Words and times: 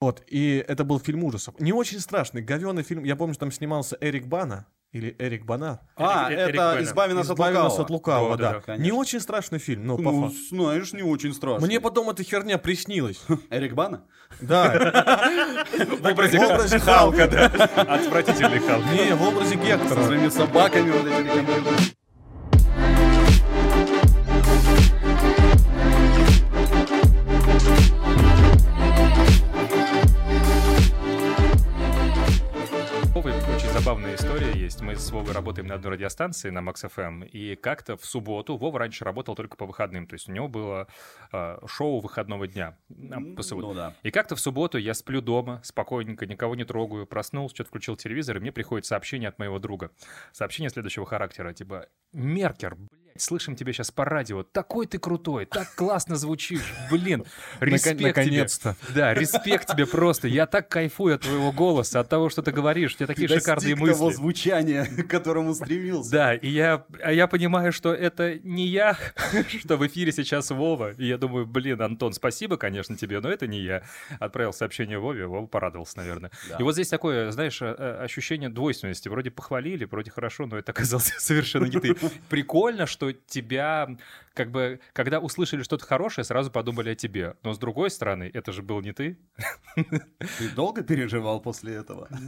Вот, 0.00 0.22
и 0.28 0.64
это 0.66 0.82
был 0.84 0.98
фильм 0.98 1.24
ужасов. 1.24 1.54
Не 1.60 1.74
очень 1.74 2.00
страшный, 2.00 2.40
говёный 2.40 2.82
фильм. 2.82 3.04
Я 3.04 3.16
помню, 3.16 3.34
там 3.34 3.52
снимался 3.52 3.98
Эрик 4.00 4.26
Бана. 4.26 4.66
Или 4.92 5.14
Эрик 5.20 5.44
Бана. 5.44 5.80
А, 5.94 6.30
Эрик- 6.32 6.38
Эрик 6.38 6.54
это 6.56 6.72
Бена. 6.74 6.82
«Избави 6.82 7.14
нас 7.14 7.26
от 7.30 7.34
«Избави 7.36 7.54
нас 7.54 7.64
лукавого». 7.78 7.82
от 7.84 7.90
лукавого», 7.90 8.36
Да, 8.36 8.52
да, 8.52 8.52
да. 8.58 8.62
да, 8.66 8.76
не 8.78 8.90
очень 8.92 9.20
страшный 9.20 9.58
фильм, 9.60 9.86
но 9.86 9.96
Ну, 9.98 10.32
знаешь, 10.48 10.92
не 10.94 11.02
очень 11.02 11.32
страшно. 11.34 11.66
Мне 11.66 11.80
потом 11.80 12.08
эта 12.10 12.24
херня 12.24 12.56
приснилась. 12.58 13.20
Эрик 13.50 13.74
Бана? 13.74 14.04
Да. 14.40 14.72
В 16.00 16.06
образе, 16.06 16.78
Халка, 16.80 17.28
да. 17.28 17.46
Отвратительный 17.76 18.58
Халк. 18.58 18.84
Не, 18.86 19.14
в 19.14 19.22
образе 19.22 19.54
Со 19.54 19.60
Гектора. 19.64 20.02
своими 20.04 20.28
собаками 20.30 20.90
вот 20.90 21.06
этими 21.06 21.90
забавная 33.90 34.14
история 34.14 34.52
есть. 34.52 34.82
Мы 34.82 34.94
с 34.94 35.10
Вовой 35.10 35.32
работаем 35.32 35.66
на 35.66 35.74
одной 35.74 35.94
радиостанции, 35.94 36.50
на 36.50 36.60
Max 36.60 36.88
FM, 36.88 37.26
и 37.26 37.56
как-то 37.56 37.96
в 37.96 38.04
субботу 38.04 38.56
Вова 38.56 38.78
раньше 38.78 39.04
работал 39.04 39.34
только 39.34 39.56
по 39.56 39.66
выходным, 39.66 40.06
то 40.06 40.14
есть 40.14 40.28
у 40.28 40.32
него 40.32 40.46
было 40.46 40.86
э, 41.32 41.58
шоу 41.66 41.98
выходного 41.98 42.46
дня 42.46 42.78
а, 42.88 43.18
по 43.34 43.42
субботе. 43.42 43.66
Ну 43.66 43.74
да. 43.74 43.94
И 44.04 44.12
как-то 44.12 44.36
в 44.36 44.40
субботу 44.40 44.78
я 44.78 44.94
сплю 44.94 45.20
дома, 45.20 45.60
спокойненько, 45.64 46.24
никого 46.24 46.54
не 46.54 46.62
трогаю, 46.62 47.04
проснулся, 47.04 47.56
что-то 47.56 47.70
включил 47.70 47.96
телевизор, 47.96 48.36
и 48.36 48.40
мне 48.40 48.52
приходит 48.52 48.86
сообщение 48.86 49.28
от 49.28 49.40
моего 49.40 49.58
друга. 49.58 49.90
Сообщение 50.30 50.70
следующего 50.70 51.04
характера, 51.04 51.52
типа, 51.52 51.88
Меркер, 52.12 52.76
блядь, 52.76 53.09
слышим 53.20 53.56
тебя 53.56 53.72
сейчас 53.72 53.90
по 53.90 54.04
радио, 54.04 54.42
такой 54.42 54.86
ты 54.86 54.98
крутой, 54.98 55.46
так 55.46 55.74
классно 55.74 56.16
звучишь, 56.16 56.72
блин, 56.90 57.24
респект 57.60 57.98
тебе. 57.98 58.08
Наконец-то. 58.08 58.76
Да, 58.94 59.14
респект 59.14 59.68
тебе 59.68 59.86
просто, 59.86 60.28
я 60.28 60.46
так 60.46 60.68
кайфую 60.68 61.14
от 61.16 61.22
твоего 61.22 61.52
голоса, 61.52 62.00
от 62.00 62.08
того, 62.08 62.28
что 62.30 62.42
ты 62.42 62.52
говоришь, 62.52 62.94
у 62.94 62.96
тебя 62.98 63.06
такие 63.06 63.28
Ты 63.28 63.38
шикарные 63.38 63.74
достиг 63.74 63.92
того 63.92 64.06
мысли. 64.06 64.16
звучания, 64.16 64.84
к 65.04 65.08
которому 65.08 65.54
стремился. 65.54 66.10
Да, 66.10 66.34
и 66.34 66.48
я, 66.48 66.84
а 67.02 67.12
я 67.12 67.26
понимаю, 67.26 67.72
что 67.72 67.92
это 67.92 68.38
не 68.40 68.66
я, 68.66 68.96
что 69.60 69.76
в 69.76 69.86
эфире 69.86 70.12
сейчас 70.12 70.50
Вова. 70.50 70.92
И 70.92 71.06
я 71.06 71.18
думаю, 71.18 71.46
блин, 71.46 71.80
Антон, 71.82 72.12
спасибо, 72.12 72.56
конечно, 72.56 72.96
тебе, 72.96 73.20
но 73.20 73.28
это 73.30 73.46
не 73.46 73.60
я. 73.60 73.82
Отправил 74.18 74.52
сообщение 74.52 74.98
Вове, 74.98 75.26
Вова 75.26 75.46
порадовался, 75.46 75.98
наверное. 75.98 76.30
Да. 76.48 76.56
И 76.58 76.62
вот 76.62 76.72
здесь 76.72 76.88
такое, 76.88 77.30
знаешь, 77.30 77.60
э, 77.62 77.74
э, 77.76 78.04
ощущение 78.04 78.48
двойственности. 78.48 79.08
Вроде 79.08 79.30
похвалили, 79.30 79.84
вроде 79.84 80.10
хорошо, 80.10 80.46
но 80.46 80.56
это 80.58 80.72
оказался 80.72 81.14
совершенно 81.18 81.66
не 81.66 81.78
ты. 81.80 81.96
Прикольно, 82.28 82.86
что 82.86 83.09
тебя, 83.12 83.88
как 84.34 84.50
бы, 84.50 84.80
когда 84.92 85.20
услышали 85.20 85.62
что-то 85.62 85.84
хорошее, 85.86 86.24
сразу 86.24 86.50
подумали 86.50 86.90
о 86.90 86.94
тебе. 86.94 87.34
Но 87.42 87.52
с 87.54 87.58
другой 87.58 87.90
стороны, 87.90 88.30
это 88.32 88.52
же 88.52 88.62
был 88.62 88.80
не 88.80 88.92
ты. 88.92 89.18
Ты 90.38 90.48
долго 90.54 90.82
переживал 90.82 91.40
после 91.40 91.74
этого? 91.76 92.08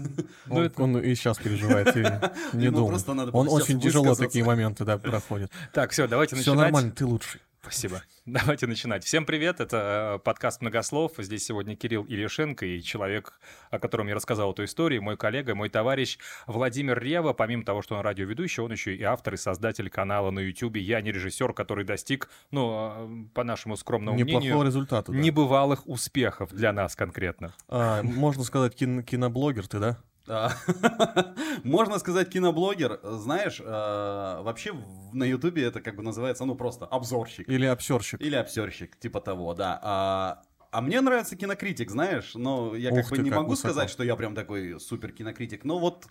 Ну, 0.47 0.57
Он, 0.57 0.63
это- 0.65 0.83
он 0.83 0.99
и 0.99 1.15
сейчас 1.15 1.39
переживает, 1.39 1.97
и 1.97 2.01
не 2.57 2.71
было 2.71 2.99
Он 3.33 3.49
очень 3.49 3.81
тяжело 3.81 4.15
такие 4.15 4.45
моменты, 4.45 4.85
да, 4.85 4.99
проходит. 4.99 5.51
Так, 5.73 5.91
все, 5.93 6.07
давайте 6.07 6.37
Все 6.37 6.51
начинать. 6.53 6.73
нормально, 6.73 6.93
ты 6.93 7.07
лучший. 7.07 7.41
Спасибо. 7.63 8.03
Давайте 8.27 8.67
начинать. 8.67 9.05
Всем 9.05 9.25
привет, 9.25 9.61
это 9.61 10.17
э, 10.17 10.19
подкаст 10.25 10.61
«Многослов». 10.63 11.13
Здесь 11.19 11.45
сегодня 11.45 11.77
Кирилл 11.77 12.05
Ильишенко 12.05 12.67
и 12.67 12.83
человек, 12.83 13.39
о 13.71 13.79
котором 13.79 14.09
я 14.09 14.17
рассказал 14.17 14.51
эту 14.53 14.65
историю, 14.65 15.01
мой 15.01 15.17
коллега, 15.17 15.55
мой 15.55 15.69
товарищ 15.69 16.19
Владимир 16.49 16.99
Рева. 17.01 17.33
Помимо 17.35 17.65
того, 17.65 17.81
что 17.81 17.95
он 17.95 18.01
радиоведущий, 18.01 18.63
он 18.65 18.73
еще 18.73 18.97
и 18.97 19.03
автор 19.05 19.35
и 19.35 19.37
создатель 19.37 19.89
канала 19.91 20.33
на 20.33 20.41
YouTube 20.41 20.77
«Я 20.77 21.01
не 21.01 21.13
режиссер», 21.13 21.53
который 21.53 21.85
достиг, 21.85 22.29
ну, 22.51 22.93
э, 22.97 23.25
по 23.33 23.45
нашему 23.45 23.77
скромному 23.77 24.19
Неплохого 24.19 24.41
мнению, 24.41 24.67
результата. 24.67 25.13
да. 25.13 25.17
небывалых 25.19 25.87
успехов 25.89 26.53
для 26.53 26.73
нас 26.73 26.97
конкретно. 26.97 27.55
А, 27.69 28.03
можно 28.03 28.43
сказать, 28.43 28.75
кин- 28.75 29.05
киноблогер 29.05 29.69
ты, 29.69 29.79
да? 29.79 29.99
А, 30.29 30.53
Можно 31.65 31.99
сказать 31.99 32.29
киноблогер. 32.29 33.01
Знаешь, 33.03 33.61
э, 33.61 33.65
вообще 33.65 34.75
на 35.13 35.25
Ютубе 35.25 35.65
это 35.65 35.81
как 35.81 35.97
бы 35.97 36.03
называется, 36.03 36.45
ну 36.45 36.55
просто 36.55 36.87
обзорщик. 36.87 37.49
Или 37.49 37.67
обсерщик? 37.67 38.21
Или 38.21 38.37
обсерщик, 38.37 38.97
типа 38.99 39.21
того, 39.21 39.55
да. 39.55 39.81
А, 39.83 40.43
а 40.71 40.81
мне 40.81 41.01
нравится 41.01 41.37
кинокритик, 41.37 41.91
знаешь, 41.91 42.35
но 42.35 42.75
я 42.77 42.91
как 42.91 43.09
бы 43.11 43.19
не 43.19 43.31
как 43.31 43.41
могу 43.41 43.51
высоко. 43.51 43.73
сказать, 43.73 43.91
что 43.91 44.05
я 44.05 44.17
прям 44.17 44.35
такой 44.35 44.81
супер 44.81 45.13
кинокритик. 45.13 45.65
Но 45.65 45.79
вот 45.79 46.07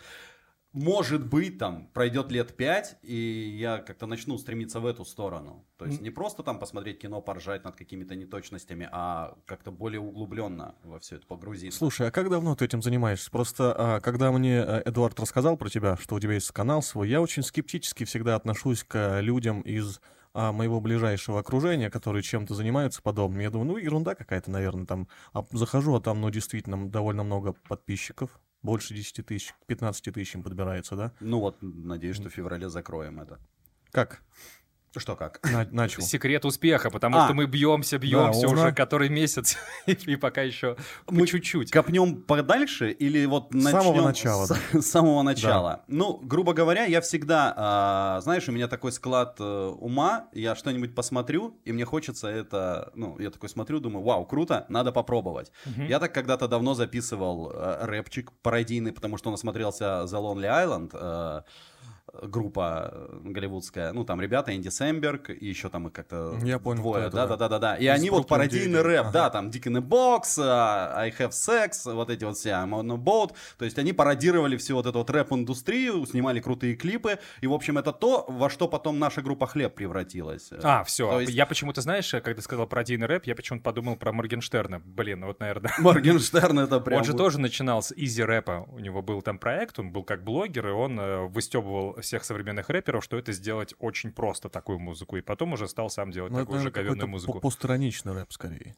может 0.74 1.26
быть, 1.28 1.58
там 1.58 1.88
пройдет 1.94 2.32
лет 2.32 2.56
пять, 2.56 2.98
и 3.02 3.16
я 3.60 3.80
как-то 3.80 4.06
начну 4.06 4.38
стремиться 4.38 4.80
в 4.80 4.86
эту 4.86 5.04
сторону. 5.04 5.66
То 5.78 5.86
есть 5.86 6.02
не 6.02 6.12
просто 6.12 6.44
там 6.44 6.60
посмотреть 6.60 7.00
кино, 7.00 7.22
поржать 7.22 7.64
над 7.64 7.76
какими-то 7.76 8.16
неточностями, 8.16 8.88
а 8.92 9.38
как-то 9.46 9.72
более 9.72 10.00
углубленно 10.00 10.76
во 10.84 11.00
все 11.00 11.16
это 11.18 11.28
погрузиться. 11.28 11.78
Слушай, 11.78 12.08
а 12.08 12.12
как 12.12 12.30
давно 12.30 12.56
ты 12.56 12.66
этим 12.66 12.82
занимаешься? 12.82 13.30
Просто 13.32 13.74
а, 13.78 14.00
когда 14.00 14.32
мне 14.32 14.64
э, 14.66 14.84
Эдуард 14.86 15.20
рассказал 15.20 15.58
про 15.58 15.70
тебя, 15.70 15.98
что 15.98 16.16
у 16.16 16.20
тебя 16.20 16.34
есть 16.34 16.52
канал 16.52 16.82
свой, 16.82 17.10
я 17.10 17.22
очень 17.22 17.44
скептически 17.44 18.06
всегда 18.06 18.36
отношусь 18.36 18.84
к 18.84 19.20
людям 19.20 19.62
из 19.62 20.00
а, 20.34 20.54
моего 20.54 20.80
ближайшего 20.80 21.40
окружения, 21.40 21.90
которые 21.90 22.24
чем-то 22.24 22.54
занимаются 22.56 23.02
подобным. 23.02 23.42
Я 23.42 23.50
думаю, 23.50 23.72
ну 23.72 23.78
ерунда 23.78 24.16
какая-то, 24.16 24.50
наверное, 24.52 24.86
там. 24.86 25.08
А 25.34 25.46
захожу, 25.52 25.96
а 25.96 26.02
там, 26.02 26.22
ну, 26.22 26.30
действительно, 26.30 26.90
довольно 26.90 27.24
много 27.24 27.54
подписчиков. 27.68 28.40
Больше 28.62 28.94
10 28.94 29.26
тысяч, 29.26 29.54
15 29.68 30.14
тысяч 30.14 30.36
им 30.36 30.44
подбирается, 30.44 30.96
да? 30.96 31.14
Ну 31.20 31.40
вот, 31.40 31.58
надеюсь, 31.62 32.18
что 32.18 32.30
в 32.30 32.34
феврале 32.34 32.70
закроем 32.70 33.20
это. 33.20 33.40
Как? 33.92 34.22
Что 34.98 35.16
как? 35.16 35.40
На- 35.50 35.66
начал. 35.72 36.02
Секрет 36.02 36.44
успеха, 36.44 36.90
потому 36.90 37.18
А. 37.20 37.26
что 37.26 37.34
мы 37.34 37.46
бьемся, 37.46 37.98
бьемся 37.98 38.48
узна- 38.48 38.52
уже 38.66 38.72
который 38.74 39.08
месяц, 39.10 39.58
и 39.86 40.16
пока 40.18 40.42
еще 40.42 40.76
Мы 41.10 41.26
чуть-чуть. 41.28 41.72
Копнем 41.72 42.22
подальше 42.22 42.92
или 42.92 43.26
вот 43.26 43.54
С 43.54 43.64
самого 43.64 43.94
начнем 43.94 44.04
начала, 44.04 44.46
С, 44.48 44.58
с 44.74 44.92
самого 44.92 45.22
начала. 45.24 45.84
Ну, 45.88 46.18
грубо 46.22 46.54
говоря, 46.54 46.84
я 46.86 47.00
всегда, 47.00 47.54
а, 47.56 48.20
знаешь, 48.22 48.50
у 48.50 48.52
меня 48.52 48.68
такой 48.68 48.92
склад 48.92 49.38
э, 49.40 49.44
ума, 49.80 50.28
я 50.34 50.56
что-нибудь 50.56 50.94
посмотрю, 50.94 51.58
и 51.64 51.72
мне 51.72 51.86
хочется 51.86 52.28
это, 52.28 52.92
ну, 52.94 53.18
я 53.20 53.30
такой 53.32 53.48
смотрю, 53.48 53.80
думаю, 53.80 54.04
вау, 54.04 54.26
круто, 54.26 54.66
надо 54.68 54.92
попробовать. 54.92 55.52
Я 55.88 56.00
так 56.00 56.14
когда-то 56.14 56.48
давно 56.50 56.74
записывал 56.74 57.52
э, 57.54 57.86
рэпчик 57.86 58.32
пародийный, 58.42 58.92
потому 58.92 59.18
что 59.18 59.30
он 59.30 59.36
осмотрелся 59.36 60.04
The 60.06 60.20
Lonely 60.22 60.66
Island, 60.66 60.90
э, 60.94 61.42
группа 62.22 62.90
э, 62.94 63.20
голливудская, 63.24 63.94
ну 63.94 64.04
там 64.04 64.20
ребята, 64.22 64.56
Энди 64.56 64.70
Сэмберг, 64.70 65.30
и 65.30 65.46
еще 65.46 65.70
там 65.70 65.88
их 65.88 65.94
как-то 65.94 66.38
Я 66.44 66.60
понял, 66.60 66.82
двое, 66.82 67.10
да, 67.10 67.28
да. 67.28 67.38
да, 67.38 67.48
да, 67.50 67.60
да, 67.60 67.76
и 67.76 67.86
Из 67.86 67.90
они 67.90 68.10
вот 68.10 68.28
пародийный 68.28 68.74
9. 68.82 68.86
рэп, 68.86 69.00
Ага. 69.02 69.12
да, 69.12 69.30
там 69.30 69.50
Dick 69.50 69.64
in 69.64 69.78
the 69.78 69.82
Box, 69.88 70.36
а, 70.40 70.94
I 70.98 71.10
Have 71.12 71.32
Sex, 71.32 71.94
вот 71.94 72.10
эти 72.10 72.24
вот 72.24 72.38
все, 72.38 72.50
I'm 72.52 72.72
on 72.72 72.92
a 72.94 72.98
boat, 72.98 73.34
то 73.58 73.66
есть 73.66 73.78
они 73.80 73.94
пародировали 73.94 74.58
всю 74.58 74.76
вот 74.76 74.86
эту 74.86 75.00
вот 75.00 75.10
рэп-индустрию, 75.10 76.06
снимали 76.06 76.40
крутые 76.40 76.76
клипы, 76.76 77.20
и, 77.42 77.48
в 77.48 77.54
общем, 77.54 77.78
это 77.78 77.92
то, 77.92 78.26
во 78.28 78.50
что 78.50 78.68
потом 78.68 79.00
наша 79.00 79.22
группа 79.22 79.48
«Хлеб» 79.48 79.74
превратилась. 79.76 80.50
А, 80.64 80.84
все. 80.84 81.10
То 81.10 81.22
есть- 81.22 81.34
Я 81.34 81.46
почему-то, 81.46 81.82
знаешь, 81.82 82.10
когда 82.24 82.42
сказал 82.42 82.68
пародийный 82.68 83.08
рэп, 83.08 83.26
я 83.26 83.36
почему-то 83.36 83.64
подумал 83.64 83.96
про 83.96 84.12
Моргенштерна. 84.12 84.80
Блин, 84.80 85.22
ну 85.22 85.28
вот, 85.28 85.40
наверное. 85.40 85.72
Моргенштерн 85.80 86.60
это 86.60 86.80
прям... 86.80 87.00
Он 87.00 87.04
же 87.06 87.14
тоже 87.14 87.40
начинал 87.40 87.82
с 87.82 87.94
изи 87.96 88.24
рэпа. 88.24 88.66
У 88.72 88.80
него 88.80 89.02
был 89.02 89.22
там 89.22 89.38
проект, 89.38 89.80
он 89.80 89.92
был 89.92 90.04
как 90.04 90.24
блогер, 90.24 90.68
и 90.68 90.72
он 90.72 91.00
э, 91.00 91.28
выстебывал 91.28 92.01
всех 92.02 92.24
современных 92.24 92.70
рэперов, 92.70 93.04
что 93.04 93.18
это 93.18 93.32
сделать 93.32 93.74
очень 93.80 94.12
просто, 94.12 94.50
такую 94.50 94.80
музыку. 94.80 95.18
И 95.18 95.22
потом 95.22 95.54
уже 95.54 95.68
стал 95.68 95.90
сам 95.90 96.12
делать 96.12 96.32
Ну, 96.32 96.38
это, 96.40 96.46
такую 96.46 96.60
же 96.60 96.66
наверное, 96.66 96.90
говенную 96.90 97.08
музыку. 97.10 97.34
по- 97.34 97.40
постраничный 97.40 98.14
рэп, 98.14 98.32
скорее. 98.34 98.76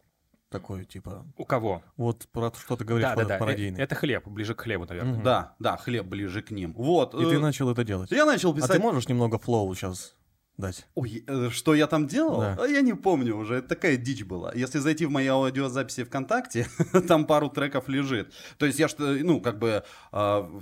Такой, 0.49 0.85
типа, 0.85 1.25
У 1.35 1.45
кого? 1.45 1.81
вот 1.97 2.27
про 2.31 2.51
что 2.53 2.75
ты 2.75 2.85
говоришь, 2.85 3.09
Да, 3.09 3.15
да, 3.15 3.39
да. 3.39 3.51
Это 3.83 3.95
хлеб, 3.95 4.27
ближе 4.27 4.53
к 4.53 4.61
хлебу, 4.61 4.85
наверное. 4.85 5.13
Мгм. 5.15 5.23
Да, 5.23 5.55
да, 5.57 5.77
«Хлеб» 5.77 6.05
ближе 6.05 6.43
к 6.43 6.51
ним. 6.51 6.73
Вот. 6.73 7.15
И 7.15 7.25
ты 7.25 7.35
э, 7.35 7.39
начал 7.39 7.71
это 7.71 7.83
делать. 7.83 8.11
Я 8.11 8.25
начал 8.25 8.51
А 8.51 8.55
писать... 8.55 8.71
ты 8.73 8.79
можешь 8.79 9.07
немного 9.07 9.39
флоу 9.39 9.73
сейчас 9.73 10.15
дать? 10.57 10.85
Ой, 10.95 11.23
э, 11.27 11.49
что 11.51 11.75
я 11.75 11.87
там 11.87 12.07
делал? 12.07 12.41
Да. 12.41 12.57
А 12.59 12.67
я 12.67 12.81
не 12.81 12.93
помню 12.93 13.35
уже, 13.35 13.55
это 13.55 13.69
такая 13.69 13.97
дичь 13.97 14.23
была. 14.23 14.51
Если 14.53 14.79
зайти 14.79 15.05
в 15.05 15.11
мои 15.11 15.27
аудиозаписи 15.27 16.03
ВКонтакте, 16.03 16.67
там 17.07 17.25
пару 17.25 17.49
треков 17.49 17.89
лежит. 17.89 18.33
То 18.57 18.65
есть 18.65 18.79
я 18.79 18.87
что, 18.87 19.03
ну, 19.03 19.41
как 19.41 19.59
бы 19.59 19.83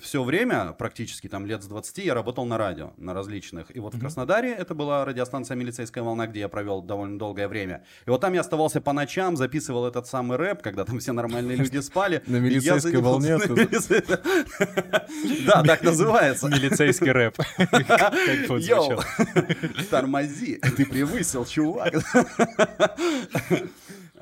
все 0.01 0.23
время, 0.23 0.73
практически 0.73 1.27
там 1.27 1.45
лет 1.45 1.63
с 1.63 1.67
20, 1.67 1.97
я 1.99 2.13
работал 2.13 2.45
на 2.45 2.57
радио, 2.57 2.93
на 2.97 3.13
различных. 3.13 3.75
И 3.75 3.79
вот 3.79 3.93
в 3.93 3.99
Краснодаре 3.99 4.53
это 4.53 4.73
была 4.73 5.05
радиостанция 5.05 5.55
«Милицейская 5.55 6.03
волна», 6.03 6.27
где 6.27 6.41
я 6.41 6.49
провел 6.49 6.81
довольно 6.81 7.19
долгое 7.19 7.47
время. 7.47 7.83
И 8.05 8.09
вот 8.09 8.21
там 8.21 8.33
я 8.33 8.41
оставался 8.41 8.81
по 8.81 8.93
ночам, 8.93 9.37
записывал 9.37 9.87
этот 9.87 10.07
самый 10.07 10.37
рэп, 10.37 10.61
когда 10.61 10.85
там 10.85 10.99
все 10.99 11.11
нормальные 11.11 11.57
люди 11.57 11.79
спали. 11.79 12.21
На 12.27 12.37
«Милицейской 12.37 13.01
волне» 13.01 13.37
Да, 15.45 15.63
так 15.63 15.83
называется. 15.83 16.47
Милицейский 16.47 17.11
рэп. 17.11 17.37
Как 17.57 18.13
тормози, 19.81 20.59
ты 20.77 20.85
превысил, 20.85 21.45
чувак. 21.45 21.93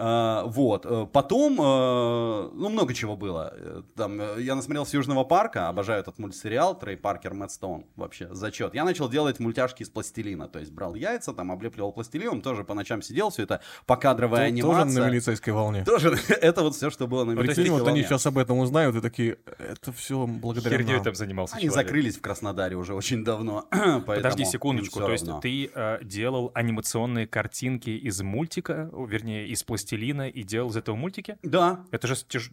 А, 0.01 0.46
вот. 0.46 0.86
Э, 0.86 1.06
потом, 1.12 1.60
э, 1.60 2.50
ну, 2.54 2.69
много 2.69 2.94
чего 2.94 3.18
было. 3.18 3.54
Э, 3.54 3.81
Там, 3.98 4.40
я 4.40 4.56
насмотрелся 4.56 4.96
Южного 4.96 5.25
парка, 5.25 5.68
обожаю 5.68 6.00
этот 6.00 6.19
мультсериал, 6.19 6.80
Трей 6.80 6.96
Паркер, 6.96 7.34
Мэтт 7.34 7.51
Стоун, 7.51 7.86
вообще, 7.98 8.34
зачет. 8.34 8.74
Я 8.74 8.86
начал 8.86 9.10
делать 9.10 9.42
мультяшки 9.42 9.84
из 9.84 9.90
пластилина, 9.90 10.48
то 10.48 10.60
есть 10.60 10.72
брал 10.72 10.96
яйца, 10.96 11.34
там, 11.34 11.51
облепливал 11.51 11.92
пластилином, 11.92 12.42
тоже 12.42 12.63
по 12.63 12.74
ночам 12.74 13.01
сидел, 13.01 13.30
все 13.30 13.44
это 13.44 13.60
покадровая 13.86 14.50
Тоже 14.50 14.54
анимация. 14.54 15.04
на 15.04 15.10
милицейской 15.10 15.51
волне. 15.51 15.84
Тоже 15.84 16.18
это 16.30 16.62
вот 16.63 16.75
все, 16.75 16.90
что 16.90 17.06
было 17.06 17.25
на 17.25 17.31
Прикинь, 17.34 17.44
милицейской 17.48 17.72
вот 17.72 17.81
они 17.81 17.88
волне. 17.88 18.04
сейчас 18.04 18.25
об 18.25 18.38
этом 18.38 18.60
узнают 18.60 18.96
и 18.96 19.01
такие, 19.01 19.38
это 19.57 19.92
все 19.92 20.25
благодаря 20.25 20.78
Херней 20.78 20.94
нам». 20.96 21.04
там 21.04 21.16
занимался 21.16 21.56
Они 21.57 21.66
человек. 21.66 21.88
закрылись 21.88 22.16
в 22.16 22.22
Краснодаре 22.22 22.78
уже 22.78 22.94
очень 22.94 23.25
давно. 23.25 23.68
Подожди 24.06 24.46
секундочку, 24.46 25.00
то 25.00 25.12
есть 25.12 25.28
ты 25.42 25.69
э, 25.74 26.00
делал 26.04 26.51
анимационные 26.54 27.28
картинки 27.28 27.90
из 27.90 28.22
мультика, 28.22 28.90
вернее, 28.94 29.46
из 29.48 29.62
пластилина 29.63 29.88
и 29.95 30.44
делал 30.44 30.69
из 30.69 30.77
этого 30.77 30.95
мультики? 30.95 31.38
Да, 31.44 31.86
Это 31.91 32.07
же 32.07 32.13
тяж- 32.15 32.51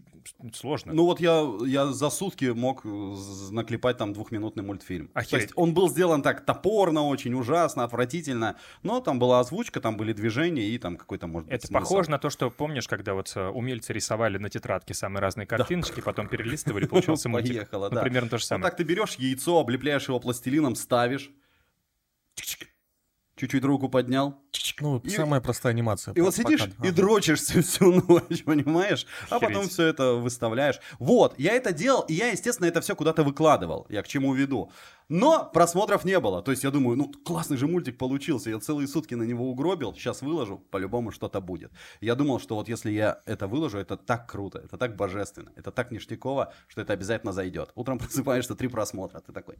сложно. 0.55 0.93
Ну 0.93 1.05
вот 1.05 1.21
я, 1.21 1.45
я 1.67 1.87
за 1.87 2.11
сутки 2.11 2.47
мог 2.47 2.83
наклепать 2.85 3.97
там 3.99 4.13
двухминутный 4.13 4.63
мультфильм. 4.65 5.09
То 5.09 5.21
Охереть. 5.21 5.43
есть 5.45 5.53
он 5.57 5.73
был 5.75 5.89
сделан 5.89 6.23
так 6.23 6.45
топорно, 6.45 7.03
очень 7.03 7.35
ужасно, 7.35 7.85
отвратительно, 7.85 8.57
но 8.83 9.01
там 9.01 9.19
была 9.19 9.41
озвучка, 9.41 9.81
там 9.81 9.97
были 9.97 10.13
движения 10.13 10.63
и 10.69 10.79
там 10.79 10.97
какой-то, 10.97 11.27
может 11.27 11.49
быть, 11.49 11.55
Это 11.59 11.67
смысл. 11.69 11.83
похоже 11.83 12.11
на 12.11 12.19
то, 12.19 12.31
что 12.31 12.51
помнишь, 12.51 12.89
когда 12.89 13.15
вот 13.15 13.33
э, 13.37 13.49
умельцы 13.49 13.93
рисовали 13.93 14.39
на 14.39 14.51
тетрадке 14.51 14.95
самые 14.95 15.21
разные 15.21 15.47
картиночки, 15.47 16.01
потом 16.01 16.29
перелистывали, 16.29 16.87
получался 16.87 17.29
мультик. 17.29 17.55
Поехало, 17.55 17.89
Ну, 17.89 17.95
да. 17.97 18.03
примерно 18.03 18.29
то 18.29 18.39
же 18.39 18.43
Вот 18.45 18.49
самое. 18.49 18.71
так 18.71 18.77
ты 18.77 18.83
берешь 18.85 19.15
яйцо, 19.17 19.59
облепляешь 19.61 20.09
его 20.09 20.19
пластилином, 20.21 20.75
ставишь, 20.75 21.31
чуть-чуть 23.37 23.65
руку 23.65 23.89
поднял, 23.89 24.35
Ну, 24.81 24.99
И- 24.99 25.11
самая 25.11 25.41
простая 25.41 25.73
анимация. 25.75 26.15
И 26.15 26.21
вот 26.21 26.35
сидишь 26.35 26.61
пока. 26.65 26.73
и 26.87 26.89
Ага. 26.89 26.97
дрочишься 26.97 27.63
всю 27.63 27.93
ночь, 27.93 28.45
понимаешь? 28.45 29.07
А 29.31 29.39
потом 29.39 29.69
все 29.69 29.85
это 29.87 30.15
выставляешь. 30.15 30.81
Вот, 30.99 31.39
я 31.39 31.53
это 31.53 31.73
делал, 31.73 32.03
и 32.09 32.15
я, 32.15 32.29
естественно, 32.29 32.67
это 32.67 32.81
все 32.81 32.97
куда-то 32.97 33.23
выкладывал. 33.23 33.87
Я 33.91 34.03
к 34.03 34.09
чему 34.09 34.33
веду. 34.35 34.71
Но 35.09 35.49
просмотров 35.53 36.05
не 36.05 36.19
было. 36.19 36.43
То 36.43 36.51
есть 36.51 36.65
я 36.65 36.71
думаю, 36.71 36.97
ну, 36.97 37.13
классный 37.25 37.57
же 37.57 37.69
мультик 37.69 37.97
получился. 37.97 38.51
Я 38.51 38.59
целые 38.59 38.89
сутки 38.89 39.15
на 39.15 39.23
него 39.23 39.49
угробил. 39.49 39.95
Сейчас 39.95 40.21
выложу, 40.21 40.59
по-любому 40.71 41.13
что-то 41.13 41.41
будет. 41.41 41.71
Я 42.01 42.17
думал, 42.17 42.41
что 42.41 42.57
вот 42.57 42.69
если 42.69 42.91
я 42.91 43.21
это 43.25 43.47
выложу, 43.47 43.79
это 43.79 43.97
так 43.97 44.29
круто, 44.29 44.59
это 44.59 44.77
так 44.77 44.97
божественно, 44.97 45.53
это 45.55 45.71
так 45.71 45.93
ништяково, 45.93 46.53
что 46.67 46.81
это 46.81 46.93
обязательно 46.93 47.33
зайдет. 47.33 47.71
Утром 47.77 47.99
просыпаешься, 48.01 48.57
три 48.57 48.69
просмотра. 48.69 49.21
Ты 49.21 49.33
такой, 49.33 49.57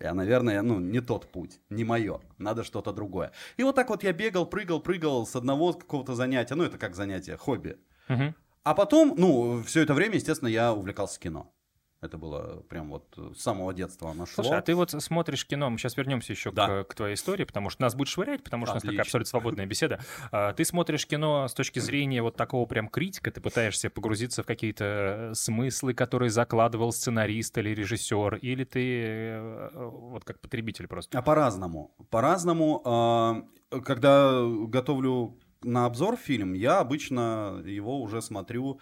я, 0.00 0.14
наверное, 0.14 0.62
ну, 0.62 0.78
не 0.78 1.00
тот 1.00 1.26
путь, 1.32 1.60
не 1.70 1.84
мое. 1.84 2.20
Надо 2.38 2.62
что-то 2.62 2.92
другое. 2.92 3.32
И 3.56 3.64
вот 3.64 3.74
так 3.74 3.88
вот 3.90 4.04
я 4.04 4.12
бегал, 4.12 4.46
прыгал, 4.46 4.80
прыгал 4.80 5.26
с 5.26 5.34
одного 5.34 5.72
какого-то 5.72 6.14
занятия. 6.14 6.54
Ну, 6.54 6.62
это 6.62 6.78
как 6.78 6.94
занятие, 6.94 7.36
хобби. 7.36 7.78
Мгм. 8.08 8.34
А 8.62 8.74
потом, 8.74 9.14
ну, 9.16 9.62
все 9.62 9.82
это 9.82 9.94
время, 9.94 10.16
естественно, 10.16 10.48
я 10.48 10.72
увлекался 10.72 11.18
кино. 11.18 11.52
Это 12.00 12.16
было 12.16 12.62
прям 12.68 12.90
вот 12.90 13.12
э, 13.16 13.32
с 13.36 13.42
самого 13.42 13.74
детства 13.74 14.10
оно 14.10 14.24
шло. 14.24 14.44
Слушай, 14.44 14.58
а 14.58 14.62
ты 14.62 14.74
вот 14.76 14.90
смотришь 14.92 15.44
кино, 15.44 15.68
мы 15.68 15.78
сейчас 15.78 15.96
вернемся 15.96 16.32
еще 16.32 16.52
Да. 16.52 16.84
к, 16.84 16.90
к 16.90 16.94
твоей 16.94 17.14
истории, 17.14 17.42
потому 17.44 17.70
что 17.70 17.82
нас 17.82 17.96
будет 17.96 18.06
швырять, 18.08 18.44
потому 18.44 18.66
что 18.66 18.72
у 18.72 18.74
нас 18.76 18.82
такая 18.82 18.98
Отлично. 18.98 19.08
абсолютно 19.08 19.28
свободная 19.30 19.66
беседа. 19.66 20.00
А, 20.30 20.52
Ты 20.52 20.64
смотришь 20.64 21.06
кино 21.08 21.48
с 21.48 21.54
точки 21.54 21.80
зрения 21.80 22.22
вот 22.22 22.36
такого 22.36 22.66
прям 22.66 22.88
критика, 22.88 23.32
ты 23.32 23.40
пытаешься 23.40 23.90
погрузиться 23.90 24.44
в 24.44 24.46
какие-то 24.46 24.84
э, 24.84 25.34
смыслы, 25.34 25.92
которые 25.92 26.30
закладывал 26.30 26.92
сценарист 26.92 27.58
или 27.58 27.70
режиссер, 27.70 28.36
или 28.36 28.62
ты 28.62 29.00
э, 29.00 29.70
вот 29.90 30.24
как 30.24 30.40
потребитель 30.40 30.86
просто? 30.86 31.18
А 31.18 31.22
по-разному. 31.22 31.94
По-разному. 32.10 32.80
а, 32.84 33.42
Когда 33.84 34.40
готовлю 34.68 35.36
на 35.64 35.86
обзор 35.86 36.16
фильм, 36.16 36.52
я 36.52 36.78
обычно 36.78 37.60
его 37.64 38.00
уже 38.00 38.22
смотрю 38.22 38.80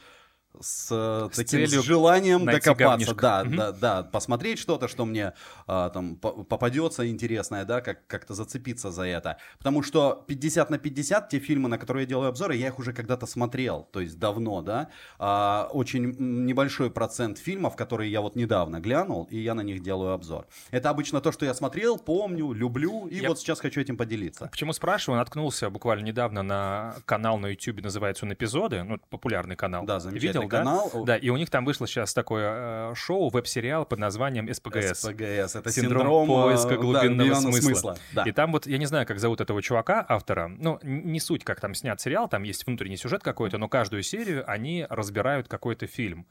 с, 0.61 0.88
э, 0.91 1.29
С 1.32 1.37
таким 1.37 1.67
с 1.67 1.70
целью 1.70 1.82
желанием 1.82 2.44
найти 2.44 2.61
докопаться, 2.70 2.85
говнишко. 3.14 3.14
да, 3.23 3.44
Мгм. 3.44 3.56
да, 3.56 3.73
да, 3.73 4.03
посмотреть 4.03 4.58
что-то, 4.58 4.88
что 4.88 5.05
мне 5.05 5.32
а, 5.67 5.91
там 5.91 6.17
по- 6.17 6.44
попадется 6.44 7.08
интересное, 7.08 7.64
да, 7.64 7.81
как 7.81 8.06
как-то 8.06 8.35
зацепиться 8.35 8.91
за 8.91 9.03
это, 9.03 9.38
потому 9.58 9.82
что 9.82 10.25
50 10.26 10.70
на 10.70 10.79
50 10.79 11.29
те 11.29 11.38
фильмы, 11.38 11.69
на 11.69 11.79
которые 11.79 12.05
я 12.05 12.08
делаю 12.08 12.29
обзоры, 12.29 12.55
я 12.56 12.69
их 12.69 12.79
уже 12.79 12.93
когда-то 12.93 13.26
смотрел, 13.26 13.88
то 13.93 14.00
есть 14.00 14.19
давно, 14.19 14.62
да, 14.62 14.88
А, 15.19 15.69
очень 15.73 16.14
небольшой 16.47 16.91
процент 16.91 17.38
фильмов, 17.38 17.76
которые 17.76 18.11
я 18.11 18.20
вот 18.20 18.37
недавно 18.37 18.81
глянул, 18.81 19.25
и 19.31 19.38
я 19.38 19.55
на 19.55 19.62
них 19.62 19.82
делаю 19.82 20.12
обзор. 20.12 20.47
Это 20.70 20.91
обычно 20.91 21.20
то, 21.20 21.32
что 21.32 21.44
я 21.47 21.55
смотрел, 21.55 21.99
помню, 21.99 22.52
люблю, 22.52 23.06
и 23.06 23.17
Я- 23.17 23.29
вот 23.29 23.38
сейчас 23.38 23.61
хочу 23.61 23.81
этим 23.81 23.97
поделиться. 23.97 24.47
Почему 24.50 24.73
спрашиваю? 24.73 25.19
Наткнулся 25.19 25.70
буквально 25.70 26.05
недавно 26.05 26.43
на 26.43 26.94
канал 27.05 27.38
на 27.38 27.47
YouTube, 27.49 27.82
называется 27.82 28.25
он 28.26 28.32
«Эпизоды», 28.32 28.82
ну, 28.82 28.99
популярный 29.11 29.56
канал. 29.56 29.85
Да, 29.85 29.99
замечательный 30.00 30.41
Видел, 30.43 30.46
да? 30.49 30.59
канал. 30.59 31.05
Да, 31.05 31.17
и 31.17 31.29
у 31.29 31.37
них 31.37 31.51
там 31.51 31.65
вышло 31.65 31.87
сейчас 31.87 32.15
такое 32.15 32.91
э, 32.91 32.95
шоу, 32.95 33.29
веб-сериал 33.31 33.85
под 33.85 33.99
названием 33.99 34.53
СПГС. 34.53 35.01
СПГС. 35.01 35.57
Это 35.57 35.71
Синдром 35.71 36.27
синдром, 36.27 36.31
э, 36.31 36.43
поиска 36.45 36.69
да, 36.71 36.77
глубинного 36.77 37.29
глубинного 37.29 37.61
смысла. 37.61 37.99
Да. 38.13 38.23
И 38.25 38.33
там 38.33 38.53
вот, 38.53 38.67
я 38.67 38.79
не 38.79 38.87
знаю, 38.87 39.07
как 39.07 39.19
зовут 39.19 39.41
этого 39.41 39.63
чувака, 39.63 40.05
автора, 40.09 40.49
ну, 40.49 40.79
не 40.83 41.21
суть, 41.21 41.45
как 41.45 41.61
там 41.61 41.75
снят 41.75 42.01
сериал, 42.01 42.29
там 42.29 42.43
есть 42.43 42.67
внутренний 42.67 42.97
сюжет 42.97 43.23
какой-то, 43.23 43.59
но 43.59 43.69
каждую 43.69 44.03
серию 44.03 44.45
они 44.51 44.87
разбирают 44.89 45.49
какой-то 45.49 45.87
фильм. 45.87 46.27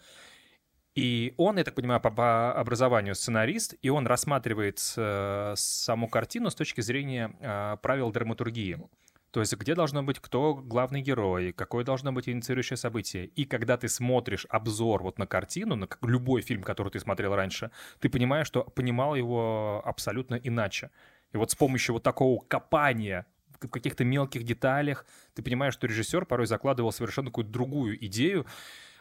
И 0.95 1.33
он, 1.35 1.57
я 1.57 1.65
так 1.65 1.75
понимаю, 1.75 1.99
по, 1.99 2.09
по 2.09 2.53
образованию 2.53 3.15
сценарист, 3.15 3.75
и 3.81 3.89
он 3.89 4.07
рассматривает 4.07 4.81
э, 4.95 5.53
саму 5.57 6.07
картину 6.07 6.49
с 6.49 6.55
точки 6.55 6.79
зрения 6.79 7.35
э, 7.41 7.77
правил 7.81 8.11
драматургии. 8.11 8.79
То 9.35 9.41
есть 9.41 9.53
где 9.57 9.75
должно 9.75 10.01
быть 10.01 10.19
кто 10.21 10.55
главный 10.55 11.01
герой, 11.01 11.51
какое 11.51 11.83
должно 11.83 12.13
быть 12.13 12.29
инициирующее 12.29 12.77
событие. 12.77 13.25
И 13.25 13.43
когда 13.43 13.75
ты 13.75 13.89
смотришь 13.89 14.47
обзор 14.49 15.03
вот 15.03 15.19
на 15.19 15.27
картину, 15.27 15.75
на 15.75 15.89
любой 16.03 16.41
фильм, 16.41 16.63
который 16.63 16.89
ты 16.89 17.01
смотрел 17.01 17.35
раньше, 17.35 17.69
ты 17.99 18.07
понимаешь, 18.07 18.47
что 18.47 18.63
понимал 18.63 19.13
его 19.13 19.81
абсолютно 19.83 20.35
иначе. 20.35 20.89
И 21.33 21.37
вот 21.37 21.51
с 21.51 21.55
помощью 21.55 21.95
вот 21.95 22.03
такого 22.03 22.39
копания 22.47 23.25
в 23.49 23.67
каких-то 23.67 24.05
мелких 24.05 24.43
деталях 24.43 25.05
ты 25.33 25.43
понимаешь, 25.43 25.73
что 25.73 25.87
режиссер 25.87 26.23
порой 26.25 26.47
закладывал 26.47 26.93
совершенно 26.93 27.27
какую-то 27.27 27.51
другую 27.51 28.05
идею, 28.05 28.45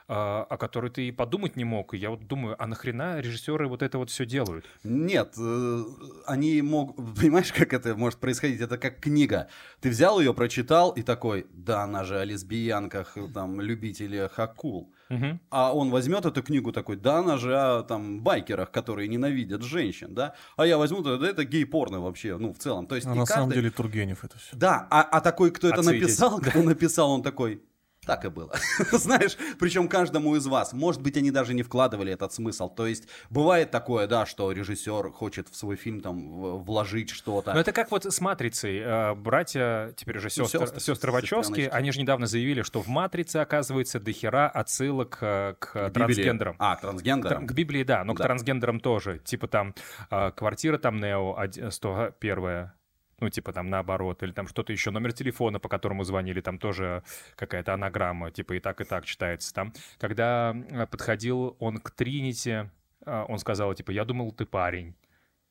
о 0.06 0.56
которой 0.58 0.90
ты 0.90 1.08
и 1.08 1.12
подумать 1.12 1.56
не 1.56 1.64
мог. 1.64 1.94
И 1.94 1.96
я 1.96 2.10
вот 2.10 2.26
думаю, 2.26 2.56
а 2.62 2.66
нахрена 2.66 3.20
режиссеры 3.20 3.68
вот 3.68 3.82
это 3.82 3.98
вот 3.98 4.10
все 4.10 4.26
делают? 4.26 4.66
Нет, 4.82 5.34
э, 5.38 5.84
они 6.26 6.60
могут... 6.62 6.96
Понимаешь, 7.20 7.52
как 7.52 7.72
это 7.72 7.94
может 7.94 8.18
происходить? 8.20 8.60
Это 8.60 8.76
как 8.76 9.00
книга. 9.00 9.48
Ты 9.80 9.88
взял 9.90 10.20
ее, 10.20 10.34
прочитал 10.34 10.90
и 10.90 11.02
такой, 11.02 11.46
да, 11.50 11.84
она 11.84 12.04
же 12.04 12.18
о 12.18 12.24
лесбиянках, 12.24 13.16
там, 13.32 13.60
любителях 13.60 14.38
акул. 14.38 14.92
Мгм. 15.08 15.40
А 15.50 15.74
он 15.74 15.90
возьмет 15.90 16.24
эту 16.26 16.42
книгу 16.42 16.72
такой, 16.72 16.96
да, 16.96 17.18
она 17.18 17.36
же 17.36 17.56
о 17.56 17.82
там 17.82 18.20
байкерах, 18.22 18.70
которые 18.70 19.08
ненавидят 19.08 19.62
женщин, 19.62 20.14
да. 20.14 20.34
А 20.56 20.66
я 20.66 20.76
возьму, 20.78 21.02
да, 21.02 21.14
это 21.26 21.44
гей-порно 21.44 22.00
вообще, 22.00 22.36
ну, 22.36 22.52
в 22.52 22.58
целом. 22.58 22.86
То 22.86 22.94
есть 22.94 23.06
А 23.06 23.14
на 23.14 23.26
самом 23.26 23.48
каждый- 23.48 23.62
деле 23.62 23.70
Тургенев 23.70 24.24
это 24.24 24.38
все. 24.38 24.56
Да, 24.56 24.86
а, 24.90 25.02
а 25.02 25.20
такой, 25.20 25.50
кто 25.50 25.68
это 25.68 25.82
написал, 25.82 26.38
кто 26.42 26.62
написал, 26.62 27.10
он 27.10 27.22
такой, 27.22 27.62
так 28.04 28.24
и 28.24 28.28
было. 28.28 28.52
Знаешь, 28.92 29.36
причем 29.58 29.88
каждому 29.88 30.36
из 30.36 30.46
вас. 30.46 30.72
Может 30.72 31.02
быть, 31.02 31.16
они 31.16 31.30
даже 31.30 31.54
не 31.54 31.62
вкладывали 31.62 32.12
этот 32.12 32.32
смысл. 32.32 32.68
То 32.68 32.86
есть, 32.86 33.08
бывает 33.30 33.70
такое, 33.70 34.06
да, 34.06 34.26
что 34.26 34.52
режиссер 34.52 35.10
хочет 35.10 35.48
в 35.48 35.56
свой 35.56 35.76
фильм 35.76 36.00
там 36.00 36.62
вложить 36.62 37.10
что-то. 37.10 37.54
Ну, 37.54 37.60
это 37.60 37.72
как 37.72 37.90
вот 37.90 38.04
с 38.04 38.20
«Матрицей». 38.20 38.78
Э, 38.78 39.14
Братья, 39.14 39.92
теперь 39.96 40.18
уже 40.18 40.30
сестры, 40.30 40.60
сестры, 40.60 40.80
сестры 40.80 41.12
Вачовски, 41.12 41.68
они 41.72 41.92
же 41.92 42.00
недавно 42.00 42.26
заявили, 42.26 42.62
что 42.62 42.82
в 42.82 42.88
«Матрице» 42.88 43.38
оказывается 43.38 44.00
дохера 44.00 44.48
отсылок 44.48 45.18
э, 45.20 45.54
к, 45.58 45.90
трансгендерам. 45.90 46.56
А, 46.58 46.76
к 46.76 46.80
трансгендерам. 46.82 47.46
К 47.46 47.52
Библии, 47.52 47.82
да, 47.84 48.04
но 48.04 48.14
к 48.14 48.18
трансгендерам 48.18 48.80
тоже. 48.80 49.18
Типа 49.24 49.48
там 49.48 49.74
э, 50.10 50.30
квартира 50.32 50.78
там 50.78 51.00
Нео 51.00 51.36
оди- 51.38 51.70
101 51.70 52.70
ну, 53.20 53.28
типа 53.30 53.52
там 53.52 53.70
наоборот, 53.70 54.22
или 54.22 54.32
там 54.32 54.48
что-то 54.48 54.72
еще, 54.72 54.90
номер 54.90 55.12
телефона, 55.12 55.58
по 55.58 55.68
которому 55.68 56.04
звонили, 56.04 56.40
там 56.40 56.58
тоже 56.58 57.02
какая-то 57.36 57.74
анаграмма, 57.74 58.30
типа 58.30 58.54
и 58.54 58.60
так, 58.60 58.80
и 58.80 58.84
так 58.84 59.04
читается 59.04 59.52
там. 59.54 59.72
Когда 59.98 60.54
э, 60.70 60.86
подходил 60.86 61.56
он 61.58 61.78
к 61.78 61.90
Тринити, 61.90 62.68
э, 63.06 63.24
он 63.28 63.38
сказал, 63.38 63.72
типа, 63.74 63.90
я 63.92 64.04
думал, 64.04 64.32
ты 64.32 64.46
парень. 64.46 64.94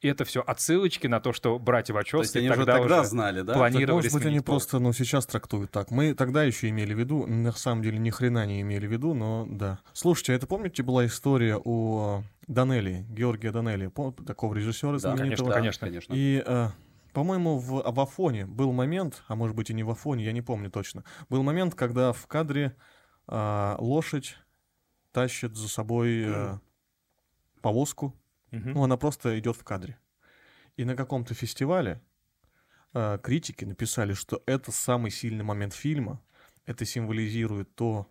И 0.02 0.08
это 0.10 0.26
все 0.26 0.42
отсылочки 0.42 1.08
на 1.08 1.22
то, 1.22 1.32
что 1.32 1.58
братья 1.58 1.94
То 1.94 2.00
есть 2.00 2.12
Вачовски 2.12 2.38
они 2.40 2.50
уже 2.50 2.58
тогда, 2.58 2.78
тогда 2.78 3.00
уже 3.00 3.08
знали, 3.10 3.40
да? 3.42 3.54
плани- 3.54 3.56
Так, 3.56 3.72
планировали 3.72 3.96
может 4.04 4.14
быть, 4.14 4.26
они 4.26 4.40
пол. 4.40 4.46
просто, 4.56 4.80
ну, 4.80 4.92
сейчас 4.92 5.26
трактуют 5.26 5.72
так. 5.72 5.92
Мы 5.92 6.14
тогда 6.14 6.44
еще 6.44 6.68
имели 6.68 6.94
в 6.94 7.00
виду, 7.00 7.26
на 7.26 7.54
самом 7.54 7.84
деле, 7.84 7.98
ни 8.00 8.10
хрена 8.10 8.46
не 8.46 8.60
имели 8.60 8.86
в 8.86 8.92
виду, 8.92 9.14
но 9.14 9.46
да. 9.50 9.80
Слушайте, 9.94 10.34
а 10.34 10.36
это 10.36 10.46
помните, 10.46 10.84
была 10.84 11.06
история 11.06 11.58
у 11.64 12.22
Данелли, 12.48 13.06
Георгия 13.12 13.52
Данелли, 13.52 13.88
пом- 13.88 14.26
такого 14.26 14.54
режиссера 14.54 14.92
Да, 14.92 14.98
знаменитого? 15.00 15.52
конечно, 15.52 15.88
конечно. 15.88 16.14
конечно. 16.14 16.14
И, 16.14 16.44
э, 16.46 16.68
по-моему, 17.14 17.58
в, 17.58 17.84
в 17.84 18.00
Афоне 18.00 18.46
был 18.46 18.72
момент, 18.72 19.24
а 19.28 19.36
может 19.36 19.56
быть 19.56 19.70
и 19.70 19.74
не 19.74 19.84
в 19.84 19.90
Афоне, 19.90 20.26
я 20.26 20.32
не 20.32 20.42
помню 20.42 20.72
точно, 20.72 21.04
был 21.30 21.44
момент, 21.44 21.76
когда 21.76 22.12
в 22.12 22.28
кадре 22.28 22.76
э, 23.28 23.76
лошадь 23.80 24.36
тащит 25.12 25.56
за 25.56 25.70
собой 25.70 26.24
э, 26.26 26.58
повозку, 27.62 28.20
ну, 28.52 28.84
она 28.84 28.98
просто 28.98 29.40
идет 29.40 29.56
в 29.56 29.64
кадре. 29.64 29.98
И 30.76 30.86
на 30.86 30.96
каком-то 30.96 31.34
фестивале 31.34 32.02
э, 32.94 33.18
критики 33.22 33.66
написали, 33.66 34.14
что 34.14 34.44
это 34.46 34.72
самый 34.72 35.12
сильный 35.12 35.44
момент 35.44 35.74
фильма, 35.74 36.22
это 36.66 36.86
символизирует 36.86 37.74
то, 37.76 38.08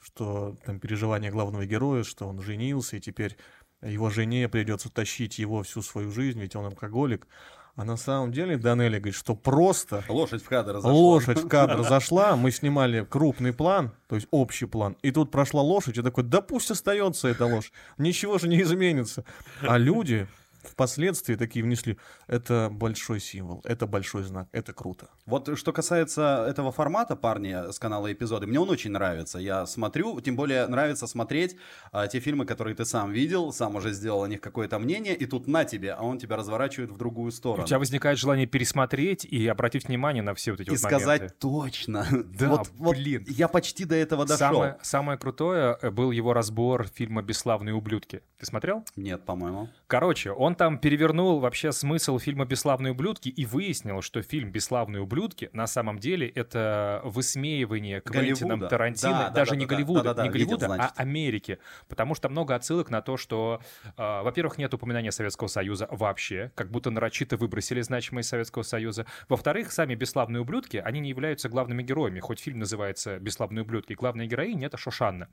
что 0.00 0.56
там 0.64 0.80
переживание 0.80 1.30
главного 1.30 1.64
героя, 1.66 2.02
что 2.02 2.26
он 2.26 2.40
женился, 2.42 2.96
и 2.96 3.00
теперь 3.00 3.36
его 3.82 4.10
жене 4.10 4.48
придется 4.48 4.90
тащить 4.90 5.38
его 5.38 5.62
всю 5.62 5.82
свою 5.82 6.10
жизнь, 6.10 6.40
ведь 6.40 6.56
он 6.56 6.66
алкоголик. 6.66 7.26
А 7.76 7.84
на 7.84 7.96
самом 7.96 8.30
деле 8.30 8.56
Данелли 8.56 8.98
говорит, 8.98 9.16
что 9.16 9.34
просто 9.34 10.04
Лошадь 10.08 10.44
в 10.44 10.48
кадр 10.48 10.74
зашла. 10.74 10.92
лошадь 10.92 11.38
в 11.40 11.48
кадр 11.48 11.82
зашла, 11.88 12.36
мы 12.36 12.52
снимали 12.52 13.04
крупный 13.04 13.52
план, 13.52 13.90
то 14.06 14.14
есть 14.14 14.28
общий 14.30 14.66
план, 14.66 14.96
и 15.02 15.10
тут 15.10 15.32
прошла 15.32 15.60
лошадь, 15.60 15.98
и 15.98 16.02
такой, 16.02 16.22
да 16.22 16.40
пусть 16.40 16.70
остается 16.70 17.26
эта 17.26 17.46
лошадь, 17.46 17.72
ничего 17.98 18.38
же 18.38 18.46
не 18.46 18.62
изменится. 18.62 19.24
А 19.60 19.76
люди 19.76 20.28
впоследствии 20.66 21.34
такие 21.34 21.64
внесли, 21.64 21.98
это 22.26 22.68
большой 22.70 23.20
символ, 23.20 23.60
это 23.64 23.86
большой 23.86 24.22
знак, 24.24 24.48
это 24.52 24.72
круто. 24.72 25.08
Вот 25.26 25.58
что 25.58 25.72
касается 25.72 26.46
этого 26.48 26.72
формата, 26.72 27.16
парни, 27.16 27.70
с 27.72 27.78
канала 27.78 28.12
эпизоды, 28.12 28.46
мне 28.46 28.60
он 28.60 28.70
очень 28.70 28.90
нравится. 28.90 29.38
Я 29.38 29.66
смотрю, 29.66 30.20
тем 30.20 30.36
более 30.36 30.66
нравится 30.66 31.06
смотреть 31.06 31.56
а, 31.92 32.06
те 32.06 32.20
фильмы, 32.20 32.46
которые 32.46 32.74
ты 32.74 32.84
сам 32.84 33.12
видел, 33.12 33.52
сам 33.52 33.76
уже 33.76 33.92
сделал 33.92 34.22
о 34.22 34.28
них 34.28 34.40
какое-то 34.40 34.78
мнение, 34.78 35.14
и 35.14 35.26
тут 35.26 35.46
на 35.46 35.64
тебе, 35.64 35.92
а 35.92 36.02
он 36.02 36.18
тебя 36.18 36.36
разворачивает 36.36 36.90
в 36.90 36.96
другую 36.96 37.32
сторону. 37.32 37.64
У 37.64 37.66
тебя 37.66 37.78
возникает 37.78 38.18
желание 38.18 38.46
пересмотреть 38.46 39.24
и 39.24 39.46
обратить 39.46 39.88
внимание 39.88 40.22
на 40.22 40.34
все 40.34 40.52
вот 40.52 40.60
эти 40.60 40.68
и 40.68 40.70
вот 40.70 40.80
сказать 40.80 41.20
моменты. 41.20 41.36
точно. 41.38 42.06
Да, 42.34 42.48
вот, 42.48 42.70
вот 42.76 42.96
блин. 42.96 43.24
я 43.28 43.48
почти 43.48 43.84
до 43.84 43.94
этого 43.94 44.24
дошел. 44.24 44.38
Самое, 44.38 44.78
самое 44.82 45.18
крутое 45.18 45.78
э, 45.80 45.90
был 45.90 46.10
его 46.10 46.32
разбор 46.32 46.86
фильма 46.86 47.22
«Бесславные 47.22 47.74
ублюдки». 47.74 48.22
Ты 48.38 48.46
смотрел? 48.46 48.84
Нет, 48.96 49.24
по-моему. 49.24 49.68
Короче, 49.86 50.32
он 50.32 50.53
там 50.54 50.78
перевернул 50.78 51.40
вообще 51.40 51.72
смысл 51.72 52.18
фильма 52.18 52.44
«Бесславные 52.44 52.92
ублюдки» 52.92 53.28
и 53.28 53.44
выяснил, 53.46 54.02
что 54.02 54.22
фильм 54.22 54.50
«Бесславные 54.50 55.02
ублюдки» 55.02 55.50
на 55.52 55.66
самом 55.66 55.98
деле 55.98 56.28
это 56.28 57.00
высмеивание 57.04 58.00
Квентином 58.00 58.60
Голливуда. 58.60 58.68
Тарантино, 58.68 59.12
Да, 59.12 59.28
да, 59.28 59.30
даже 59.30 59.50
да, 59.52 59.56
не 59.56 59.66
да, 59.66 59.68
да, 59.68 59.74
Голливуда, 59.74 60.02
да, 60.02 60.14
да, 60.14 60.22
не 60.22 60.28
видел, 60.28 60.46
Голливуда, 60.46 60.66
значит. 60.66 60.92
а 60.96 61.02
Америки. 61.02 61.58
Потому 61.88 62.14
что 62.14 62.28
много 62.28 62.54
отсылок 62.54 62.90
на 62.90 63.02
то, 63.02 63.16
что, 63.16 63.60
э, 63.84 64.22
во-первых, 64.22 64.58
нет 64.58 64.72
упоминания 64.74 65.12
Советского 65.12 65.48
Союза 65.48 65.88
вообще, 65.90 66.52
как 66.54 66.70
будто 66.70 66.90
нарочито 66.90 67.36
выбросили 67.36 67.80
значимость 67.80 68.28
Советского 68.28 68.62
Союза. 68.62 69.06
Во-вторых, 69.28 69.72
сами 69.72 69.94
«Бесславные 69.94 70.40
ублюдки», 70.40 70.76
они 70.76 71.00
не 71.00 71.10
являются 71.10 71.48
главными 71.48 71.82
героями, 71.82 72.20
хоть 72.20 72.40
фильм 72.40 72.58
называется 72.58 73.18
«Бесславные 73.18 73.62
ублюдки», 73.62 73.94
главная 73.94 74.26
героиня— 74.26 74.66
это 74.68 74.76
Шошанна. 74.76 75.28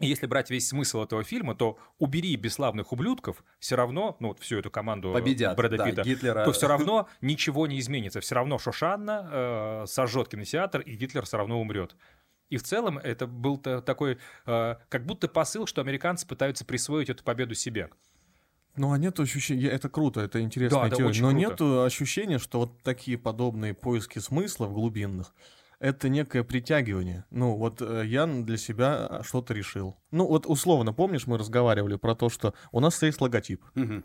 И 0.00 0.06
если 0.06 0.26
брать 0.26 0.50
весь 0.50 0.68
смысл 0.68 1.02
этого 1.02 1.24
фильма, 1.24 1.54
то 1.54 1.78
убери 1.98 2.36
бесславных 2.36 2.92
ублюдков, 2.92 3.42
все 3.58 3.76
равно, 3.76 4.16
ну 4.20 4.28
вот 4.28 4.40
всю 4.40 4.58
эту 4.58 4.70
команду 4.70 5.12
Победят. 5.12 5.56
Брэда 5.56 5.76
да, 5.78 5.84
Питта, 5.86 6.02
Гитлера. 6.02 6.44
то 6.44 6.52
все 6.52 6.68
равно 6.68 7.08
ничего 7.22 7.66
не 7.66 7.78
изменится. 7.80 8.20
Все 8.20 8.34
равно 8.34 8.58
Шошанна 8.58 9.28
э, 9.32 9.84
сожжет 9.86 10.28
кинотеатр, 10.28 10.80
и 10.80 10.94
Гитлер 10.96 11.24
все 11.24 11.38
равно 11.38 11.60
умрет. 11.60 11.96
И 12.50 12.58
в 12.58 12.62
целом 12.62 12.98
это 12.98 13.26
был 13.26 13.56
та- 13.56 13.80
такой, 13.80 14.18
э, 14.46 14.74
как 14.88 15.06
будто 15.06 15.28
посыл, 15.28 15.66
что 15.66 15.80
американцы 15.80 16.26
пытаются 16.26 16.64
присвоить 16.66 17.08
эту 17.08 17.24
победу 17.24 17.54
себе. 17.54 17.88
Ну, 18.76 18.92
а 18.92 18.98
нет 18.98 19.18
ощущения, 19.18 19.68
это 19.68 19.88
круто, 19.88 20.20
это 20.20 20.42
интересная 20.42 20.90
Да, 20.90 20.90
теория, 20.90 21.06
очень 21.08 21.22
но 21.22 21.30
круто. 21.30 21.64
нет 21.64 21.86
ощущения, 21.86 22.38
что 22.38 22.58
вот 22.60 22.82
такие 22.82 23.16
подобные 23.16 23.72
поиски 23.72 24.18
смыслов 24.18 24.74
глубинных, 24.74 25.34
это 25.78 26.08
некое 26.08 26.44
притягивание. 26.44 27.24
Ну, 27.30 27.56
вот 27.56 27.82
э, 27.82 28.02
я 28.06 28.26
для 28.26 28.56
себя 28.56 29.06
а, 29.06 29.22
что-то 29.22 29.54
решил. 29.54 29.96
Ну, 30.10 30.26
вот 30.26 30.46
условно, 30.46 30.92
помнишь, 30.92 31.26
мы 31.26 31.38
разговаривали 31.38 31.96
про 31.96 32.14
то, 32.14 32.28
что 32.28 32.54
у 32.72 32.80
нас 32.80 33.02
есть 33.02 33.20
логотип. 33.20 33.62
Мгм. 33.74 34.04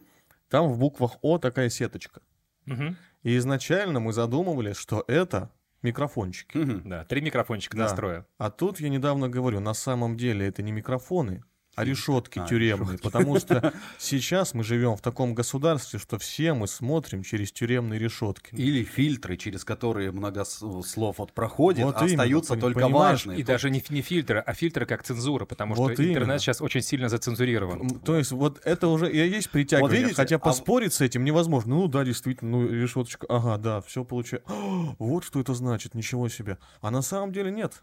Там 0.50 0.70
в 0.72 0.78
буквах 0.78 1.18
О 1.22 1.38
такая 1.38 1.70
сеточка. 1.70 2.22
Мгм. 2.66 2.98
И 3.24 3.38
изначально 3.38 4.00
мы 4.00 4.14
задумывались, 4.14 4.76
что 4.76 5.04
это 5.08 5.52
микрофончики. 5.82 6.58
Мгм. 6.58 6.90
Да, 6.90 7.06
три 7.06 7.22
микрофончика 7.22 7.78
Да. 7.78 7.84
настроя. 7.84 8.26
А 8.38 8.50
тут 8.52 8.80
я 8.80 8.90
недавно 8.90 9.30
говорю, 9.30 9.60
на 9.60 9.74
самом 9.74 10.18
деле 10.18 10.48
это 10.48 10.62
не 10.62 10.72
микрофоны, 10.72 11.44
а 11.76 11.86
решетки 11.86 12.40
А, 12.40 12.48
тюремные. 12.48 12.98
Потому 12.98 13.40
что 13.40 13.74
сейчас 13.98 14.54
мы 14.54 14.64
живем 14.64 14.96
в 14.96 15.02
таком 15.02 15.34
государстве, 15.34 16.00
что 16.00 16.18
все 16.20 16.54
мы 16.54 16.68
смотрим 16.68 17.24
через 17.24 17.52
тюремные 17.52 18.00
решетки. 18.00 18.54
Или 18.54 18.84
фильтры, 18.84 19.38
через 19.38 19.64
которые 19.64 20.12
много 20.12 20.44
слов 20.44 21.20
вот 21.20 21.34
проходит, 21.34 21.86
Вот 21.86 21.96
а 21.98 22.06
именно, 22.06 22.24
остаются 22.24 22.56
только 22.58 22.90
важные. 22.90 23.40
И 23.40 23.44
даже 23.44 23.70
не, 23.70 23.84
не 23.90 24.02
фильтры, 24.02 24.40
а 24.40 24.54
фильтры 24.54 24.86
как 24.86 25.04
цензура, 25.04 25.46
потому 25.46 25.76
Вот 25.76 25.94
что 25.94 26.04
интернет 26.04 26.28
именно. 26.28 26.40
сейчас 26.40 26.62
очень 26.62 26.82
сильно 26.82 27.10
зацензурирован. 27.10 28.02
То 28.02 28.18
есть 28.18 28.32
вот 28.32 28.60
это 28.66 28.88
уже 28.88 29.12
и 29.12 29.18
есть 29.18 29.50
притягивание, 29.50 30.00
видите, 30.00 30.16
хотя 30.16 30.36
а 30.36 30.40
поспорить 30.40 30.94
с 30.94 31.02
этим 31.02 31.24
невозможно. 31.24 31.76
Ну 31.76 31.88
да, 31.88 32.04
действительно, 32.04 32.52
ну 32.52 32.68
решеточка, 32.68 33.26
ага, 33.30 33.58
да, 33.58 33.82
все 33.82 34.04
получается. 34.04 34.50
Вот 35.00 35.24
что 35.24 35.40
это 35.40 35.54
значит, 35.54 35.96
ничего 35.96 36.28
себе. 36.30 36.58
А 36.82 36.92
на 36.92 37.02
самом 37.02 37.32
деле 37.32 37.52
нет. 37.52 37.82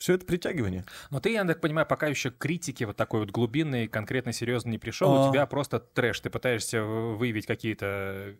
Все 0.00 0.14
это 0.14 0.24
притягивание. 0.24 0.86
Но 1.10 1.20
ты, 1.20 1.30
я 1.30 1.44
так 1.44 1.60
понимаю, 1.60 1.86
пока 1.86 2.06
еще 2.06 2.30
к 2.30 2.38
критике 2.38 2.86
вот 2.86 2.96
такой 2.96 3.20
вот 3.20 3.30
глубинной, 3.30 3.86
конкретно 3.86 4.32
серьезно 4.32 4.70
не 4.70 4.78
пришел. 4.78 5.12
А. 5.12 5.28
У 5.28 5.30
тебя 5.30 5.44
просто 5.44 5.78
трэш. 5.78 6.20
Ты 6.20 6.30
пытаешься 6.30 6.82
выявить 6.82 7.44
какие-то 7.44 7.86
э, 7.86 8.34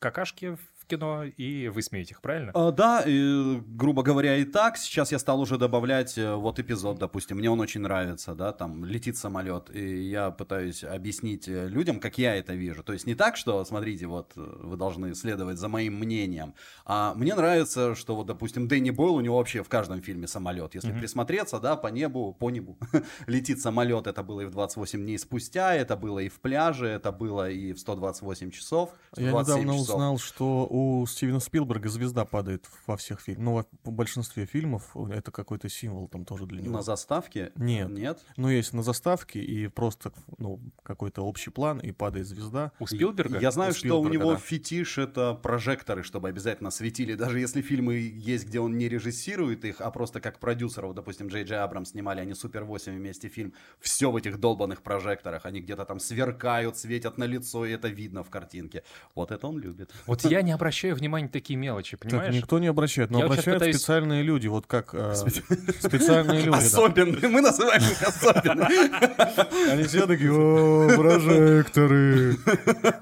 какашки 0.00 0.58
в 0.84 0.86
кино 0.86 1.24
и 1.24 1.68
высмеять 1.68 2.10
их, 2.10 2.20
правильно? 2.20 2.52
А, 2.54 2.70
да, 2.70 3.02
и, 3.06 3.60
грубо 3.66 4.02
говоря, 4.02 4.36
и 4.36 4.44
так. 4.44 4.76
Сейчас 4.76 5.12
я 5.12 5.18
стал 5.18 5.40
уже 5.40 5.56
добавлять 5.56 6.18
э, 6.18 6.34
вот 6.34 6.58
эпизод, 6.58 6.98
допустим, 6.98 7.38
мне 7.38 7.50
он 7.50 7.60
очень 7.60 7.80
нравится, 7.80 8.34
да, 8.34 8.52
там 8.52 8.84
летит 8.84 9.16
самолет, 9.16 9.74
и 9.74 10.02
я 10.02 10.30
пытаюсь 10.30 10.84
объяснить 10.84 11.48
э, 11.48 11.68
людям, 11.68 12.00
как 12.00 12.18
я 12.18 12.34
это 12.34 12.54
вижу. 12.54 12.82
То 12.82 12.92
есть 12.92 13.06
не 13.06 13.14
так, 13.14 13.36
что, 13.36 13.64
смотрите, 13.64 14.06
вот 14.06 14.32
вы 14.36 14.76
должны 14.76 15.14
следовать 15.14 15.58
за 15.58 15.68
моим 15.68 15.94
мнением, 15.94 16.54
а 16.84 17.14
мне 17.14 17.34
нравится, 17.34 17.94
что 17.94 18.16
вот, 18.16 18.26
допустим, 18.26 18.68
Дэнни 18.68 18.90
Бойл, 18.90 19.14
у 19.14 19.20
него 19.20 19.38
вообще 19.38 19.62
в 19.62 19.68
каждом 19.68 20.02
фильме 20.02 20.26
самолет. 20.26 20.74
Если 20.74 20.92
присмотреться, 20.92 21.60
да, 21.60 21.76
по 21.76 21.88
небу, 21.88 22.36
по 22.38 22.50
небу 22.50 22.76
летит 23.26 23.60
самолет, 23.60 24.06
это 24.06 24.22
было 24.22 24.42
и 24.42 24.44
в 24.44 24.50
28 24.50 25.00
дней 25.00 25.18
спустя, 25.18 25.74
это 25.74 25.96
было 25.96 26.18
и 26.18 26.28
в 26.28 26.40
пляже, 26.40 26.88
это 26.88 27.10
было 27.10 27.50
и 27.50 27.72
в 27.72 27.78
128 27.78 28.50
часов. 28.50 28.90
Я 29.16 29.28
127 29.30 29.62
недавно 29.62 29.72
часов. 29.72 29.94
узнал, 29.94 30.18
что 30.18 30.66
у 30.74 31.06
Стивена 31.06 31.38
Спилберга 31.38 31.88
звезда 31.88 32.24
падает 32.24 32.66
во 32.88 32.96
всех 32.96 33.20
фильмах. 33.20 33.66
Ну, 33.84 33.90
в 33.90 33.92
большинстве 33.92 34.44
фильмов 34.44 34.96
это 34.96 35.30
какой-то 35.30 35.68
символ 35.68 36.08
там 36.08 36.24
тоже 36.24 36.46
для 36.46 36.62
него. 36.62 36.72
На 36.72 36.82
заставке? 36.82 37.52
Нет. 37.54 37.90
Нет? 37.90 38.18
Ну, 38.36 38.48
есть 38.48 38.72
на 38.72 38.82
заставке 38.82 39.40
и 39.40 39.68
просто 39.68 40.12
ну, 40.36 40.58
какой-то 40.82 41.22
общий 41.22 41.50
план, 41.50 41.78
и 41.78 41.92
падает 41.92 42.26
звезда. 42.26 42.72
У 42.80 42.88
Спилберга? 42.88 43.38
Я 43.38 43.52
знаю, 43.52 43.70
У 43.70 43.74
что 43.74 43.86
у 43.86 44.02
Спилберга, 44.02 44.18
него 44.18 44.32
да. 44.32 44.38
фетиш 44.38 44.98
это 44.98 45.34
прожекторы, 45.34 46.02
чтобы 46.02 46.28
обязательно 46.28 46.72
светили. 46.72 47.14
Даже 47.14 47.38
если 47.38 47.62
фильмы 47.62 47.94
есть, 47.94 48.48
где 48.48 48.58
он 48.58 48.76
не 48.76 48.88
режиссирует 48.88 49.64
их, 49.64 49.80
а 49.80 49.92
просто 49.92 50.20
как 50.20 50.40
продюсеров, 50.40 50.92
допустим, 50.92 51.28
Джей 51.28 51.44
Джей 51.44 51.60
Абрамс 51.60 51.90
снимали, 51.90 52.18
они 52.18 52.34
Супер 52.34 52.64
8 52.64 52.96
вместе 52.96 53.28
фильм, 53.28 53.54
все 53.78 54.10
в 54.10 54.16
этих 54.16 54.40
долбанных 54.40 54.82
прожекторах, 54.82 55.46
они 55.46 55.60
где-то 55.60 55.84
там 55.84 56.00
сверкают, 56.00 56.76
светят 56.76 57.16
на 57.16 57.24
лицо, 57.24 57.64
и 57.64 57.70
это 57.70 57.86
видно 57.86 58.24
в 58.24 58.30
картинке. 58.30 58.82
Вот 59.14 59.30
это 59.30 59.46
он 59.46 59.58
любит. 59.58 59.92
Вот 60.06 60.24
я 60.24 60.42
не 60.42 60.50
обращаю 60.64 60.96
внимания 60.96 61.26
на 61.26 61.30
такие 61.30 61.58
мелочи, 61.58 61.96
Так 61.98 62.08
понимаешь? 62.08 62.34
никто 62.34 62.58
не 62.58 62.68
обращает, 62.68 63.10
но 63.10 63.18
Я 63.18 63.26
обращают 63.26 63.58
пытаюсь- 63.58 63.76
специальные 63.76 64.22
люди, 64.22 64.46
вот 64.46 64.66
как 64.66 64.94
э, 64.94 65.14
специальные 65.80 66.40
люди. 66.42 66.56
Особенные, 66.56 67.28
мы 67.28 67.42
называем 67.42 67.82
их 67.82 68.02
особенными. 68.02 69.70
Они 69.72 69.82
все 69.84 70.06
такие, 70.06 70.32
о, 70.32 70.88
прожекторы. 70.96 72.36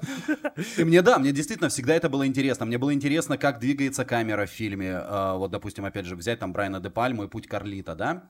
И 0.77 0.83
мне, 0.83 1.01
да, 1.01 1.19
мне 1.19 1.31
действительно 1.31 1.69
всегда 1.69 1.95
это 1.95 2.09
было 2.09 2.27
интересно. 2.27 2.65
Мне 2.65 2.77
было 2.77 2.93
интересно, 2.93 3.37
как 3.37 3.59
двигается 3.59 4.03
камера 4.03 4.45
в 4.45 4.49
фильме. 4.49 4.95
А, 4.97 5.35
Вот, 5.37 5.51
допустим, 5.51 5.85
опять 5.85 6.05
же, 6.05 6.17
взять 6.17 6.39
там 6.39 6.51
Брайана 6.51 6.81
Де 6.81 6.89
Пальму 6.89 7.23
и 7.23 7.27
«Путь 7.29 7.47
Карлита», 7.47 7.95
да? 7.95 8.23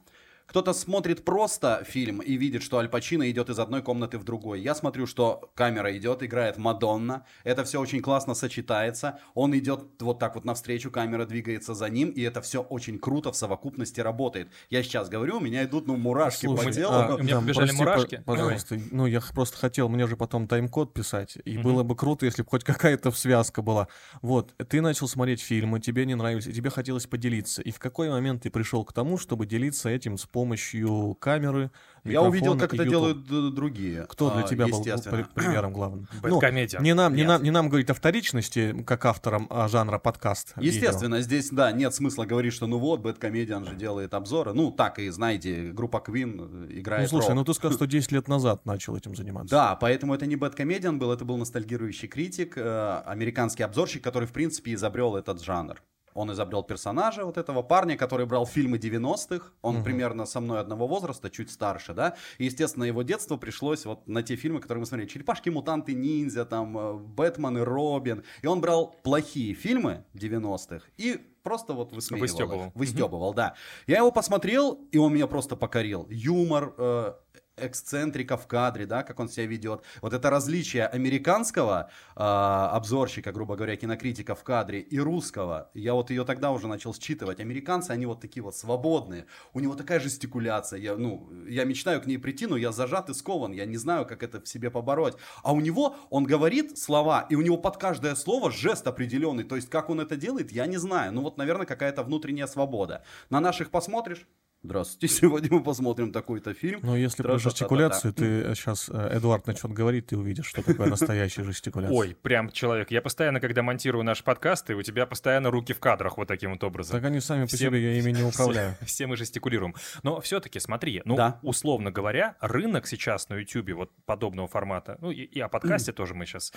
Кто-то 0.45 0.73
смотрит 0.73 1.23
просто 1.25 1.83
фильм 1.88 2.19
и 2.21 2.33
видит, 2.33 2.62
что 2.63 2.77
Аль 2.77 2.89
Пачино 2.89 3.29
идет 3.31 3.50
из 3.50 3.57
одной 3.59 3.81
комнаты 3.81 4.17
в 4.19 4.23
другой. 4.23 4.62
Я 4.62 4.75
смотрю, 4.75 5.07
что 5.07 5.50
камера 5.55 5.95
идет, 5.97 6.21
играет 6.21 6.57
Мадонна. 6.57 7.25
Это 7.43 7.63
все 7.63 7.79
очень 7.79 8.01
классно 8.01 8.35
сочетается. 8.35 9.19
Он 9.33 9.57
идет 9.57 9.85
вот 10.01 10.19
так 10.19 10.35
вот 10.35 10.45
навстречу, 10.45 10.91
камера 10.91 11.25
двигается 11.25 11.73
за 11.73 11.89
ним, 11.89 12.09
и 12.09 12.21
это 12.21 12.41
все 12.41 12.62
очень 12.62 13.00
круто 13.00 13.31
в 13.31 13.35
совокупности 13.35 14.01
работает. 14.01 14.50
Я 14.69 14.83
сейчас 14.83 15.09
говорю, 15.09 15.38
у 15.38 15.39
меня 15.39 15.63
идут, 15.63 15.88
ну, 15.88 15.95
мурашки 15.97 16.45
по 16.45 16.57
Слушай, 16.57 16.73
телу. 16.73 16.93
а, 16.93 17.15
У 17.15 17.23
меня 17.23 17.35
да, 17.35 17.41
побежали 17.41 17.67
прости, 17.67 17.77
мурашки. 17.83 18.15
по- 18.17 18.23
Пожалуйста, 18.33 18.79
ну 18.91 19.05
я 19.07 19.21
просто 19.33 19.57
хотел, 19.57 19.89
мне 19.89 20.07
же 20.07 20.17
потом 20.17 20.47
тайм-код 20.47 20.93
писать, 20.93 21.38
и 21.45 21.57
было 21.57 21.83
бы 21.83 21.95
круто, 21.95 22.25
если 22.25 22.41
бы 22.43 22.50
хоть 22.50 22.63
какая-то 22.63 23.12
связка 23.12 23.62
была. 23.62 23.88
Вот, 24.21 24.53
ты 24.67 24.81
начал 24.81 25.07
смотреть 25.07 25.41
фильмы, 25.41 25.79
тебе 25.79 26.05
не 26.05 26.15
нравились, 26.15 26.47
и 26.47 26.53
тебе 26.53 26.69
хотелось 26.69 27.07
поделиться. 27.07 27.62
И 27.62 27.71
в 27.71 27.79
какой 27.79 28.09
момент 28.09 28.43
ты 28.43 28.50
пришел 28.50 28.83
к 28.83 28.91
тому, 28.93 29.17
чтобы 29.17 29.45
делиться 29.45 29.89
этим 29.89 30.17
с 30.17 30.25
помощью 30.33 31.15
камеры, 31.21 31.71
Я 32.03 32.21
увидел, 32.23 32.57
как 32.57 32.73
это 32.73 32.83
YouTube? 32.83 33.23
делают 33.23 33.55
другие. 33.55 34.05
Кто 34.09 34.31
для 34.31 34.43
а, 34.43 34.47
тебя 34.47 34.67
был 34.67 34.83
при- 34.83 35.23
примером 35.33 35.71
главным? 35.77 36.07
Ну, 36.21 36.41
не 36.81 36.93
нам, 36.93 37.15
не 37.15 37.23
нам, 37.23 37.41
не 37.43 37.51
нам 37.51 37.69
говорить 37.69 37.89
о 37.89 37.93
вторичности, 37.93 38.83
как 38.85 39.05
авторам 39.05 39.47
а, 39.49 39.67
жанра 39.69 39.99
подкаст. 39.99 40.53
видео. 40.57 40.71
Естественно, 40.71 41.21
здесь, 41.21 41.49
да, 41.51 41.71
нет 41.71 41.93
смысла 41.93 42.25
говорить, 42.25 42.53
что 42.53 42.67
ну 42.67 42.79
вот, 42.79 42.99
Бэткомедиан 43.01 43.63
же 43.65 43.75
делает 43.75 44.13
обзоры. 44.13 44.53
Ну, 44.53 44.71
так 44.71 44.99
и, 44.99 45.09
знаете, 45.09 45.71
группа 45.71 46.03
Queen 46.05 46.67
э, 46.69 46.79
играет 46.79 47.03
Ну 47.03 47.09
слушай, 47.09 47.29
рок. 47.29 47.35
ну 47.35 47.43
ты 47.45 47.53
сказал, 47.53 47.77
что 47.77 47.85
10 47.93 48.11
лет 48.11 48.27
назад 48.27 48.65
начал 48.65 48.97
этим 48.97 49.15
заниматься. 49.15 49.55
Да, 49.55 49.75
поэтому 49.75 50.15
это 50.15 50.25
не 50.25 50.35
Бэткомедиан 50.35 50.97
был, 50.97 51.11
это 51.11 51.23
был 51.25 51.37
ностальгирующий 51.37 52.07
критик, 52.07 52.57
э, 52.57 53.01
американский 53.05 53.63
обзорщик, 53.63 54.03
который, 54.03 54.27
в 54.27 54.31
принципе, 54.33 54.73
изобрел 54.73 55.15
этот 55.15 55.41
жанр. 55.43 55.81
Он 56.13 56.32
изобрел 56.32 56.63
персонажа 56.63 57.25
вот 57.25 57.38
этого 57.38 57.62
парня, 57.63 57.98
который 57.98 58.25
брал 58.25 58.46
фильмы 58.46 58.77
90-х. 58.77 59.51
Он 59.62 59.75
Мгм. 59.75 59.84
примерно 59.84 60.25
со 60.25 60.39
мной 60.39 60.60
одного 60.60 60.88
возраста, 60.88 61.29
чуть 61.29 61.51
старше, 61.51 61.93
да. 61.93 62.15
И, 62.38 62.46
естественно, 62.46 62.84
его 62.84 63.03
детство 63.03 63.38
пришлось 63.38 63.86
вот 63.86 64.08
на 64.08 64.24
те 64.24 64.36
фильмы, 64.36 64.60
которые 64.60 64.82
мы 64.82 64.86
смотрели. 64.86 65.08
Черепашки, 65.10 65.50
мутанты, 65.50 65.93
ниндзя, 65.93 66.46
там, 66.46 66.77
э, 66.77 66.93
Бэтмен 66.93 67.58
и 67.58 67.62
Робин. 67.62 68.24
И 68.41 68.48
он 68.48 68.62
брал 68.62 68.96
плохие 69.03 69.53
фильмы 69.53 70.03
90-х 70.13 70.86
и 70.98 71.20
просто 71.43 71.74
вот 71.74 71.91
высмеивал. 71.91 72.25
их. 72.25 72.32
Выстёбывал. 72.32 72.72
Выстебывал, 72.75 73.34
да. 73.34 73.55
Я 73.88 73.98
его 73.98 74.12
посмотрел, 74.12 74.79
и 74.91 74.98
он 74.98 75.13
меня 75.13 75.27
просто 75.27 75.55
покорил. 75.55 76.08
Юмор, 76.10 76.74
э, 76.77 77.13
эксцентрика 77.57 78.38
в 78.38 78.48
кадре, 78.48 78.86
да, 78.86 79.03
как 79.03 79.19
он 79.19 79.29
себя 79.29 79.45
ведет. 79.45 79.83
Вот 80.01 80.13
это 80.13 80.29
различие 80.29 80.88
американского 80.88 81.89
э, 82.15 82.19
обзорщика, 82.19 83.31
грубо 83.31 83.55
говоря, 83.55 83.75
кинокритика 83.75 84.36
в 84.36 84.43
кадре 84.43 84.79
и 84.79 85.00
русского, 85.00 85.69
я 85.74 85.93
вот 85.93 86.10
ее 86.10 86.25
тогда 86.25 86.51
уже 86.51 86.67
начал 86.67 86.93
считывать. 86.93 87.39
Американцы, 87.39 87.91
они 87.91 88.05
вот 88.05 88.22
такие 88.22 88.43
вот 88.43 88.55
свободные. 88.55 89.25
У 89.53 89.60
него 89.60 89.75
такая 89.75 90.00
жестикуляция. 90.00 90.79
Я, 90.79 90.95
ну, 90.95 91.29
я 91.48 91.65
мечтаю 91.65 92.01
к 92.01 92.05
ней 92.05 92.17
прийти, 92.17 92.48
но 92.48 92.57
я 92.57 92.72
зажат 92.72 93.10
и 93.10 93.13
скован. 93.13 93.51
Я 93.51 93.65
не 93.65 93.77
знаю, 93.77 94.05
как 94.05 94.24
это 94.24 94.41
в 94.41 94.48
себе 94.48 94.72
побороть. 94.72 95.15
А 95.43 95.53
у 95.53 95.62
него, 95.62 95.95
он 96.10 96.24
говорит 96.24 96.77
слова, 96.77 97.25
и 97.29 97.36
у 97.36 97.41
него 97.41 97.57
под 97.57 97.77
каждое 97.77 98.15
слово 98.15 98.51
жест 98.51 98.88
определенный. 98.88 99.43
То 99.43 99.55
есть, 99.55 99.69
как 99.69 99.89
он 99.89 100.00
это 100.00 100.15
делает, 100.15 100.51
я 100.51 100.65
не 100.65 100.77
знаю. 100.77 101.13
Ну 101.13 101.22
вот, 101.22 101.38
наверное, 101.38 101.65
какая-то 101.65 102.03
внутренняя 102.03 102.48
свобода. 102.48 103.03
На 103.29 103.39
наших 103.39 103.69
посмотришь? 103.69 104.27
Здравствуйте, 104.65 105.13
сегодня 105.13 105.50
мы 105.51 105.62
посмотрим 105.62 106.13
такой-то 106.13 106.53
фильм. 106.53 106.79
Но 106.84 106.96
если 106.96 107.22
про 107.22 107.38
жестикуляцию, 107.38 108.13
ты 108.13 108.55
сейчас, 108.55 108.89
Эдуард 108.89 109.46
начнет 109.46 109.74
говорить, 109.74 110.08
ты 110.08 110.17
увидишь, 110.17 110.46
что 110.46 110.63
такое 110.63 110.88
настоящая 110.88 111.43
жестикуляция. 111.43 111.93
Ой, 111.93 112.15
прям 112.22 112.50
человек. 112.50 112.89
Я 112.89 113.01
постоянно, 113.01 113.41
когда 113.41 113.62
монтирую 113.62 114.05
наш 114.05 114.24
подкаст, 114.24 114.70
и 114.70 114.74
у 114.74 114.82
тебя 114.82 115.05
постоянно 115.05 115.51
руки 115.51 115.74
в 115.74 115.82
кадрах 115.82 116.17
вот 116.17 116.29
таким 116.29 116.51
вот 116.51 116.63
образом. 116.63 116.93
Так 116.93 117.03
они 117.03 117.20
сами 117.20 117.43
по 117.46 117.58
себе, 117.58 117.82
я 117.82 118.00
ими 118.00 118.12
не 118.12 118.24
управляю. 118.27 118.75
Все, 118.86 119.05
мы 119.05 119.17
жестикулируем. 119.17 119.75
Но 120.01 120.22
все-таки, 120.22 120.62
смотри, 120.62 121.01
ну, 121.03 121.17
условно 121.41 121.91
говоря, 121.91 122.38
рынок 122.39 122.88
сейчас 122.88 123.27
на 123.27 123.36
YouTube 123.36 123.72
вот 123.72 123.91
подобного 124.05 124.48
формата, 124.48 124.98
ну, 125.01 125.12
и, 125.12 125.39
о 125.41 125.50
подкасте 125.50 125.91
тоже 125.91 126.13
мы 126.13 126.25
сейчас 126.25 126.53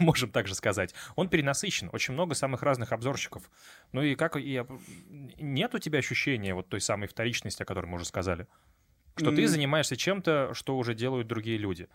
можем 0.00 0.30
также 0.30 0.56
сказать, 0.56 0.92
он 1.14 1.28
перенасыщен. 1.28 1.88
Очень 1.92 2.14
много 2.14 2.34
самых 2.34 2.64
разных 2.64 2.90
обзорщиков. 2.90 3.48
Ну 3.92 4.02
и 4.02 4.16
как, 4.16 4.34
нет 4.34 5.74
у 5.74 5.78
тебя 5.78 6.00
ощущения 6.00 6.52
вот 6.52 6.68
той 6.68 6.80
самой 6.80 7.06
вторичности, 7.28 7.62
о 7.62 7.66
которой 7.66 7.86
мы 7.86 7.96
уже 7.96 8.04
сказали? 8.04 8.46
Что 9.16 9.32
ты 9.32 9.42
М. 9.42 9.48
занимаешься 9.48 9.96
чем-то, 9.96 10.54
что 10.54 10.76
уже 10.78 10.94
делают 10.94 11.26
другие 11.28 11.58
люди. 11.58 11.88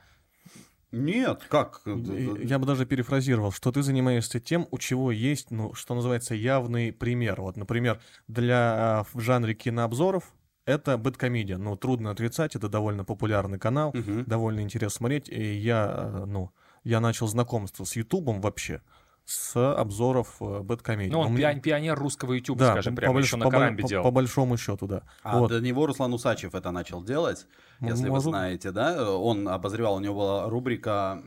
Нет, 0.92 1.46
как? 1.50 1.82
И 1.88 2.46
Я 2.48 2.60
бы 2.60 2.66
даже 2.68 2.86
перефразировал, 2.86 3.52
что 3.52 3.72
ты 3.72 3.82
занимаешься 3.82 4.40
тем, 4.40 4.68
у 4.70 4.78
чего 4.78 5.12
есть, 5.12 5.50
ну, 5.52 5.74
что 5.74 5.96
называется, 5.96 6.36
явный 6.36 6.92
пример. 6.94 7.42
Вот, 7.42 7.58
например, 7.58 8.00
для 8.28 9.00
а, 9.00 9.04
в 9.12 9.20
жанре 9.20 9.56
кинообзоров 9.56 10.34
это 10.66 10.98
бэткомедия. 10.98 11.58
Ну, 11.58 11.76
трудно 11.78 12.12
отрицать, 12.12 12.56
это 12.56 12.70
довольно 12.70 13.04
популярный 13.06 13.58
канал, 13.58 13.94
Мгм. 13.94 14.24
довольно 14.28 14.60
интересно 14.62 14.98
смотреть. 14.98 15.30
И 15.30 15.56
я, 15.56 15.86
а, 15.90 16.26
ну, 16.28 16.52
я 16.84 17.00
начал 17.00 17.28
знакомство 17.28 17.86
с 17.86 17.96
Ютубом 17.96 18.40
вообще 18.42 18.82
с 19.26 19.56
обзоров 19.76 20.36
э, 20.42 20.60
бэткомедии. 20.60 21.12
Ну, 21.12 21.20
он 21.22 21.36
пион- 21.36 21.62
пионер 21.62 21.98
русского 21.98 22.34
YouTube, 22.34 22.58
да, 22.60 22.72
скажем 22.74 22.94
по, 22.96 23.02
прямо, 23.02 23.20
больш- 23.20 23.24
еще 23.24 23.38
на 23.38 23.46
по 23.46 23.52
Карамбе 23.52 23.84
по- 23.84 23.88
делал. 23.90 24.04
по 24.04 24.12
большому 24.12 24.58
счету, 24.58 24.86
да. 24.86 25.04
А 25.24 25.40
Вот. 25.40 25.50
до 25.50 25.62
него 25.62 25.86
Руслан 25.86 26.14
Усачев 26.14 26.54
это 26.56 26.72
начал 26.72 27.02
делать, 27.04 27.48
М, 27.80 27.88
если 27.88 28.04
вы 28.06 28.10
может. 28.16 28.26
знаете, 28.30 28.72
да? 28.72 29.12
Он 29.18 29.48
обозревал, 29.48 29.96
у 29.96 30.00
него 30.00 30.16
была 30.16 30.50
рубрика 30.50 31.22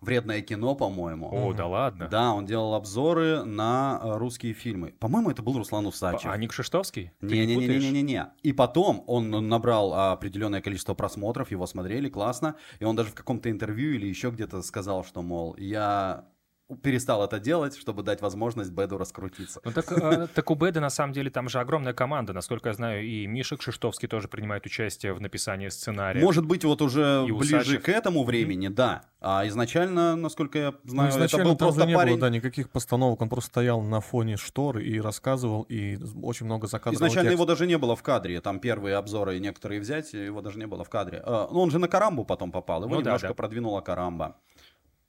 «Вредное 0.00 0.40
кино», 0.40 0.74
по-моему. 0.74 1.28
О, 1.30 1.52
да 1.52 1.66
ладно. 1.66 2.08
Да, 2.08 2.32
он 2.32 2.46
делал 2.46 2.74
обзоры 2.74 3.44
на 3.44 4.00
э, 4.02 4.16
русские 4.16 4.54
фильмы. 4.54 4.94
По-моему, 4.98 5.30
это 5.30 5.42
был 5.42 5.58
Руслан 5.58 5.84
Усачев. 5.86 6.30
А 6.30 6.36
Ник 6.38 6.54
Шиштовский? 6.54 7.12
Ты 7.20 7.26
не 7.46 7.54
путаешь? 7.54 7.82
Не-не-не-не-не-не. 7.82 8.28
И 8.42 8.52
потом 8.54 9.04
он 9.06 9.30
набрал 9.30 9.92
а, 9.92 10.12
определенное 10.12 10.62
количество 10.62 10.94
просмотров, 10.94 11.50
его 11.50 11.66
смотрели, 11.66 12.08
классно. 12.08 12.56
И 12.78 12.84
он 12.84 12.96
даже 12.96 13.10
в 13.10 13.14
каком-то 13.14 13.50
интервью 13.50 13.92
или 13.94 14.06
еще 14.06 14.30
где-то 14.30 14.62
сказал, 14.62 15.04
что, 15.04 15.20
мол, 15.20 15.54
я 15.58 16.24
перестал 16.76 17.24
это 17.24 17.38
делать, 17.40 17.76
чтобы 17.76 18.02
дать 18.02 18.20
возможность 18.20 18.70
Беду 18.70 18.98
раскрутиться. 18.98 19.60
Ну 19.64 19.72
так, 19.72 19.90
э, 19.92 20.26
так 20.34 20.50
у 20.50 20.54
Беда 20.54 20.80
на 20.80 20.90
самом 20.90 21.12
деле 21.12 21.30
там 21.30 21.48
же 21.48 21.58
огромная 21.60 21.92
команда. 21.92 22.32
Насколько 22.32 22.68
я 22.70 22.74
знаю, 22.74 23.04
и 23.04 23.26
Миша 23.26 23.56
Кшиштовский 23.56 24.08
тоже 24.08 24.28
принимает 24.28 24.66
участие 24.66 25.12
в 25.12 25.20
написании 25.20 25.68
сценария. 25.68 26.20
Может 26.22 26.46
быть, 26.46 26.64
вот 26.64 26.82
уже 26.82 27.24
И 27.28 27.32
ближе 27.32 27.56
Усачев. 27.58 27.82
к 27.82 27.88
этому 27.88 28.24
времени, 28.24 28.68
да. 28.68 29.02
А 29.20 29.46
изначально, 29.48 30.16
насколько 30.16 30.58
я 30.58 30.70
Ну, 30.84 30.90
знаю, 30.90 31.08
это 31.08 31.18
изначально 31.18 31.44
был 31.50 31.56
там 31.56 31.68
же 31.68 31.74
просто 31.74 31.88
не 31.88 31.94
парень. 31.94 32.12
было, 32.12 32.20
да, 32.20 32.30
никаких 32.30 32.70
постановок, 32.70 33.20
он 33.20 33.28
просто 33.28 33.50
стоял 33.50 33.82
на 33.82 34.00
фоне 34.00 34.36
штор 34.36 34.78
и 34.78 35.00
рассказывал, 35.00 35.62
и 35.68 35.98
очень 36.22 36.46
много 36.46 36.66
закадрового 36.66 36.96
Изначально 36.96 37.30
текста. 37.30 37.34
его 37.42 37.44
даже 37.46 37.66
не 37.66 37.76
было 37.78 37.96
в 37.96 38.02
кадре. 38.02 38.40
Там 38.40 38.60
первые 38.60 38.96
обзоры 38.96 39.38
некоторые 39.38 39.80
взять, 39.80 40.12
его 40.12 40.40
даже 40.40 40.58
не 40.58 40.66
было 40.66 40.84
в 40.84 40.88
кадре. 40.88 41.22
А, 41.24 41.48
Ну, 41.52 41.60
он 41.60 41.70
же 41.70 41.78
на 41.78 41.88
Карамбу 41.88 42.24
потом 42.24 42.50
попал. 42.52 42.82
Его 42.84 42.94
Ну 42.94 43.00
да, 43.02 43.10
немножко 43.10 43.28
да. 43.28 43.34
продвинула 43.34 43.80
Карамба. 43.82 44.36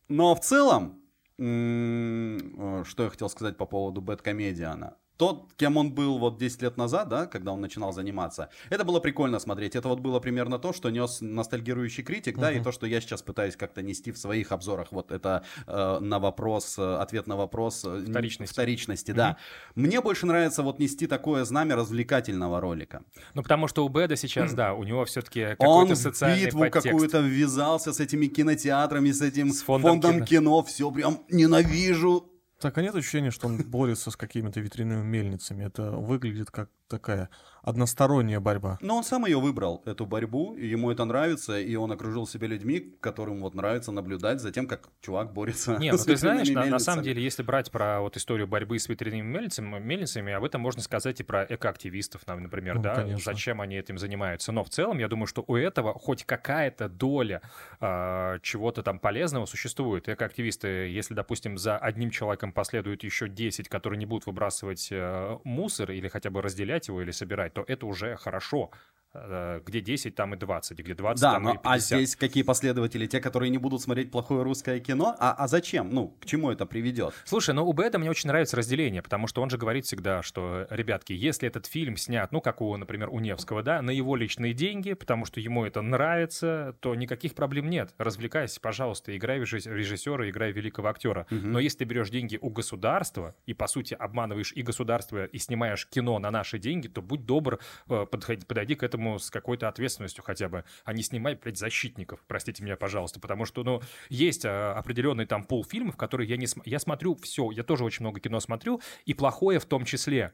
Но 0.09 0.35
в 0.35 0.41
целом, 0.41 1.00
что 1.41 3.03
я 3.03 3.09
хотел 3.09 3.29
сказать 3.29 3.57
по 3.57 3.65
поводу 3.65 4.01
Бэткомедиана. 4.01 4.95
Тот, 5.21 5.53
кем 5.55 5.77
он 5.77 5.91
был 5.93 6.17
вот 6.17 6.39
10 6.39 6.63
лет 6.63 6.77
назад, 6.77 7.07
да, 7.07 7.27
когда 7.27 7.51
он 7.51 7.61
начинал 7.61 7.93
заниматься, 7.93 8.49
это 8.71 8.83
было 8.83 8.99
прикольно 8.99 9.37
смотреть. 9.37 9.75
Это 9.75 9.87
вот 9.87 9.99
было 9.99 10.19
примерно 10.19 10.57
то, 10.57 10.73
что 10.73 10.89
нес 10.89 11.19
ностальгирующий 11.21 12.03
критик, 12.03 12.39
да, 12.39 12.51
и 12.51 12.55
Мгм. 12.55 12.63
то, 12.63 12.71
что 12.71 12.87
я 12.87 12.99
сейчас 13.01 13.21
пытаюсь 13.21 13.55
как-то 13.55 13.83
нести 13.83 14.11
в 14.11 14.17
своих 14.17 14.51
обзорах. 14.51 14.87
Вот 14.91 15.11
это 15.11 15.43
э, 15.67 15.99
на 16.01 16.17
вопрос, 16.17 16.75
э, 16.79 16.95
ответ 16.95 17.27
на 17.27 17.35
вопрос 17.35 17.85
э, 17.85 18.03
Вторичности. 18.09 18.51
вторичности, 18.51 19.11
да. 19.11 19.37
Мне 19.75 20.01
больше 20.01 20.25
нравится 20.25 20.63
вот 20.63 20.79
нести 20.79 21.05
такое 21.05 21.45
знамя 21.45 21.75
развлекательного 21.75 22.59
ролика. 22.59 23.03
Ну 23.35 23.43
потому 23.43 23.67
что 23.67 23.85
у 23.85 23.89
Беда 23.89 24.15
сейчас, 24.15 24.55
да, 24.55 24.73
у 24.73 24.83
него 24.83 25.05
все-таки 25.05 25.49
Он 25.59 25.85
какой-то 25.85 25.93
в 25.93 25.97
социальный 25.97 26.45
битву 26.45 26.61
подтекст. 26.61 26.87
какую-то 26.87 27.19
ввязался 27.19 27.93
с 27.93 27.99
этими 27.99 28.25
кинотеатрами, 28.25 29.11
с 29.11 29.21
этим 29.21 29.51
С 29.51 29.61
фондом 29.61 30.01
фондом, 30.01 30.13
кино. 30.13 30.25
кино. 30.25 30.63
Все 30.63 30.89
прям 30.89 31.19
ненавижу. 31.29 32.27
Так, 32.61 32.77
а 32.77 32.83
нет 32.83 32.93
ощущения, 32.93 33.31
что 33.31 33.47
он 33.47 33.57
борется 33.57 34.11
с 34.11 34.15
какими-то 34.15 34.59
ветряными 34.59 35.01
мельницами? 35.03 35.63
Это 35.63 35.89
выглядит 35.89 36.51
как 36.51 36.69
такая 36.87 37.31
односторонняя 37.61 38.39
борьба. 38.39 38.77
Но 38.81 38.97
он 38.97 39.03
сам 39.03 39.25
ее 39.25 39.39
выбрал, 39.39 39.81
эту 39.85 40.05
борьбу, 40.05 40.55
и 40.55 40.67
ему 40.67 40.91
это 40.91 41.05
нравится, 41.05 41.59
и 41.59 41.75
он 41.75 41.91
окружил 41.91 42.27
себя 42.27 42.47
людьми, 42.47 42.95
которым 42.99 43.41
вот 43.41 43.55
нравится 43.55 43.91
наблюдать 43.91 44.41
за 44.41 44.51
тем, 44.51 44.67
как 44.67 44.89
чувак 45.01 45.33
борется 45.33 45.77
Не, 45.77 45.91
ну 45.91 45.97
с 45.97 46.05
ты 46.05 46.15
знаешь, 46.15 46.49
на, 46.49 46.65
на 46.65 46.79
самом 46.79 47.03
деле, 47.03 47.21
если 47.21 47.43
брать 47.43 47.71
про 47.71 48.01
вот 48.01 48.17
историю 48.17 48.47
борьбы 48.47 48.79
с 48.79 48.89
ветряными 48.89 49.21
мельницами, 49.21 49.79
мельницами, 49.79 50.33
об 50.33 50.43
этом 50.43 50.61
можно 50.61 50.81
сказать 50.81 51.19
и 51.19 51.23
про 51.23 51.45
экоактивистов, 51.47 52.21
например, 52.27 52.75
Ну, 52.75 52.81
да, 52.81 52.95
конечно. 52.95 53.33
зачем 53.33 53.61
они 53.61 53.75
этим 53.75 53.97
занимаются. 53.97 54.51
Но 54.51 54.63
в 54.63 54.69
целом, 54.69 54.97
я 54.97 55.07
думаю, 55.07 55.27
что 55.27 55.43
у 55.47 55.55
этого 55.55 55.93
хоть 55.93 56.25
какая-то 56.25 56.89
доля 56.89 57.41
а, 57.79 58.39
чего-то 58.39 58.83
там 58.83 58.99
полезного 58.99 59.45
существует. 59.45 60.09
Экоактивисты, 60.09 60.67
если, 60.67 61.13
допустим, 61.13 61.57
за 61.57 61.77
одним 61.77 62.09
человеком 62.09 62.51
последует 62.51 63.03
еще 63.03 63.27
10, 63.27 63.69
которые 63.69 63.97
не 63.99 64.05
будут 64.05 64.25
выбрасывать 64.25 64.89
э, 64.91 65.37
мусор 65.43 65.91
или 65.91 66.07
хотя 66.07 66.29
бы 66.29 66.41
разделять 66.41 66.87
его 66.87 67.01
или 67.01 67.11
собирать, 67.11 67.50
то 67.51 67.63
это 67.67 67.85
уже 67.85 68.15
хорошо. 68.15 68.71
Э, 69.13 69.59
Где 69.65 69.81
10, 69.81 70.15
там 70.15 70.33
и 70.33 70.37
20, 70.37 70.79
где 70.79 70.93
20, 70.93 71.21
Да, 71.21 71.33
там 71.33 71.43
но, 71.43 71.49
и 71.51 71.57
50. 71.57 71.71
а 71.73 71.79
здесь 71.79 72.15
какие 72.15 72.43
последователи? 72.43 73.05
Те, 73.07 73.19
которые 73.19 73.49
не 73.49 73.57
будут 73.57 73.81
смотреть 73.81 74.09
плохое 74.09 74.41
русское 74.43 74.79
кино? 74.79 75.15
А, 75.19 75.33
а 75.33 75.47
зачем? 75.49 75.89
Ну, 75.89 76.15
к 76.21 76.25
чему 76.25 76.49
это 76.49 76.65
приведет? 76.65 77.13
Слушай, 77.25 77.53
ну 77.53 77.67
у 77.67 77.73
Бэда 77.73 77.99
мне 77.99 78.09
очень 78.09 78.29
нравится 78.29 78.55
разделение, 78.55 79.01
потому 79.01 79.27
что 79.27 79.41
он 79.41 79.49
же 79.49 79.57
говорит 79.57 79.85
всегда, 79.85 80.23
что, 80.23 80.65
ребятки, 80.69 81.11
если 81.11 81.47
этот 81.49 81.65
фильм 81.65 81.97
снят, 81.97 82.31
ну, 82.31 82.39
как 82.39 82.61
у, 82.61 82.75
например, 82.77 83.09
у 83.09 83.19
Невского, 83.19 83.63
да, 83.63 83.81
на 83.81 83.91
его 83.91 84.15
личные 84.15 84.53
деньги, 84.53 84.93
потому 84.93 85.25
что 85.25 85.41
ему 85.41 85.65
это 85.65 85.81
нравится, 85.81 86.75
то 86.79 86.95
никаких 86.95 87.35
проблем 87.35 87.69
нет. 87.69 87.93
Развлекайся, 87.97 88.61
пожалуйста, 88.61 89.15
играй 89.17 89.39
режиссера, 89.39 90.29
играй 90.29 90.53
великого 90.53 90.87
актера. 90.87 91.27
Мгм. 91.29 91.51
Но 91.51 91.59
если 91.59 91.79
ты 91.79 91.83
берешь 91.83 92.09
деньги 92.09 92.37
у 92.41 92.49
государства 92.49 93.35
и, 93.45 93.53
по 93.53 93.67
сути, 93.67 93.93
обманываешь 93.93 94.53
и 94.53 94.61
государство, 94.61 95.25
и 95.25 95.37
снимаешь 95.37 95.85
кино 95.87 96.17
на 96.19 96.31
наши 96.31 96.59
деньги, 96.59 96.87
то 96.87 97.01
будь 97.01 97.25
добр, 97.25 97.59
э, 97.89 98.05
подходи- 98.09 98.45
подойди 98.45 98.75
к 98.75 98.83
этому 98.83 99.00
с 99.19 99.29
какой-то 99.29 99.67
ответственностью 99.67 100.23
хотя 100.23 100.49
бы, 100.49 100.63
а 100.83 100.93
не 100.93 101.03
снимай, 101.03 101.35
блядь, 101.35 101.57
защитников, 101.57 102.23
простите 102.27 102.63
меня, 102.63 102.75
пожалуйста, 102.75 103.19
потому 103.19 103.45
что, 103.45 103.63
ну, 103.63 103.81
есть 104.09 104.45
а, 104.45 104.73
определенный 104.73 105.25
там 105.25 105.43
пол 105.43 105.63
фильмов, 105.63 105.97
которые 105.97 106.29
я 106.29 106.37
не 106.37 106.47
см... 106.47 106.69
Я 106.69 106.79
смотрю 106.79 107.15
все, 107.15 107.51
я 107.51 107.63
тоже 107.63 107.83
очень 107.83 108.03
много 108.03 108.19
кино 108.19 108.39
смотрю, 108.39 108.81
и 109.05 109.13
плохое 109.13 109.59
в 109.59 109.65
том 109.65 109.85
числе. 109.85 110.33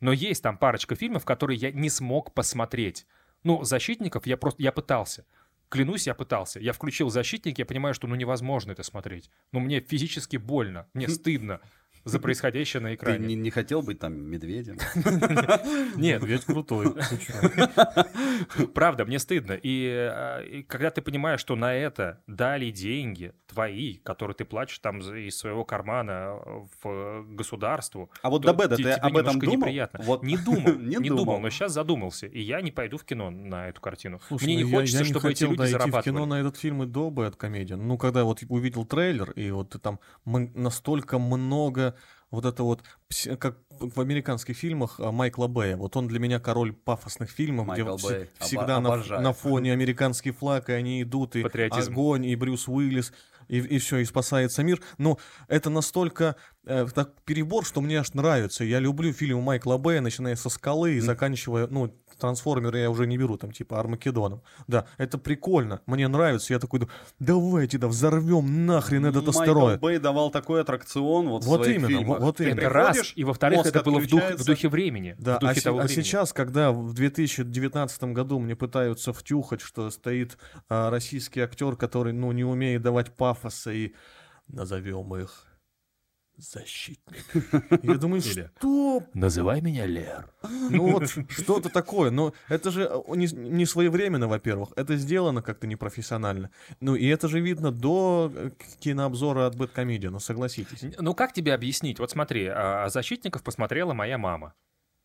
Но 0.00 0.12
есть 0.12 0.42
там 0.42 0.58
парочка 0.58 0.96
фильмов, 0.96 1.24
которые 1.24 1.58
я 1.58 1.70
не 1.70 1.88
смог 1.88 2.34
посмотреть. 2.34 3.06
Ну, 3.44 3.62
«Защитников» 3.64 4.26
я 4.26 4.36
просто... 4.36 4.62
Я 4.62 4.72
пытался. 4.72 5.24
Клянусь, 5.68 6.06
я 6.06 6.14
пытался. 6.14 6.60
Я 6.60 6.72
включил 6.72 7.08
«Защитники», 7.08 7.60
я 7.60 7.66
понимаю, 7.66 7.94
что 7.94 8.06
ну 8.06 8.14
невозможно 8.14 8.72
это 8.72 8.82
смотреть. 8.82 9.30
Ну, 9.52 9.60
мне 9.60 9.80
физически 9.80 10.36
больно, 10.36 10.88
мне 10.92 11.08
стыдно. 11.08 11.60
За 12.04 12.18
происходящее 12.18 12.80
на 12.82 12.88
Ты 12.90 12.94
экране. 12.96 13.26
не, 13.26 13.34
не 13.34 13.50
хотел 13.50 13.82
быть 13.82 13.98
там 13.98 14.14
медведем? 14.14 14.78
Нет, 15.96 16.22
Ведь 16.24 16.44
крутой. 16.44 16.94
Ты? 16.94 18.66
Правда, 18.74 19.04
мне 19.04 19.18
стыдно. 19.18 19.52
И, 19.52 19.86
э, 19.86 20.46
и 20.46 20.62
когда 20.62 20.90
ты 20.90 21.02
понимаешь, 21.02 21.40
что 21.40 21.56
на 21.56 21.74
это 21.74 22.22
дали 22.26 22.70
деньги 22.70 23.32
твои, 23.46 23.96
которые 23.98 24.34
ты 24.34 24.44
платишь 24.44 24.78
там 24.78 25.00
из 25.00 25.36
своего 25.36 25.64
кармана 25.64 26.38
э, 26.44 26.60
в 26.82 27.24
государству. 27.34 28.10
А 28.22 28.30
вот 28.30 28.42
до 28.42 28.52
беда 28.52 28.76
ты 28.76 28.90
об 28.90 29.16
этом 29.16 29.38
думал? 29.38 29.56
неприятно. 29.56 30.00
Вот. 30.02 30.22
Не 30.22 30.36
думал, 30.36 30.74
Не 30.78 31.08
думал. 31.08 31.40
но 31.40 31.50
сейчас 31.50 31.72
задумался. 31.72 32.26
И 32.26 32.40
я 32.40 32.60
не 32.60 32.70
пойду 32.70 32.96
в 32.98 33.04
кино 33.04 33.30
на 33.30 33.68
эту 33.68 33.80
картину. 33.80 34.20
Мне 34.30 34.56
не 34.56 34.64
ну 34.64 34.70
хочется, 34.70 35.04
чтобы 35.04 35.30
эти 35.30 35.44
люди 35.44 35.66
зарабатывали. 35.66 36.04
кино 36.04 36.26
на 36.26 36.40
этот 36.40 36.56
фильм 36.56 36.82
и 36.82 36.86
до 36.86 37.10
Bad 37.10 37.36
Comedian. 37.36 37.76
Ну, 37.76 37.98
когда 37.98 38.24
вот 38.24 38.42
увидел 38.48 38.84
трейлер, 38.84 39.30
и 39.32 39.50
вот 39.50 39.70
ты 39.70 39.78
там 39.78 40.00
настолько 40.24 41.18
много 41.18 41.91
вот 42.32 42.44
это 42.44 42.64
вот, 42.64 42.82
как 43.38 43.58
в 43.78 44.00
американских 44.00 44.56
фильмах 44.56 44.98
а, 44.98 45.12
Майкла 45.12 45.46
Бэя. 45.46 45.76
Вот 45.76 45.96
он 45.96 46.08
для 46.08 46.18
меня 46.18 46.40
король 46.40 46.72
пафосных 46.72 47.30
фильмов, 47.30 47.68
где 47.72 47.84
Майкл 47.84 47.96
вс- 48.04 48.08
Бэй. 48.10 48.22
Оба- 48.22 48.44
всегда 48.44 48.80
на, 48.80 48.96
на 49.20 49.32
фоне 49.32 49.72
американский 49.78 50.32
флаг, 50.32 50.68
и 50.68 50.72
они 50.72 51.02
идут, 51.02 51.36
и 51.36 51.42
Патриотизм. 51.42 51.92
огонь, 51.92 52.24
и 52.24 52.34
Брюс 52.34 52.66
Уиллис, 52.66 53.12
и, 53.48 53.58
и 53.58 53.78
все, 53.78 53.98
и 53.98 54.04
спасается 54.04 54.62
мир. 54.62 54.80
Но 54.98 55.18
это 55.46 55.68
настолько 55.70 56.36
э, 56.66 56.86
так 56.94 57.10
перебор, 57.24 57.64
что 57.64 57.80
мне 57.80 58.00
аж 58.00 58.14
нравится. 58.14 58.64
Я 58.64 58.78
люблю 58.78 59.12
фильмы 59.12 59.42
Майкла 59.42 59.78
Бэя, 59.78 60.00
начиная 60.00 60.36
со 60.36 60.48
«Скалы» 60.48 60.94
и 60.94 61.00
заканчивая, 61.00 61.66
ну, 61.66 61.94
«Трансформеры» 62.18 62.78
я 62.78 62.90
уже 62.90 63.06
не 63.06 63.18
беру, 63.18 63.36
там, 63.36 63.52
типа 63.52 63.80
«Армакедоном». 63.80 64.42
Да, 64.68 64.86
это 64.98 65.18
прикольно, 65.18 65.80
мне 65.86 66.06
нравится. 66.08 66.52
Я 66.52 66.58
такой, 66.60 66.80
думаю, 66.80 66.92
давайте, 67.18 67.78
да, 67.78 67.88
взорвем 67.88 68.66
нахрен 68.66 69.06
этот 69.06 69.26
Майкл 69.26 69.40
астероид. 69.40 69.80
Бэй 69.80 69.98
давал 69.98 70.30
такой 70.30 70.60
аттракцион 70.60 71.28
вот, 71.28 71.44
Вот 71.44 71.60
в 71.60 71.64
своих 71.64 71.78
именно, 71.78 71.88
фильмах. 71.88 72.20
вот 72.20 72.40
именно. 72.40 72.60
Это 72.60 72.68
раз, 72.68 73.12
и 73.14 73.24
во-вторых, 73.24 73.66
это 73.66 73.82
было 73.82 73.98
в, 73.98 74.08
дух- 74.08 74.34
в 74.36 74.44
духе 74.44 74.68
времени. 74.68 75.16
Да, 75.18 75.38
в 75.38 75.40
духе 75.40 75.60
а, 75.60 75.62
того 75.62 75.80
а 75.80 75.82
времени. 75.82 76.04
сейчас, 76.04 76.32
когда 76.32 76.70
в 76.70 76.92
2019 76.92 78.04
году 78.04 78.38
мне 78.38 78.54
пытаются 78.54 79.12
втюхать, 79.12 79.60
что 79.60 79.90
стоит 79.90 80.38
а, 80.68 80.90
российский 80.90 81.40
актер, 81.40 81.76
который, 81.76 82.12
ну, 82.12 82.30
не 82.32 82.44
умеет 82.44 82.82
давать 82.82 83.12
пафоса, 83.12 83.72
и 83.72 83.94
назовем 84.48 85.14
их 85.16 85.51
защитник. 86.36 87.24
Я 87.82 87.94
думаю, 87.94 88.20
что? 88.20 89.02
Называй 89.14 89.60
меня 89.60 89.86
Лер. 89.86 90.30
Ну 90.42 90.92
вот 90.92 91.08
что-то 91.28 91.68
такое. 91.68 92.10
Но 92.10 92.32
это 92.48 92.70
же 92.70 92.90
э, 92.90 93.16
не, 93.16 93.26
не 93.26 93.66
своевременно, 93.66 94.28
во-первых. 94.28 94.70
Это 94.76 94.96
сделано 94.96 95.42
как-то 95.42 95.66
непрофессионально. 95.66 96.50
Ну 96.80 96.94
и 96.94 97.06
это 97.06 97.28
же 97.28 97.40
видно 97.40 97.70
до 97.70 98.32
э, 98.34 98.50
кинообзора 98.80 99.46
от 99.46 99.56
Бэткомедиана, 99.56 100.18
согласитесь. 100.18 100.96
Ну, 100.98 101.14
как 101.14 101.32
тебе 101.32 101.54
объяснить? 101.54 101.98
Вот 101.98 102.10
смотри, 102.10 102.46
а, 102.46 102.88
«Защитников» 102.88 103.42
посмотрела 103.42 103.92
моя 103.94 104.18
мама. 104.18 104.54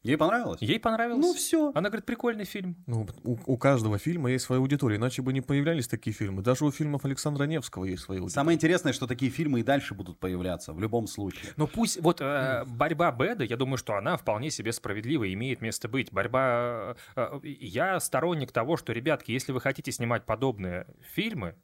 Ей 0.08 0.18
понравилось? 0.18 0.62
Ей 0.62 0.80
понравилось. 0.80 1.22
Ну 1.22 1.34
все. 1.34 1.72
Она 1.76 1.90
говорит, 1.90 2.06
прикольный 2.06 2.46
фильм. 2.46 2.78
Ну, 2.88 3.06
у, 3.24 3.38
у 3.46 3.58
каждого 3.58 3.98
фильма 3.98 4.32
есть 4.32 4.46
своя 4.46 4.62
аудитория, 4.62 4.96
иначе 4.96 5.22
бы 5.22 5.34
не 5.34 5.42
появлялись 5.42 5.88
такие 5.88 6.14
фильмы. 6.14 6.42
Даже 6.42 6.64
у 6.64 6.72
фильмов 6.72 7.04
Александра 7.04 7.44
Невского 7.44 7.84
есть 7.84 8.04
своя 8.04 8.22
аудитория. 8.22 8.34
Самое 8.36 8.56
интересное, 8.56 8.94
что 8.94 9.06
такие 9.06 9.30
фильмы 9.30 9.60
и 9.60 9.64
дальше 9.64 9.96
будут 9.96 10.18
появляться, 10.18 10.72
в 10.72 10.80
любом 10.80 11.08
случае. 11.08 11.52
Но 11.58 11.68
пусть 11.68 12.00
вот 12.02 12.22
э, 12.22 12.64
борьба 12.66 13.12
Беда, 13.12 13.44
я 13.44 13.58
думаю, 13.58 13.78
что 13.78 13.96
она 13.96 14.16
вполне 14.16 14.50
себе 14.50 14.72
справедлива 14.72 15.26
и 15.26 15.34
имеет 15.34 15.62
место 15.62 15.90
быть. 15.90 16.14
Борьба... 16.14 16.96
э, 17.18 17.40
э, 17.44 17.48
я 17.60 18.00
сторонник 18.00 18.54
того, 18.54 18.78
что, 18.78 18.94
ребятки, 18.94 19.32
если 19.32 19.52
вы 19.52 19.60
хотите 19.60 19.92
снимать 19.92 20.26
подобные 20.26 20.88
фильмы, 21.02 21.56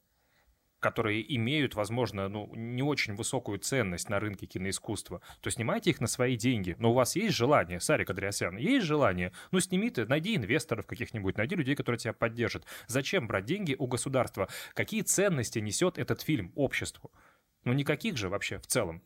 которые 0.84 1.24
имеют, 1.38 1.76
возможно, 1.76 2.28
ну, 2.28 2.52
не 2.54 2.84
очень 2.84 3.15
высокую 3.15 3.58
ценность 3.58 4.10
на 4.10 4.19
рынке 4.19 4.46
киноискусства, 4.46 5.22
то 5.39 5.50
снимайте 5.50 5.91
их 5.91 6.02
на 6.02 6.08
свои 6.08 6.36
деньги. 6.36 6.76
Но 6.78 6.91
у 6.91 6.93
вас 6.93 7.15
есть 7.15 7.36
желание, 7.36 7.80
Сарик 7.80 8.10
Андреасян, 8.10 8.58
есть 8.58 8.86
желание? 8.86 9.32
Ну, 9.52 9.62
сними 9.62 9.89
ты, 9.89 10.06
найди 10.06 10.36
инвесторов 10.36 10.86
каких-нибудь, 10.86 11.38
найди 11.38 11.56
людей, 11.56 11.76
которые 11.76 12.00
тебя 12.00 12.12
поддержат. 12.12 12.65
Зачем 12.88 13.28
брать 13.28 13.46
деньги 13.46 13.76
у 13.80 13.88
государства? 13.88 14.50
Какие 14.74 15.04
ценности 15.04 15.60
несет 15.60 15.98
этот 15.98 16.22
фильм 16.22 16.52
обществу? 16.56 17.12
Ну, 17.63 17.72
никаких 17.72 18.17
же 18.17 18.28
вообще 18.28 18.60
в 18.60 18.67
целом. 18.67 19.02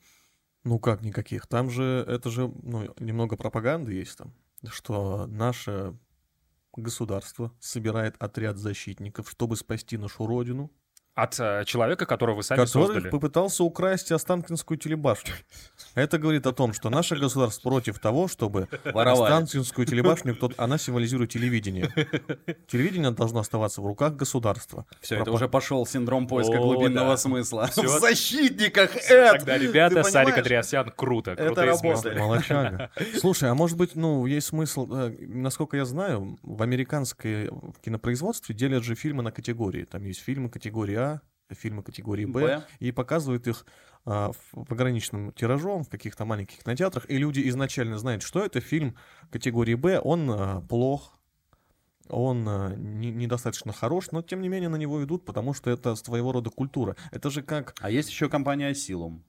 Ну 0.63 0.79
как 0.79 1.01
никаких? 1.01 1.45
Там 1.45 1.69
же, 1.69 2.03
это 2.07 2.31
же, 2.31 2.51
ну, 2.63 2.91
немного 2.99 3.37
пропаганды 3.37 3.93
есть 3.93 4.17
там, 4.17 4.33
что 4.67 5.27
наше 5.27 5.95
государство 6.75 7.53
собирает 7.59 8.15
отряд 8.17 8.57
защитников, 8.57 9.29
чтобы 9.29 9.55
спасти 9.55 9.95
нашу 9.97 10.25
родину, 10.25 10.71
От 11.17 11.39
э, 11.39 11.63
человека, 11.65 12.05
которого 12.05 12.35
вы 12.35 12.43
сами 12.43 12.59
который 12.59 12.85
создали. 12.85 13.09
попытался 13.09 13.63
украсть 13.63 14.11
Останкинскую 14.11 14.77
телебашню. 14.77 15.33
Это 15.95 16.19
говорит 16.19 16.45
о 16.45 16.51
том, 16.51 16.73
что 16.73 16.91
наше 16.91 17.15
государство 17.15 17.67
против 17.67 17.97
того, 17.97 18.27
чтобы 18.27 18.67
Воровали. 18.83 19.33
Останкинскую 19.33 19.87
телебашню, 19.87 20.35
кто 20.35 20.51
она 20.57 20.77
символизирует 20.77 21.31
телевидение. 21.31 21.89
Телевидение 22.67 23.09
должно 23.09 23.39
оставаться 23.39 23.81
в 23.81 23.87
руках 23.87 24.15
государства. 24.15 24.85
Все, 25.01 25.15
это 25.15 25.23
Пропа- 25.23 25.35
уже 25.35 25.49
пошел 25.49 25.87
синдром 25.87 26.27
поиска 26.27 26.57
О, 26.57 26.61
глубинного 26.61 27.09
да. 27.13 27.17
смысла. 27.17 27.65
Всё. 27.65 27.81
В 27.81 27.99
защитниках 27.99 28.95
это! 28.95 29.39
Тогда, 29.39 29.57
ребята, 29.57 30.03
Сарик? 30.03 30.37
Андреасян, 30.37 30.91
круто. 30.95 31.31
Это 31.31 31.65
работает. 31.65 32.19
Молочага. 32.19 32.91
Слушай, 33.19 33.49
а 33.49 33.55
может 33.55 33.75
быть, 33.75 33.95
ну, 33.95 34.27
есть 34.27 34.47
смысл, 34.47 34.87
э, 34.93 35.15
насколько 35.19 35.77
я 35.77 35.85
знаю, 35.85 36.37
в 36.43 36.61
американской 36.61 37.49
кинопроизводстве 37.83 38.53
делят 38.53 38.83
же 38.83 38.93
фильмы 38.93 39.23
на 39.23 39.31
категории. 39.31 39.83
Там 39.83 40.03
есть 40.05 40.21
фильмы 40.21 40.49
категории 40.49 40.95
А, 40.95 41.06
фильмы 41.49 41.81
категории 41.83 42.25
Б, 42.25 42.41
и 42.79 42.91
показывают 42.91 43.47
их 43.47 43.65
а, 44.05 44.31
в 44.31 44.65
пограничным 44.65 45.31
тиражом 45.33 45.83
в 45.83 45.89
каких-то 45.89 46.25
маленьких 46.25 46.57
кинотеатрах, 46.63 47.09
и 47.09 47.17
люди 47.17 47.47
изначально 47.49 47.97
знают, 47.97 48.21
что 48.23 48.43
это 48.45 48.59
фильм 48.59 48.95
категории 49.31 49.75
Б, 49.75 49.99
он 49.99 50.29
а, 50.31 50.61
плох, 50.61 51.17
он 52.09 52.47
а, 52.49 52.73
не- 52.75 53.11
недостаточно 53.11 53.71
хорош, 53.73 54.11
но 54.11 54.21
тем 54.21 54.41
не 54.41 54.49
менее 54.49 54.69
на 54.69 54.75
него 54.77 55.03
идут, 55.03 55.25
потому 55.25 55.53
что 55.53 55.69
это 55.69 55.95
своего 55.95 56.31
рода 56.31 56.49
культура. 56.49 56.95
Это 57.11 57.29
же 57.29 57.41
как 57.41 57.75
А 57.81 57.89
есть 57.89 58.09
еще 58.09 58.27
компания 58.29 58.71
Asylum. 58.71 59.21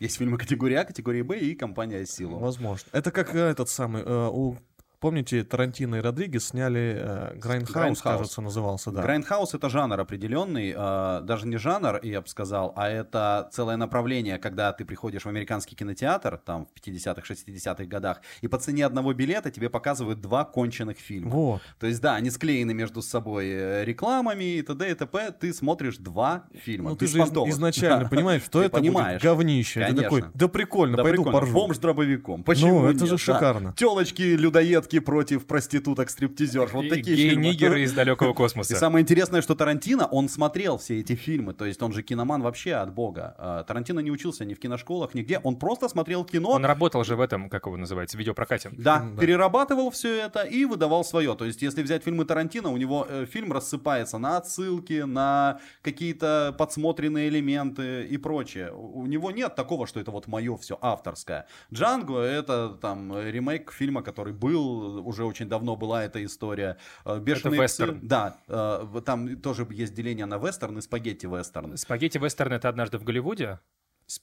Есть 0.00 0.16
фильмы 0.18 0.38
категории 0.38 0.76
А, 0.76 0.84
категории 0.84 1.22
Б 1.22 1.38
и 1.38 1.54
компания 1.54 2.02
Asylum. 2.02 2.38
Возможно. 2.38 2.88
Это 2.92 3.10
как 3.10 3.34
э, 3.34 3.38
этот 3.38 3.68
самый... 3.68 4.02
э, 4.02 4.28
у- 4.32 4.56
Помните, 5.00 5.44
Тарантино 5.44 5.96
и 5.96 6.00
Родригес 6.00 6.48
сняли 6.48 6.94
э, 6.98 7.38
Grindhouse, 7.38 8.02
кажется, 8.02 8.42
назывался, 8.42 8.90
да. 8.90 9.00
Grindhouse 9.00 9.54
это 9.54 9.70
жанр 9.70 9.98
определенный, 9.98 10.74
э, 10.76 11.20
даже 11.22 11.46
не 11.46 11.56
жанр, 11.56 12.00
я 12.02 12.20
бы 12.20 12.28
сказал, 12.28 12.74
а 12.76 12.86
это 12.90 13.48
целое 13.50 13.76
направление, 13.78 14.36
когда 14.38 14.74
ты 14.74 14.84
приходишь 14.84 15.22
в 15.22 15.26
американский 15.26 15.74
кинотеатр, 15.74 16.36
там 16.36 16.66
в 16.66 16.86
50-х, 16.86 17.22
60-х 17.32 17.84
годах, 17.84 18.20
и 18.42 18.48
по 18.48 18.58
цене 18.58 18.84
одного 18.84 19.14
билета 19.14 19.50
тебе 19.50 19.70
показывают 19.70 20.20
два 20.20 20.44
конченых 20.44 20.98
фильма. 20.98 21.30
Вот. 21.30 21.62
То 21.78 21.86
есть, 21.86 22.02
да, 22.02 22.16
они 22.16 22.28
склеены 22.28 22.74
между 22.74 23.00
собой 23.00 23.46
э, 23.48 23.84
рекламами 23.86 24.44
и 24.58 24.62
т.д. 24.62 24.90
и 24.90 24.94
т.п. 24.94 25.32
Ты 25.32 25.54
смотришь 25.54 25.96
два 25.96 26.44
фильма. 26.62 26.90
Ну 26.90 26.96
ты 26.96 27.06
же 27.06 27.20
из- 27.20 27.30
изначально 27.54 28.06
понимаешь, 28.10 28.42
что 28.44 28.60
это 28.62 28.78
будет 28.78 28.92
понимаешь. 28.92 29.22
говнище. 29.22 29.86
Ты 29.88 29.94
такой, 29.94 30.24
да 30.34 30.46
прикольно, 30.48 31.02
пойду 31.02 31.24
поржу. 31.24 31.54
Бомж 31.54 31.76
с 31.76 31.78
дробовиком. 31.78 32.44
Почему 32.44 32.80
Ну, 32.82 32.90
это 32.90 33.06
же 33.06 33.16
шикарно. 33.16 33.72
Телочки, 33.72 34.20
людоедки 34.22 34.89
против 34.98 35.46
проституток, 35.46 36.10
стриптизерш. 36.10 36.72
Вот 36.72 36.84
И 36.84 36.88
такие 36.90 37.16
фильмы. 37.16 37.44
Гей-нигеры 37.44 37.82
из 37.82 37.92
далекого 37.92 38.32
И 38.32 38.34
космоса. 38.34 38.76
самое 38.76 39.02
интересное, 39.02 39.40
что 39.42 39.54
Тарантино, 39.54 40.06
он 40.06 40.28
смотрел 40.28 40.78
все 40.78 41.00
эти 41.00 41.14
фильмы, 41.14 41.54
то 41.54 41.64
есть 41.64 41.80
он 41.82 41.92
же 41.92 42.02
киноман 42.02 42.42
вообще 42.42 42.74
от 42.74 42.92
бога. 42.92 43.34
А, 43.38 43.62
Тарантино 43.64 44.00
не 44.00 44.10
учился 44.10 44.44
ни 44.44 44.54
в 44.54 44.58
киношколах, 44.58 45.14
нигде, 45.14 45.38
он 45.42 45.56
просто 45.56 45.88
смотрел 45.88 46.24
кино, 46.24 46.50
Он 46.50 46.64
работал 46.64 47.04
же 47.04 47.16
в 47.16 47.20
этом, 47.20 47.48
как 47.48 47.66
его 47.66 47.76
называется, 47.76 48.16
видеопрокате. 48.18 48.70
да, 48.72 49.00
Да. 49.00 49.20
перерабатывал 49.20 49.90
все 49.90 50.16
это 50.20 50.42
и 50.42 50.64
выдавал 50.64 51.04
свое. 51.04 51.34
То 51.34 51.44
есть, 51.44 51.62
если 51.62 51.82
взять 51.82 52.02
фильмы 52.04 52.24
Тарантино, 52.24 52.70
у 52.70 52.76
него 52.76 53.06
э, 53.08 53.26
фильм 53.30 53.52
рассыпается 53.52 54.18
на 54.18 54.36
отсылки, 54.38 55.02
на 55.02 55.60
какие-то 55.82 56.54
подсмотренные 56.58 57.28
элементы 57.28 58.06
и 58.06 58.16
прочее. 58.16 58.72
У 58.72 59.06
него 59.06 59.30
нет 59.30 59.54
такого, 59.54 59.86
что 59.86 60.00
это 60.00 60.10
вот 60.10 60.26
мое 60.28 60.56
все 60.56 60.78
авторское. 60.80 61.46
Джанго 61.72 62.18
это 62.20 62.70
там 62.80 63.12
ремейк 63.20 63.72
фильма, 63.72 64.02
который 64.02 64.32
был, 64.32 64.79
уже 64.80 65.24
очень 65.24 65.48
давно 65.48 65.76
была 65.76 66.04
эта 66.04 66.24
история. 66.24 66.76
Э, 67.04 67.18
Бешеные 67.18 67.58
псы. 67.58 67.62
вестерн. 67.62 68.00
Да, 68.02 68.38
э, 68.48 69.00
там 69.04 69.36
тоже 69.40 69.66
есть 69.70 69.94
деление 69.94 70.26
на 70.26 70.38
вестерн 70.38 70.78
и 70.78 70.80
спагетти-вестерн. 70.80 71.76
Спагетти-вестерн— 71.76 72.52
это 72.54 72.68
однажды 72.68 72.98
в 72.98 73.04
Голливуде? 73.04 73.60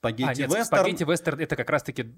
А, 0.01 0.11
нет, 0.11 0.65
спагетти-вестерн— 0.65 1.39
это 1.41 1.55
как 1.55 1.69
раз-таки 1.69 2.13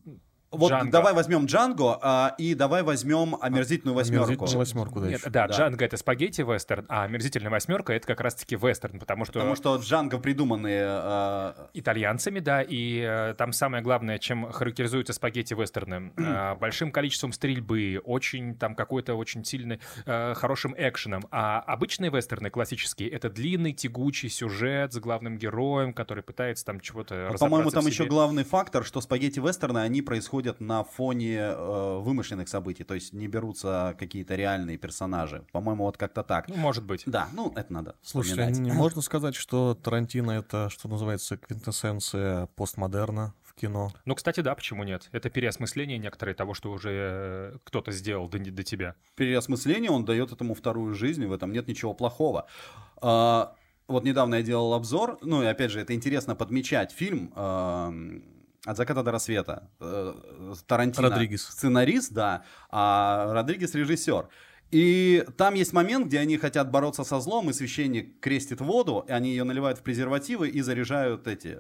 Вот 0.51 0.71
Джанго. 0.71 0.91
давай 0.91 1.13
возьмем 1.13 1.45
Джанго 1.45 1.99
а, 2.01 2.35
и 2.37 2.55
давай 2.55 2.81
возьмем 2.81 3.37
омерзительную 3.39 3.95
восьмерку. 3.95 4.25
Омерзительную 4.25 4.57
восьмерку, 4.57 4.99
да, 4.99 5.07
Нет, 5.07 5.19
еще. 5.19 5.29
да, 5.29 5.47
Да. 5.47 5.53
Джанго 5.53 5.85
это 5.85 5.97
спагетти 5.97 6.41
вестерн, 6.41 6.85
а 6.89 7.03
омерзительная 7.03 7.51
восьмерка 7.51 7.93
это 7.93 8.07
как 8.07 8.19
раз-таки 8.21 8.55
вестерн, 8.55 8.99
потому 8.99 9.25
что, 9.25 9.33
Потому 9.33 9.55
что 9.55 9.75
Джанго 9.77 10.17
придуманные... 10.17 10.85
а, 10.87 11.69
итальянцами, 11.73 12.39
да, 12.39 12.61
и 12.61 12.99
э, 12.99 13.35
там 13.37 13.53
самое 13.53 13.83
главное, 13.83 14.17
чем 14.17 14.51
характеризуются 14.51 15.13
спагетти 15.13 15.53
вестерны, 15.53 16.11
э, 16.17 16.55
большим 16.59 16.91
количеством 16.91 17.31
стрельбы, 17.31 18.01
очень 18.03 18.55
там 18.55 18.75
какой-то 18.75 19.15
очень 19.15 19.45
сильный, 19.45 19.79
э, 20.05 20.33
хорошим 20.33 20.73
экшеном. 20.77 21.25
А 21.31 21.59
обычные 21.59 22.09
вестерны 22.09 22.49
классические 22.49 23.09
это 23.09 23.29
длинный 23.29 23.73
тягучий 23.73 24.29
сюжет 24.29 24.93
с 24.93 24.97
главным 24.97 25.37
героем, 25.37 25.93
который 25.93 26.23
пытается 26.23 26.65
там 26.65 26.79
чего-то 26.79 27.29
Ну, 27.31 27.37
По-моему, 27.37 27.69
там 27.69 27.83
в 27.83 27.87
еще 27.87 28.05
главный 28.05 28.43
фактор, 28.43 28.83
что 28.83 28.99
спагетти-вестерны, 28.99 29.79
они 29.79 30.01
происходят 30.01 30.38
на 30.59 30.83
фоне 30.83 31.37
э, 31.37 31.99
вымышленных 31.99 32.47
событий, 32.47 32.83
то 32.83 32.93
есть 32.93 33.13
не 33.13 33.27
берутся 33.27 33.95
какие-то 33.97 34.35
реальные 34.35 34.77
персонажи. 34.77 35.45
По-моему, 35.51 35.85
вот 35.85 35.97
как-то 35.97 36.23
так. 36.23 36.47
Ну, 36.47 36.55
может 36.55 36.83
быть. 36.83 37.03
Да, 37.05 37.29
ну, 37.33 37.51
это 37.55 37.71
надо 37.71 37.95
Слушай, 38.01 38.29
вспоминать. 38.31 38.59
не 38.59 38.71
можно 38.71 39.01
сказать, 39.01 39.35
что 39.35 39.75
Тарантино 39.75 40.31
это, 40.31 40.69
что 40.69 40.87
называется, 40.87 41.37
квинтэссенция 41.37 42.47
постмодерна 42.55 43.33
в 43.43 43.53
кино? 43.53 43.91
Ну, 44.05 44.15
кстати, 44.15 44.41
да, 44.41 44.55
почему 44.55 44.83
нет? 44.83 45.09
Это 45.11 45.29
переосмысление 45.29 45.97
некоторое 45.97 46.33
того, 46.33 46.53
что 46.53 46.71
уже 46.71 46.89
э, 46.91 47.57
кто-то 47.63 47.91
сделал 47.91 48.27
до, 48.29 48.39
до 48.39 48.63
тебя. 48.63 48.95
переосмысление, 49.15 49.91
он 49.91 50.05
дает 50.05 50.31
этому 50.31 50.53
вторую 50.53 50.93
жизнь, 50.93 51.25
в 51.25 51.33
этом 51.33 51.51
нет 51.51 51.67
ничего 51.67 51.93
плохого. 51.93 52.47
А, 53.01 53.55
вот 53.87 54.03
недавно 54.03 54.35
я 54.35 54.41
делал 54.43 54.73
обзор, 54.73 55.17
ну 55.21 55.41
и 55.41 55.47
опять 55.47 55.71
же, 55.71 55.79
это 55.79 55.93
интересно 55.95 56.35
подмечать, 56.35 56.91
фильм 56.91 57.33
эм, 57.35 58.23
«От 58.65 58.77
заката 58.77 59.03
до 59.03 59.11
рассвета». 59.11 59.69
э, 59.79 60.13
Тарантино. 60.67 61.09
Родригес. 61.09 61.43
Сценарист, 61.43 62.13
да, 62.13 62.43
а 62.69 63.33
Родригес 63.33 63.75
режиссер. 63.75 64.27
И 64.71 65.25
там 65.37 65.55
есть 65.55 65.73
момент, 65.73 66.07
где 66.07 66.19
они 66.19 66.37
хотят 66.37 66.69
бороться 66.69 67.03
со 67.03 67.19
злом, 67.19 67.49
и 67.49 67.53
священник 67.53 68.19
крестит 68.19 68.61
воду, 68.61 69.03
и 69.07 69.11
они 69.11 69.31
ее 69.31 69.43
наливают 69.43 69.79
в 69.79 69.83
презервативы 69.83 70.49
и 70.49 70.61
заряжают 70.61 71.27
эти... 71.27 71.57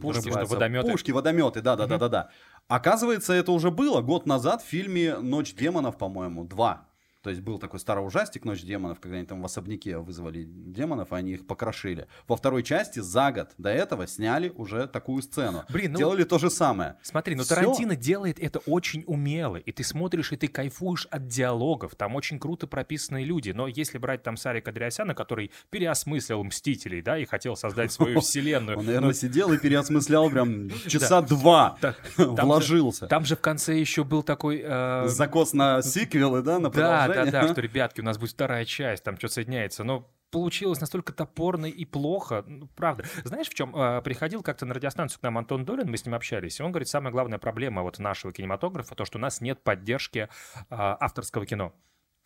Пушки, 0.00 0.30
что, 0.30 0.46
водометы? 0.46 0.90
Пушки, 0.90 1.10
водометы, 1.10 1.60
да, 1.62 1.74
да, 1.74 1.86
да, 1.86 1.98
да, 1.98 2.08
да. 2.08 2.30
Оказывается, 2.68 3.32
это 3.32 3.50
уже 3.50 3.70
было 3.70 4.00
год 4.00 4.26
назад 4.26 4.62
в 4.62 4.66
фильме 4.66 5.16
Ночь 5.16 5.54
демонов, 5.54 5.98
по-моему, 5.98 6.44
2. 6.44 6.89
То 7.22 7.30
есть 7.30 7.42
был 7.42 7.58
такой 7.58 7.78
старый 7.80 8.04
ужастик 8.06 8.44
«Ночь 8.44 8.62
демонов», 8.62 8.98
когда 9.00 9.18
они 9.18 9.26
там 9.26 9.42
в 9.42 9.44
особняке 9.44 9.98
вызвали 9.98 10.44
демонов, 10.44 11.12
и 11.12 11.16
они 11.16 11.32
их 11.32 11.46
покрошили. 11.46 12.06
Во 12.26 12.36
второй 12.36 12.62
части 12.62 13.00
за 13.00 13.30
год 13.30 13.50
до 13.58 13.68
этого 13.70 14.06
сняли 14.06 14.48
уже 14.56 14.86
такую 14.86 15.22
сцену. 15.22 15.64
Блин, 15.68 15.92
ну- 15.92 15.98
Делали 15.98 16.24
то 16.24 16.38
же 16.38 16.48
самое. 16.50 16.96
Смотри, 17.02 17.34
ну 17.34 17.42
Всё. 17.42 17.54
Тарантино 17.56 17.94
делает 17.96 18.38
это 18.38 18.58
очень 18.60 19.04
умело, 19.06 19.56
и 19.56 19.70
ты 19.72 19.84
смотришь, 19.84 20.32
и 20.32 20.36
ты 20.36 20.48
кайфуешь 20.48 21.06
от 21.10 21.26
диалогов, 21.28 21.94
там 21.94 22.14
очень 22.16 22.38
круто 22.38 22.66
прописанные 22.66 23.24
люди, 23.26 23.50
но 23.50 23.66
если 23.68 23.98
брать 23.98 24.22
там 24.22 24.36
Сарика 24.38 24.70
Андреасяна, 24.70 25.14
который 25.14 25.50
переосмыслил 25.68 26.42
«Мстителей», 26.44 27.02
да, 27.02 27.18
и 27.18 27.26
хотел 27.26 27.54
создать 27.56 27.92
свою 27.92 28.20
вселенную, 28.22 28.78
Он, 28.78 28.84
ну, 28.84 28.86
наверное, 28.86 29.12
сидел 29.12 29.52
и 29.52 29.58
переосмыслял 29.58 30.30
прям 30.30 30.70
часа 30.86 31.20
два. 31.20 31.76
Вложился. 32.16 33.06
Там 33.06 33.24
же 33.24 33.36
в 33.36 33.40
конце 33.40 33.78
еще 33.78 34.04
был 34.04 34.22
такой... 34.22 34.62
э, 34.64 35.04
Закос 35.08 35.52
на 35.52 35.82
сиквелы, 35.82 36.42
да, 36.42 36.58
на 36.58 36.70
Да, 37.14 37.26
да, 37.26 37.48
что, 37.48 37.60
ребятки, 37.60 38.00
у 38.00 38.04
нас 38.04 38.18
будет 38.18 38.30
вторая 38.30 38.64
часть, 38.64 39.04
там 39.04 39.16
что-то 39.18 39.34
соединяется, 39.34 39.84
но 39.84 40.10
получилось 40.30 40.80
настолько 40.80 41.12
топорно 41.12 41.66
и 41.66 41.84
плохо, 41.84 42.44
ну, 42.46 42.68
правда. 42.76 43.04
Знаешь, 43.24 43.48
в 43.48 43.54
чем? 43.54 43.74
Э, 43.76 44.00
приходил 44.02 44.42
как-то 44.42 44.66
на 44.66 44.74
радиостанцию 44.74 45.20
к 45.20 45.22
нам 45.22 45.38
Антон 45.38 45.64
Долин, 45.64 45.90
мы 45.90 45.96
с 45.96 46.04
ним 46.04 46.14
общались, 46.14 46.60
и 46.60 46.62
он 46.62 46.70
говорит, 46.72 46.88
самая 46.88 47.12
главная 47.12 47.38
проблема 47.38 47.82
вот 47.82 47.98
нашего 47.98 48.32
кинематографа, 48.32 48.94
то, 48.94 49.04
что 49.04 49.18
у 49.18 49.20
нас 49.20 49.40
нет 49.40 49.62
поддержки 49.62 50.18
э, 50.18 50.28
авторского 50.68 51.46
кино. 51.46 51.74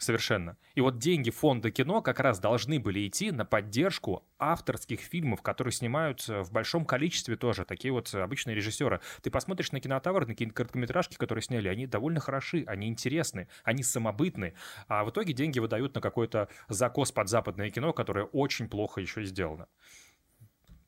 Совершенно. 0.04 0.58
И 0.74 0.82
вот 0.82 0.98
деньги 0.98 1.30
фонда 1.30 1.70
кино 1.70 2.02
как 2.02 2.20
раз 2.20 2.38
должны 2.38 2.78
были 2.78 3.08
идти 3.08 3.30
на 3.30 3.46
поддержку 3.46 4.22
авторских 4.38 5.00
фильмов, 5.00 5.40
которые 5.40 5.72
снимаются 5.72 6.42
в 6.42 6.52
большом 6.52 6.84
количестве 6.84 7.36
тоже. 7.36 7.64
Такие 7.64 7.90
вот 7.90 8.14
обычные 8.14 8.54
режиссеры. 8.54 9.00
Ты 9.22 9.30
посмотришь 9.30 9.72
на 9.72 9.80
кинотавр, 9.80 10.26
на 10.26 10.34
кино- 10.34 10.52
короткометражки, 10.52 11.16
которые 11.16 11.42
сняли, 11.42 11.68
они 11.68 11.86
довольно 11.86 12.20
хороши, 12.20 12.64
они 12.66 12.88
интересны, 12.88 13.48
они 13.62 13.82
самобытны. 13.82 14.52
А 14.88 15.04
в 15.04 15.10
итоге 15.10 15.32
деньги 15.32 15.58
выдают 15.58 15.94
на 15.94 16.02
какой-то 16.02 16.50
закос 16.68 17.10
под 17.10 17.30
западное 17.30 17.70
кино, 17.70 17.94
которое 17.94 18.26
очень 18.26 18.68
плохо 18.68 19.00
еще 19.00 19.24
сделано. 19.24 19.68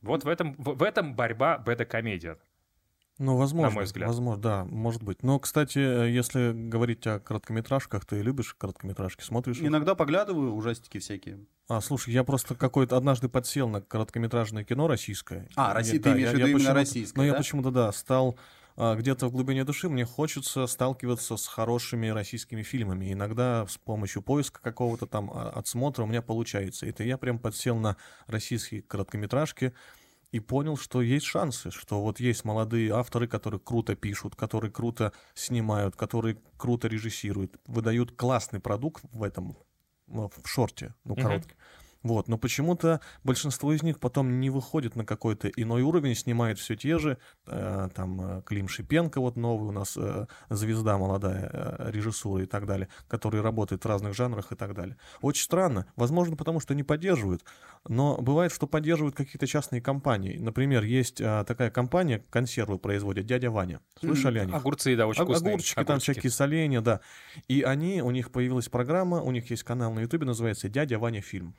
Вот 0.03 0.25
в 0.25 0.29
этом, 0.29 0.57
в, 0.59 0.83
этом 0.83 1.15
борьба 1.15 1.57
беда-комедия. 1.57 2.37
Ну, 3.19 3.37
возможно. 3.37 3.71
мой 3.75 3.85
взгляд. 3.85 4.09
Возможно, 4.09 4.43
да, 4.43 4.65
может 4.67 5.03
быть. 5.03 5.23
Но, 5.23 5.39
кстати, 5.39 5.79
э, 5.79 6.11
если 6.11 6.53
говорить 6.53 7.07
о 7.07 7.19
короткометражках, 7.19 8.05
ты 8.05 8.21
любишь 8.21 8.55
короткометражки, 8.59 9.23
смотришь? 9.23 9.57
их? 9.59 9.65
Иногда 9.67 9.95
поглядываю, 9.95 10.53
ужастики 10.55 10.99
всякие. 10.99 11.41
А, 11.69 11.81
слушай, 11.81 12.13
я 12.13 12.25
просто 12.25 12.55
какой-то 12.55 12.97
однажды 12.97 13.29
подсел 13.29 13.69
на 13.69 13.81
короткометражное 13.81 14.65
кино 14.65 14.87
российское. 14.87 15.49
А, 15.57 15.73
Россия- 15.75 15.99
ты 15.99 16.11
да, 16.11 16.13
имеешь 16.13 16.29
я- 16.29 16.35
в 16.35 16.39
виду 16.39 16.47
я 16.49 16.55
именно 16.59 16.75
российское, 16.75 17.19
Ну, 17.21 17.25
я 17.27 17.33
да? 17.33 17.39
почему-то, 17.39 17.71
да, 17.71 17.91
стал 17.93 18.39
а, 18.79 18.95
где-то 18.95 19.29
в 19.29 19.33
глубине 19.33 19.65
души, 19.65 19.89
мне 19.89 20.05
хочется 20.05 20.67
сталкиваться 20.67 21.39
с 21.39 21.47
хорошими 21.47 22.09
российскими 22.09 22.63
фильмами. 22.63 23.11
Иногда 23.11 23.67
с 23.67 23.79
помощью 23.79 24.21
поиска 24.21 24.61
какого-то 24.61 25.07
там 25.07 25.31
а, 25.33 25.49
отсмотра 25.49 26.03
у 26.03 26.07
меня 26.07 26.21
получается. 26.21 26.85
Это 26.85 27.03
я 27.03 27.17
прям 27.17 27.39
подсел 27.39 27.77
на 27.79 27.97
российские 28.27 28.83
короткометражки 28.83 29.73
и 30.37 30.41
понял, 30.41 30.77
что 30.77 31.03
есть 31.03 31.27
шансы, 31.27 31.71
что 31.71 32.03
вот 32.03 32.21
есть 32.21 32.45
молодые 32.45 32.93
авторы, 32.93 33.27
которые 33.27 33.61
круто 33.61 33.97
пишут, 33.97 34.37
которые 34.37 34.71
круто 34.71 35.13
снимают, 35.35 35.97
которые 35.97 36.39
круто 36.59 36.89
режиссируют, 36.89 37.57
выдают 37.67 38.13
классный 38.13 38.61
продукт 38.61 39.05
в 39.13 39.23
этом, 39.23 39.57
ну, 40.07 40.29
в 40.29 40.47
шорте, 40.49 40.95
ну, 41.05 41.17
Мгм. 41.17 41.17
короткий. 41.17 41.57
Вот, 42.07 42.29
но 42.29 42.39
почему-то 42.39 43.01
большинство 43.25 43.73
из 43.73 43.83
них 43.83 43.99
потом 43.99 44.39
не 44.39 44.49
выходит 44.49 44.95
на 44.95 45.05
какой-то 45.05 45.49
иной 45.49 45.83
уровень, 45.83 46.15
снимает 46.15 46.57
все 46.61 46.77
те 46.77 46.99
же, 46.99 47.19
э, 47.49 47.89
там 47.97 48.21
э, 48.21 48.43
Клим 48.47 48.69
Шипенко 48.69 49.21
вот 49.21 49.35
новый 49.37 49.69
у 49.69 49.73
нас 49.73 49.97
э, 49.97 50.27
звезда 50.49 50.99
молодая 50.99 51.51
э, 51.53 51.91
режиссура 51.91 52.45
и 52.45 52.47
так 52.47 52.65
далее, 52.65 52.89
который 53.09 53.41
работает 53.41 53.83
в 53.83 53.89
разных 53.89 54.15
жанрах 54.15 54.53
и 54.53 54.55
так 54.55 54.73
далее. 54.75 54.97
Очень 55.21 55.43
странно, 55.43 55.87
возможно, 55.97 56.37
потому 56.37 56.61
что 56.61 56.77
не 56.77 56.85
поддерживают, 56.85 57.43
но 57.89 58.17
бывает, 58.21 58.53
что 58.53 58.69
поддерживают 58.69 59.17
какие-то 59.17 59.49
частные 59.49 59.81
компании. 59.83 60.39
Например, 60.39 60.85
есть 60.85 61.21
э, 61.21 61.45
такая 61.45 61.73
компания, 61.73 62.23
консервы 62.31 62.79
производит, 62.79 63.27
дядя 63.27 63.51
Ваня. 63.51 63.81
Слышали 63.99 64.39
о 64.39 64.45
них? 64.45 64.55
Огурцы, 64.55 64.95
да, 64.95 65.09
очень 65.09 65.23
О- 65.23 65.25
вкусные. 65.25 65.55
Огурчики, 65.55 65.75
там 65.75 65.83
Огурчики. 65.83 66.13
всякие 66.13 66.31
соленья, 66.31 66.81
да. 66.81 67.01
И 67.49 67.63
они, 67.63 68.01
у 68.01 68.13
них 68.13 68.31
появилась 68.31 68.69
программа, 68.69 69.21
у 69.21 69.33
них 69.33 69.51
есть 69.51 69.65
канал 69.65 69.93
на 69.93 70.01
Ютубе, 70.03 70.25
называется 70.25 70.69
«Дядя 70.69 71.01
Ваня 71.01 71.21
фильм». 71.21 71.55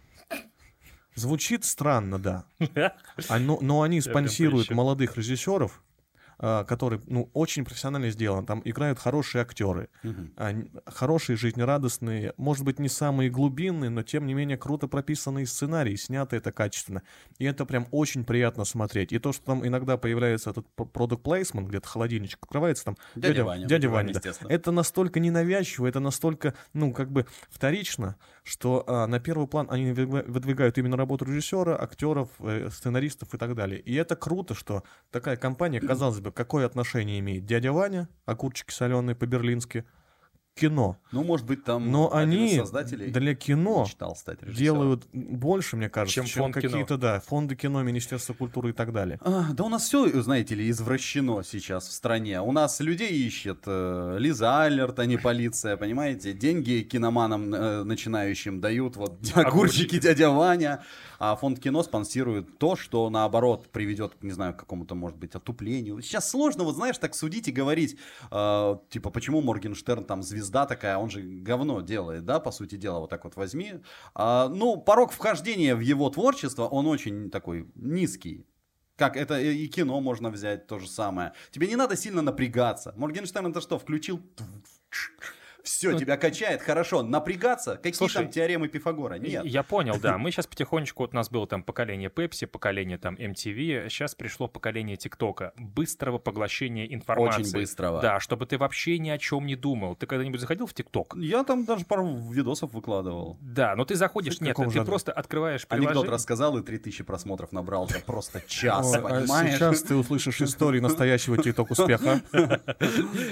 Звучит 1.17 1.65
странно, 1.65 2.19
да. 2.19 2.45
А, 3.29 3.39
но, 3.39 3.57
но 3.61 3.81
они 3.81 3.99
спонсируют 4.01 4.69
молодых 4.69 5.17
режиссеров, 5.17 5.83
а, 6.39 6.63
которые, 6.65 7.01
ну, 7.07 7.31
очень 7.33 7.65
профессионально 7.65 8.11
сделаны. 8.11 8.45
Там 8.45 8.61
играют 8.63 8.99
хорошие 8.99 9.41
актеры, 9.41 9.89
они- 10.35 10.69
хорошие, 10.85 11.35
жизнерадостные, 11.35 12.33
может 12.37 12.63
быть, 12.63 12.77
не 12.77 12.89
самые 12.89 13.31
глубинные, 13.31 13.89
но 13.89 14.03
тем 14.03 14.27
не 14.27 14.35
менее 14.35 14.55
круто 14.55 14.87
прописанные 14.87 15.47
сценарии, 15.47 15.95
снято 15.95 16.35
это 16.35 16.51
качественно. 16.51 17.01
И 17.39 17.45
это 17.45 17.65
прям 17.65 17.87
очень 17.89 18.23
приятно 18.23 18.65
смотреть. 18.65 19.11
И 19.13 19.17
то, 19.17 19.33
что 19.33 19.43
там 19.45 19.65
иногда 19.65 19.97
появляется 19.97 20.51
этот 20.51 20.67
продукт 20.93 21.23
плейсмент, 21.23 21.69
где-то 21.69 21.87
холодильничек 21.87 22.37
открывается, 22.43 22.85
там 22.85 22.97
Дядя 23.15 23.43
Ваня, 23.43 23.65
дядя 23.65 23.89
Ваня, 23.89 24.13
Ваня, 24.13 24.21
да. 24.23 24.47
Это 24.53 24.71
настолько 24.71 25.19
ненавязчиво, 25.19 25.87
это 25.87 25.99
настолько, 25.99 26.53
ну, 26.73 26.93
как 26.93 27.11
бы 27.11 27.25
вторично, 27.49 28.15
что 28.47 28.83
а, 28.87 29.07
на 29.07 29.19
первый 29.19 29.45
план 29.45 29.67
они 29.69 29.91
выдвига- 29.91 30.23
выдвигают 30.25 30.77
именно 30.77 30.95
работу 30.95 31.25
режиссера, 31.25 31.75
актеров, 31.79 32.29
э, 32.39 32.69
сценаристов 32.71 33.33
и 33.33 33.37
так 33.37 33.55
далее. 33.55 33.79
И 33.81 33.93
это 33.93 34.15
круто, 34.15 34.53
что 34.53 34.83
такая 35.11 35.35
компания, 35.35 35.81
казалось 35.81 36.21
бы, 36.21 36.31
какое 36.31 36.65
отношение 36.65 37.19
имеет 37.19 37.45
дядя 37.45 37.73
Ваня, 37.73 38.07
огурчики 38.25 38.71
соленые 38.71 39.15
по-берлински, 39.15 39.83
кино. 40.57 40.97
Ну, 41.11 41.23
может 41.23 41.45
быть, 41.45 41.63
там 41.63 41.89
Но 41.91 42.13
один 42.13 42.43
из 42.43 42.51
они 42.51 42.57
создателей 42.57 43.11
для 43.11 43.35
кино 43.35 43.83
мечтал 43.83 44.15
стать 44.15 44.39
делают 44.53 45.07
больше, 45.13 45.77
мне 45.77 45.89
кажется, 45.89 46.15
Чем 46.15 46.25
чем, 46.25 46.51
какие-то, 46.51 46.97
да, 46.97 47.19
фонды 47.19 47.55
кино, 47.55 47.81
Министерство 47.83 48.33
культуры 48.33 48.71
и 48.71 48.73
так 48.73 48.91
далее. 48.91 49.19
А, 49.21 49.53
да 49.53 49.63
у 49.63 49.69
нас 49.69 49.83
все, 49.83 50.21
знаете 50.21 50.55
ли, 50.55 50.69
извращено 50.69 51.43
сейчас 51.43 51.87
в 51.87 51.91
стране. 51.91 52.41
У 52.41 52.51
нас 52.51 52.79
людей 52.79 53.11
ищет 53.11 53.63
э, 53.65 54.17
Лиза 54.19 54.63
Аллерт, 54.63 54.99
а 54.99 55.05
не 55.05 55.17
полиция, 55.17 55.77
понимаете? 55.77 56.33
Деньги 56.33 56.81
киноманам 56.81 57.53
э, 57.53 57.83
начинающим 57.83 58.59
дают 58.59 58.97
вот 58.97 59.19
огурчики 59.35 59.99
дядя 59.99 60.29
Ваня, 60.29 60.83
а 61.19 61.35
фонд 61.35 61.59
кино 61.59 61.83
спонсирует 61.83 62.57
то, 62.57 62.75
что 62.75 63.09
наоборот 63.09 63.69
приведет, 63.71 64.21
не 64.21 64.31
знаю, 64.31 64.53
к 64.53 64.57
какому-то, 64.57 64.95
может 64.95 65.17
быть, 65.17 65.35
отуплению. 65.35 66.01
Сейчас 66.01 66.29
сложно, 66.29 66.63
вот 66.63 66.75
знаешь, 66.75 66.97
так 66.97 67.15
судить 67.15 67.47
и 67.47 67.51
говорить, 67.51 67.97
э, 68.31 68.77
типа, 68.89 69.09
почему 69.09 69.41
Моргенштерн 69.41 70.03
там 70.03 70.23
звезда 70.23 70.46
такая, 70.65 70.97
он 70.97 71.09
же 71.09 71.21
говно 71.21 71.81
делает, 71.81 72.25
да, 72.25 72.39
по 72.39 72.51
сути 72.51 72.75
дела, 72.75 72.99
вот 72.99 73.09
так 73.09 73.23
вот 73.23 73.35
возьми. 73.35 73.75
А, 74.13 74.49
ну, 74.49 74.77
порог 74.77 75.11
вхождения 75.11 75.75
в 75.75 75.79
его 75.79 76.09
творчество, 76.09 76.63
он 76.67 76.87
очень 76.87 77.29
такой 77.29 77.69
низкий. 77.75 78.45
Как 78.95 79.15
это 79.15 79.39
и 79.39 79.67
кино 79.67 80.01
можно 80.01 80.31
взять 80.31 80.65
то 80.65 80.79
же 80.79 80.87
самое. 80.87 81.33
Тебе 81.51 81.67
не 81.67 81.75
надо 81.75 81.95
сильно 81.95 82.23
напрягаться. 82.23 82.93
Моргенштерн 82.97 83.47
это 83.47 83.61
что, 83.61 83.77
включил? 83.77 84.21
Все, 85.67 85.91
Ну, 85.91 85.99
тебя 85.99 86.15
качает, 86.17 86.61
хорошо. 86.61 87.03
Напрягаться? 87.03 87.75
Какие 87.75 87.91
Слушай, 87.93 88.23
там 88.23 88.29
теоремы 88.29 88.69
Пифагора? 88.69 89.15
Нет. 89.15 89.43
Я 89.45 89.63
понял, 89.63 89.99
да. 89.99 90.17
Мы 90.17 90.31
сейчас 90.31 90.47
потихонечку, 90.47 91.03
вот 91.03 91.13
у 91.13 91.15
нас 91.15 91.29
было 91.29 91.45
там 91.45 91.61
поколение 91.61 92.09
Pepsi, 92.09 92.47
поколение 92.47 92.97
там 92.97 93.15
MTV, 93.15 93.89
сейчас 93.89 94.15
пришло 94.15 94.47
поколение 94.47 94.95
ТикТока. 94.95 95.51
Быстрого 95.57 96.19
поглощения 96.19 96.85
информации. 96.85 97.41
Очень 97.41 97.51
быстрого. 97.51 98.01
Да, 98.01 98.19
чтобы 98.21 98.45
ты 98.45 98.57
вообще 98.57 98.97
ни 98.97 99.09
о 99.09 99.17
чем 99.17 99.45
не 99.45 99.55
думал. 99.55 99.95
Ты 99.95 100.05
когда-нибудь 100.07 100.39
заходил 100.39 100.67
в 100.67 100.73
ТикТок? 100.73 101.13
Я 101.17 101.43
там 101.43 101.65
даже 101.65 101.83
пару 101.85 102.07
видосов 102.31 102.71
выкладывал. 102.73 103.37
Да, 103.41 103.75
но 103.75 103.83
ты 103.83 103.95
заходишь, 103.95 104.39
нет, 104.39 104.55
ты 104.55 104.85
просто 104.85 105.11
открываешь 105.11 105.65
Анекдот 105.69 105.89
приложение. 105.91 106.13
рассказал 106.13 106.57
и 106.57 106.63
3000 106.63 107.03
просмотров 107.03 107.51
набрал 107.51 107.89
за 107.89 107.99
просто 107.99 108.41
час, 108.47 108.93
Ой, 108.93 108.99
а 108.99 109.01
понимаешь? 109.01 109.55
сейчас 109.57 109.81
ты 109.81 109.95
услышишь 109.95 110.41
истории 110.41 110.79
настоящего 110.79 111.37
тикток 111.37 111.71
успеха. 111.71 112.21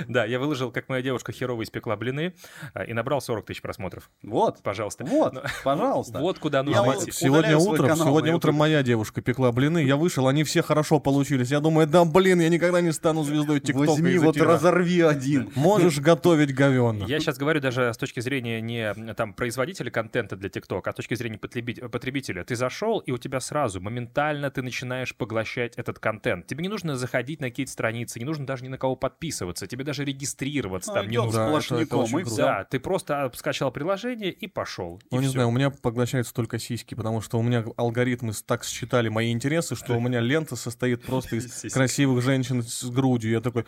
Да, 0.08 0.26
я 0.26 0.40
выложил, 0.40 0.72
как 0.72 0.90
моя 0.90 1.02
девушка 1.02 1.32
херово 1.32 1.64
испекла 1.64 1.96
блины 1.96 2.25
а, 2.74 2.84
и 2.84 2.94
набрал 2.94 3.22
40 3.22 3.46
тысяч 3.46 3.62
просмотров. 3.62 4.10
Вот, 4.24 4.62
Пожалуйста. 4.64 5.04
вот, 5.06 5.34
Ну, 5.34 5.42
пожалуйста. 5.64 6.20
Вот 6.20 6.40
куда 6.40 6.60
Я 6.60 6.64
нужно 6.64 6.84
вот 6.84 7.04
идти. 7.04 7.12
Сегодня 7.12 7.58
утром, 7.58 7.90
канал, 7.90 8.08
сегодня 8.08 8.30
я 8.32 8.36
утром 8.36 8.56
моя 8.56 8.84
девушка 8.84 9.22
пекла 9.22 9.52
блины, 9.52 9.84
я 9.84 9.96
вышел, 9.96 10.28
они 10.28 10.44
все 10.44 10.62
хорошо 10.62 11.00
получились. 11.00 11.52
Я 11.52 11.60
думаю, 11.60 11.88
да 11.88 12.06
блин, 12.06 12.40
я 12.42 12.50
никогда 12.50 12.82
не 12.82 12.92
стану 12.92 13.24
звездой 13.24 13.60
тиктока 13.60 13.92
Возьми, 13.92 14.18
вот 14.18 14.38
разорви 14.38 15.02
один. 15.02 15.52
Можешь 15.56 16.00
готовить 16.00 16.54
говенно. 16.54 17.06
Я 17.06 17.20
сейчас 17.20 17.38
говорю 17.38 17.60
даже 17.60 17.94
с 17.94 17.98
точки 17.98 18.20
зрения 18.20 18.62
не 18.62 18.94
там 19.16 19.34
производителя 19.34 19.92
контента 19.92 20.36
для 20.36 20.50
ТикТока, 20.50 20.90
а 20.90 20.94
с 20.94 20.96
точки 20.96 21.14
зрения 21.16 21.38
потребит- 21.38 21.90
потребителя. 21.90 22.44
Ты 22.44 22.56
зашел, 22.56 23.00
и 23.00 23.12
у 23.12 23.18
тебя 23.18 23.40
сразу 23.40 23.82
моментально 23.82 24.50
ты 24.52 24.62
начинаешь 24.62 25.16
поглощать 25.16 25.76
этот 25.76 26.00
контент. 26.00 26.48
Тебе 26.48 26.64
не 26.64 26.70
нужно 26.70 26.96
заходить 26.96 27.42
на 27.42 27.50
какие-то 27.50 27.72
страницы, 27.72 28.20
не 28.20 28.26
нужно 28.26 28.46
даже 28.46 28.64
ни 28.64 28.68
на 28.70 28.78
кого 28.78 28.96
подписываться, 28.96 29.68
тебе 29.68 29.84
даже 29.84 30.04
регистрироваться 30.06 30.92
Ну, 30.92 30.96
там 30.96 31.10
не 31.10 31.18
нужно. 31.18 31.32
Да, 31.52 31.58
это- 31.58 31.76
это 31.84 31.96
и 32.20 32.24
круто. 32.24 32.42
Да, 32.42 32.64
ты 32.64 32.80
просто 32.80 33.32
скачал 33.36 33.72
приложение 33.72 34.32
и 34.32 34.48
пошел. 34.48 35.02
Ну, 35.12 35.18
и 35.18 35.22
не 35.22 35.28
всё. 35.28 35.34
знаю, 35.34 35.50
у 35.50 35.52
меня 35.52 35.70
поглощаются 35.70 36.34
только 36.34 36.60
сиськи, 36.60 36.96
потому 36.96 37.22
что 37.22 37.40
у 37.40 37.44
меня 37.44 37.66
алгоритмы 37.78 38.34
так 38.46 38.64
считали 38.64 39.10
мои 39.10 39.32
интересы, 39.32 39.76
что 39.76 39.94
у 39.96 40.00
меня 40.00 40.20
лента 40.20 40.56
состоит 40.56 41.04
просто 41.06 41.38
из 41.38 41.46
красивых 41.74 42.24
женщин 42.24 42.64
с 42.64 42.84
грудью. 42.90 43.32
Я 43.32 43.42
такой 43.42 43.66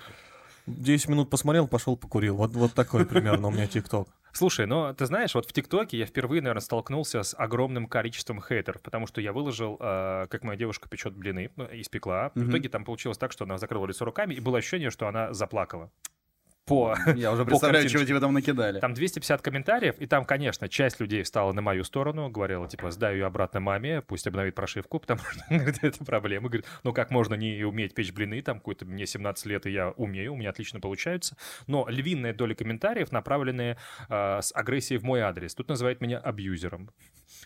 10 0.67 1.09
минут 1.09 1.29
посмотрел, 1.29 1.67
пошел 1.67 1.95
покурил. 1.95 2.35
Вот, 2.37 2.51
вот 2.53 2.73
такой 2.73 3.05
примерно 3.05 3.47
у 3.47 3.51
меня 3.51 3.67
ТикТок. 3.67 4.09
Слушай, 4.33 4.67
ну 4.67 4.93
ты 4.93 5.05
знаешь, 5.07 5.33
вот 5.33 5.49
в 5.49 5.53
ТикТоке 5.53 5.97
я 5.97 6.05
впервые, 6.05 6.41
наверное, 6.41 6.61
столкнулся 6.61 7.23
с 7.23 7.33
огромным 7.35 7.87
количеством 7.87 8.39
хейтеров, 8.41 8.81
потому 8.83 9.07
что 9.07 9.19
я 9.21 9.33
выложил, 9.33 9.77
э, 9.79 10.27
как 10.29 10.43
моя 10.43 10.57
девушка 10.59 10.87
печет 10.89 11.15
блины, 11.15 11.49
ну, 11.55 11.65
испекла. 11.71 12.29
В 12.35 12.39
Мгм. 12.41 12.49
итоге 12.51 12.69
там 12.69 12.85
получилось 12.85 13.17
так, 13.17 13.31
что 13.31 13.45
она 13.45 13.57
закрыла 13.57 13.87
лицо 13.87 14.05
руками, 14.05 14.35
и 14.35 14.39
было 14.39 14.59
ощущение, 14.59 14.91
что 14.91 15.07
она 15.07 15.33
заплакала. 15.33 15.89
По... 16.67 16.95
Я 17.15 17.31
уже 17.31 17.43
По 17.45 17.49
представляю, 17.51 17.83
картинке. 17.85 17.93
чего 17.93 18.03
тебе 18.05 18.19
там 18.19 18.33
накидали. 18.33 18.79
Там 18.79 18.93
250 18.93 19.41
комментариев, 19.41 19.95
и 19.99 20.05
там, 20.05 20.25
конечно, 20.25 20.67
часть 20.67 20.99
людей 20.99 21.23
встала 21.23 21.53
на 21.53 21.61
мою 21.61 21.83
сторону, 21.85 22.29
говорила, 22.29 22.67
типа, 22.67 22.91
сдай 22.91 23.13
ее 23.15 23.25
обратно 23.25 23.59
маме, 23.61 24.01
пусть 24.01 24.27
обновит 24.27 24.53
прошивку, 24.53 24.99
потому 24.99 25.21
что, 25.21 25.39
говорит, 25.49 25.79
это 25.81 26.03
проблема. 26.03 26.49
Говорит, 26.49 26.65
ну 26.83 26.91
как 26.93 27.09
можно 27.09 27.35
не 27.35 27.63
уметь 27.63 27.93
печь 27.95 28.11
блины, 28.11 28.41
там, 28.41 28.59
какой-то 28.59 28.85
мне 28.85 29.05
17 29.05 29.45
лет, 29.45 29.65
и 29.65 29.71
я 29.71 29.91
умею, 29.91 30.33
у 30.33 30.35
меня 30.35 30.49
отлично 30.49 30.79
получаются. 30.79 31.37
Но 31.67 31.87
львиная 31.89 32.33
доля 32.33 32.53
комментариев 32.53 33.11
направлены 33.13 33.77
э, 34.09 34.39
с 34.41 34.53
агрессией 34.53 34.99
в 34.99 35.03
мой 35.03 35.21
адрес. 35.21 35.55
Тут 35.55 35.69
называют 35.69 36.01
меня 36.01 36.17
абьюзером. 36.19 36.91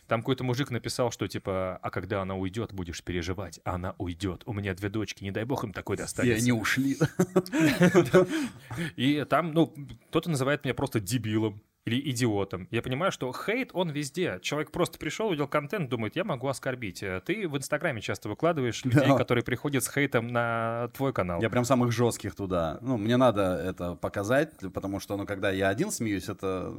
Там 0.08 0.22
какой-то 0.22 0.44
мужик 0.44 0.70
написал, 0.72 1.12
что, 1.12 1.28
типа, 1.28 1.78
а 1.82 1.90
когда 1.90 2.22
она 2.22 2.36
уйдет, 2.36 2.72
будешь 2.74 3.04
переживать, 3.04 3.60
она 3.64 3.96
уйдет. 3.98 4.44
У 4.46 4.54
меня 4.54 4.74
две 4.74 4.90
дочки, 4.90 5.24
не 5.24 5.32
дай 5.32 5.44
бог 5.44 5.64
им 5.64 5.74
такой 5.74 5.96
И 5.96 6.00
достанется. 6.00 6.38
они 6.42 6.52
ушли. 6.52 6.98
И 8.96 9.11
там, 9.30 9.54
ну, 9.54 9.74
кто-то 10.10 10.30
называет 10.30 10.64
меня 10.64 10.74
просто 10.74 11.00
дебилом 11.00 11.62
или 11.86 12.00
идиотом. 12.12 12.68
Я 12.70 12.82
понимаю, 12.84 13.12
что 13.12 13.34
хейт, 13.34 13.72
он 13.74 13.90
везде. 13.90 14.40
Человек 14.44 14.72
просто 14.72 15.00
пришел, 15.00 15.28
увидел 15.30 15.48
контент, 15.48 15.90
думает, 15.90 16.16
я 16.16 16.24
могу 16.24 16.48
оскорбить. 16.48 17.02
Э, 17.02 17.22
Ты 17.26 17.48
в 17.48 17.58
Инстаграме 17.58 18.02
часто 18.02 18.30
выкладываешь 18.30 18.86
людей, 18.86 19.08
Да. 19.08 19.18
которые 19.18 19.44
приходят 19.44 19.84
с 19.84 19.92
хейтом 19.92 20.28
на 20.28 20.90
твой 20.96 21.12
канал. 21.12 21.42
Я 21.42 21.50
прям 21.50 21.66
самых 21.66 21.92
жестких 21.92 22.36
туда. 22.36 22.78
Ну, 22.82 22.98
мне 22.98 23.18
надо 23.18 23.56
это 23.56 23.96
показать, 23.96 24.52
потому 24.74 25.00
что, 25.00 25.18
ну, 25.18 25.26
когда 25.26 25.50
я 25.52 25.70
один 25.70 25.90
смеюсь, 25.92 26.30
это... 26.30 26.72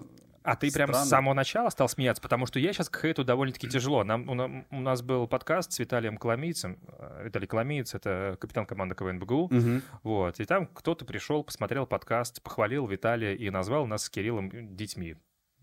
А 0.45 0.57
ты 0.57 0.73
прям 0.73 0.89
с 0.89 0.93
Странно. 0.93 1.07
самого 1.07 1.35
начала 1.35 1.71
стал 1.71 1.89
смеяться, 1.89 2.23
потому 2.23 2.47
что 2.47 2.59
я 2.59 2.73
сейчас 2.73 2.89
к 2.89 3.01
хейту 3.01 3.25
довольно-таки 3.25 3.69
тяжело. 3.69 4.05
Нам, 4.05 4.29
у, 4.29 4.77
у 4.77 4.81
нас 4.81 5.03
был 5.03 5.27
подкаст 5.27 5.73
с 5.73 5.79
Виталием 5.79 6.17
Коломийцем. 6.17 6.79
Э, 6.99 7.23
Виталий 7.25 7.47
Коломиец— 7.47 7.95
это 7.97 8.37
капитан 8.41 8.67
команды 8.67 8.95
КВН 8.95 9.19
БГУ. 9.19 9.49
Мгм. 9.51 9.83
Вот. 10.03 10.41
И 10.41 10.45
там 10.45 10.67
кто-то 10.67 11.05
пришел, 11.05 11.45
посмотрел 11.45 11.87
подкаст, 11.87 12.43
похвалил 12.43 12.87
Виталия 12.87 13.35
и 13.35 13.51
назвал 13.51 13.87
нас 13.87 14.05
с 14.05 14.11
Кириллом 14.11 14.51
детьми. 14.77 15.17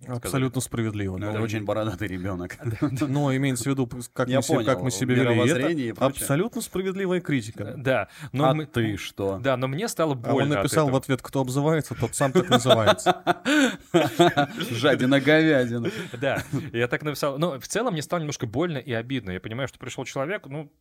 Абсолютно 0.07 0.61
справедливо. 0.61 1.17
Ну, 1.17 1.25
Но, 1.25 1.31
это 1.31 1.41
очень 1.41 1.65
бородатый 1.65 2.07
ребенок. 2.07 2.57
но 3.01 3.35
имеется 3.35 3.65
в 3.65 3.67
виду, 3.67 3.87
как, 4.13 4.27
мы, 4.29 4.41
себе, 4.41 4.63
как 4.63 4.79
понял, 4.79 4.83
мы 4.85 4.91
себя 4.91 5.13
вели. 5.15 5.89
Это 5.89 6.05
абсолютно 6.05 6.61
справедливая 6.61 7.19
критика. 7.19 7.73
Да. 7.77 8.07
Но 8.31 8.45
А 8.45 8.53
мы- 8.53 8.65
ты 8.65 8.97
что? 8.97 9.39
Да, 9.39 9.57
но 9.57 9.67
мне 9.67 9.87
стало 9.87 10.13
А 10.13 10.15
больно 10.15 10.43
он 10.43 10.51
от 10.53 10.57
написал 10.63 10.89
в 10.89 10.95
ответ, 10.95 11.21
кто 11.21 11.41
обзывается, 11.41 11.95
тот 11.95 12.15
сам 12.15 12.31
так 12.31 12.49
называется. 12.49 13.23
Жадина 14.71 15.19
говядина. 15.19 15.89
Да, 16.13 16.43
я 16.71 16.87
так 16.87 17.03
написал. 17.03 17.37
Но 17.37 17.59
в 17.59 17.67
целом 17.67 17.93
мне 17.93 18.01
стало 18.01 18.21
немножко 18.21 18.47
больно 18.47 18.77
и 18.77 18.93
обидно. 18.93 19.31
Я 19.31 19.39
понимаю, 19.39 19.67
что 19.67 19.79
пришел 19.79 20.05
человек, 20.05 20.47
ну, 20.47 20.71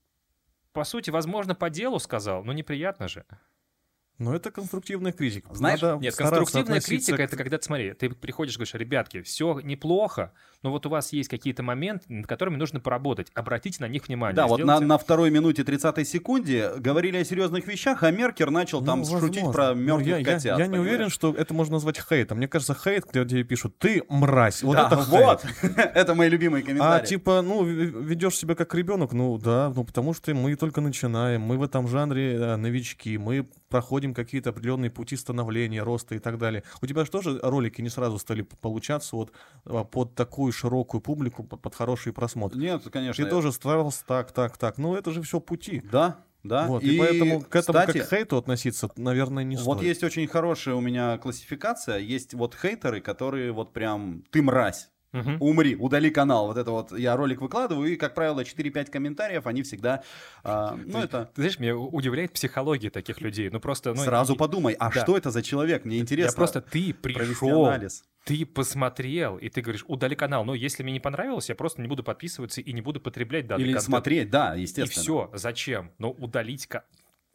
по 0.73 0.85
сути, 0.85 1.11
возможно, 1.11 1.55
по 1.55 1.71
делу 1.71 1.99
сказал, 1.99 2.45
но 2.45 2.53
неприятно 2.53 3.09
же. 3.09 3.25
Но 4.19 4.35
это 4.35 4.51
конструктивная 4.51 5.13
критика. 5.13 5.55
Знаешь, 5.55 5.81
Надо 5.81 6.01
Нет, 6.03 6.15
конструктивная 6.17 6.81
критика 6.81 7.17
к- 7.17 7.21
это 7.21 7.37
когда, 7.37 7.59
смотри, 7.61 7.93
ты 7.93 8.11
приходишь, 8.11 8.57
говоришь, 8.57 8.75
ребятки, 8.75 9.23
все 9.23 9.61
неплохо, 9.63 10.33
но 10.63 10.71
вот 10.73 10.87
у 10.87 10.89
вас 10.89 11.13
есть 11.13 11.29
какие-то 11.29 11.63
моменты, 11.63 12.05
над 12.09 12.27
которыми 12.27 12.57
нужно 12.57 12.81
поработать. 12.81 13.29
Обратите 13.35 13.77
на 13.81 13.87
них 13.89 14.09
внимание. 14.09 14.35
Да, 14.35 14.49
вот 14.49 14.59
на, 14.59 14.65
сделайте- 14.65 14.87
на 14.87 14.99
второй 14.99 15.31
минуте 15.31 15.63
30 15.63 16.05
секунде 16.09 16.73
говорили 16.79 17.17
о 17.19 17.25
серьезных 17.25 17.67
вещах, 17.69 18.03
а 18.03 18.11
Меркер 18.11 18.51
начал 18.51 18.85
там 18.85 19.01
Ну, 19.01 19.05
шутить 19.05 19.43
возможно. 19.43 19.53
про 19.53 19.75
Ну, 19.75 19.83
мертвых 19.83 20.07
я, 20.09 20.19
я- 20.19 20.25
котят. 20.25 20.45
Я, 20.59 20.67
не 20.67 20.73
понимаешь? 20.73 20.81
уверен, 20.93 21.11
что 21.11 21.33
это 21.33 21.55
можно 21.55 21.75
назвать 21.75 22.01
хейтом. 22.01 22.39
Мне 22.39 22.49
кажется, 22.49 22.75
хейт, 22.75 23.05
когда 23.05 23.25
тебе 23.29 23.45
пишут, 23.45 23.79
ты 23.79 24.03
мразь. 24.09 24.65
Вот 24.65 24.75
Да, 24.77 24.87
это 24.89 24.97
хейт. 24.97 25.09
вот. 25.09 25.45
это 25.95 26.15
мои 26.17 26.29
любимые 26.29 26.65
А 26.65 26.67
комментарии. 26.67 27.07
типа, 27.07 27.41
ну, 27.43 27.63
ведешь 27.65 28.35
себя 28.37 28.57
как 28.57 28.75
ребенок, 28.75 29.13
ну 29.13 29.39
да, 29.39 29.73
ну 29.77 29.85
потому 29.85 30.13
что 30.13 30.35
мы 30.35 30.57
только 30.57 30.81
начинаем, 30.81 31.43
мы 31.43 31.57
в 31.57 31.63
этом 31.63 31.87
жанре 31.87 32.35
э, 32.35 32.57
новички, 32.57 33.17
мы 33.17 33.47
проходим 33.69 34.15
какие-то 34.15 34.51
определенные 34.51 34.91
пути 34.91 35.17
становления, 35.17 35.83
роста 35.83 36.15
и 36.15 36.19
так 36.19 36.39
далее. 36.39 36.63
У 36.81 36.87
тебя 36.87 37.05
же 37.05 37.11
тоже 37.11 37.39
ролики 37.43 37.81
не 37.81 37.89
сразу 37.89 38.19
стали 38.19 38.43
получаться 38.43 39.17
вот 39.17 39.33
а, 39.65 39.85
под 39.85 40.15
такую 40.15 40.53
широкую 40.53 41.01
публику, 41.01 41.45
под, 41.45 41.75
хороший 41.75 42.13
просмотр. 42.13 42.57
Нет, 42.57 42.83
конечно. 42.91 43.25
Ты 43.25 43.31
тоже 43.31 43.53
старался 43.53 44.05
так, 44.07 44.33
так, 44.33 44.57
так. 44.57 44.79
Ну 44.79 44.95
это 44.95 45.13
же 45.13 45.23
все 45.23 45.41
пути. 45.41 45.83
Да, 45.91 46.19
да. 46.43 46.67
Вот, 46.67 46.83
и, 46.83 46.99
поэтому 46.99 47.41
к 47.41 47.57
этому 47.57 47.79
кстати, 47.79 47.99
как 47.99 48.09
к 48.09 48.11
хейту 48.11 48.37
относиться, 48.37 48.91
наверное, 48.97 49.45
не 49.45 49.57
Вот 49.57 49.79
стоит. 49.79 49.89
есть 49.89 50.05
очень 50.05 50.27
хорошая 50.27 50.75
у 50.75 50.81
меня 50.81 51.19
классификация. 51.19 51.99
Есть 51.99 52.35
вот 52.35 52.55
хейтеры, 52.55 53.01
которые 53.01 53.53
вот 53.53 53.73
прям 53.73 54.25
ты 54.31 54.43
мразь. 54.43 54.89
Мгм. 55.13 55.37
Умри, 55.41 55.75
удали 55.77 56.11
канал. 56.11 56.49
Вот 56.49 56.57
это 56.59 56.71
вот 56.71 56.97
я 56.99 57.17
ролик 57.17 57.41
выкладываю, 57.41 57.93
и, 57.93 57.97
как 57.97 58.15
правило, 58.15 58.45
4-5 58.45 58.91
комментариев, 58.91 59.47
они 59.47 59.63
всегда. 59.63 60.03
а, 60.45 60.79
ну, 60.85 60.99
это. 61.01 61.31
Ты 61.35 61.43
знаешь, 61.43 61.59
меня 61.59 61.77
удивляет 61.77 62.33
психология 62.33 62.91
таких 62.91 63.21
людей. 63.21 63.49
Ну 63.51 63.59
просто... 63.61 63.95
Ну, 63.95 64.03
Сразу 64.05 64.35
и- 64.35 64.37
подумай, 64.37 64.75
а 64.79 64.91
да. 64.91 65.01
что 65.03 65.17
это 65.17 65.31
за 65.31 65.43
человек? 65.43 65.85
Мне 65.85 65.99
интересно. 65.99 66.31
Я 66.31 66.37
просто 66.37 66.61
ты 66.61 66.93
пришел, 66.93 67.67
анализ. 67.67 68.05
ты 68.25 68.45
посмотрел, 68.45 69.39
и 69.39 69.49
ты 69.49 69.63
говоришь, 69.63 69.85
удали 69.89 70.15
канал. 70.15 70.45
Но 70.45 70.55
если 70.55 70.83
мне 70.83 70.93
не 70.93 71.01
понравилось, 71.01 71.49
я 71.49 71.55
просто 71.55 71.81
не 71.81 71.89
буду 71.89 72.03
подписываться 72.05 72.61
и 72.61 72.73
не 72.73 72.83
буду 72.83 73.01
потреблять 73.01 73.47
данный 73.47 73.63
Или 73.65 73.73
контент. 73.73 73.87
смотреть, 73.87 74.31
да, 74.31 74.55
И 74.57 74.63
естественно. 74.63 75.03
все. 75.03 75.31
Зачем? 75.35 75.91
Ну, 75.99 76.11
удалить... 76.11 76.69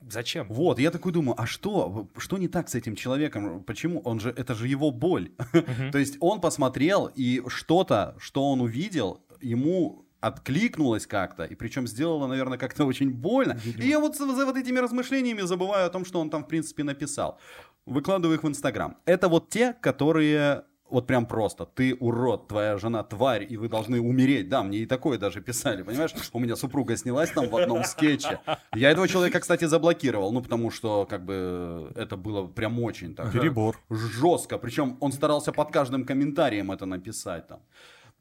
Зачем? 0.09 0.47
Вот, 0.49 0.79
я 0.79 0.91
такой 0.91 1.11
думаю, 1.11 1.39
а 1.39 1.45
что, 1.45 2.07
что 2.17 2.37
не 2.37 2.47
так 2.47 2.69
с 2.69 2.75
этим 2.75 2.95
человеком? 2.95 3.63
Почему? 3.63 4.01
Он 4.01 4.19
же, 4.19 4.29
это 4.29 4.55
же 4.55 4.67
его 4.67 4.91
боль. 4.91 5.31
То 5.91 5.97
есть 5.97 6.17
он 6.19 6.41
посмотрел, 6.41 7.09
и 7.13 7.41
что-то, 7.47 8.15
что 8.19 8.49
он 8.49 8.61
увидел, 8.61 9.21
ему 9.41 10.05
откликнулось 10.19 11.05
как-то, 11.05 11.43
и 11.43 11.53
причем 11.53 11.85
сделало, 11.85 12.27
наверное, 12.27 12.57
как-то 12.57 12.85
очень 12.91 13.11
больно. 13.11 13.59
И 13.77 13.87
я 13.87 13.99
вот 13.99 14.15
за, 14.15 14.33
за 14.33 14.45
вот 14.45 14.57
этими 14.57 14.79
размышлениями 14.79 15.41
забываю 15.41 15.85
о 15.85 15.89
том, 15.89 16.05
что 16.05 16.19
он 16.21 16.29
там, 16.29 16.43
в 16.43 16.47
принципе, 16.47 16.83
написал. 16.83 17.39
Выкладываю 17.85 18.37
их 18.37 18.43
в 18.43 18.47
Инстаграм. 18.47 18.95
Это 19.05 19.27
вот 19.27 19.49
те, 19.49 19.73
которые 19.73 20.63
вот 20.93 21.07
прям 21.07 21.25
просто, 21.25 21.65
ты 21.65 21.95
урод, 21.95 22.47
твоя 22.47 22.77
жена 22.77 23.03
тварь, 23.03 23.47
и 23.49 23.57
вы 23.57 23.67
должны 23.67 23.99
умереть. 23.99 24.47
Да, 24.47 24.61
мне 24.61 24.77
и 24.77 24.85
такое 24.85 25.17
даже 25.17 25.41
писали, 25.41 25.81
понимаешь? 25.81 26.13
У 26.31 26.39
меня 26.39 26.55
супруга 26.55 26.95
снялась 26.95 27.31
там 27.31 27.49
в 27.49 27.55
одном 27.55 27.83
скетче. 27.83 28.39
Я 28.75 28.91
этого 28.91 29.07
человека, 29.07 29.39
кстати, 29.39 29.65
заблокировал, 29.65 30.31
ну, 30.31 30.41
потому 30.41 30.69
что, 30.69 31.07
как 31.09 31.25
бы, 31.25 31.91
это 31.95 32.15
было 32.15 32.45
прям 32.45 32.79
очень 32.79 33.15
так 33.15 33.31
Перебор. 33.31 33.79
жестко. 33.89 34.59
Причем 34.59 34.97
он 34.99 35.11
старался 35.11 35.51
под 35.51 35.71
каждым 35.71 36.05
комментарием 36.05 36.71
это 36.71 36.85
написать 36.85 37.47
там. 37.47 37.61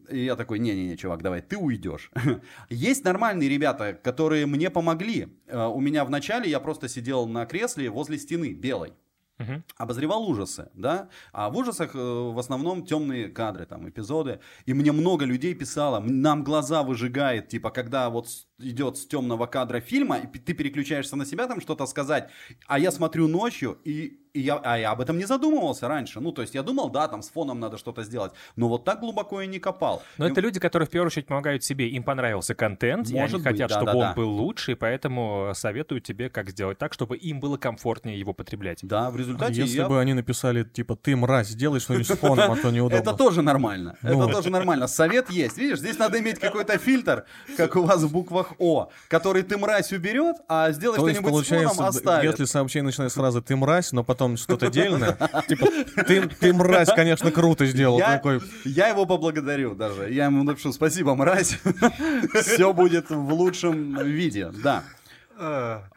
И 0.09 0.25
я 0.25 0.35
такой, 0.35 0.59
не-не-не, 0.59 0.97
чувак, 0.97 1.23
давай, 1.23 1.43
ты 1.43 1.59
уйдешь. 1.59 2.11
Есть 2.71 3.05
нормальные 3.05 3.49
ребята, 3.51 3.93
которые 3.93 4.47
мне 4.47 4.71
помогли. 4.71 5.29
Э, 5.47 5.67
у 5.67 5.81
меня 5.81 6.05
вначале 6.05 6.51
я 6.51 6.59
просто 6.59 6.89
сидел 6.89 7.27
на 7.27 7.45
кресле 7.47 7.91
возле 7.91 8.19
стены 8.19 8.53
белой. 8.53 8.95
Обозревал 9.77 10.29
ужасы, 10.29 10.71
да, 10.75 11.09
а 11.33 11.51
в 11.51 11.57
ужасах 11.57 11.95
э, 11.95 11.99
в 11.99 12.39
основном 12.39 12.85
темные 12.85 13.29
кадры, 13.29 13.67
там, 13.67 13.89
эпизоды, 13.89 14.41
и 14.67 14.75
мне 14.75 14.93
много 14.93 15.25
людей 15.25 15.55
писало, 15.55 15.99
«М, 15.99 16.21
нам 16.23 16.45
глаза 16.45 16.83
выжигает, 16.83 17.49
типа, 17.49 17.71
когда 17.71 18.09
вот 18.11 18.29
идет 18.59 18.97
с 18.97 19.07
темного 19.07 19.47
кадра 19.47 19.81
фильма, 19.81 20.19
и 20.19 20.27
ты 20.39 20.55
переключаешься 20.55 21.17
на 21.17 21.25
себя 21.27 21.47
там 21.47 21.61
что-то 21.61 21.87
сказать, 21.87 22.31
а 22.67 22.79
я 22.79 22.91
смотрю 22.91 23.29
ночью, 23.29 23.79
и, 23.85 24.21
и 24.35 24.41
я, 24.41 24.57
а 24.65 24.79
я 24.79 24.91
об 24.93 25.01
этом 25.01 25.19
не 25.19 25.25
задумывался 25.27 25.89
раньше, 25.89 26.21
ну, 26.21 26.33
то 26.33 26.43
есть 26.43 26.55
я 26.55 26.63
думал, 26.63 26.89
да, 26.91 27.07
там 27.09 27.23
с 27.23 27.29
фоном 27.29 27.61
надо 27.61 27.77
что-то 27.77 28.03
сделать, 28.03 28.33
но 28.57 28.69
вот 28.69 28.85
так 28.85 29.01
глубоко 29.01 29.41
я 29.43 29.47
не 29.47 29.59
копал. 29.59 30.03
Но 30.17 30.27
И- 30.27 30.31
это 30.33 30.41
люди, 30.41 30.59
которые 30.59 30.87
в 30.87 30.91
первую 30.91 31.09
очередь 31.09 31.27
помогают 31.27 31.63
себе, 31.65 31.89
им 31.89 32.03
понравился 32.03 32.55
контент, 32.55 33.11
и 33.11 33.15
Может 33.15 33.35
они 33.37 33.45
быть, 33.45 33.53
хотят, 33.53 33.69
да, 33.71 33.75
чтобы 33.77 33.93
да, 33.93 33.99
он 33.99 34.05
да. 34.05 34.15
был 34.15 34.31
лучше, 34.31 34.73
и 34.73 34.75
поэтому 34.75 35.53
советуют 35.55 36.05
тебе, 36.05 36.31
как 36.31 36.51
сделать 36.51 36.79
так, 36.79 36.93
чтобы 36.95 37.17
им 37.17 37.41
было 37.41 37.57
комфортнее 37.59 38.19
его 38.19 38.33
потреблять. 38.33 38.79
Да, 38.83 39.11
в 39.11 39.17
результате 39.17 39.55
Если 39.61 39.77
я 39.79 39.89
бы 39.89 40.01
они 40.01 40.15
написали, 40.15 40.63
типа, 40.65 40.97
ты 40.97 41.15
мразь, 41.15 41.49
сделай 41.49 41.81
что-нибудь 41.81 42.07
с 42.07 42.17
фоном, 42.17 42.53
а 42.53 42.57
то 42.57 42.71
неудобно. 42.71 42.97
Это 42.97 43.13
тоже 43.13 43.43
нормально. 43.43 43.97
Ну. 44.03 44.25
Это 44.25 44.33
тоже 44.33 44.51
нормально. 44.51 44.87
Совет 44.87 45.31
есть. 45.31 45.59
Видишь, 45.59 45.79
здесь 45.79 45.99
надо 45.99 46.19
иметь 46.21 46.39
какой-то 46.39 46.79
фильтр, 46.79 47.25
как 47.57 47.77
у 47.77 47.83
вас 47.83 48.03
в 48.03 48.11
буквах 48.13 48.53
О, 48.59 48.89
который 49.09 49.43
ты 49.43 49.59
мразь 49.59 49.93
уберет, 49.93 50.37
а 50.49 50.71
сделай 50.73 50.97
что-нибудь 50.97 51.45
с 51.45 51.49
фоном 51.49 51.81
оставит. 51.83 52.31
если 52.31 52.45
сообщение 52.47 52.87
начинается 52.87 53.19
с 53.19 53.21
фразы 53.21 53.43
«ты 53.43 53.57
мразь», 53.57 53.93
но 53.93 54.03
потом 54.03 54.22
что-то 54.37 54.71
дельное, 54.71 55.17
типа 55.49 55.67
«ты, 56.07 56.29
ты 56.29 56.53
мразь, 56.53 56.89
конечно, 56.95 57.31
круто 57.31 57.67
сделал». 57.67 57.99
Я, 57.99 58.13
Такой, 58.13 58.41
я 58.65 58.89
его 58.89 59.07
поблагодарю 59.07 59.75
даже. 59.75 60.13
Я 60.13 60.27
ему 60.27 60.43
напишу 60.43 60.73
спасибо, 60.73 61.15
мразь. 61.15 61.59
Все 62.43 62.73
будет 62.73 63.11
в 63.11 63.33
лучшем 63.33 63.97
виде. 64.05 64.51
Да. 64.63 64.85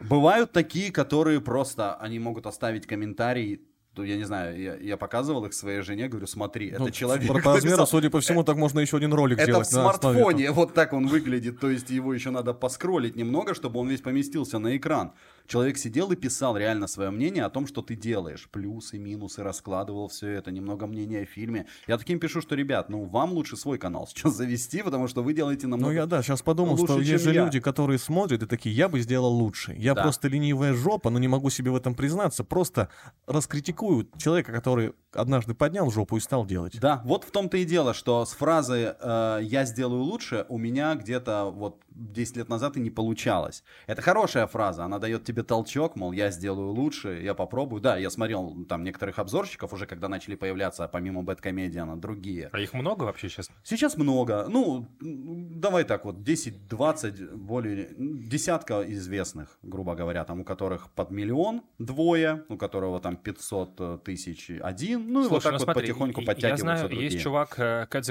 Бывают 0.00 0.52
такие, 0.52 0.90
которые 0.90 1.40
просто, 1.40 1.94
они 1.96 2.18
могут 2.18 2.46
оставить 2.46 2.86
комментарий, 2.86 3.60
ну, 3.96 4.02
я 4.02 4.16
не 4.16 4.24
знаю, 4.24 4.60
я, 4.60 4.76
я 4.76 4.96
показывал 4.96 5.46
их 5.46 5.54
своей 5.54 5.80
жене, 5.80 6.08
говорю, 6.08 6.26
смотри, 6.26 6.68
это 6.68 6.80
ну, 6.80 6.90
человек 6.90 7.42
По 7.42 7.54
размеру, 7.54 7.86
судя 7.86 8.10
по 8.10 8.20
всему, 8.20 8.44
так 8.44 8.56
можно 8.56 8.80
еще 8.80 8.98
один 8.98 9.12
ролик 9.14 9.38
Это 9.38 9.46
в 9.46 9.50
сделать 9.64 9.72
на 9.72 9.90
основе 9.90 9.98
смартфоне, 9.98 10.50
вот 10.50 10.74
так 10.74 10.92
он 10.92 11.06
выглядит, 11.06 11.60
то 11.60 11.70
есть 11.70 11.88
его 11.88 12.12
еще 12.12 12.30
надо 12.30 12.52
поскролить 12.52 13.16
немного, 13.16 13.54
чтобы 13.54 13.80
он 13.80 13.88
весь 13.88 14.02
поместился 14.02 14.58
на 14.58 14.76
экран. 14.76 15.12
Человек 15.46 15.78
сидел 15.78 16.10
и 16.12 16.16
писал 16.16 16.56
реально 16.56 16.86
свое 16.86 17.10
мнение 17.10 17.44
о 17.44 17.50
том, 17.50 17.66
что 17.66 17.82
ты 17.82 17.94
делаешь, 17.94 18.48
плюсы, 18.50 18.98
минусы, 18.98 19.42
раскладывал 19.42 20.08
все 20.08 20.28
это, 20.30 20.50
немного 20.50 20.86
мнения 20.86 21.20
о 21.20 21.24
фильме. 21.26 21.66
Я 21.86 21.98
таким 21.98 22.18
пишу, 22.18 22.40
что, 22.40 22.54
ребят, 22.54 22.88
ну 22.88 23.04
вам 23.04 23.32
лучше 23.32 23.56
свой 23.56 23.78
канал 23.78 24.06
сейчас 24.10 24.34
завести, 24.34 24.82
потому 24.82 25.08
что 25.08 25.22
вы 25.22 25.32
делаете 25.34 25.66
намного... 25.66 25.90
Ну 25.92 25.96
я 25.96 26.06
да, 26.06 26.22
сейчас 26.22 26.42
подумал, 26.42 26.72
лучше, 26.72 26.92
что 26.94 27.00
есть 27.00 27.24
же 27.24 27.32
я. 27.32 27.44
люди, 27.44 27.60
которые 27.60 27.98
смотрят 27.98 28.42
и 28.42 28.46
такие, 28.46 28.74
я 28.74 28.88
бы 28.88 29.00
сделал 29.00 29.32
лучше. 29.32 29.74
Я 29.78 29.94
Да. 29.94 30.02
просто 30.02 30.28
ленивая 30.28 30.74
жопа, 30.74 31.10
но 31.10 31.18
не 31.18 31.28
могу 31.28 31.50
себе 31.50 31.70
в 31.70 31.76
этом 31.76 31.94
признаться. 31.94 32.44
Просто 32.44 32.88
раскритикую 33.26 34.08
человека, 34.18 34.52
который 34.52 34.92
однажды 35.12 35.54
поднял 35.54 35.90
жопу 35.90 36.16
и 36.16 36.20
стал 36.20 36.46
делать. 36.46 36.78
Да, 36.80 37.02
вот 37.04 37.24
в 37.24 37.30
том-то 37.30 37.56
и 37.56 37.64
дело, 37.64 37.94
что 37.94 38.24
с 38.24 38.32
фразы 38.32 38.96
э, 39.00 39.40
«я 39.42 39.64
сделаю 39.64 40.02
лучше» 40.02 40.46
у 40.48 40.58
меня 40.58 40.94
где-то 40.94 41.50
вот 41.54 41.80
10 41.90 42.36
лет 42.36 42.48
назад 42.48 42.76
и 42.76 42.80
не 42.80 42.90
получалось. 42.90 43.62
Это 43.86 44.02
хорошая 44.02 44.46
фраза, 44.46 44.84
она 44.84 44.98
дает 44.98 45.24
тебе 45.24 45.35
толчок, 45.42 45.96
мол, 45.96 46.12
я 46.12 46.30
сделаю 46.30 46.70
лучше, 46.70 47.20
я 47.22 47.34
попробую. 47.34 47.80
Да, 47.80 47.96
я 47.96 48.10
смотрел 48.10 48.64
там 48.68 48.84
некоторых 48.84 49.18
обзорщиков 49.18 49.72
уже, 49.72 49.86
когда 49.86 50.08
начали 50.08 50.34
появляться, 50.34 50.88
помимо 50.88 51.22
Бэткомедиана, 51.22 52.00
другие. 52.00 52.50
А 52.52 52.58
их 52.58 52.74
много 52.74 53.04
вообще 53.04 53.28
сейчас? 53.28 53.50
Сейчас 53.62 53.96
много, 53.96 54.46
ну, 54.48 54.88
давай 55.00 55.84
так 55.84 56.04
вот, 56.04 56.16
10-20, 56.16 57.34
более, 57.36 57.88
десятка 57.96 58.82
известных, 58.92 59.58
грубо 59.62 59.94
говоря, 59.94 60.24
там 60.24 60.40
у 60.40 60.44
которых 60.44 60.90
под 60.90 61.10
миллион 61.10 61.62
двое, 61.78 62.44
у 62.48 62.56
которого 62.56 63.00
там 63.00 63.16
500 63.16 64.04
тысяч 64.04 64.50
один, 64.62 65.12
ну 65.12 65.20
и 65.20 65.28
вот 65.28 65.42
Слушай, 65.42 65.42
так 65.44 65.52
ну 65.52 65.58
вот 65.58 65.64
смотри, 65.64 65.82
потихоньку 65.82 66.22
подтягиваются 66.22 66.66
Я 66.66 66.76
знаю, 66.76 66.88
другие. 66.88 67.10
есть 67.10 67.22
чувак 67.22 67.58
э, 67.58 67.86
Cat 67.90 68.02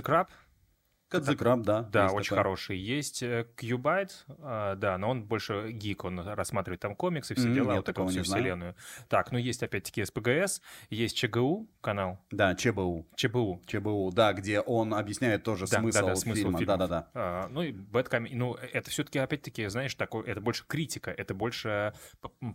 Кадзекраб, 1.19 1.61
да. 1.61 1.81
Да, 1.83 2.11
очень 2.11 2.29
такой. 2.29 2.37
хороший. 2.37 2.77
Есть 2.77 3.23
э, 3.23 3.45
Qbyte, 3.57 4.11
а, 4.39 4.75
да, 4.75 4.97
но 4.97 5.09
он 5.09 5.23
больше 5.23 5.71
гик, 5.71 6.03
он 6.05 6.19
рассматривает 6.19 6.81
там 6.81 6.95
комиксы, 6.95 7.35
все 7.35 7.53
дела, 7.53 7.67
нет, 7.69 7.75
вот 7.77 7.85
такого 7.85 8.09
всю 8.09 8.23
вселенную. 8.23 8.75
Так, 9.07 9.31
ну 9.31 9.37
есть 9.37 9.63
опять-таки 9.63 10.03
СПГС, 10.05 10.61
есть 10.89 11.15
ЧГУ 11.17 11.67
канал, 11.81 12.19
Да, 12.31 12.55
ЧБУ. 12.55 13.07
ЧБУ. 13.15 13.61
ЧБУ, 13.65 14.11
да, 14.11 14.33
где 14.33 14.59
он 14.59 14.93
объясняет 14.93 15.43
тоже 15.43 15.67
Да, 15.67 15.79
смысл, 15.79 15.99
да, 15.99 16.05
да, 16.07 16.15
смысл 16.15 16.41
фильма. 16.43 16.57
фильмов. 16.59 16.77
Да-да-да. 16.79 17.09
А, 17.13 17.47
ну 17.49 17.61
и 17.61 17.71
Бэтком, 17.71 18.27
ну 18.31 18.55
это 18.55 18.89
все-таки 18.89 19.19
опять-таки, 19.19 19.67
знаешь, 19.67 19.93
такой, 19.95 20.25
это 20.25 20.41
больше 20.41 20.65
критика, 20.67 21.11
это 21.11 21.33
больше 21.33 21.93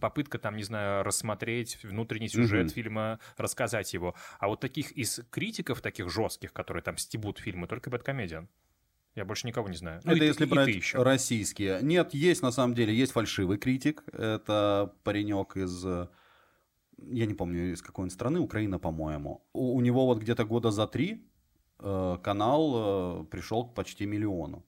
попытка 0.00 0.38
там, 0.38 0.56
не 0.56 0.62
знаю, 0.62 1.02
рассмотреть 1.04 1.82
внутренний 1.82 2.28
сюжет 2.28 2.66
Мгм. 2.66 2.74
фильма, 2.74 3.18
рассказать 3.36 3.92
его. 3.94 4.14
А 4.38 4.48
вот 4.48 4.60
таких 4.60 4.92
из 4.92 5.20
критиков, 5.30 5.80
таких 5.80 6.10
жестких, 6.10 6.52
которые 6.52 6.82
там 6.82 6.96
стебут 6.98 7.38
фильмы, 7.38 7.66
только 7.66 7.88
Бэткомедиан. 7.90 8.48
Я 9.14 9.24
больше 9.24 9.46
никого 9.46 9.68
не 9.68 9.76
знаю. 9.76 10.00
Ну, 10.04 10.12
Это 10.12 10.24
и 10.24 10.26
если 10.28 10.46
и 10.46 10.48
брать 10.48 10.68
еще. 10.68 11.02
российские. 11.02 11.80
Нет, 11.82 12.14
есть 12.14 12.42
на 12.42 12.52
самом 12.52 12.74
деле, 12.74 12.94
есть 12.94 13.12
фальшивый 13.12 13.58
критик. 13.58 14.04
Это 14.12 14.94
паренек 15.02 15.56
из... 15.56 15.84
Я 17.02 17.26
не 17.26 17.34
помню, 17.34 17.72
из 17.72 17.82
какой 17.82 18.04
он 18.04 18.10
страны, 18.10 18.40
Украина, 18.40 18.78
по-моему. 18.78 19.42
У, 19.52 19.74
у 19.74 19.80
него 19.80 20.06
вот 20.06 20.18
где-то 20.18 20.44
года 20.44 20.70
за 20.70 20.86
три 20.86 21.26
э, 21.78 22.18
канал 22.22 23.22
э, 23.22 23.24
пришел 23.24 23.66
к 23.66 23.74
почти 23.74 24.04
миллиону. 24.06 24.66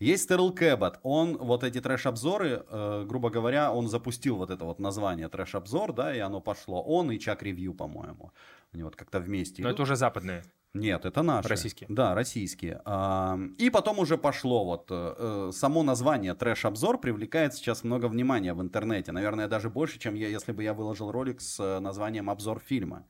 Есть 0.00 0.24
Стерл 0.24 0.52
Кэббот, 0.54 0.98
он 1.02 1.36
вот 1.36 1.62
эти 1.62 1.78
трэш-обзоры, 1.78 2.64
э, 2.68 3.04
грубо 3.06 3.28
говоря, 3.28 3.70
он 3.70 3.86
запустил 3.86 4.36
вот 4.36 4.50
это 4.50 4.64
вот 4.64 4.78
название 4.78 5.28
трэш-обзор, 5.28 5.92
да, 5.92 6.14
и 6.16 6.18
оно 6.20 6.40
пошло. 6.40 6.82
Он 6.82 7.10
и 7.10 7.18
Чак 7.18 7.42
Ревью, 7.42 7.74
по-моему. 7.74 8.32
Они 8.72 8.82
вот 8.82 8.96
как-то 8.96 9.20
вместе 9.20 9.62
Но 9.62 9.68
идут. 9.68 9.74
это 9.74 9.82
уже 9.82 9.96
западные. 9.96 10.42
Нет, 10.72 11.04
это 11.04 11.22
наши. 11.22 11.48
Российские. 11.48 11.86
Да, 11.90 12.14
российские. 12.14 12.80
А, 12.84 13.38
И 13.58 13.70
потом 13.70 13.98
уже 13.98 14.16
пошло 14.16 14.64
вот 14.64 14.86
э, 14.90 15.14
э, 15.18 15.50
само 15.52 15.82
название 15.82 16.32
трэш-обзор 16.34 16.98
привлекает 16.98 17.54
сейчас 17.54 17.84
много 17.84 18.06
внимания 18.06 18.54
в 18.54 18.62
интернете. 18.62 19.12
Наверное, 19.12 19.48
даже 19.48 19.68
больше, 19.68 19.98
чем 19.98 20.14
я, 20.14 20.28
если 20.28 20.52
бы 20.52 20.62
я 20.62 20.72
выложил 20.72 21.10
ролик 21.10 21.40
с 21.40 21.58
э, 21.60 21.80
названием 21.80 22.30
обзор 22.30 22.60
фильма. 22.64 23.04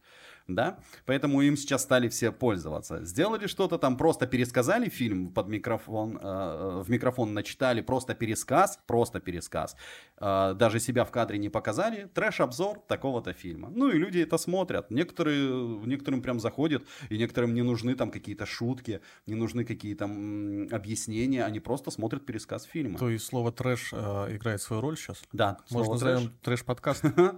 Да? 0.54 0.78
Поэтому 1.06 1.40
им 1.42 1.56
сейчас 1.56 1.82
стали 1.82 2.08
все 2.08 2.32
пользоваться. 2.32 3.04
Сделали 3.04 3.46
что-то 3.46 3.78
там, 3.78 3.96
просто 3.96 4.26
пересказали 4.26 4.88
фильм 4.88 5.28
под 5.32 5.48
микрофон, 5.48 6.16
э, 6.16 6.20
э, 6.22 6.82
в 6.84 6.90
микрофон 6.90 7.34
начитали, 7.34 7.80
просто 7.82 8.14
пересказ, 8.14 8.78
просто 8.86 9.20
пересказ. 9.20 9.76
Э, 10.18 10.54
Даже 10.54 10.80
себя 10.80 11.04
в 11.04 11.10
кадре 11.10 11.38
не 11.38 11.48
показали. 11.48 12.08
Трэш-обзор 12.14 12.80
такого-то 12.88 13.32
фильма. 13.32 13.70
Ну 13.74 13.88
и 13.90 13.98
люди 13.98 14.18
это 14.18 14.38
смотрят. 14.38 14.90
Некоторые, 14.90 15.50
некоторым 15.86 16.22
прям 16.22 16.40
заходит, 16.40 16.86
и 17.08 17.18
некоторым 17.18 17.54
не 17.54 17.62
нужны 17.62 17.94
там 17.94 18.10
какие-то 18.10 18.46
шутки, 18.46 19.00
не 19.26 19.34
нужны 19.34 19.64
какие-то 19.64 20.04
м, 20.04 20.68
объяснения, 20.72 21.44
они 21.44 21.60
просто 21.60 21.90
смотрят 21.90 22.26
пересказ 22.26 22.64
фильма. 22.64 22.98
То 22.98 23.08
есть 23.10 23.24
слово 23.26 23.52
трэш 23.52 23.90
э, 23.92 24.36
играет 24.36 24.60
свою 24.62 24.82
роль 24.82 24.96
сейчас? 24.96 25.22
Да, 25.32 25.58
Можно 25.70 25.92
назовем 25.92 26.32
трэш-подкаст? 26.42 27.02
трэш. 27.02 27.32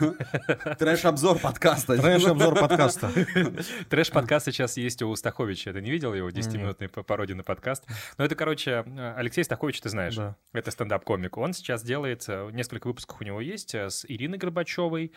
Трэш-обзор 0.78 1.38
подкаста. 1.38 1.96
Трэш-обзор 1.96 2.43
подкаста. 2.52 3.10
Трэш-подкаст 3.88 4.46
сейчас 4.46 4.76
есть 4.76 5.02
у 5.02 5.14
Стаховича. 5.14 5.72
Ты 5.72 5.80
не 5.80 5.90
видел 5.90 6.14
его? 6.14 6.28
10-минутный 6.30 6.88
по- 6.88 7.02
пародия 7.02 7.36
на 7.36 7.42
подкаст. 7.42 7.84
Но 8.18 8.24
это, 8.24 8.34
короче, 8.34 8.84
Алексей 9.16 9.44
Стахович, 9.44 9.80
ты 9.80 9.88
знаешь. 9.88 10.14
Да. 10.16 10.36
Это 10.52 10.70
стендап-комик. 10.70 11.36
Он 11.38 11.52
сейчас 11.52 11.82
делает, 11.82 12.24
э, 12.28 12.50
несколько 12.52 12.86
выпусков 12.86 13.20
у 13.20 13.24
него 13.24 13.40
есть, 13.40 13.74
э, 13.74 13.90
с 13.90 14.04
Ириной 14.06 14.38
Горбачевой. 14.38 15.12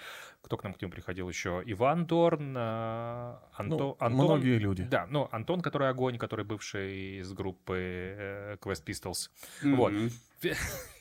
Кто 0.48 0.56
к 0.56 0.64
нам 0.64 0.74
к 0.74 0.82
нему 0.82 0.92
приходил 0.94 1.28
еще? 1.28 1.62
Иван 1.66 2.06
Дорн, 2.06 2.56
э, 2.56 2.60
Анто- 2.60 3.68
Ну, 3.68 3.98
Антон. 4.00 4.14
многие 4.26 4.58
люди. 4.60 4.84
Да, 4.90 5.06
ну, 5.10 5.28
Антон, 5.34 5.60
который 5.60 5.90
огонь, 5.90 6.18
который 6.18 6.46
бывший 6.46 7.20
из 7.20 7.34
группы 7.34 7.76
э, 7.78 8.56
Quest 8.62 8.86
Pistols. 8.86 9.30
Мгм. 9.62 9.76
Вот. 9.76 9.94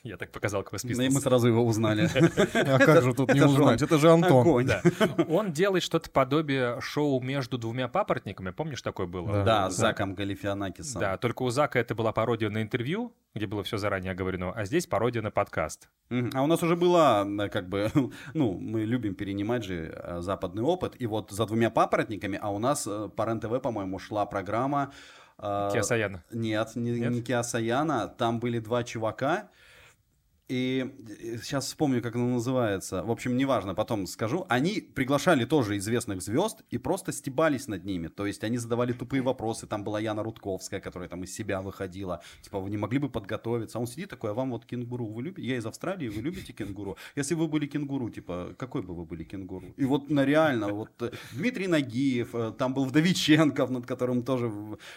Я 0.03 0.17
так 0.17 0.31
показал 0.31 0.63
Quest 0.63 0.81
Ну 0.83 0.89
и 1.01 1.09
мы 1.09 1.19
Pistols. 1.19 1.21
сразу 1.21 1.47
его 1.47 1.65
узнали. 1.65 2.09
А 2.53 2.77
как 2.79 3.03
же 3.03 3.13
тут 3.13 3.33
не 3.33 3.41
узнать? 3.41 3.81
Это 3.81 3.97
же 3.97 4.09
Антон. 4.11 4.67
Он 5.29 5.53
делает 5.53 5.83
что-то 5.83 6.09
подобие 6.09 6.81
шоу 6.81 7.21
между 7.21 7.57
двумя 7.57 7.87
папоротниками. 7.87 8.49
Помнишь, 8.49 8.81
такое 8.81 9.05
было? 9.07 9.43
Да. 9.45 9.69
С 9.69 9.77
Заком 9.77 10.13
Галифианакисом. 10.15 10.99
Да, 10.99 11.17
только 11.17 11.43
у 11.43 11.49
Зака 11.51 11.79
это 11.79 11.95
была 11.95 12.11
пародия 12.11 12.49
на 12.49 12.61
интервью, 12.61 13.13
где 13.35 13.45
было 13.47 13.63
все 13.63 13.77
заранее 13.77 14.11
оговорено, 14.11 14.51
а 14.51 14.65
здесь 14.65 14.87
пародия 14.87 15.21
на 15.21 15.31
подкаст. 15.31 15.87
А 16.09 16.41
у 16.41 16.47
нас 16.47 16.63
уже 16.63 16.75
была, 16.75 17.25
э, 17.27 17.49
как 17.49 17.69
бы, 17.69 17.91
ну, 18.33 18.57
мы 18.57 18.85
любим 18.85 19.13
перенимать 19.37 19.63
же 19.63 19.93
э, 19.95 20.21
западный 20.21 20.63
опыт, 20.63 20.95
и 21.01 21.07
вот 21.07 21.31
за 21.31 21.45
двумя 21.45 21.69
папоротниками, 21.69 22.39
а 22.41 22.49
у 22.49 22.59
нас 22.59 22.87
э, 22.87 23.09
по 23.15 23.23
РЕН-ТВ, 23.23 23.61
по-моему, 23.61 23.99
шла 23.99 24.25
программа... 24.25 24.91
э, 25.37 25.69
Киасаяна. 25.73 26.23
Нет, 26.31 26.75
не, 26.75 26.91
Нет? 26.99 27.11
не 27.11 27.21
Киасаяна, 27.21 28.07
там 28.07 28.39
были 28.39 28.59
два 28.59 28.83
чувака, 28.83 29.49
И 30.49 30.95
сейчас 31.43 31.65
вспомню, 31.65 32.01
как 32.01 32.15
оно 32.15 32.27
называется. 32.27 33.03
В 33.03 33.11
общем, 33.11 33.35
неважно, 33.35 33.75
потом 33.75 34.07
скажу. 34.07 34.45
Они 34.47 34.79
приглашали 34.79 35.43
тоже 35.43 35.77
известных 35.77 36.21
звезд 36.21 36.63
и 36.69 36.77
просто 36.77 37.11
стебались 37.11 37.67
над 37.67 37.83
ними. 37.83 38.07
То 38.07 38.25
есть 38.25 38.43
они 38.45 38.57
задавали 38.57 38.93
тупые 38.93 39.21
вопросы. 39.21 39.67
Там 39.67 39.83
была 39.83 39.99
Яна 39.99 40.23
Рудковская, 40.23 40.79
которая 40.79 41.09
там 41.09 41.23
из 41.23 41.33
себя 41.33 41.61
выходила. 41.61 42.21
Типа, 42.41 42.59
вы 42.59 42.69
не 42.69 42.77
могли 42.77 42.99
бы 42.99 43.09
подготовиться? 43.09 43.77
А 43.77 43.81
он 43.81 43.87
сидит 43.87 44.09
такой, 44.09 44.31
а 44.31 44.33
вам 44.33 44.51
вот 44.51 44.65
кенгуру 44.65 45.05
вы 45.05 45.23
любите? 45.23 45.47
Я 45.47 45.57
из 45.57 45.65
Австралии, 45.65 46.07
вы 46.07 46.21
любите 46.21 46.53
кенгуру? 46.53 46.95
Если 47.17 47.35
вы 47.35 47.47
были 47.49 47.65
кенгуру, 47.65 48.09
типа, 48.09 48.55
какой 48.57 48.81
бы 48.83 48.95
вы 48.95 49.03
были 49.03 49.25
кенгуру? 49.25 49.67
И 49.75 49.83
вот 49.83 50.09
на 50.09 50.23
реально, 50.23 50.69
вот 50.69 51.01
э, 51.01 51.11
Дмитрий 51.33 51.67
Нагиев, 51.67 52.33
э, 52.33 52.53
там 52.57 52.73
был 52.73 52.85
Вдовиченков, 52.85 53.69
над 53.69 53.85
которым 53.85 54.23
тоже... 54.23 54.49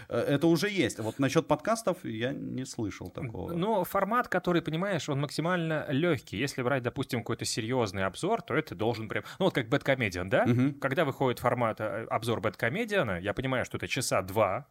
э, 0.08 0.16
Это 0.16 0.46
уже 0.46 0.70
есть. 0.70 1.00
Вот 1.00 1.18
насчет 1.18 1.48
подкастов 1.48 2.04
я 2.04 2.32
не 2.32 2.64
слышал 2.64 3.10
такого. 3.10 3.52
Ну, 3.52 3.82
формат, 3.82 4.28
который, 4.28 4.62
понимаешь, 4.62 5.08
он 5.08 5.20
максимально 5.20 5.39
легкий. 5.88 6.36
Если 6.36 6.62
брать, 6.62 6.82
допустим, 6.82 7.20
какой-то 7.20 7.44
серьезный 7.44 8.04
обзор, 8.04 8.42
то 8.42 8.54
это 8.54 8.74
должен 8.74 9.08
прям... 9.08 9.24
Ну, 9.38 9.46
вот 9.46 9.54
как 9.54 9.68
Бэткомедиан, 9.68 10.28
да? 10.28 10.46
Мгм. 10.46 10.74
Когда 10.74 11.04
выходит 11.04 11.38
формат 11.38 11.80
э, 11.80 12.06
обзор 12.10 12.40
Бэткомедиана, 12.40 13.20
я 13.20 13.34
понимаю, 13.34 13.64
что 13.64 13.76
это 13.76 13.88
часа 13.88 14.22
два, 14.22 14.66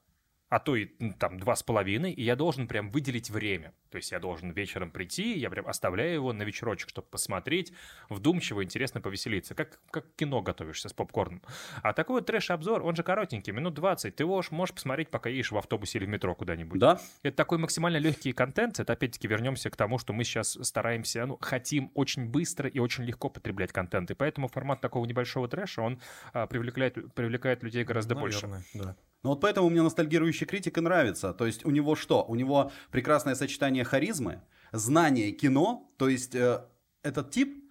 а 0.50 0.60
то 0.60 0.76
и 0.76 0.88
там 1.20 1.40
два 1.40 1.56
с 1.56 1.64
половиной, 1.64 2.12
и 2.12 2.24
я 2.24 2.36
должен 2.36 2.68
прям 2.68 2.90
выделить 2.90 3.30
время. 3.30 3.74
То 3.92 3.98
есть 3.98 4.12
я 4.12 4.20
должен 4.20 4.52
вечером 4.52 4.92
прийти, 4.92 5.38
я 5.38 5.50
прям 5.50 5.68
оставляю 5.68 6.14
его 6.14 6.34
на 6.34 6.44
вечерочек, 6.44 6.90
чтобы 6.90 7.08
посмотреть, 7.08 7.72
вдумчиво, 8.10 8.64
интересно 8.64 9.02
повеселиться. 9.02 9.56
Как, 9.56 9.80
как 9.92 10.06
кино 10.16 10.42
готовишься 10.42 10.90
с 10.90 10.94
попкорном. 10.94 11.42
А 11.82 11.94
такой 11.94 12.18
вот 12.18 12.26
трэш-обзор, 12.26 12.84
он 12.84 12.96
же 12.96 13.04
коротенький, 13.04 13.54
минут 13.54 13.76
20. 13.76 14.16
Ты 14.16 14.24
его 14.24 14.42
ж 14.42 14.52
можешь 14.52 14.74
посмотреть, 14.74 15.10
пока 15.10 15.30
едешь 15.30 15.52
в 15.52 15.58
автобусе 15.58 16.00
или 16.00 16.06
в 16.06 16.10
метро 16.10 16.36
куда-нибудь. 16.36 16.80
Да? 16.80 17.00
Это 17.24 17.38
такой 17.38 17.58
максимально 17.58 17.98
легкий 17.98 18.34
контент. 18.34 18.80
Это 18.80 18.94
опять-таки 18.94 19.28
вернемся 19.28 19.70
к 19.70 19.76
тому, 19.76 19.98
что 19.98 20.14
мы 20.14 20.24
сейчас 20.24 20.58
стараемся, 20.62 21.26
ну, 21.26 21.38
хотим 21.40 21.92
очень 21.94 22.26
быстро 22.26 22.70
и 22.70 22.80
очень 22.80 23.04
легко 23.04 23.30
потреблять 23.30 23.72
контент. 23.72 24.12
И 24.12 24.16
поэтому 24.16 24.48
формат 24.48 24.82
такого 24.82 25.06
небольшого 25.06 25.48
трэша, 25.48 25.82
он 25.82 26.00
а, 26.34 26.48
привлекает, 26.48 27.14
привлекает 27.14 27.64
людей 27.64 27.84
гораздо 27.84 28.16
больше. 28.16 28.48
Наверное, 28.48 28.66
да. 28.74 28.96
Ну 29.24 29.32
вот 29.32 29.42
поэтому 29.42 29.70
мне 29.70 29.82
ностальгирующий 29.82 30.46
критик 30.46 30.78
и 30.78 30.82
нравится. 30.82 31.34
То 31.34 31.46
есть 31.46 31.66
у 31.66 31.72
него 31.72 31.96
что? 31.96 32.24
У 32.24 32.36
него 32.36 32.72
прекрасное 32.92 33.36
сочетание 33.36 33.84
харизмы, 33.84 34.42
знание 34.72 35.32
кино. 35.32 35.92
То 35.98 36.08
есть 36.08 36.36
э, 36.36 36.64
этот 37.04 37.32
тип, 37.32 37.70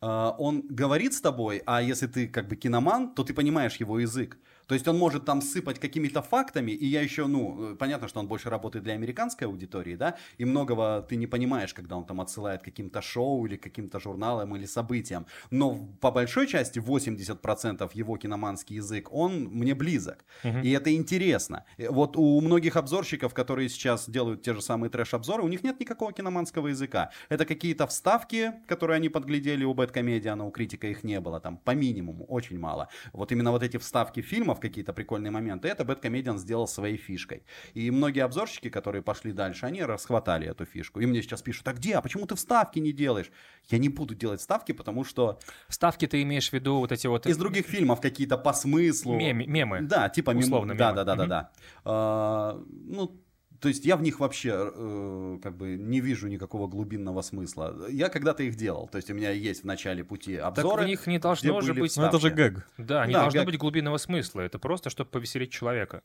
э, 0.00 0.06
он 0.38 0.62
говорит 0.68 1.14
с 1.14 1.20
тобой, 1.20 1.62
а 1.66 1.82
если 1.82 2.06
ты 2.06 2.28
как 2.28 2.48
бы 2.48 2.56
киноман, 2.56 3.14
то 3.14 3.24
ты 3.24 3.34
понимаешь 3.34 3.76
его 3.76 3.98
язык. 3.98 4.38
То 4.66 4.74
есть 4.74 4.88
он 4.88 4.98
может 4.98 5.24
там 5.24 5.42
сыпать 5.42 5.78
какими-то 5.78 6.22
фактами, 6.22 6.72
и 6.72 6.86
я 6.86 7.02
еще, 7.02 7.26
ну, 7.26 7.72
э, 7.72 7.76
понятно, 7.76 8.08
что 8.08 8.20
он 8.20 8.28
больше 8.28 8.50
работает 8.50 8.84
для 8.84 8.94
американской 8.94 9.46
аудитории, 9.46 9.96
да, 9.96 10.16
и 10.38 10.44
многого 10.44 11.04
ты 11.08 11.16
не 11.16 11.26
понимаешь, 11.26 11.74
когда 11.74 11.96
он 11.96 12.04
там 12.04 12.20
отсылает 12.20 12.62
каким-то 12.62 13.02
шоу 13.02 13.46
или 13.46 13.56
каким-то 13.56 14.00
журналам 14.00 14.56
или 14.56 14.66
событиям. 14.66 15.26
Но 15.50 15.76
по 16.00 16.10
большой 16.10 16.46
части 16.46 16.78
80% 16.78 17.90
его 17.94 18.16
киноманский 18.16 18.76
язык, 18.76 19.08
он 19.12 19.44
мне 19.44 19.74
близок. 19.74 20.24
И 20.62 20.70
это 20.70 20.94
интересно. 20.94 21.64
Э, 21.78 21.90
Вот 21.90 22.16
у 22.16 22.40
многих 22.40 22.76
обзорщиков, 22.76 23.34
которые 23.34 23.68
сейчас 23.68 24.08
делают 24.08 24.42
те 24.42 24.54
же 24.54 24.60
самые 24.62 24.90
трэш-обзоры, 24.90 25.42
у 25.42 25.48
них 25.48 25.64
нет 25.64 25.80
никакого 25.80 26.12
киноманского 26.12 26.68
языка. 26.68 27.10
Это 27.28 27.44
какие-то 27.46 27.86
вставки, 27.86 28.52
которые 28.66 28.96
они 28.96 29.08
подглядели 29.08 29.64
у 29.64 29.74
Бэткомедиана, 29.74 30.46
у 30.46 30.50
критика 30.50 30.86
их 30.86 31.04
не 31.04 31.20
было, 31.20 31.40
там 31.40 31.56
по 31.56 31.74
минимуму, 31.74 32.24
очень 32.26 32.58
мало. 32.58 32.88
Вот 33.12 33.32
именно 33.32 33.50
вот 33.50 33.62
эти 33.62 33.76
вставки 33.78 34.22
фильмов, 34.22 34.53
какие-то 34.60 34.92
прикольные 34.92 35.30
моменты, 35.30 35.68
это 35.68 35.84
Бэткомедиан 35.84 36.38
сделал 36.38 36.66
своей 36.66 36.96
фишкой. 36.96 37.42
И 37.74 37.90
многие 37.90 38.20
обзорщики, 38.20 38.68
которые 38.70 39.02
пошли 39.02 39.32
дальше, 39.32 39.66
они 39.66 39.82
расхватали 39.82 40.46
эту 40.48 40.64
фишку. 40.64 41.00
И 41.00 41.06
мне 41.06 41.22
сейчас 41.22 41.42
пишут, 41.42 41.66
а 41.68 41.72
где, 41.72 41.94
а 41.94 42.00
почему 42.02 42.26
ты 42.26 42.34
вставки 42.34 42.78
не 42.78 42.92
делаешь? 42.92 43.30
Я 43.68 43.78
не 43.78 43.88
буду 43.88 44.14
делать 44.14 44.40
вставки, 44.40 44.72
потому 44.72 45.04
что 45.04 45.38
Ставки 45.68 46.06
ты 46.06 46.22
имеешь 46.22 46.50
в 46.50 46.52
виду 46.52 46.76
вот 46.78 46.92
эти 46.92 47.06
вот... 47.06 47.26
из 47.26 47.36
других 47.36 47.66
фильмов 47.66 48.00
какие-то 48.00 48.36
по 48.38 48.52
смыслу. 48.52 49.16
Мем- 49.16 49.46
мемы. 49.50 49.80
Да, 49.82 50.08
типа 50.08 50.30
мем- 50.30 50.40
Условно 50.44 50.74
Да, 50.74 50.90
мемы. 50.92 50.96
да, 50.96 51.04
да, 51.04 51.14
да, 51.16 51.22
Мгм. 51.22 51.28
да. 51.30 51.50
А, 51.84 52.62
ну, 52.86 53.20
то 53.64 53.68
есть 53.68 53.86
я 53.86 53.96
в 53.96 54.02
них 54.02 54.20
вообще 54.20 54.70
э, 54.74 55.38
как 55.42 55.56
бы 55.56 55.76
не 55.78 56.00
вижу 56.02 56.28
никакого 56.28 56.66
глубинного 56.66 57.22
смысла. 57.22 57.74
Я 57.88 58.10
когда-то 58.10 58.42
их 58.42 58.56
делал. 58.56 58.88
То 58.88 58.96
есть 58.98 59.10
у 59.10 59.14
меня 59.14 59.30
есть 59.30 59.62
в 59.62 59.64
начале 59.64 60.04
пути 60.04 60.36
Так 60.36 60.58
обзоры. 60.58 60.84
в 60.84 60.86
них 60.86 61.06
не 61.06 61.18
должно 61.18 61.62
же 61.62 61.72
быть... 61.72 61.96
Ну 61.96 62.04
это 62.04 62.18
же 62.20 62.28
гэг. 62.28 62.68
Да, 62.76 63.06
не 63.06 63.14
Да, 63.14 63.22
должно 63.22 63.40
как- 63.40 63.46
быть 63.46 63.56
глубинного 63.58 63.96
смысла. 63.96 64.42
Это 64.42 64.58
просто, 64.58 64.90
чтобы 64.90 65.08
повеселить 65.08 65.50
человека. 65.50 66.02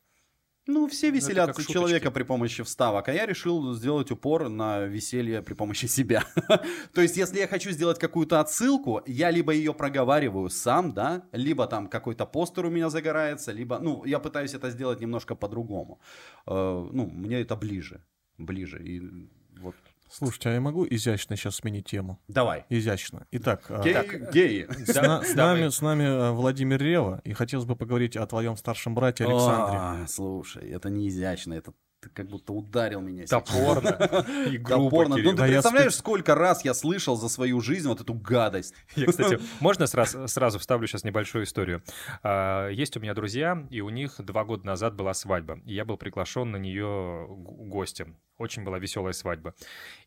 Ну, 0.68 0.88
все 0.88 1.08
это 1.08 1.16
веселятся 1.16 1.54
шуточки. 1.62 1.74
человека 1.74 2.12
при 2.12 2.24
помощи 2.24 2.64
вставок, 2.64 3.08
а 3.08 3.14
я 3.14 3.26
решил 3.26 3.74
сделать 3.74 4.12
упор 4.12 4.50
на 4.50 4.82
веселье 4.82 5.42
при 5.42 5.56
помощи 5.56 5.88
себя. 5.88 6.24
То 6.94 7.02
есть, 7.02 7.18
если 7.18 7.40
я 7.40 7.48
хочу 7.48 7.72
сделать 7.72 7.98
какую-то 8.00 8.40
отсылку, 8.40 9.02
я 9.08 9.32
либо 9.32 9.52
ее 9.52 9.74
проговариваю 9.74 10.50
сам, 10.50 10.94
да, 10.94 11.24
либо 11.32 11.66
там 11.68 11.88
какой-то 11.88 12.26
постер 12.26 12.66
у 12.66 12.70
меня 12.70 12.90
загорается, 12.90 13.52
либо, 13.52 13.80
ну, 13.80 14.06
я 14.06 14.20
пытаюсь 14.20 14.54
это 14.54 14.70
сделать 14.70 15.02
немножко 15.02 15.36
по-другому. 15.36 16.00
Э, 16.46 16.88
Ну, 16.92 17.08
мне 17.08 17.42
это 17.42 17.56
ближе, 17.56 18.02
ближе. 18.38 18.84
И. 18.84 19.02
Слушайте, 20.12 20.50
а 20.50 20.54
я 20.54 20.62
могу 20.62 20.86
изящно 20.90 21.36
сейчас 21.36 21.56
сменить 21.58 21.86
тему? 21.86 22.20
Давай. 22.28 22.66
Изящно. 22.70 23.28
Итак, 23.32 23.66
а, 23.70 23.82
Геи, 23.84 24.32
геи. 24.34 24.68
с, 24.86 24.96
на- 24.96 25.24
с 25.24 25.36
нами, 25.36 25.70
с 25.70 25.82
нами 25.82 26.04
э, 26.04 26.32
Владимир 26.32 26.82
Рева, 26.82 27.22
и 27.24 27.34
хотелось 27.34 27.66
бы 27.66 27.76
поговорить 27.76 28.18
о 28.18 28.26
твоем 28.26 28.58
старшем 28.58 28.96
брате 28.96 29.26
Александре. 29.26 29.78
А, 29.80 30.06
слушай, 30.08 30.68
это 30.70 30.90
не 30.90 31.08
изящно, 31.10 31.54
это 31.54 31.74
ты 32.02 32.10
как 32.10 32.28
будто 32.28 32.54
ударил 32.54 33.02
меня. 33.02 33.26
Топорно 33.26 33.90
и 34.50 34.58
грубо, 34.58 34.86
Топорно. 34.86 35.18
Ну, 35.18 35.32
ты 35.32 35.38
Да 35.38 35.46
я 35.46 35.54
представляешь, 35.54 35.94
спец- 35.94 36.00
сколько 36.00 36.36
раз 36.36 36.64
я 36.64 36.74
слышал 36.74 37.18
за 37.18 37.28
свою 37.30 37.60
жизнь 37.62 37.88
вот 37.88 38.00
эту 38.02 38.14
гадость. 38.14 38.74
Я, 38.96 39.08
кстати, 39.08 39.40
можно 39.60 39.86
сразу, 39.88 40.28
сразу 40.28 40.60
вставлю 40.60 40.88
сейчас 40.88 41.04
небольшую 41.04 41.44
историю. 41.44 41.84
А, 42.24 42.70
Есть 42.70 42.96
у 42.96 43.00
меня 43.00 43.14
друзья, 43.14 43.66
и 43.70 43.82
у 43.82 43.90
них 43.90 44.16
два 44.20 44.46
года 44.46 44.66
назад 44.66 44.96
была 44.96 45.14
свадьба. 45.14 45.60
И 45.66 45.74
я 45.74 45.84
был 45.84 45.98
приглашен 45.98 46.52
на 46.52 46.58
нее 46.58 47.26
гостем. 47.30 48.18
Очень 48.38 48.64
была 48.64 48.80
веселая 48.80 49.14
свадьба. 49.14 49.54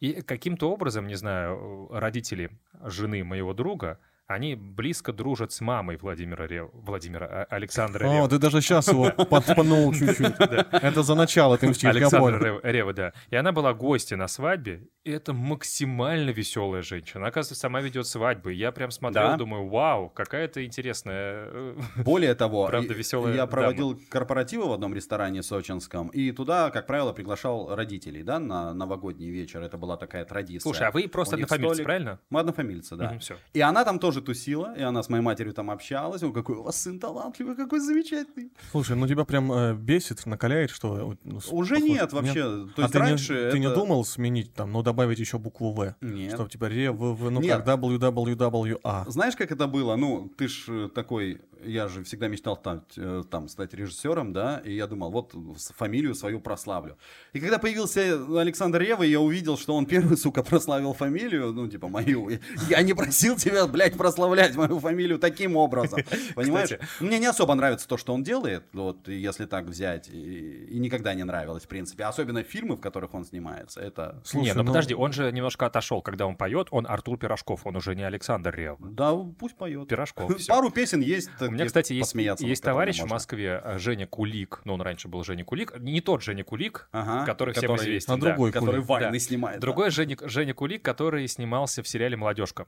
И 0.00 0.22
каким-то 0.22 0.70
образом, 0.70 1.06
не 1.06 1.16
знаю, 1.16 1.88
родители 1.90 2.50
жены 2.82 3.22
моего 3.24 3.52
друга, 3.52 3.98
они 4.26 4.54
близко 4.54 5.12
дружат 5.12 5.52
с 5.52 5.60
мамой 5.60 5.96
Владимира, 5.98 6.46
Рев- 6.46 6.70
Владимира 6.72 7.26
а, 7.26 7.44
Александра 7.50 8.06
О, 8.08 8.12
Ревы. 8.14 8.28
ты 8.28 8.38
даже 8.38 8.60
сейчас 8.60 8.88
его 8.88 9.10
подпанул 9.30 9.92
чуть-чуть. 9.92 10.34
Это 10.38 11.02
за 11.02 11.14
начало, 11.14 11.58
ты 11.58 11.68
мстишь, 11.68 11.90
Александра 11.90 12.60
Рева, 12.62 12.92
да. 12.92 13.12
И 13.30 13.36
она 13.36 13.52
была 13.52 13.74
гостья 13.74 14.16
на 14.16 14.28
свадьбе, 14.28 14.88
и 15.04 15.10
это 15.10 15.32
максимально 15.32 16.30
веселая 16.30 16.82
женщина. 16.82 17.20
Она, 17.20 17.28
оказывается, 17.28 17.60
сама 17.60 17.80
ведет 17.80 18.06
свадьбы. 18.06 18.52
Я 18.54 18.72
прям 18.72 18.90
смотрел, 18.90 19.36
думаю, 19.36 19.68
вау, 19.68 20.08
какая-то 20.08 20.64
интересная... 20.64 21.46
э, 21.50 21.76
Более 21.96 22.34
того, 22.34 22.66
Правда, 22.70 22.94
веселая 22.94 23.34
я 23.34 23.46
проводил 23.46 24.00
корпоративы 24.08 24.68
в 24.68 24.72
одном 24.72 24.94
ресторане 24.94 25.42
сочинском, 25.42 26.08
и 26.08 26.30
туда, 26.32 26.70
как 26.70 26.86
правило, 26.86 27.12
приглашал 27.12 27.74
родителей, 27.74 28.22
да, 28.22 28.38
на 28.38 28.72
новогодний 28.72 29.28
вечер. 29.30 29.62
Это 29.62 29.76
была 29.76 29.96
такая 29.96 30.24
традиция. 30.24 30.62
Слушай, 30.62 30.86
а 30.88 30.90
вы 30.90 31.08
просто 31.08 31.34
однофамильцы, 31.34 31.82
правильно? 31.82 32.18
Мы 32.30 32.40
однофамильцы, 32.40 32.96
да. 32.96 33.18
И 33.52 33.60
она 33.60 33.84
там 33.84 33.98
тоже 33.98 34.11
тусила, 34.20 34.74
и 34.76 34.82
она 34.82 35.02
с 35.02 35.08
моей 35.08 35.22
матерью 35.22 35.54
там 35.54 35.70
общалась. 35.70 36.22
Он 36.22 36.32
какой 36.32 36.56
у 36.56 36.62
вас 36.62 36.80
сын 36.82 36.98
талантливый, 36.98 37.56
какой 37.56 37.80
замечательный. 37.80 38.50
Слушай, 38.70 38.96
ну 38.96 39.06
тебя 39.08 39.24
прям 39.24 39.50
э, 39.52 39.74
бесит, 39.74 40.26
накаляет, 40.26 40.70
что... 40.70 41.16
ну, 41.24 41.40
с- 41.40 41.48
Уже 41.52 41.76
похож- 41.76 41.88
нет 41.88 42.12
вообще. 42.12 42.42
То 42.42 42.68
а 42.76 42.80
есть 42.82 42.92
ты, 42.92 42.98
раньше 42.98 43.32
не, 43.46 43.50
ты 43.52 43.58
не 43.58 43.66
это- 43.66 43.74
думал 43.76 44.04
сменить 44.04 44.52
там, 44.52 44.72
ну 44.72 44.82
добавить 44.82 45.18
еще 45.18 45.38
букву 45.38 45.72
В? 45.72 45.94
Нет. 46.00 46.34
Что 46.34 46.46
типа 46.48 46.68
Ре, 46.68 46.90
В, 46.90 47.14
В, 47.14 47.30
ну 47.30 47.40
Нет. 47.40 47.62
как, 47.64 47.78
WWWA. 47.80 49.10
Знаешь, 49.10 49.36
как 49.36 49.52
это 49.52 49.66
было? 49.66 49.96
Ну, 49.96 50.28
ты 50.36 50.48
ж 50.48 50.64
э, 50.68 50.88
такой, 50.94 51.40
я 51.64 51.88
же 51.88 52.04
всегда 52.04 52.28
мечтал 52.28 52.56
стать, 52.56 52.82
э, 52.96 53.22
там, 53.30 53.48
стать 53.48 53.74
режиссером, 53.74 54.32
да, 54.32 54.62
и 54.64 54.74
я 54.74 54.86
думал, 54.86 55.10
вот 55.10 55.34
фамилию 55.76 56.14
свою 56.14 56.40
прославлю. 56.40 56.96
И 57.32 57.40
когда 57.40 57.58
появился 57.58 58.24
Александр 58.38 58.80
Рева, 58.80 59.02
я 59.02 59.20
увидел, 59.20 59.56
что 59.56 59.74
он 59.74 59.86
первый, 59.86 60.16
сука, 60.16 60.42
прославил 60.42 60.92
фамилию, 60.92 61.52
ну, 61.52 61.68
типа, 61.68 61.88
мою. 61.88 62.30
Я 62.68 62.82
не 62.82 62.94
просил 62.94 63.36
тебя, 63.36 63.66
блядь, 63.66 63.96
прославлять 63.96 64.54
мою 64.56 64.78
фамилию 64.80 65.18
таким 65.18 65.56
образом. 65.56 66.00
Понимаешь? 66.34 66.70
Кстати. 66.70 66.86
Мне 67.00 67.18
не 67.18 67.26
особо 67.26 67.54
нравится 67.54 67.88
то, 67.88 67.96
что 67.96 68.14
он 68.14 68.22
делает, 68.22 68.64
вот, 68.72 69.08
если 69.08 69.46
так 69.46 69.66
взять, 69.66 70.08
и, 70.08 70.66
и 70.70 70.78
никогда 70.78 71.14
не 71.14 71.24
нравилось, 71.24 71.64
в 71.64 71.68
принципе. 71.68 72.04
Особенно 72.04 72.42
фильмы, 72.42 72.76
в 72.76 72.80
которых 72.80 73.14
он 73.14 73.24
снимается, 73.24 73.80
это... 73.80 74.20
Слушай, 74.24 74.44
не, 74.44 74.54
ну, 74.54 74.62
ну- 74.62 74.68
подожди, 74.68 74.94
он 74.94 75.12
же 75.12 75.30
немножко 75.32 75.66
отошел, 75.66 76.02
когда 76.02 76.26
он 76.26 76.36
поет. 76.36 76.68
Он 76.70 76.86
Артур 76.88 77.18
Пирожков, 77.18 77.66
он 77.66 77.76
уже 77.76 77.94
не 77.94 78.02
Александр 78.02 78.54
Рев. 78.54 78.76
Да, 78.80 79.14
пусть 79.38 79.56
поет. 79.56 79.88
Пирожков. 79.88 80.32
Пару 80.48 80.70
песен 80.70 81.00
есть. 81.00 81.30
У 81.52 81.54
меня, 81.54 81.66
кстати, 81.66 81.92
есть, 81.92 82.14
есть 82.40 82.62
товарищ 82.62 82.96
в 82.96 83.00
можно. 83.02 83.14
Москве, 83.16 83.60
э, 83.62 83.78
Женя 83.78 84.06
Кулик, 84.06 84.60
ну, 84.64 84.74
он 84.74 84.80
раньше 84.82 85.08
был 85.08 85.22
Женя 85.22 85.44
Кулик, 85.44 85.78
не 85.78 86.00
тот 86.00 86.22
Женя 86.22 86.44
Кулик, 86.44 86.88
Ага, 86.92 87.26
который 87.26 87.52
всем 87.52 87.62
который- 87.70 87.84
известен, 87.84 88.12
а 88.14 88.16
да. 88.16 88.26
другой 88.28 88.52
который 88.52 88.76
Кулик. 88.76 88.88
войны 88.88 89.12
Да. 89.12 89.18
снимает. 89.18 89.56
да. 89.56 89.60
Другой 89.60 89.90
Женя, 89.90 90.16
Женя 90.22 90.54
Кулик, 90.54 90.82
который 90.82 91.28
снимался 91.28 91.82
в 91.82 91.88
сериале 91.88 92.16
«Молодежка». 92.16 92.66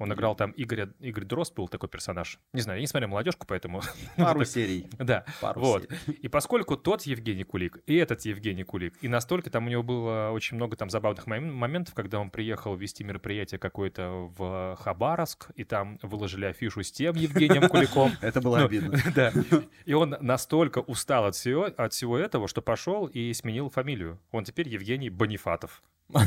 Он 0.00 0.10
играл 0.14 0.34
там 0.34 0.54
Игоря, 0.56 0.92
Игорь 0.98 1.24
Дрозд 1.24 1.54
был 1.54 1.68
такой 1.68 1.90
персонаж. 1.90 2.40
Не 2.54 2.62
знаю, 2.62 2.78
я 2.78 2.80
не 2.80 2.86
смотрел 2.86 3.10
молодежку, 3.10 3.46
поэтому... 3.46 3.82
Пару 4.16 4.44
серий. 4.44 4.88
Да, 4.98 5.24
Пару 5.42 5.60
вот. 5.60 5.82
серий. 5.82 6.18
И 6.22 6.28
поскольку 6.28 6.76
тот 6.78 7.02
Евгений 7.02 7.44
Кулик 7.44 7.78
и 7.86 7.96
этот 7.96 8.22
Евгений 8.24 8.64
Кулик, 8.64 8.94
и 9.02 9.08
настолько 9.08 9.50
там 9.50 9.66
у 9.66 9.68
него 9.68 9.82
было 9.82 10.30
очень 10.32 10.56
много 10.56 10.76
там 10.76 10.88
забавных 10.88 11.26
мом- 11.26 11.52
моментов, 11.52 11.94
когда 11.94 12.18
он 12.18 12.30
приехал 12.30 12.74
вести 12.76 13.04
мероприятие 13.04 13.58
какое-то 13.58 14.32
в 14.38 14.76
Хабаровск, 14.80 15.50
и 15.54 15.64
там 15.64 15.98
выложили 16.02 16.46
афишу 16.46 16.82
с 16.82 16.90
тем 16.90 17.14
Евгением 17.14 17.68
Куликом. 17.68 18.10
Это 18.22 18.40
было 18.40 18.58
Ну, 18.60 18.64
обидно. 18.64 18.98
Да. 19.14 19.32
И 19.84 19.92
он 19.92 20.16
настолько 20.20 20.78
устал 20.78 21.26
от 21.26 21.34
всего, 21.34 21.64
от 21.76 21.92
всего 21.92 22.16
этого, 22.16 22.48
что 22.48 22.62
пошел 22.62 23.06
и 23.06 23.32
сменил 23.34 23.68
фамилию. 23.68 24.18
Он 24.30 24.44
теперь 24.44 24.66
Евгений 24.68 25.10
Бонифатов. 25.10 25.82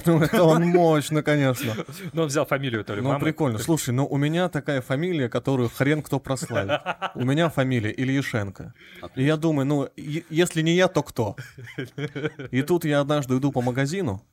Ну, 0.06 0.22
это 0.22 0.44
он 0.44 0.66
мощно, 0.68 1.24
конечно. 1.24 1.76
Но 2.14 2.24
он 2.24 2.28
взял 2.30 2.46
фамилию 2.46 2.84
то 2.86 2.96
ли 2.96 3.02
Ну, 3.02 3.10
мамы. 3.10 3.20
прикольно. 3.20 3.58
Слушай, 3.60 3.92
ну 3.92 4.06
у 4.06 4.18
меня 4.18 4.50
такая 4.50 4.82
фамилия, 4.82 5.30
которую 5.30 5.70
хрен 5.70 6.02
кто 6.02 6.20
прославит. 6.20 6.82
У 7.16 7.26
меня 7.26 7.50
фамилия 7.50 7.92
Ильишенко. 7.92 8.74
И 9.16 9.24
я 9.24 9.38
думаю, 9.38 9.66
ну, 9.66 9.90
если 9.96 10.62
не 10.62 10.76
я, 10.76 10.88
то 10.88 11.04
кто? 11.04 11.36
И 12.52 12.62
тут 12.62 12.86
я 12.86 13.02
однажды 13.02 13.38
иду 13.38 13.52
по 13.52 13.62
магазину, 13.62 14.24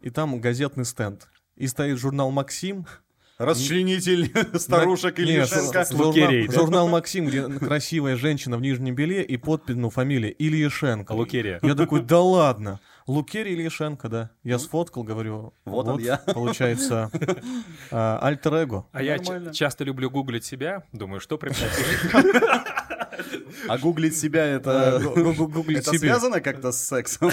и 0.00 0.10
там 0.10 0.40
газетный 0.40 0.84
стенд. 0.84 1.28
И 1.56 1.66
стоит 1.66 1.98
журнал 1.98 2.30
«Максим». 2.30 2.86
Расчленитель 3.42 4.32
старушек 4.58 5.18
журнал, 5.18 6.06
Лукерей, 6.06 6.48
журнал 6.50 6.88
«Максим», 6.88 7.26
где 7.26 7.42
красивая 7.48 8.16
женщина 8.16 8.56
в 8.56 8.60
нижнем 8.62 8.94
белье 8.94 9.24
и 9.24 9.36
подпись, 9.36 9.74
ну, 9.76 9.90
фамилия 9.90 10.30
Ильишенко. 10.30 11.12
Лукерия. 11.12 11.58
Я 11.62 11.74
такой, 11.74 12.00
да 12.04 12.20
ладно. 12.20 12.80
Лукерий 13.08 13.54
Ильишенко, 13.54 14.08
да. 14.08 14.30
Я 14.44 14.58
сфоткал, 14.60 15.02
говорю, 15.02 15.52
Вот 15.64 15.88
он 15.88 15.98
я. 16.00 16.16
Получается, 16.34 17.10
а, 17.90 18.20
альтер-эго. 18.22 18.86
А 18.92 19.02
я 19.02 19.16
Нормально. 19.16 19.52
часто 19.52 19.82
люблю 19.82 20.08
гуглить 20.08 20.44
себя, 20.44 20.84
думаю, 20.92 21.20
что 21.20 21.36
при 21.36 21.52
А 23.68 23.78
гуглить 23.78 24.16
себя 24.16 24.44
Э, 24.46 24.56
это... 24.56 25.00
гу- 25.14 25.48
гуглить 25.48 25.78
Это 25.86 25.98
связано 25.98 26.40
как-то 26.40 26.72
с 26.72 26.80
сексом? 26.80 27.30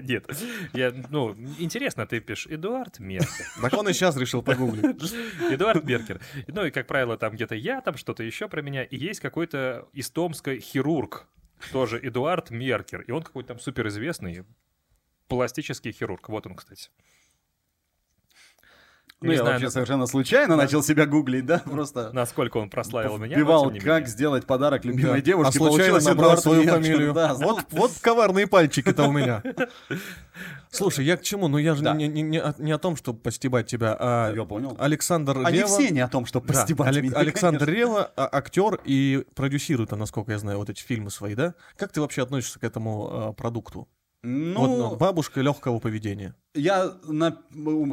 Нет, 0.02 0.26
я, 0.72 0.92
ну, 1.10 1.34
интересно, 1.58 2.06
ты 2.06 2.20
пишешь 2.20 2.46
Эдуард 2.46 2.98
Меркер. 2.98 3.46
Так 3.60 3.72
он 3.74 3.88
и 3.88 3.92
сейчас 3.92 4.16
решил 4.16 4.42
погуглить. 4.42 4.84
Эдуард 5.50 5.84
Меркер. 5.84 6.20
Ну 6.48 6.64
и, 6.64 6.70
как 6.70 6.86
правило, 6.86 7.16
там 7.16 7.34
где-то 7.34 7.54
я, 7.54 7.80
там 7.80 7.96
что-то 7.96 8.22
еще 8.22 8.48
про 8.48 8.62
меня. 8.62 8.84
И 8.84 8.96
есть 8.96 9.20
какой-то 9.20 9.88
из 9.92 10.10
Томска 10.10 10.58
хирург, 10.58 11.28
тоже 11.72 11.98
Эдуард 12.02 12.50
Меркер. 12.50 13.02
И 13.02 13.10
он 13.10 13.22
какой-то 13.22 13.48
там 13.48 13.58
суперизвестный 13.58 14.44
пластический 15.28 15.92
хирург. 15.92 16.28
Вот 16.28 16.46
он, 16.46 16.54
кстати. 16.56 16.90
Ну, 19.22 19.28
Не 19.28 19.36
я 19.36 19.38
знаю, 19.40 19.52
вообще 19.54 19.64
на- 19.66 19.70
совершенно 19.70 20.06
случайно 20.06 20.56
начал 20.56 20.82
себя 20.82 21.06
гуглить, 21.06 21.46
да? 21.46 21.60
Просто 21.64 22.10
насколько 22.12 22.58
он 22.58 22.68
прославил 22.68 23.16
меня. 23.16 23.38
не 23.72 23.80
как 23.80 24.08
сделать 24.08 24.44
подарок 24.44 24.84
любимой 24.84 25.20
Да. 25.20 25.20
девушке, 25.22 25.58
а 25.58 25.58
случайно 25.58 26.00
набрал 26.00 26.36
свою 26.36 26.64
Меркер. 26.64 26.74
фамилию. 26.82 27.12
Да, 27.14 27.32
вот, 27.32 27.64
вот 27.70 27.92
коварные 28.02 28.46
пальчики-то 28.46 29.04
у 29.04 29.12
меня. 29.12 29.42
Слушай, 30.70 31.06
я 31.06 31.16
к 31.16 31.22
чему? 31.22 31.48
Ну 31.48 31.56
я 31.56 31.74
же 31.74 31.82
Да. 31.82 31.94
не, 31.94 32.08
не- 32.08 32.20
не 32.20 32.38
о, 32.38 32.54
не 32.58 32.72
о 32.72 32.78
том, 32.78 32.96
чтобы 32.96 33.18
постебать 33.18 33.66
тебя, 33.66 33.96
а 33.98 34.34
Я 34.34 34.44
понял. 34.44 34.76
Александр 34.78 35.38
Они 35.44 35.58
Рева... 35.60 35.68
все 35.68 35.88
не 35.90 36.00
о 36.00 36.08
том, 36.08 36.26
чтобы 36.26 36.48
Да, 36.48 36.52
постебать 36.52 36.94
Алек- 36.94 37.02
меня, 37.02 37.16
Александр 37.16 37.64
конечно. 37.64 37.80
Рева, 37.80 38.12
а- 38.16 38.28
актер 38.36 38.80
и 38.84 39.24
продюсирует, 39.34 39.92
насколько 39.92 40.32
я 40.32 40.38
знаю, 40.38 40.58
вот 40.58 40.68
эти 40.68 40.82
фильмы 40.82 41.10
свои, 41.10 41.34
да? 41.34 41.54
Как 41.78 41.90
ты 41.92 42.02
вообще 42.02 42.22
относишься 42.22 42.58
к 42.60 42.64
этому 42.64 43.08
а, 43.10 43.32
продукту? 43.32 43.88
Вот, 44.26 44.68
ну, 44.68 44.76
Ну, 44.90 44.96
бабушка 44.96 45.40
легкого 45.40 45.78
поведения. 45.78 46.34
я 46.54 46.92
на, 47.04 47.38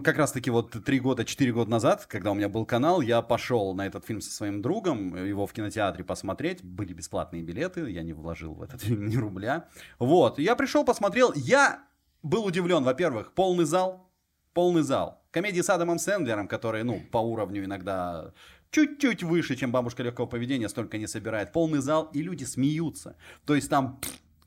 как 0.03 0.17
раз-таки 0.17 0.49
вот 0.49 0.71
три 0.83 0.99
года, 0.99 1.25
четыре 1.25 1.53
года 1.53 1.69
назад, 1.69 2.07
когда 2.07 2.31
у 2.31 2.33
меня 2.33 2.49
был 2.49 2.65
канал, 2.65 3.01
я 3.01 3.21
пошел 3.21 3.75
на 3.75 3.85
этот 3.85 4.05
фильм 4.05 4.19
со 4.19 4.31
своим 4.31 4.61
другом, 4.63 5.15
его 5.15 5.45
в 5.45 5.53
кинотеатре 5.53 6.03
посмотреть. 6.03 6.63
Были 6.63 6.93
бесплатные 6.93 7.43
билеты, 7.43 7.87
я 7.91 8.01
не 8.01 8.13
вложил 8.13 8.55
в 8.55 8.63
этот 8.63 8.81
фильм 8.81 9.05
ни 9.05 9.15
рубля. 9.15 9.67
Вот, 9.99 10.39
я 10.39 10.55
пришел, 10.55 10.83
посмотрел, 10.83 11.31
я 11.35 11.83
был 12.23 12.45
удивлен, 12.45 12.83
во-первых, 12.83 13.33
полный 13.33 13.65
зал, 13.65 14.09
полный 14.53 14.81
зал. 14.81 15.21
Комедии 15.29 15.61
с 15.61 15.69
Адамом 15.69 15.99
Сэндлером, 15.99 16.47
которые, 16.47 16.83
ну, 16.83 16.99
по 17.11 17.19
уровню 17.19 17.63
иногда 17.65 18.33
чуть-чуть 18.71 19.21
выше, 19.21 19.55
чем 19.55 19.71
«Бабушка 19.71 20.01
легкого 20.01 20.25
поведения», 20.25 20.67
столько 20.67 20.97
не 20.97 21.05
собирает. 21.05 21.51
Полный 21.51 21.79
зал, 21.79 22.09
и 22.11 22.23
люди 22.23 22.43
смеются. 22.43 23.15
То 23.45 23.53
есть 23.53 23.69
там 23.69 23.99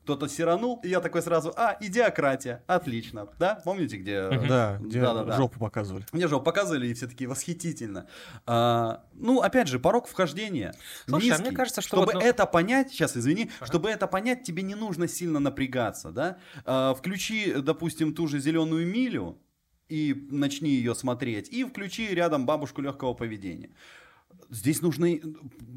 кто-то 0.07 0.29
сиранул, 0.29 0.79
и 0.85 0.87
я 0.87 1.01
такой 1.01 1.21
сразу, 1.21 1.53
а, 1.57 1.75
идиократия, 1.81 2.63
отлично, 2.65 3.27
да? 3.37 3.59
Помните, 3.65 3.97
где... 3.97 4.13
э, 4.13 4.47
Да, 4.47 4.77
где 4.79 5.01
Да-да-да. 5.01 5.35
жопу 5.35 5.59
показывали. 5.59 6.05
Мне 6.13 6.29
же 6.29 6.39
показывали, 6.39 6.87
и 6.87 6.93
все 6.93 7.07
такие 7.07 7.29
восхитительно. 7.29 8.07
А, 8.45 9.03
ну, 9.13 9.41
опять 9.41 9.67
же, 9.67 9.79
порог 9.79 10.07
вхождения. 10.07 10.73
Слушай, 11.09 11.25
а 11.25 11.27
низкий. 11.31 11.43
мне 11.43 11.51
кажется, 11.51 11.81
что 11.81 11.97
Чтобы 11.97 12.05
вот, 12.05 12.13
ну- 12.13 12.21
это 12.21 12.45
понять, 12.45 12.89
сейчас, 12.91 13.17
извини, 13.17 13.51
чтобы 13.61 13.89
это 13.89 14.07
понять, 14.07 14.43
тебе 14.43 14.63
не 14.63 14.75
нужно 14.75 15.09
сильно 15.09 15.39
напрягаться, 15.41 16.11
да? 16.11 16.37
А, 16.63 16.93
включи, 16.93 17.55
допустим, 17.55 18.13
ту 18.13 18.27
же 18.27 18.39
зеленую 18.39 18.87
милю 18.87 19.37
и 19.89 20.27
начни 20.31 20.69
ее 20.69 20.95
смотреть, 20.95 21.49
и 21.49 21.65
включи 21.65 22.07
рядом 22.15 22.45
бабушку 22.45 22.81
легкого 22.81 23.13
поведения. 23.13 23.71
Здесь 24.49 24.81
нужно 24.81 25.07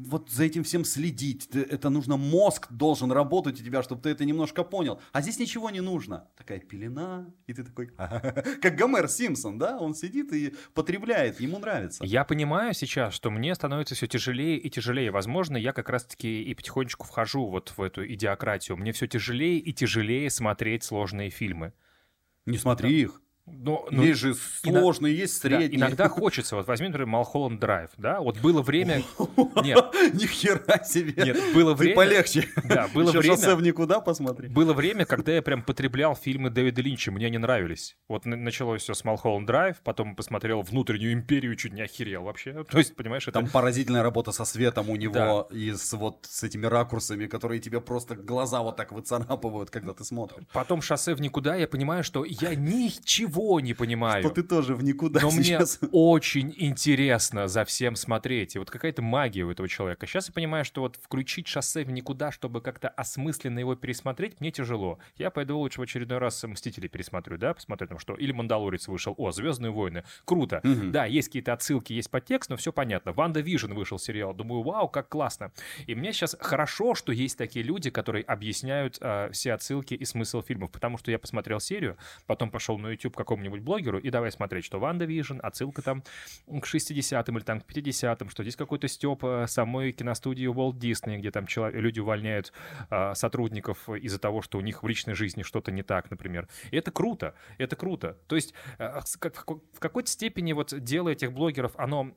вот 0.05 0.29
за 0.29 0.45
этим 0.45 0.63
всем 0.63 0.85
следить. 0.85 1.47
Это 1.53 1.89
нужно, 1.89 2.17
мозг 2.17 2.71
должен 2.71 3.11
работать 3.11 3.59
у 3.59 3.63
тебя, 3.63 3.83
чтобы 3.83 4.01
ты 4.01 4.09
это 4.09 4.25
немножко 4.25 4.63
понял. 4.63 5.01
А 5.11 5.21
здесь 5.21 5.39
ничего 5.39 5.69
не 5.69 5.81
нужно. 5.81 6.27
Такая 6.37 6.59
пелена, 6.59 7.33
и 7.47 7.53
ты 7.53 7.63
такой, 7.63 7.87
как 8.61 8.75
Гомер 8.75 9.07
Симпсон, 9.07 9.57
да? 9.57 9.77
Он 9.79 9.93
сидит 9.93 10.33
и 10.33 10.53
потребляет, 10.73 11.39
ему 11.39 11.59
нравится. 11.59 12.03
Я 12.05 12.23
понимаю 12.23 12.73
сейчас, 12.73 13.13
что 13.13 13.29
мне 13.29 13.53
становится 13.55 13.95
все 13.95 14.07
тяжелее 14.07 14.57
и 14.57 14.69
тяжелее. 14.69 15.11
Возможно, 15.11 15.57
я 15.57 15.73
как 15.73 15.89
раз-таки 15.89 16.43
и 16.43 16.53
потихонечку 16.53 17.05
вхожу 17.05 17.47
вот 17.47 17.73
в 17.75 17.81
эту 17.81 18.05
идиократию. 18.05 18.77
Мне 18.77 18.91
все 18.91 19.07
тяжелее 19.07 19.57
и 19.57 19.73
тяжелее 19.73 20.29
смотреть 20.29 20.83
сложные 20.83 21.29
фильмы. 21.29 21.73
Не 22.45 22.57
смотри 22.57 23.01
их. 23.01 23.20
Но, 23.45 23.87
ну, 23.89 24.03
есть 24.03 24.19
же 24.19 24.35
сложные, 24.35 25.15
есть 25.15 25.41
да, 25.43 25.49
средние. 25.49 25.79
иногда 25.79 26.07
хочется. 26.07 26.55
Вот 26.55 26.67
возьми, 26.67 26.87
например, 26.87 27.07
Малхолланд 27.07 27.59
Драйв, 27.59 27.89
да? 27.97 28.19
Вот 28.21 28.37
было 28.39 28.61
время... 28.61 29.03
Нет, 29.63 29.85
Ни 30.13 30.25
хера 30.25 30.83
себе. 30.83 31.13
нет, 31.23 31.37
было 31.53 31.73
Ты 31.73 31.79
время... 31.79 31.95
полегче. 31.95 32.47
Да, 32.63 32.87
было 32.93 33.09
Ещё 33.09 33.19
время... 33.19 33.35
шоссе 33.35 33.55
в 33.55 33.61
никуда 33.61 33.99
посмотри. 33.99 34.47
Было 34.47 34.73
время, 34.73 35.05
когда 35.05 35.31
я 35.33 35.41
прям 35.41 35.63
потреблял 35.63 36.15
фильмы 36.15 36.49
Дэвида 36.49 36.81
Линча, 36.81 37.11
мне 37.11 37.27
они 37.27 37.37
нравились. 37.37 37.97
Вот 38.07 38.25
на- 38.25 38.37
началось 38.37 38.83
все 38.83 38.93
с 38.93 39.03
Малхолланд 39.03 39.47
Драйв, 39.47 39.77
потом 39.83 40.15
посмотрел 40.15 40.61
«Внутреннюю 40.61 41.13
империю», 41.13 41.55
чуть 41.55 41.73
не 41.73 41.81
охерел 41.81 42.23
вообще. 42.23 42.63
То 42.63 42.77
есть, 42.77 42.95
понимаешь, 42.95 43.23
это... 43.27 43.39
Там 43.39 43.49
поразительная 43.49 44.03
работа 44.03 44.31
со 44.31 44.45
светом 44.45 44.89
у 44.89 44.95
него 44.95 45.47
и 45.51 45.71
с 45.71 45.93
вот 45.93 46.27
с 46.29 46.43
этими 46.43 46.67
ракурсами, 46.67 47.25
которые 47.25 47.59
тебе 47.59 47.81
просто 47.81 48.15
глаза 48.15 48.61
вот 48.61 48.75
так 48.77 48.91
выцарапывают, 48.91 49.69
когда 49.69 49.93
ты 49.93 50.03
смотришь. 50.03 50.45
Потом 50.53 50.81
«Шоссе 50.81 51.15
в 51.15 51.21
никуда», 51.21 51.55
я 51.55 51.67
понимаю, 51.67 52.03
что 52.03 52.23
я 52.23 52.55
ничего 52.55 53.30
не 53.59 53.73
понимаю. 53.73 54.23
Что 54.23 54.31
ты 54.31 54.43
тоже 54.43 54.75
в 54.75 54.83
никуда 54.83 55.19
Но 55.21 55.31
мне 55.31 55.43
сейчас. 55.43 55.79
очень 55.91 56.53
интересно 56.57 57.47
за 57.47 57.65
всем 57.65 57.95
смотреть. 57.95 58.55
И 58.55 58.59
вот 58.59 58.69
какая-то 58.69 59.01
магия 59.01 59.43
у 59.43 59.51
этого 59.51 59.67
человека. 59.67 60.05
Сейчас 60.07 60.27
я 60.27 60.33
понимаю, 60.33 60.65
что 60.65 60.81
вот 60.81 60.97
включить 61.01 61.47
шоссе 61.47 61.83
в 61.83 61.91
никуда, 61.91 62.31
чтобы 62.31 62.61
как-то 62.61 62.89
осмысленно 62.89 63.59
его 63.59 63.75
пересмотреть, 63.75 64.39
мне 64.39 64.51
тяжело. 64.51 64.99
Я 65.17 65.29
пойду 65.29 65.57
лучше 65.57 65.79
в 65.79 65.83
очередной 65.83 66.17
раз 66.17 66.43
«Мстители» 66.43 66.87
пересмотрю, 66.87 67.37
да, 67.37 67.53
посмотрю 67.53 67.87
там 67.87 67.99
что. 67.99 68.15
Или 68.15 68.31
«Мандалорец» 68.31 68.87
вышел. 68.87 69.15
О, 69.17 69.31
«Звездные 69.31 69.71
войны». 69.71 70.03
Круто. 70.25 70.61
Мгм. 70.63 70.91
Да, 70.91 71.05
есть 71.05 71.29
какие-то 71.29 71.53
отсылки, 71.53 71.93
есть 71.93 72.09
подтекст, 72.09 72.49
но 72.49 72.57
все 72.57 72.71
понятно. 72.71 73.13
«WandaVision» 73.13 73.73
вышел 73.73 73.99
сериал. 73.99 74.33
Думаю, 74.33 74.63
вау, 74.63 74.87
как 74.87 75.09
классно. 75.09 75.51
И 75.87 75.95
мне 75.95 76.13
сейчас 76.13 76.35
хорошо, 76.39 76.95
что 76.95 77.11
есть 77.11 77.37
такие 77.37 77.63
люди, 77.63 77.89
которые 77.89 78.23
объясняют 78.23 78.97
а, 79.01 79.29
все 79.31 79.53
отсылки 79.53 79.93
и 79.93 80.05
смысл 80.05 80.41
фильмов. 80.41 80.71
Потому 80.71 80.97
что 80.97 81.11
я 81.11 81.19
посмотрел 81.19 81.59
серию, 81.59 81.97
потом 82.25 82.49
пошел 82.49 82.77
на 82.77 82.87
YouTube 82.87 83.15
какому-нибудь 83.23 83.61
блогеру 83.61 83.99
и 83.99 84.09
давай 84.09 84.31
смотреть, 84.31 84.65
что 84.65 84.79
WandaVision, 84.79 85.39
отсылка 85.41 85.81
там 85.81 86.03
к 86.47 86.65
60-м 86.65 87.37
или 87.37 87.43
там 87.43 87.61
к 87.61 87.65
50-м, 87.65 88.29
что 88.29 88.43
здесь 88.43 88.55
какой-то 88.55 88.87
степ 88.87 89.23
самой 89.47 89.91
киностудии 89.91 90.47
Walt 90.47 90.77
Disney, 90.77 91.17
где 91.17 91.31
там 91.31 91.45
чело- 91.45 91.69
люди 91.69 91.99
увольняют 91.99 92.53
а, 92.89 93.13
сотрудников 93.15 93.89
из-за 93.89 94.19
того, 94.19 94.41
что 94.41 94.57
у 94.57 94.61
них 94.61 94.83
в 94.83 94.87
личной 94.87 95.13
жизни 95.13 95.43
что-то 95.43 95.71
не 95.71 95.83
так, 95.83 96.11
например. 96.11 96.47
И 96.71 96.77
это 96.77 96.91
круто, 96.91 97.35
это 97.57 97.75
круто. 97.75 98.17
То 98.27 98.35
есть 98.35 98.53
а, 98.77 99.01
какой- 99.19 99.61
в 99.73 99.79
какой-то 99.79 100.09
степени 100.09 100.53
вот 100.53 100.73
дело 100.83 101.09
этих 101.09 101.33
блогеров, 101.33 101.73
оно 101.77 102.15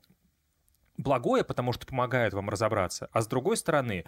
благое, 0.97 1.45
потому 1.45 1.73
что 1.73 1.87
помогает 1.87 2.35
вам 2.35 2.49
разобраться, 2.49 3.09
а 3.13 3.21
с 3.21 3.27
другой 3.27 3.57
стороны, 3.57 4.05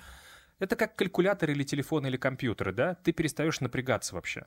это 0.58 0.76
как 0.76 0.96
калькулятор 0.96 1.50
или 1.50 1.64
телефон 1.64 2.06
или 2.06 2.16
компьютер, 2.16 2.72
да? 2.72 2.94
Ты 2.94 3.12
перестаешь 3.12 3.60
напрягаться 3.60 4.14
вообще. 4.14 4.46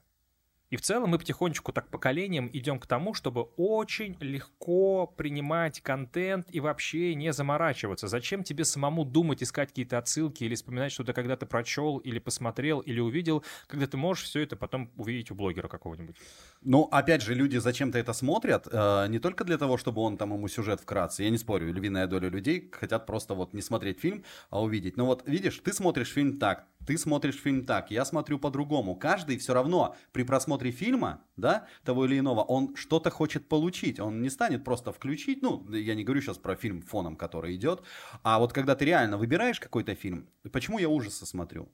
И 0.70 0.76
в 0.76 0.82
целом 0.82 1.10
мы 1.10 1.18
потихонечку 1.18 1.72
так 1.72 1.90
поколением 1.90 2.50
идем 2.54 2.80
к 2.80 2.86
тому, 2.86 3.14
чтобы 3.14 3.44
очень 3.58 4.16
легко 4.20 5.08
принимать 5.08 5.82
контент 5.82 6.48
и 6.52 6.60
вообще 6.60 7.16
не 7.16 7.34
заморачиваться. 7.34 8.08
Зачем 8.08 8.44
тебе 8.44 8.66
самому 8.66 9.04
думать, 9.04 9.42
искать 9.42 9.70
какие-то 9.70 9.98
отсылки 9.98 10.44
или 10.44 10.56
вспоминать, 10.56 10.92
что 10.92 11.04
ты 11.04 11.14
когда-то 11.14 11.46
прочел 11.46 11.98
или 11.98 12.20
посмотрел 12.20 12.80
или 12.82 13.00
увидел, 13.00 13.44
когда 13.68 13.88
ты 13.88 13.98
можешь 13.98 14.26
все 14.26 14.42
это 14.42 14.56
потом 14.56 14.92
увидеть 14.96 15.32
у 15.32 15.36
блогера 15.36 15.68
какого-нибудь. 15.68 16.16
Ну, 16.62 16.84
опять 16.92 17.24
же, 17.24 17.34
люди 17.34 17.58
зачем-то 17.58 17.98
это 17.98 18.14
смотрят, 18.14 18.68
э, 18.72 19.08
не 19.08 19.20
только 19.20 19.46
для 19.46 19.58
того, 19.58 19.78
чтобы 19.78 20.02
он 20.02 20.18
там 20.18 20.34
ему 20.34 20.48
сюжет 20.48 20.82
вкратце. 20.82 21.24
Я 21.24 21.30
не 21.30 21.38
спорю, 21.38 21.74
львиная 21.74 22.06
доля 22.06 22.30
людей 22.30 22.70
хотят 22.72 23.06
просто 23.06 23.34
вот 23.34 23.54
не 23.54 23.62
смотреть 23.62 24.00
фильм, 24.00 24.24
а 24.50 24.62
увидеть. 24.62 24.98
Но 24.98 25.06
вот 25.06 25.28
видишь, 25.28 25.60
ты 25.64 25.74
смотришь 25.74 26.12
фильм 26.12 26.38
так, 26.38 26.68
ты 26.86 26.98
смотришь 26.98 27.36
фильм 27.36 27.66
так, 27.66 27.92
я 27.92 28.04
смотрю 28.06 28.40
по-другому. 28.40 28.96
Каждый 28.96 29.38
все 29.38 29.54
равно 29.54 29.96
при 30.12 30.24
просмотре 30.24 30.59
фильма, 30.68 31.22
да, 31.38 31.68
того 31.84 32.06
или 32.06 32.20
иного, 32.20 32.42
он 32.42 32.76
что-то 32.76 33.10
хочет 33.10 33.48
получить. 33.48 34.00
Он 34.00 34.22
не 34.22 34.30
станет 34.30 34.64
просто 34.64 34.92
включить, 34.92 35.42
ну, 35.42 35.68
я 35.72 35.96
не 35.96 36.04
говорю 36.04 36.22
сейчас 36.22 36.38
про 36.38 36.56
фильм 36.56 36.82
фоном, 36.82 37.16
который 37.16 37.56
идет, 37.56 37.84
а 38.24 38.40
вот 38.40 38.54
когда 38.54 38.76
ты 38.76 38.86
реально 38.86 39.18
выбираешь 39.18 39.60
какой-то 39.60 39.96
фильм, 39.96 40.30
почему 40.52 40.80
я 40.80 40.90
ужасы 40.90 41.26
смотрю? 41.26 41.70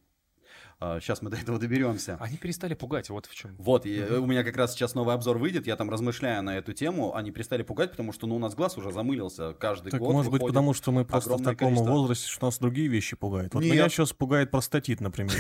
Сейчас 0.79 1.19
а, 1.21 1.25
мы 1.25 1.29
до 1.29 1.37
этого 1.37 1.57
доберемся. 1.57 2.17
Они 2.19 2.35
перестали 2.35 2.73
пугать, 2.73 3.09
вот 3.09 3.27
в 3.27 3.33
чем. 3.33 3.55
Вот, 3.57 3.85
и, 3.85 4.01
у 4.03 4.25
меня 4.25 4.43
как 4.43 4.57
раз 4.57 4.73
сейчас 4.73 4.93
новый 4.93 5.15
обзор 5.15 5.37
выйдет, 5.37 5.67
я 5.67 5.77
там 5.77 5.89
размышляю 5.89 6.43
на 6.43 6.57
эту 6.57 6.73
тему. 6.73 7.15
Они 7.15 7.31
перестали 7.31 7.63
пугать, 7.63 7.91
потому 7.91 8.11
что 8.11 8.27
ну, 8.27 8.35
у 8.35 8.39
нас 8.39 8.55
глаз 8.55 8.77
уже 8.77 8.91
замылился 8.91 9.53
каждый 9.53 9.91
так, 9.91 10.01
год. 10.01 10.11
может 10.11 10.31
быть, 10.31 10.41
потому 10.41 10.73
что 10.73 10.91
мы 10.91 11.05
просто 11.05 11.35
в 11.35 11.43
таком 11.43 11.69
количество... 11.69 11.91
возрасте, 11.91 12.29
что 12.29 12.45
нас 12.47 12.59
другие 12.59 12.89
вещи 12.89 13.15
пугают. 13.15 13.53
Вот 13.53 13.63
Нет. 13.63 13.73
меня 13.73 13.89
сейчас 13.89 14.11
пугает 14.11 14.51
простатит, 14.51 14.99
например. 14.99 15.33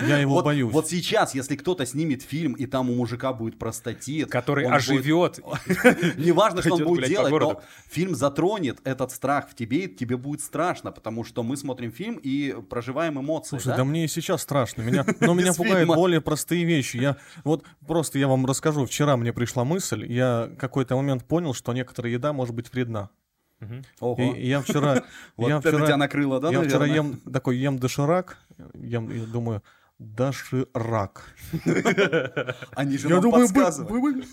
Я, 0.00 0.18
его 0.20 0.42
боюсь. 0.42 0.72
Вот 0.72 0.88
сейчас, 0.88 1.34
если 1.34 1.54
кто-то 1.54 1.86
снимет 1.86 2.22
фильм, 2.22 2.54
и 2.54 2.66
там 2.66 2.90
у 2.90 2.96
мужика 2.96 3.32
будет 3.32 3.56
простатит... 3.56 4.30
Который 4.30 4.66
оживет. 4.66 5.38
Неважно, 6.16 6.62
что 6.62 6.74
он 6.74 6.84
будет 6.84 7.08
делать, 7.08 7.30
но 7.30 7.62
фильм 7.88 8.16
затронет 8.16 8.80
этот 8.82 9.12
страх 9.12 9.48
в 9.48 9.54
тебе, 9.54 9.84
и 9.84 9.94
тебе 9.94 10.16
будет 10.16 10.40
страшно, 10.40 10.90
потому 10.90 11.22
что 11.22 11.44
мы 11.44 11.56
смотрим 11.56 11.92
фильм 11.92 12.18
и 12.20 12.54
проживаем 12.68 13.20
эмоции. 13.20 13.58
Слушай, 13.58 13.76
да 13.76 13.84
мне 13.84 14.04
и 14.04 14.08
сейчас 14.08 14.39
страшно. 14.40 14.82
Меня, 14.82 15.04
но 15.20 15.34
меня 15.34 15.52
пугают 15.54 15.86
более 15.86 16.20
простые 16.20 16.64
вещи. 16.64 16.96
Я 16.96 17.16
вот 17.44 17.64
просто 17.86 18.18
я 18.18 18.28
вам 18.28 18.46
расскажу. 18.46 18.86
Вчера 18.86 19.16
мне 19.16 19.32
пришла 19.32 19.64
мысль. 19.64 20.04
Я 20.10 20.50
какой-то 20.58 20.96
момент 20.96 21.24
понял, 21.24 21.54
что 21.54 21.72
некоторая 21.72 22.12
еда 22.12 22.32
может 22.32 22.54
быть 22.54 22.72
вредна. 22.72 23.10
Ого. 24.00 24.34
И 24.34 24.46
я 24.46 24.60
вчера, 24.60 25.04
вот 25.36 25.48
я 25.48 25.60
вчера, 25.60 25.86
тебя 25.86 25.96
накрыло, 25.96 26.40
да? 26.40 26.48
Я 26.48 26.60
наверное? 26.60 26.68
вчера 26.70 26.86
ем 26.86 27.20
такой 27.32 27.58
ем 27.58 27.78
доширак, 27.78 28.38
ем 28.74 29.10
и 29.10 29.18
думаю, 29.20 29.62
Доширак. 30.00 31.24
Они 32.74 32.96
же 32.96 33.08
Я 33.08 33.16
нам 33.16 33.22
думаю, 33.22 33.46
подсказывают. 33.46 34.24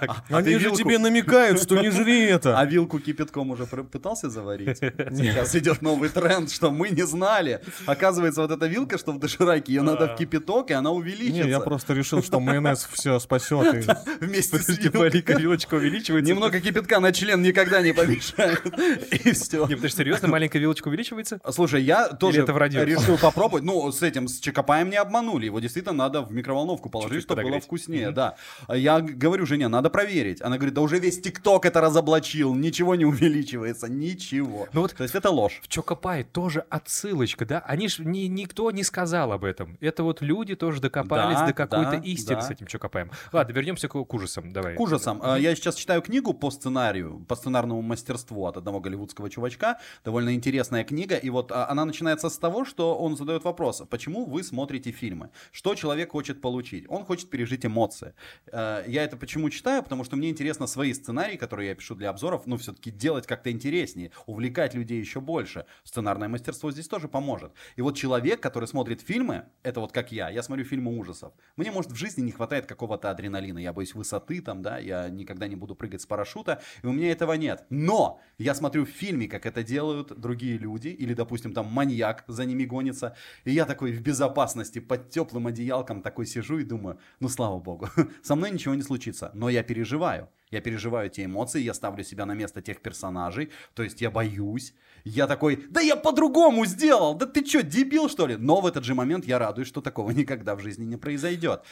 А, 0.00 0.22
Они 0.30 0.58
же 0.58 0.72
тебе 0.72 0.98
намекают, 0.98 1.62
что 1.62 1.80
не 1.80 1.90
жри 1.90 2.22
это. 2.22 2.58
А 2.58 2.64
вилку 2.64 2.98
кипятком 2.98 3.50
уже 3.50 3.64
пытался 3.66 4.28
заварить? 4.28 4.78
Сейчас 4.78 5.54
идет 5.54 5.82
новый 5.82 6.08
тренд, 6.08 6.50
что 6.50 6.72
мы 6.72 6.88
не 6.88 7.06
знали. 7.06 7.60
Оказывается, 7.86 8.42
вот 8.42 8.50
эта 8.50 8.66
вилка, 8.66 8.98
что 8.98 9.12
в 9.12 9.20
дошираке, 9.20 9.72
ее 9.72 9.82
надо 9.82 10.08
в 10.08 10.16
кипяток, 10.16 10.72
и 10.72 10.74
она 10.74 10.90
увеличится. 10.90 11.44
Не, 11.44 11.50
я 11.50 11.60
просто 11.60 11.94
решил, 11.94 12.24
что 12.24 12.40
майонез 12.40 12.88
все 12.92 13.20
спасет. 13.20 13.86
Вместе 14.20 14.58
с 14.58 14.94
маленькая 14.94 15.38
вилочка 15.38 15.76
увеличивается. 15.76 16.28
Немного 16.28 16.60
кипятка 16.60 16.98
на 16.98 17.12
член 17.12 17.40
никогда 17.40 17.82
не 17.82 17.92
помешает. 17.92 18.64
И 19.12 19.30
все. 19.30 19.64
Не, 19.68 19.76
потому 19.76 19.88
что 19.88 19.98
серьезно, 19.98 20.26
маленькая 20.26 20.58
вилочка 20.58 20.88
увеличивается? 20.88 21.40
Слушай, 21.52 21.84
я 21.84 22.08
тоже 22.08 22.40
решил 22.40 23.16
попробовать. 23.16 23.62
Ну, 23.62 23.92
с 23.92 24.02
этим, 24.02 24.26
с 24.26 24.40
Копаем 24.56 24.88
не 24.88 24.96
обманули. 24.96 25.44
Его 25.44 25.60
действительно 25.60 25.94
надо 25.94 26.22
в 26.22 26.32
микроволновку 26.32 26.88
положить, 26.88 27.10
Чуть-чуть 27.20 27.30
чтобы 27.30 27.42
было 27.42 27.60
вкуснее. 27.60 28.10
Да. 28.10 28.36
А 28.68 28.74
Я 28.74 29.02
говорю 29.02 29.44
жене, 29.44 29.68
надо 29.68 29.90
проверить. 29.90 30.40
Она 30.40 30.56
говорит, 30.56 30.72
да 30.72 30.80
уже 30.80 30.98
весь 30.98 31.20
ТикТок 31.20 31.66
это 31.66 31.82
разоблачил, 31.82 32.54
ничего 32.54 32.94
не 32.94 33.04
увеличивается, 33.04 33.86
ничего. 33.86 34.66
Ну 34.72 34.80
вот 34.80 34.94
То 34.94 35.02
есть 35.02 35.14
это 35.14 35.28
ложь. 35.28 35.60
В 35.62 35.68
Чокопай 35.68 36.24
тоже 36.24 36.64
отсылочка, 36.70 37.44
да? 37.44 37.62
Они 37.66 37.86
ж 37.88 37.98
ни, 37.98 38.20
никто 38.20 38.70
не 38.70 38.82
сказал 38.82 39.32
об 39.32 39.44
этом. 39.44 39.76
Это 39.82 40.02
вот 40.02 40.22
люди 40.22 40.54
тоже 40.54 40.80
докопались 40.80 41.36
Да, 41.36 41.46
до 41.48 41.52
какой-то 41.52 41.90
да, 41.90 41.98
истины 41.98 42.36
да. 42.36 42.40
с 42.40 42.50
этим 42.50 42.66
Чокопаем. 42.66 43.10
Ладно, 43.34 43.52
вернемся 43.52 43.88
к, 43.88 43.92
к 43.92 44.14
ужасам. 44.14 44.54
Давай. 44.54 44.74
К 44.76 44.80
ужасам. 44.80 45.20
А, 45.22 45.36
Я 45.36 45.54
сейчас 45.54 45.74
читаю 45.74 46.00
книгу 46.00 46.32
по 46.32 46.50
сценарию, 46.50 47.22
по 47.28 47.36
сценарному 47.36 47.82
мастерству 47.82 48.46
от 48.46 48.56
одного 48.56 48.80
голливудского 48.80 49.28
чувачка. 49.28 49.78
Довольно 50.02 50.34
интересная 50.34 50.82
книга. 50.82 51.16
И 51.16 51.28
вот 51.28 51.52
а, 51.52 51.68
она 51.68 51.84
начинается 51.84 52.30
с 52.30 52.38
того, 52.38 52.64
что 52.64 52.96
он 52.96 53.18
задает 53.18 53.44
вопрос, 53.44 53.82
почему 53.90 54.24
вы 54.24 54.45
смотрите 54.46 54.90
фильмы? 54.92 55.30
Что 55.52 55.74
человек 55.74 56.12
хочет 56.12 56.40
получить? 56.40 56.86
Он 56.88 57.04
хочет 57.04 57.30
пережить 57.30 57.66
эмоции. 57.66 58.14
Э, 58.52 58.84
Я 58.86 59.04
это 59.04 59.16
почему 59.16 59.50
читаю? 59.50 59.82
Потому 59.82 60.04
что 60.04 60.16
мне 60.16 60.30
интересно 60.30 60.66
свои 60.66 60.92
сценарии, 60.94 61.36
которые 61.36 61.68
я 61.68 61.74
пишу 61.74 61.94
для 61.94 62.10
обзоров, 62.10 62.46
ну, 62.46 62.56
все-таки 62.56 62.90
делать 62.90 63.26
как-то 63.26 63.50
интереснее, 63.50 64.10
увлекать 64.26 64.74
людей 64.74 65.00
еще 65.00 65.20
больше. 65.20 65.66
Сценарное 65.84 66.28
мастерство 66.28 66.70
здесь 66.70 66.88
тоже 66.88 67.08
поможет. 67.08 67.52
И 67.76 67.82
вот 67.82 67.96
человек, 67.96 68.40
который 68.40 68.66
смотрит 68.68 69.00
фильмы, 69.00 69.44
это 69.62 69.80
вот 69.80 69.92
как 69.92 70.12
я, 70.12 70.30
я 70.30 70.42
смотрю 70.42 70.64
фильмы 70.64 70.96
ужасов. 70.96 71.32
Мне, 71.56 71.70
может, 71.70 71.92
в 71.92 71.96
жизни 71.96 72.22
не 72.22 72.32
хватает 72.32 72.66
какого-то 72.66 73.10
адреналина. 73.10 73.58
Я 73.58 73.72
боюсь 73.72 73.94
высоты, 73.94 74.40
там, 74.40 74.62
да, 74.62 74.78
я 74.78 75.08
никогда 75.08 75.48
не 75.48 75.56
буду 75.56 75.74
прыгать 75.74 76.02
с 76.02 76.06
парашюта, 76.06 76.62
и 76.82 76.86
у 76.86 76.92
меня 76.92 77.10
этого 77.10 77.32
нет. 77.34 77.64
Но 77.70 78.20
я 78.38 78.54
смотрю 78.54 78.84
в 78.84 78.88
фильме, 78.88 79.28
как 79.28 79.46
это 79.46 79.62
делают 79.62 80.18
другие 80.18 80.58
люди, 80.58 80.88
или, 80.88 81.14
допустим, 81.14 81.52
там 81.52 81.66
маньяк 81.66 82.24
за 82.28 82.44
ними 82.44 82.64
гонится, 82.64 83.16
и 83.44 83.52
я 83.52 83.64
такой 83.64 83.92
в 83.92 84.00
безопасности 84.00 84.35
под 84.80 85.10
теплым 85.10 85.46
одеялком 85.46 86.02
такой 86.02 86.26
сижу 86.26 86.58
и 86.58 86.64
думаю, 86.64 86.98
ну, 87.20 87.28
слава 87.28 87.58
богу, 87.58 87.88
со 88.22 88.36
мной 88.36 88.50
ничего 88.50 88.74
не 88.74 88.82
случится, 88.82 89.30
но 89.34 89.48
я 89.48 89.62
переживаю. 89.62 90.28
Я 90.50 90.60
переживаю 90.60 91.10
те 91.10 91.24
эмоции, 91.24 91.60
я 91.60 91.74
ставлю 91.74 92.04
себя 92.04 92.24
на 92.24 92.34
место 92.34 92.62
тех 92.62 92.80
персонажей, 92.80 93.50
то 93.74 93.82
есть 93.82 94.00
я 94.00 94.10
боюсь. 94.10 94.74
Я 95.04 95.26
такой, 95.26 95.64
да 95.70 95.80
я 95.80 95.96
по-другому 95.96 96.66
сделал, 96.66 97.14
да 97.14 97.26
ты 97.26 97.44
что, 97.44 97.62
дебил 97.62 98.08
что 98.08 98.26
ли? 98.26 98.36
Но 98.36 98.60
в 98.60 98.66
этот 98.66 98.84
же 98.84 98.94
момент 98.94 99.24
я 99.24 99.38
радуюсь, 99.38 99.68
что 99.68 99.80
такого 99.80 100.10
никогда 100.12 100.54
в 100.54 100.60
жизни 100.60 100.84
не 100.84 100.96
произойдет. 100.96 101.62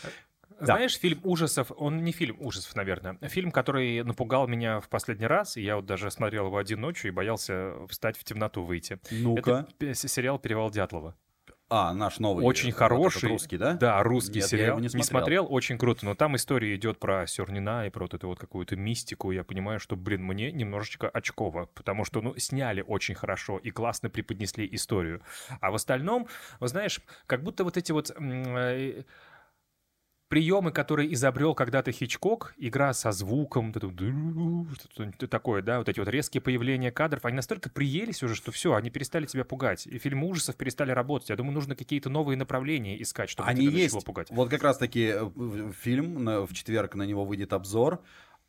Знаешь, 0.60 0.98
фильм 0.98 1.20
ужасов, 1.24 1.72
он 1.76 2.04
не 2.04 2.12
фильм 2.12 2.36
ужасов, 2.40 2.74
наверное, 2.76 3.18
фильм, 3.28 3.50
который 3.50 4.02
напугал 4.02 4.46
меня 4.46 4.80
в 4.80 4.88
последний 4.88 5.26
раз, 5.26 5.56
и 5.56 5.62
я 5.62 5.76
вот 5.76 5.86
даже 5.86 6.10
смотрел 6.10 6.46
его 6.46 6.58
один 6.58 6.80
ночью 6.80 7.10
и 7.10 7.14
боялся 7.14 7.74
встать 7.88 8.16
в 8.16 8.24
темноту 8.24 8.62
выйти. 8.62 8.98
Ну-ка. 9.10 9.66
Это 9.80 9.94
сериал 9.94 10.38
«Перевал 10.38 10.70
Дятлова». 10.70 11.16
А, 11.76 11.92
наш 11.92 12.20
новый. 12.20 12.44
Очень 12.44 12.70
вот 12.70 12.78
хороший. 12.78 13.18
этот 13.18 13.30
русский, 13.30 13.56
да? 13.56 13.72
Да, 13.72 14.00
русский 14.04 14.34
Нет, 14.34 14.42
я 14.42 14.48
сериал. 14.48 14.68
его 14.68 14.80
не 14.80 14.88
смотрел. 14.88 15.08
смотрел, 15.08 15.46
очень 15.50 15.76
круто, 15.76 16.04
но 16.04 16.14
там 16.14 16.36
история 16.36 16.76
идет 16.76 17.00
про 17.00 17.26
Сёрнина 17.26 17.88
и 17.88 17.90
про 17.90 18.04
вот 18.04 18.14
эту 18.14 18.28
вот 18.28 18.38
какую-то 18.38 18.76
мистику. 18.76 19.32
Я 19.32 19.42
понимаю, 19.42 19.80
что, 19.80 19.96
блин, 19.96 20.22
мне 20.22 20.52
немножечко 20.52 21.08
очково, 21.08 21.68
потому 21.74 22.04
что, 22.04 22.20
ну, 22.20 22.36
сняли 22.38 22.84
очень 22.86 23.16
хорошо 23.16 23.58
и 23.58 23.72
классно 23.72 24.08
преподнесли 24.08 24.68
историю. 24.70 25.20
А 25.60 25.72
в 25.72 25.74
остальном, 25.74 26.28
вы 26.60 26.68
знаешь, 26.68 27.00
как 27.26 27.42
будто 27.42 27.64
вот 27.64 27.76
эти 27.76 27.90
вот... 27.90 28.12
э, 28.16 29.02
приемы, 30.34 30.72
которые 30.72 31.14
изобрел 31.14 31.54
когда-то 31.54 31.92
Хичкок, 31.92 32.54
игра 32.56 32.92
со 32.92 33.12
звуком, 33.12 33.72
такое, 35.30 35.62
да, 35.62 35.78
вот 35.78 35.88
эти 35.88 36.00
вот 36.00 36.08
резкие 36.08 36.40
появления 36.40 36.90
кадров, 36.90 37.24
они 37.24 37.36
настолько 37.36 37.70
приелись 37.70 38.20
уже, 38.24 38.34
что 38.34 38.50
все, 38.50 38.74
они 38.74 38.90
перестали 38.90 39.26
тебя 39.26 39.44
пугать. 39.44 39.86
И 39.86 39.96
фильмы 39.98 40.26
ужасов 40.26 40.56
перестали 40.56 40.90
работать. 40.90 41.30
Я 41.30 41.36
думаю, 41.36 41.52
нужно 41.54 41.76
какие-то 41.76 42.10
новые 42.10 42.36
направления 42.36 43.00
искать, 43.00 43.30
чтобы 43.30 43.48
Они 43.48 43.66
есть. 43.66 44.04
пугать. 44.04 44.26
Вот 44.32 44.50
как 44.50 44.64
раз-таки 44.64 45.12
э, 45.14 45.70
фильм, 45.80 46.24
в 46.46 46.52
четверг 46.52 46.96
на 46.96 47.04
него 47.04 47.24
выйдет 47.24 47.52
обзор. 47.52 48.02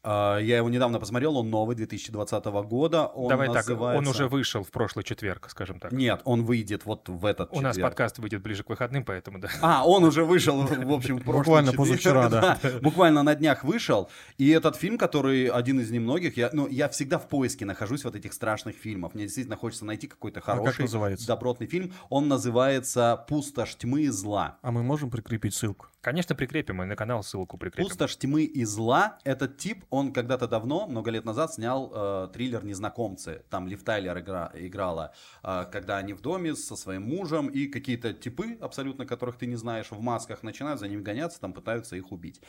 А, 0.08 0.38
Я 0.38 0.58
его 0.58 0.70
недавно 0.70 1.00
посмотрел, 1.00 1.36
он 1.38 1.50
новый, 1.50 1.76
2020 1.76 2.46
года. 2.46 3.08
Он 3.08 3.28
Давай 3.28 3.48
так, 3.48 3.58
называется... 3.58 3.98
он 3.98 4.08
уже 4.08 4.28
вышел 4.28 4.64
в 4.64 4.70
прошлый 4.70 5.04
четверг, 5.04 5.48
скажем 5.50 5.80
так. 5.80 5.92
Нет, 5.92 6.22
он 6.26 6.44
выйдет 6.44 6.86
вот 6.86 7.10
в 7.10 7.26
этот 7.26 7.50
У 7.52 7.60
нас 7.60 7.76
четверг. 7.76 7.92
подкаст 7.92 8.20
выйдет 8.20 8.42
ближе 8.42 8.64
к 8.64 8.70
выходным, 8.70 9.04
поэтому 9.04 9.40
да. 9.40 9.50
А, 9.62 9.84
он 9.86 10.04
уже 10.04 10.24
вышел, 10.24 10.62
в 10.62 10.92
общем, 10.94 11.18
в 11.18 11.24
прошлый 11.24 11.44
Буквально 11.44 11.72
четверг. 11.72 11.90
позавчера, 11.90 12.30
да. 12.30 12.60
Буквально 12.82 13.24
на 13.24 13.34
днях 13.34 13.64
вышел. 13.64 14.10
И 14.38 14.50
этот 14.50 14.76
фильм, 14.76 14.98
который 15.00 15.48
один 15.48 15.80
из 15.80 15.90
немногих, 15.90 16.38
я, 16.38 16.52
ну, 16.54 16.68
я 16.68 16.88
всегда 16.90 17.18
в 17.18 17.28
поиске 17.28 17.66
нахожусь 17.66 18.04
вот 18.04 18.16
этих 18.16 18.34
страшных 18.34 18.76
фильмов. 18.76 19.16
Мне 19.16 19.24
действительно 19.24 19.58
хочется 19.58 19.86
найти 19.86 20.06
какой-то 20.08 20.40
как 20.42 20.56
хороший, 20.60 20.82
называется? 20.82 21.26
добротный 21.28 21.66
фильм. 21.66 21.92
Он 22.10 22.28
называется 22.28 23.26
«Пустошь 23.28 23.76
тьмы 23.76 24.04
и 24.04 24.10
зла». 24.10 24.58
А 24.62 24.72
мы 24.72 24.84
можем 24.84 25.10
прикрепить 25.10 25.56
ссылку? 25.56 25.88
Конечно, 26.06 26.36
прикрепим, 26.36 26.84
и 26.84 26.86
на 26.86 26.96
канал 26.96 27.24
ссылку 27.24 27.58
прикрепим. 27.58 27.90
Пустошь 27.90 28.16
тьмы 28.18 28.44
и 28.44 28.64
зла. 28.64 29.18
Этот 29.24 29.58
тип, 29.58 29.86
он 29.90 30.14
когда-то 30.14 30.48
давно, 30.48 30.86
много 30.86 31.10
лет 31.10 31.26
назад, 31.26 31.52
снял 31.52 31.92
э, 31.92 32.28
триллер 32.32 32.64
Незнакомцы. 32.64 33.42
Там 33.50 33.68
Лив 33.68 33.84
Тайлер 33.84 34.16
игра- 34.20 34.52
играла, 34.54 35.14
э, 35.42 35.66
когда 35.72 35.98
они 35.98 36.14
в 36.14 36.22
доме 36.22 36.56
со 36.56 36.76
своим 36.76 37.02
мужем, 37.10 37.48
и 37.48 37.66
какие-то 37.66 38.14
типы, 38.14 38.56
абсолютно 38.62 39.08
которых 39.08 39.38
ты 39.38 39.48
не 39.48 39.56
знаешь, 39.56 39.88
в 39.90 40.00
масках 40.00 40.44
начинают 40.44 40.80
за 40.80 40.88
ними 40.88 41.02
гоняться, 41.02 41.42
там 41.42 41.54
пытаются 41.54 41.96
их 41.96 42.12
убить. 42.12 42.40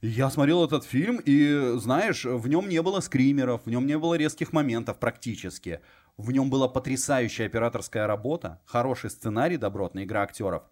Я 0.00 0.30
смотрел 0.30 0.64
этот 0.64 0.84
фильм, 0.84 1.20
и, 1.24 1.72
знаешь, 1.78 2.24
в 2.24 2.46
нем 2.46 2.68
не 2.68 2.80
было 2.80 3.00
скримеров, 3.00 3.62
в 3.64 3.70
нем 3.70 3.88
не 3.88 3.98
было 3.98 4.14
резких 4.14 4.52
моментов 4.52 5.00
практически. 5.00 5.80
В 6.16 6.30
нем 6.30 6.48
была 6.48 6.68
потрясающая 6.68 7.46
операторская 7.46 8.06
работа, 8.06 8.60
хороший 8.64 9.10
сценарий, 9.10 9.56
добротная 9.56 10.04
игра 10.04 10.22
актеров. 10.22 10.62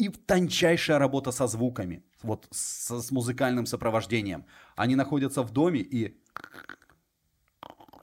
И 0.00 0.08
тончайшая 0.08 0.98
работа 0.98 1.32
со 1.32 1.46
звуками, 1.46 2.02
вот 2.22 2.48
с, 2.50 3.02
с 3.02 3.10
музыкальным 3.10 3.66
сопровождением. 3.66 4.46
Они 4.74 4.96
находятся 4.96 5.42
в 5.42 5.50
доме 5.50 5.80
и... 5.80 6.16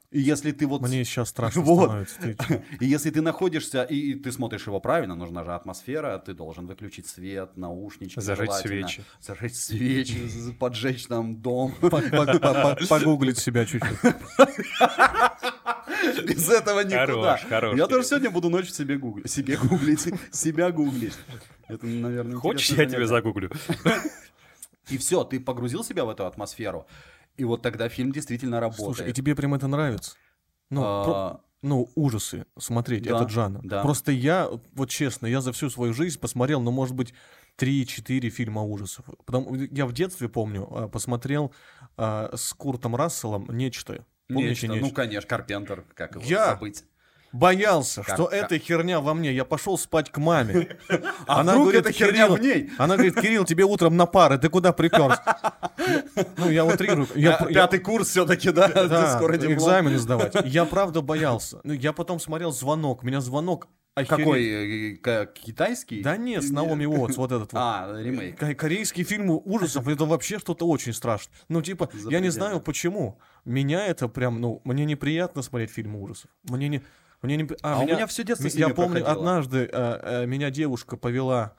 И 0.10 0.22
если 0.22 0.54
ты 0.54 0.66
вот... 0.66 0.82
Мне 0.82 1.04
сейчас 1.04 1.30
страшно 1.30 1.62
Вот. 1.64 2.08
становится. 2.10 2.64
И 2.80 2.86
если 2.86 3.10
ты 3.10 3.22
находишься, 3.22 3.84
и, 3.84 4.12
и 4.12 4.16
ты 4.16 4.32
смотришь 4.32 4.66
его 4.66 4.80
правильно, 4.80 5.16
нужна 5.16 5.44
же 5.44 5.54
атмосфера, 5.54 6.18
ты 6.20 6.34
должен 6.34 6.66
выключить 6.66 7.08
свет, 7.08 7.58
наушнички. 7.58 8.20
Зажечь 8.20 8.48
желательно, 8.48 8.88
свечи. 8.88 9.04
Зажечь 9.20 9.54
свечи, 9.56 10.54
поджечь 10.60 11.06
там 11.08 11.36
дом. 11.42 11.74
по- 11.82 11.90
по- 11.90 12.02
по- 12.02 12.40
по- 12.40 12.78
Погуглить 12.88 13.38
себя 13.38 13.66
чуть-чуть. 13.66 14.00
Без 16.26 16.50
этого 16.50 16.82
никуда. 16.82 17.06
Хорош, 17.06 17.42
хорош, 17.50 17.78
Я 17.78 17.88
тоже 17.88 18.08
сегодня 18.08 18.30
буду 18.32 18.50
ночью 18.50 18.74
себе 18.74 18.98
гуглить. 18.98 19.30
Себе 19.30 19.58
гуглить. 19.58 20.08
Себя 20.32 20.72
гуглить. 20.72 21.14
Это, 21.68 21.86
наверное, 21.86 22.38
Хочешь, 22.38 22.70
я 22.70 22.86
тебе 22.86 23.06
загуглю? 23.08 23.52
И 24.90 24.98
все, 24.98 25.26
ты 25.26 25.40
погрузил 25.42 25.84
себя 25.84 26.06
в 26.06 26.10
эту 26.10 26.26
атмосферу. 26.26 26.88
И 27.38 27.44
вот 27.44 27.62
тогда 27.62 27.88
фильм 27.90 28.12
действительно 28.12 28.60
работает. 28.60 28.86
Слушай, 28.98 29.10
и 29.10 29.14
тебе 29.14 29.36
прям 29.36 29.54
это 29.54 29.68
нравится? 29.68 30.16
Ну, 30.70 30.82
про- 30.82 31.14
А, 31.14 31.42
ну, 31.62 31.88
ужасы 31.96 32.46
смотреть, 32.58 33.04
Да, 33.04 33.16
этот 33.18 33.30
жанр. 33.30 33.62
да. 33.64 33.82
Просто 33.82 34.12
я, 34.12 34.50
вот 34.74 34.90
честно, 34.90 35.28
я 35.28 35.40
за 35.42 35.52
всю 35.54 35.70
свою 35.70 35.94
жизнь 35.94 36.20
посмотрел, 36.20 36.60
ну, 36.62 36.72
может 36.72 36.96
быть, 36.96 37.14
3-4 37.58 38.30
фильма 38.30 38.62
ужасов. 38.64 39.06
Потому, 39.26 39.56
я 39.56 39.86
в 39.86 39.94
детстве, 39.94 40.30
помню, 40.30 40.68
а, 40.70 40.88
посмотрел 40.88 41.54
а, 41.96 42.30
с 42.36 42.54
Куртом 42.54 42.96
Расселом 42.96 43.48
«Нечто». 43.50 44.06
Помните 44.28 44.50
нечто. 44.50 44.68
«Нечто»? 44.68 44.86
Ну, 44.88 44.92
конечно, 44.94 45.28
Карпентер, 45.30 45.84
как 45.96 46.16
его 46.16 46.24
Я- 46.26 46.54
забыть. 46.54 46.84
Боялся, 47.38 48.04
Как- 48.04 48.16
что 48.16 48.26
как- 48.26 48.34
эта 48.34 48.58
херня 48.60 49.00
во 49.00 49.14
мне. 49.14 49.32
Я 49.34 49.46
пошел 49.46 49.78
спать 49.78 50.12
к 50.12 50.18
маме. 50.18 50.78
А 51.28 51.44
вдруг 51.44 51.74
эта 51.74 51.92
херня 51.92 52.28
в 52.28 52.40
ней? 52.40 52.72
Она 52.78 52.96
говорит, 52.96 53.16
Кирилл, 53.20 53.46
тебе 53.46 53.64
утром 53.64 53.96
на 53.98 54.06
пары, 54.06 54.38
ты 54.38 54.50
куда 54.50 54.74
приперся? 54.74 55.22
Ну, 56.38 56.50
я 56.50 56.66
утрирую. 56.66 57.08
Я, 57.16 57.38
Пя- 57.38 57.48
я- 57.50 57.54
Пятый 57.54 57.80
курс 57.80 58.10
все-таки, 58.10 58.52
да? 58.52 58.68
да, 58.68 59.16
Скоро 59.18 59.38
диплом. 59.38 59.54
экзамены 59.58 59.98
сдавать. 60.00 60.34
Я 60.46 60.66
правда 60.66 61.02
боялся. 61.02 61.60
Ну, 61.64 61.74
я 61.74 61.94
потом 61.94 62.20
смотрел 62.20 62.52
«Звонок». 62.52 63.04
Меня 63.04 63.22
«Звонок» 63.22 63.68
охереть. 63.96 64.10
Какой? 64.26 64.98
э, 65.04 65.28
Китайский? 65.34 66.02
Да 66.02 66.18
нет, 66.18 66.44
с 66.44 66.50
Наоми 66.52 66.86
Уотс, 66.86 67.18
вот 67.18 67.32
этот 67.32 67.54
вот. 67.54 67.60
А, 67.62 67.94
ремейк. 68.02 68.38
Ко- 68.40 68.54
Корейские 68.56 69.06
фильмы 69.06 69.38
ужасов, 69.38 69.88
это 69.88 70.06
вообще 70.06 70.40
что-то 70.40 70.68
очень 70.68 70.94
страшное. 70.94 71.34
Ну, 71.50 71.62
типа, 71.62 71.90
я 72.10 72.20
не 72.20 72.30
знаю 72.30 72.60
почему. 72.60 73.20
Меня 73.46 73.86
это 73.86 74.08
прям, 74.08 74.40
ну, 74.42 74.62
мне 74.66 74.86
неприятно 74.86 75.42
смотреть 75.42 75.72
фильмы 75.72 76.02
ужасов. 76.02 76.30
Мне 76.44 76.68
не... 76.68 76.82
Мне 77.22 77.38
не... 77.38 77.50
А 77.64 77.80
у 77.80 77.86
меня 77.86 78.06
всё 78.08 78.24
детство 78.24 78.46
м- 78.46 78.52
с 78.52 78.56
Я 78.56 78.70
помню, 78.70 79.02
проходило. 79.02 79.12
однажды 79.12 79.70
а, 79.74 80.22
а, 80.22 80.26
меня 80.26 80.50
девушка 80.52 80.98
повела... 80.98 81.54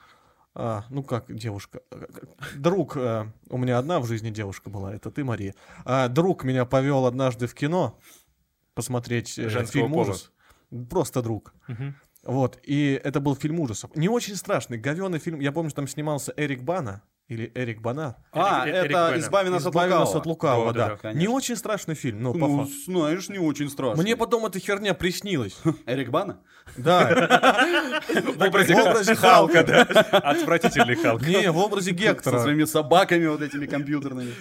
а, 0.55 0.85
ну 0.91 1.03
как 1.03 1.35
девушка? 1.35 1.81
а, 1.91 2.07
как- 2.07 2.25
Друг, 2.57 2.97
а, 2.97 3.33
у 3.51 3.59
меня 3.59 3.79
одна 3.79 3.99
в 4.01 4.07
жизни 4.07 4.31
девушка 4.31 4.71
была, 4.71 4.95
это 4.95 5.11
ты, 5.11 5.25
Мария. 5.25 5.55
А, 5.85 6.09
друг 6.09 6.45
меня 6.45 6.65
повел 6.65 7.07
однажды 7.07 7.47
в 7.47 7.55
кино 7.55 7.99
посмотреть 8.75 9.39
э, 9.39 9.49
Женского 9.49 9.83
фильм 9.83 9.93
пола. 9.93 10.03
ужас. 10.03 10.33
Просто 10.91 11.23
друг. 11.23 11.53
Мгм. 11.67 11.97
Вот, 12.25 12.59
и 12.63 13.01
это 13.03 13.21
был 13.21 13.35
фильм 13.37 13.59
ужасов. 13.61 13.95
Не 13.97 14.09
очень 14.09 14.37
страшный, 14.37 14.77
говёный 14.79 15.19
фильм. 15.19 15.41
Я 15.41 15.51
помню, 15.53 15.71
что 15.71 15.77
там 15.77 15.89
снимался 15.89 16.33
Эрик 16.37 16.63
Бана, 16.63 17.03
или 17.29 17.53
Эрик 17.55 17.81
Бана. 17.83 18.17
А, 18.33 18.67
Эрик- 18.67 18.75
Эрик 18.75 18.91
это 18.91 19.09
Бена. 19.11 19.19
«Избави 19.19 19.51
нас 19.51 19.67
от 19.67 19.71
«Избави 19.73 19.91
нас 19.91 20.01
лукавого». 20.15 20.19
от 20.21 20.27
лукавого», 20.27 20.73
Да, 20.73 20.89
да, 20.89 20.99
да. 21.03 21.13
Не 21.13 21.29
очень 21.29 21.57
страшный 21.57 21.95
фильм, 21.95 22.23
ну, 22.23 22.33
по 22.33 22.39
Ну, 22.49 22.59
факту. 22.61 22.73
знаешь, 22.87 23.29
не 23.29 23.39
очень 23.39 23.69
страшно. 23.71 24.03
Мне 24.03 24.17
потом 24.17 24.47
эта 24.47 24.59
херня 24.59 24.95
приснилась. 24.95 25.59
Эрик 25.87 26.09
Бана? 26.11 26.41
Да. 26.77 27.09
В 28.09 28.43
образе, 28.43 28.75
В 28.75 28.79
образе 28.79 29.15
Халка, 29.15 29.63
да. 29.65 29.83
Отвратительный 29.83 30.97
Халк. 30.97 31.23
Не, 31.23 31.51
в 31.51 31.59
образе 31.59 31.91
Со 31.91 31.97
Гектора. 31.97 32.41
своими 32.41 32.65
собаками 32.65 33.27
вот 33.27 33.43
этими 33.43 33.67
компьютерными. 33.67 34.33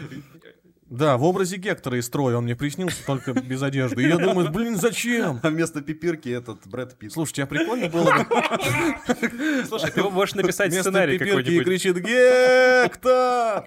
Да, 0.90 1.18
в 1.18 1.24
образе 1.24 1.58
Гектора 1.58 1.98
из 2.00 2.06
строя 2.06 2.38
он 2.38 2.46
мне 2.46 2.56
приснился, 2.56 3.06
только 3.06 3.34
без 3.34 3.62
одежды. 3.62 4.04
И 4.04 4.08
я 4.08 4.18
думаю, 4.18 4.50
блин, 4.52 4.78
зачем? 4.78 5.40
А 5.44 5.50
вместо 5.50 5.82
пипирки 5.82 6.30
этот 6.30 6.66
Брэд 6.68 6.98
Питт. 6.98 7.12
Слушайте, 7.14 7.44
а 7.44 7.46
прикольно 7.46 7.90
было 7.90 8.06
бы 8.06 9.66
Слушай, 9.68 9.92
ты 9.92 10.04
можешь 10.04 10.36
написать 10.36 10.72
вместо 10.72 10.90
сценарий 10.92 11.18
пипирки 11.18 11.50
и 11.52 11.60
какой-нибудь. 11.60 11.66
кричит 11.66 11.98
Гектор! 11.98 13.66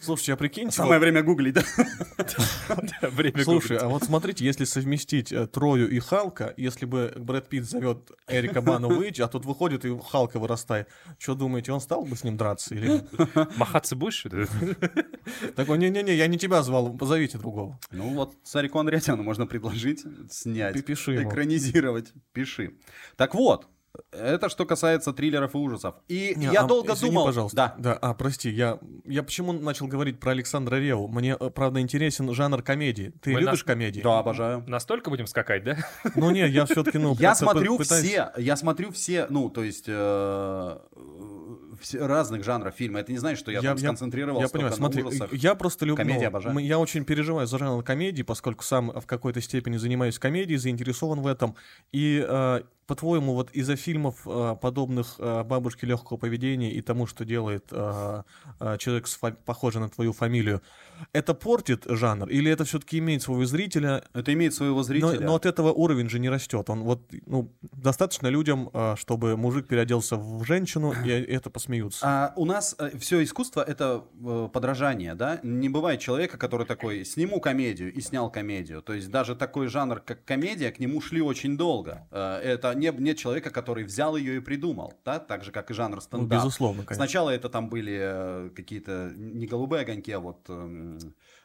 Слушайте, 0.00 0.32
а 0.32 0.36
прикиньте, 0.36 0.76
Самое 0.76 0.98
вот- 0.98 1.02
время 1.04 1.22
гуглить, 1.22 1.54
да? 1.54 1.62
Слушай, 3.42 3.44
гуглить. 3.44 3.82
а 3.82 3.88
вот 3.88 4.04
смотрите, 4.04 4.44
если 4.44 4.64
совместить 4.64 5.32
э, 5.32 5.46
Трою 5.46 5.88
и 5.90 5.98
Халка, 5.98 6.54
если 6.56 6.86
бы 6.86 7.12
Брэд 7.16 7.48
Питт 7.48 7.64
зовет 7.68 8.10
Эрика 8.28 8.62
Бану 8.62 8.88
выйти, 8.88 9.20
а 9.22 9.28
тут 9.28 9.44
выходит 9.44 9.84
и 9.84 9.96
Халка 10.10 10.38
вырастает, 10.38 10.88
что 11.18 11.34
думаете, 11.34 11.72
он 11.72 11.80
стал 11.80 12.04
бы 12.04 12.16
с 12.16 12.24
ним 12.24 12.36
драться 12.36 12.74
или 12.74 12.88
нет? 12.88 13.10
Махаться 13.56 13.96
будешь? 13.96 14.14
что 14.14 14.28
ли? 14.30 14.46
Не-не-не, 15.90 16.14
я 16.14 16.26
не 16.26 16.38
тебя 16.38 16.62
звал, 16.62 16.96
позовите 16.96 17.38
другого. 17.38 17.78
Ну 17.90 18.08
вот 18.14 18.34
Сарику 18.42 18.78
Андреатяну 18.78 19.22
можно 19.22 19.46
предложить 19.46 20.04
снять. 20.30 20.74
Пи- 20.74 20.82
пиши 20.82 21.12
ему. 21.12 21.28
Экранизировать. 21.30 22.12
Пиши. 22.32 22.74
Так 23.16 23.34
вот, 23.34 23.68
это 24.10 24.48
что 24.48 24.66
касается 24.66 25.12
триллеров 25.12 25.54
и 25.54 25.58
ужасов. 25.58 25.94
И 26.08 26.34
Не, 26.36 26.46
я 26.46 26.62
а, 26.62 26.66
долго 26.66 26.94
извини, 26.94 27.12
думал... 27.12 27.26
пожалуйста. 27.26 27.56
Да. 27.56 27.74
Да, 27.78 27.98
а, 28.00 28.14
прости, 28.14 28.50
я, 28.50 28.78
я 29.04 29.22
почему 29.22 29.52
начал 29.52 29.86
говорить 29.86 30.18
про 30.20 30.32
Александра 30.32 30.76
Реву? 30.76 31.08
Мне, 31.08 31.36
э, 31.38 31.50
правда, 31.50 31.80
интересен 31.80 32.32
жанр 32.34 32.62
комедии. 32.62 33.12
Ты 33.20 33.32
Мы 33.32 33.40
любишь 33.40 33.64
на- 33.64 33.72
комедии? 33.72 34.00
Да, 34.00 34.18
обожаю. 34.18 34.64
Настолько 34.66 35.10
будем 35.10 35.26
скакать, 35.26 35.64
да? 35.64 35.76
Ну 36.16 36.30
нет, 36.30 36.50
я 36.50 36.66
все-таки, 36.66 36.98
ну... 36.98 37.14
Я 37.18 37.34
смотрю 37.34 37.78
пытаюсь- 37.78 38.04
все, 38.04 38.32
я 38.36 38.56
смотрю 38.56 38.90
все, 38.90 39.26
ну, 39.30 39.48
то 39.48 39.62
есть 39.62 39.84
э, 39.86 40.78
все 41.80 42.06
разных 42.06 42.44
жанров 42.44 42.74
фильма. 42.74 43.00
Это 43.00 43.12
не 43.12 43.18
значит, 43.18 43.38
что 43.38 43.50
я, 43.50 43.62
там 43.62 43.78
сконцентрировался 43.78 44.46
Я 44.46 44.48
понимаю, 44.48 44.70
на 44.70 44.76
смотри, 44.76 45.02
ужасах. 45.02 45.32
я 45.32 45.54
просто 45.54 45.84
люблю... 45.84 45.96
Комедии 45.96 46.22
ну, 46.22 46.28
обожаю. 46.28 46.58
Я 46.58 46.78
очень 46.78 47.04
переживаю 47.04 47.46
за 47.46 47.58
жанр 47.58 47.82
комедии, 47.82 48.22
поскольку 48.22 48.64
сам 48.64 48.90
в 48.90 49.06
какой-то 49.06 49.40
степени 49.40 49.76
занимаюсь 49.76 50.18
комедией, 50.18 50.58
заинтересован 50.58 51.20
в 51.20 51.26
этом. 51.26 51.56
И, 51.92 52.24
э, 52.26 52.62
по-твоему, 52.86 53.34
вот 53.34 53.50
из-за 53.52 53.76
фильмов, 53.76 54.26
э, 54.26 54.56
подобных 54.60 55.16
э, 55.18 55.42
«Бабушке 55.44 55.86
легкого 55.86 56.18
поведения» 56.18 56.70
и 56.70 56.82
тому, 56.82 57.06
что 57.06 57.24
делает 57.24 57.64
э, 57.70 58.22
человек, 58.78 59.06
похожий 59.44 59.80
на 59.80 59.88
твою 59.88 60.12
фамилию, 60.12 60.60
это 61.12 61.34
портит 61.34 61.84
жанр? 61.88 62.28
Или 62.28 62.50
это 62.50 62.64
все-таки 62.64 62.98
имеет 62.98 63.22
своего 63.22 63.44
зрителя, 63.46 64.04
Это 64.12 64.32
имеет 64.32 64.54
своего 64.54 64.76
но, 64.76 64.82
зрителя. 64.82 65.20
но 65.20 65.34
от 65.34 65.46
этого 65.46 65.72
уровень 65.72 66.08
же 66.08 66.18
не 66.18 66.28
растет. 66.28 66.68
Он 66.70 66.82
вот, 66.82 67.00
ну, 67.26 67.52
достаточно 67.72 68.28
людям, 68.28 68.70
чтобы 68.96 69.36
мужик 69.36 69.66
переоделся 69.66 70.16
в 70.16 70.44
женщину, 70.44 70.94
и 71.04 71.08
это 71.10 71.50
посмеются. 71.50 72.00
А 72.06 72.32
у 72.36 72.44
нас 72.44 72.76
все 72.98 73.22
искусство 73.22 73.62
это 73.62 74.04
подражание, 74.52 75.14
да? 75.14 75.40
Не 75.42 75.68
бывает 75.68 76.00
человека, 76.00 76.38
который 76.38 76.66
такой, 76.66 77.04
сниму 77.04 77.40
комедию 77.40 77.92
и 77.92 78.00
снял 78.00 78.30
комедию. 78.30 78.82
То 78.82 78.92
есть 78.92 79.10
даже 79.10 79.34
такой 79.34 79.68
жанр, 79.68 80.00
как 80.00 80.24
комедия, 80.24 80.70
к 80.70 80.78
нему 80.78 81.00
шли 81.00 81.20
очень 81.20 81.56
долго. 81.56 82.06
Это 82.10 82.73
не, 82.74 82.92
нет 82.98 83.16
человека, 83.18 83.50
который 83.50 83.84
взял 83.84 84.16
ее 84.16 84.36
и 84.36 84.40
придумал, 84.40 84.94
да? 85.04 85.18
Так 85.18 85.44
же, 85.44 85.50
как 85.52 85.70
и 85.70 85.74
жанр 85.74 85.96
Ну, 85.96 86.00
стендап. 86.00 86.38
безусловно, 86.38 86.82
конечно. 86.84 86.94
Сначала 86.96 87.30
это 87.30 87.48
там 87.48 87.68
были 87.68 87.98
э, 88.00 88.50
какие-то 88.54 89.12
не 89.16 89.46
голубые 89.46 89.82
огоньки, 89.82 90.10
а 90.12 90.20
вот 90.20 90.38
эм, 90.48 90.98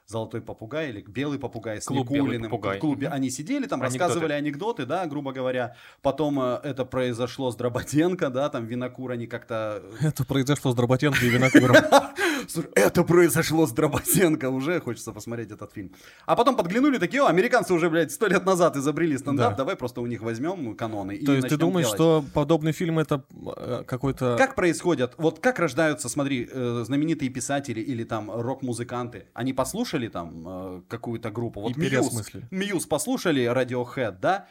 золотой 0.05 0.41
попугай 0.41 0.89
или 0.89 1.01
белый 1.01 1.37
попугай 1.39 1.81
с 1.81 1.85
Клуб 1.85 2.07
«Белый 2.09 2.21
Никулиным. 2.21 2.51
попугай». 2.51 2.77
В 2.77 2.81
клубе 2.81 3.07
они 3.09 3.29
сидели 3.29 3.65
там, 3.67 3.81
Анекдоты. 3.81 3.99
рассказывали 4.03 4.33
анекдоты, 4.33 4.85
да, 4.85 5.05
грубо 5.05 5.31
говоря. 5.33 5.75
Потом 6.01 6.39
э, 6.39 6.59
это 6.63 6.83
произошло 6.85 7.51
с 7.51 7.55
Дроботенко, 7.55 8.29
да, 8.29 8.49
там 8.49 8.65
винокур 8.65 9.11
они 9.11 9.27
как-то... 9.27 9.81
э, 10.01 10.07
Это 10.07 10.25
произошло 10.25 10.71
с 10.71 10.75
Дроботенко 10.75 11.23
и 11.25 11.29
Винокуром. 11.29 11.75
Слушай, 12.49 12.71
это 12.75 13.03
произошло 13.03 13.65
с 13.67 13.71
Дроботенко, 13.71 14.49
уже 14.49 14.79
хочется 14.81 15.11
посмотреть 15.11 15.51
этот 15.51 15.71
фильм. 15.71 15.91
А 16.25 16.35
потом 16.35 16.55
подглянули 16.55 16.97
такие, 16.97 17.21
о, 17.23 17.27
американцы 17.27 17.73
уже, 17.73 17.89
блядь, 17.89 18.11
сто 18.11 18.27
лет 18.27 18.45
назад 18.45 18.75
изобрели 18.75 19.17
стендап, 19.17 19.51
Да. 19.51 19.57
давай 19.57 19.75
просто 19.75 20.01
у 20.01 20.05
них 20.07 20.21
возьмем 20.21 20.75
каноны 20.75 21.15
и 21.15 21.25
То 21.25 21.33
есть 21.33 21.47
ты 21.47 21.57
думаешь, 21.57 21.85
делать. 21.87 21.97
что 21.97 22.25
подобный 22.33 22.71
фильм 22.71 22.99
это 22.99 23.23
э, 23.57 23.83
какой-то... 23.85 24.35
Как 24.37 24.55
происходят, 24.55 25.13
вот 25.17 25.39
как 25.39 25.59
рождаются, 25.59 26.09
смотри, 26.09 26.49
э, 26.51 26.83
знаменитые 26.85 27.29
писатели 27.29 27.81
или 27.81 28.03
там 28.03 28.31
рок-музыканты? 28.31 29.27
Они 29.33 29.53
послушали 29.53 30.07
там 30.07 30.43
э, 30.47 30.81
какую-то 30.87 31.29
группу, 31.29 31.61
вот 31.61 31.77
Muse. 31.77 32.31
Muse 32.51 32.85
послушали 32.85 33.43
Radiohead, 33.43 34.17
да? 34.21 34.47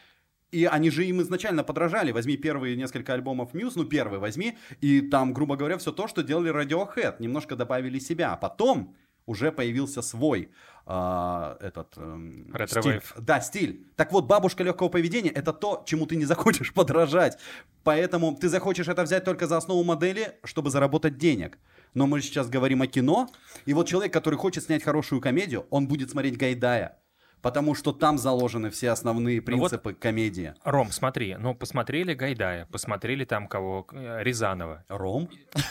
И 0.51 0.65
они 0.65 0.91
же 0.91 1.05
им 1.05 1.21
изначально 1.21 1.63
подражали. 1.63 2.13
Возьми 2.13 2.37
первые 2.37 2.77
несколько 2.77 3.13
альбомов 3.13 3.55
Мьюз, 3.55 3.77
ну 3.77 3.85
первый 3.85 4.19
возьми, 4.19 4.57
и 4.81 5.01
там, 5.03 5.35
грубо 5.35 5.57
говоря, 5.57 5.77
все 5.79 5.93
то, 5.93 6.09
что 6.09 6.23
делали 6.23 6.53
Radiohead. 6.53 7.17
Немножко 7.19 7.57
добавили 7.57 7.99
себя. 7.99 8.33
А 8.33 8.37
потом 8.37 8.95
уже 9.29 9.53
появился 9.53 10.01
свой 10.01 10.51
а, 10.87 11.59
этот 11.61 11.99
эм, 11.99 12.51
стиль. 12.67 13.03
Да, 13.19 13.41
стиль. 13.43 13.87
Так 13.95 14.11
вот, 14.11 14.25
бабушка 14.25 14.65
легкого 14.65 14.89
поведения 14.89 15.29
это 15.29 15.53
то, 15.53 15.83
чему 15.87 16.07
ты 16.07 16.17
не 16.17 16.25
захочешь 16.25 16.73
подражать. 16.75 17.39
Поэтому 17.85 18.35
ты 18.35 18.49
захочешь 18.49 18.89
это 18.89 19.03
взять 19.03 19.25
только 19.25 19.47
за 19.47 19.59
основу 19.59 19.85
модели, 19.85 20.39
чтобы 20.45 20.71
заработать 20.71 21.19
денег. 21.19 21.59
Но 21.93 22.07
мы 22.07 22.23
сейчас 22.23 22.49
говорим 22.49 22.81
о 22.81 22.87
кино, 22.87 23.29
и 23.67 23.75
вот 23.75 23.87
человек, 23.87 24.13
который 24.13 24.37
хочет 24.37 24.65
снять 24.65 24.83
хорошую 24.83 25.21
комедию, 25.21 25.67
он 25.69 25.89
будет 25.89 26.11
смотреть 26.11 26.39
Гайдая. 26.39 26.99
Потому 27.43 27.75
что 27.75 27.93
там 27.93 28.19
заложены 28.19 28.71
все 28.71 28.91
основные 28.91 29.37
Ну 29.47 29.59
вот- 29.59 29.71
принципы 29.71 29.95
комедии. 29.95 30.55
Ром, 30.65 30.91
смотри, 30.91 31.37
ну 31.39 31.55
посмотрели 31.55 32.15
Гайдая, 32.15 32.67
посмотрели 32.67 33.25
там 33.25 33.47
кого, 33.47 33.87
э, 33.93 34.23
Рязанова. 34.23 34.85
Ром? 34.89 35.29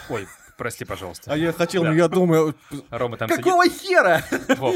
Ой, 0.09 0.27
прости, 0.57 0.83
пожалуйста. 0.85 1.31
А 1.31 1.37
я 1.37 1.53
хотел, 1.53 1.83
Да. 1.83 1.89
ну 1.91 1.95
я 1.95 2.07
думаю, 2.07 2.55
Рома 2.89 3.17
там 3.17 3.29
сидит. 3.29 3.43
Какого 3.43 3.69
хера? 3.69 4.23
Вов, 4.57 4.75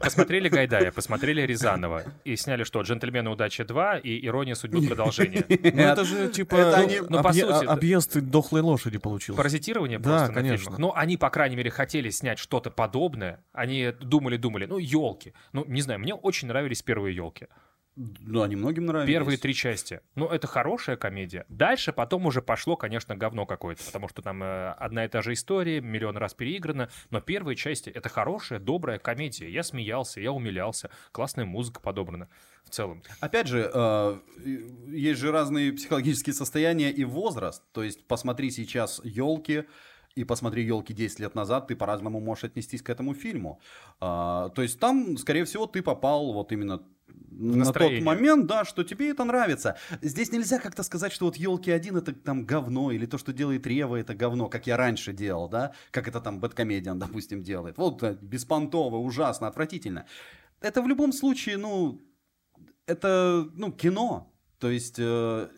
посмотрели 0.00 0.48
Гайдая, 0.48 0.90
посмотрели 0.92 1.42
Рязанова 1.42 2.04
и 2.24 2.36
сняли 2.36 2.64
что, 2.64 2.80
«Джентльмены 2.82 3.30
удачи 3.30 3.62
2» 3.62 4.00
и 4.00 4.26
«Ирония 4.26 4.54
судьбы» 4.54 4.86
продолжение. 4.86 5.44
ну 5.48 5.82
это 5.82 6.04
же 6.04 6.28
типа 6.30 6.54
Это 6.56 6.76
ну, 6.78 6.84
они- 6.84 7.00
ну, 7.08 7.22
по 7.22 7.32
сути, 7.32 7.64
объезд 7.66 8.18
дохлой 8.20 8.62
лошади 8.62 8.98
получился. 8.98 9.36
Паразитирование 9.36 9.98
Да, 9.98 10.10
просто 10.10 10.28
на 10.28 10.34
конечно. 10.34 10.58
фильмах. 10.64 10.78
Ну, 10.78 10.92
они, 10.94 11.16
по 11.16 11.30
крайней 11.30 11.56
мере, 11.56 11.70
хотели 11.70 12.10
снять 12.10 12.38
что-то 12.38 12.70
подобное. 12.70 13.44
Они 13.52 13.92
думали-думали, 14.00 14.66
ну, 14.66 14.78
елки. 14.78 15.32
Ну, 15.52 15.64
не 15.66 15.82
знаю, 15.82 16.00
мне 16.00 16.14
очень 16.14 16.48
нравились 16.48 16.82
первые 16.82 17.14
елки. 17.14 17.46
Ну, 17.96 18.42
они 18.42 18.56
многим 18.56 18.86
нравились. 18.86 19.12
Первые 19.12 19.38
три 19.38 19.54
части. 19.54 20.00
Ну, 20.16 20.26
это 20.26 20.48
хорошая 20.48 20.96
комедия. 20.96 21.46
Дальше 21.48 21.92
потом 21.92 22.26
уже 22.26 22.42
пошло, 22.42 22.76
конечно, 22.76 23.14
говно 23.14 23.46
какое-то, 23.46 23.84
потому 23.84 24.08
что 24.08 24.20
там 24.20 24.42
э, 24.42 24.70
одна 24.72 25.04
и 25.04 25.08
та 25.08 25.22
же 25.22 25.32
история, 25.32 25.80
миллион 25.80 26.16
раз 26.16 26.34
переиграна, 26.34 26.88
но 27.10 27.20
первые 27.20 27.54
части— 27.54 27.90
это 27.94 28.08
хорошая, 28.08 28.58
добрая 28.58 28.98
комедия. 28.98 29.48
Я 29.48 29.62
смеялся, 29.62 30.20
я 30.20 30.32
умилялся, 30.32 30.90
классная 31.12 31.44
музыка 31.44 31.80
подобрана 31.80 32.28
в 32.64 32.70
целом. 32.70 33.02
Опять 33.20 33.46
же, 33.46 33.70
э, 33.72 34.18
есть 34.88 35.20
же 35.20 35.30
разные 35.30 35.72
психологические 35.72 36.34
состояния 36.34 36.90
и 36.90 37.04
возраст. 37.04 37.62
То 37.72 37.84
есть 37.84 38.04
посмотри 38.08 38.50
сейчас 38.50 39.00
елки 39.04 39.64
и 40.14 40.24
посмотри 40.24 40.64
елки 40.64 40.92
10 40.92 41.20
лет 41.20 41.34
назад, 41.34 41.68
ты 41.68 41.76
по-разному 41.76 42.20
можешь 42.20 42.44
отнестись 42.44 42.82
к 42.82 42.90
этому 42.90 43.14
фильму. 43.14 43.60
А, 44.00 44.48
то 44.50 44.62
есть 44.62 44.78
там, 44.78 45.16
скорее 45.16 45.44
всего, 45.44 45.66
ты 45.66 45.82
попал 45.82 46.32
вот 46.32 46.52
именно 46.52 46.82
на 47.30 47.72
тот 47.72 48.00
момент, 48.00 48.46
да, 48.46 48.64
что 48.64 48.84
тебе 48.84 49.10
это 49.10 49.24
нравится. 49.24 49.76
Здесь 50.02 50.30
нельзя 50.32 50.58
как-то 50.58 50.82
сказать, 50.82 51.12
что 51.12 51.26
вот 51.26 51.36
елки 51.36 51.70
один 51.70 51.96
это 51.96 52.12
там 52.12 52.46
говно, 52.46 52.92
или 52.92 53.06
то, 53.06 53.18
что 53.18 53.32
делает 53.32 53.66
Рева, 53.66 53.96
это 53.96 54.14
говно, 54.14 54.48
как 54.48 54.66
я 54.66 54.76
раньше 54.76 55.12
делал, 55.12 55.48
да, 55.48 55.72
как 55.90 56.08
это 56.08 56.20
там 56.20 56.40
Бэткомедиан, 56.40 56.98
допустим, 56.98 57.42
делает. 57.42 57.76
Вот 57.76 58.02
э, 58.02 58.16
беспонтово, 58.20 58.96
ужасно, 58.96 59.48
отвратительно. 59.48 60.06
Это 60.60 60.80
в 60.80 60.88
любом 60.88 61.12
случае, 61.12 61.56
ну, 61.56 62.00
это, 62.86 63.48
ну, 63.54 63.72
кино. 63.72 64.30
То 64.58 64.70
есть 64.70 64.96
э, 64.98 65.48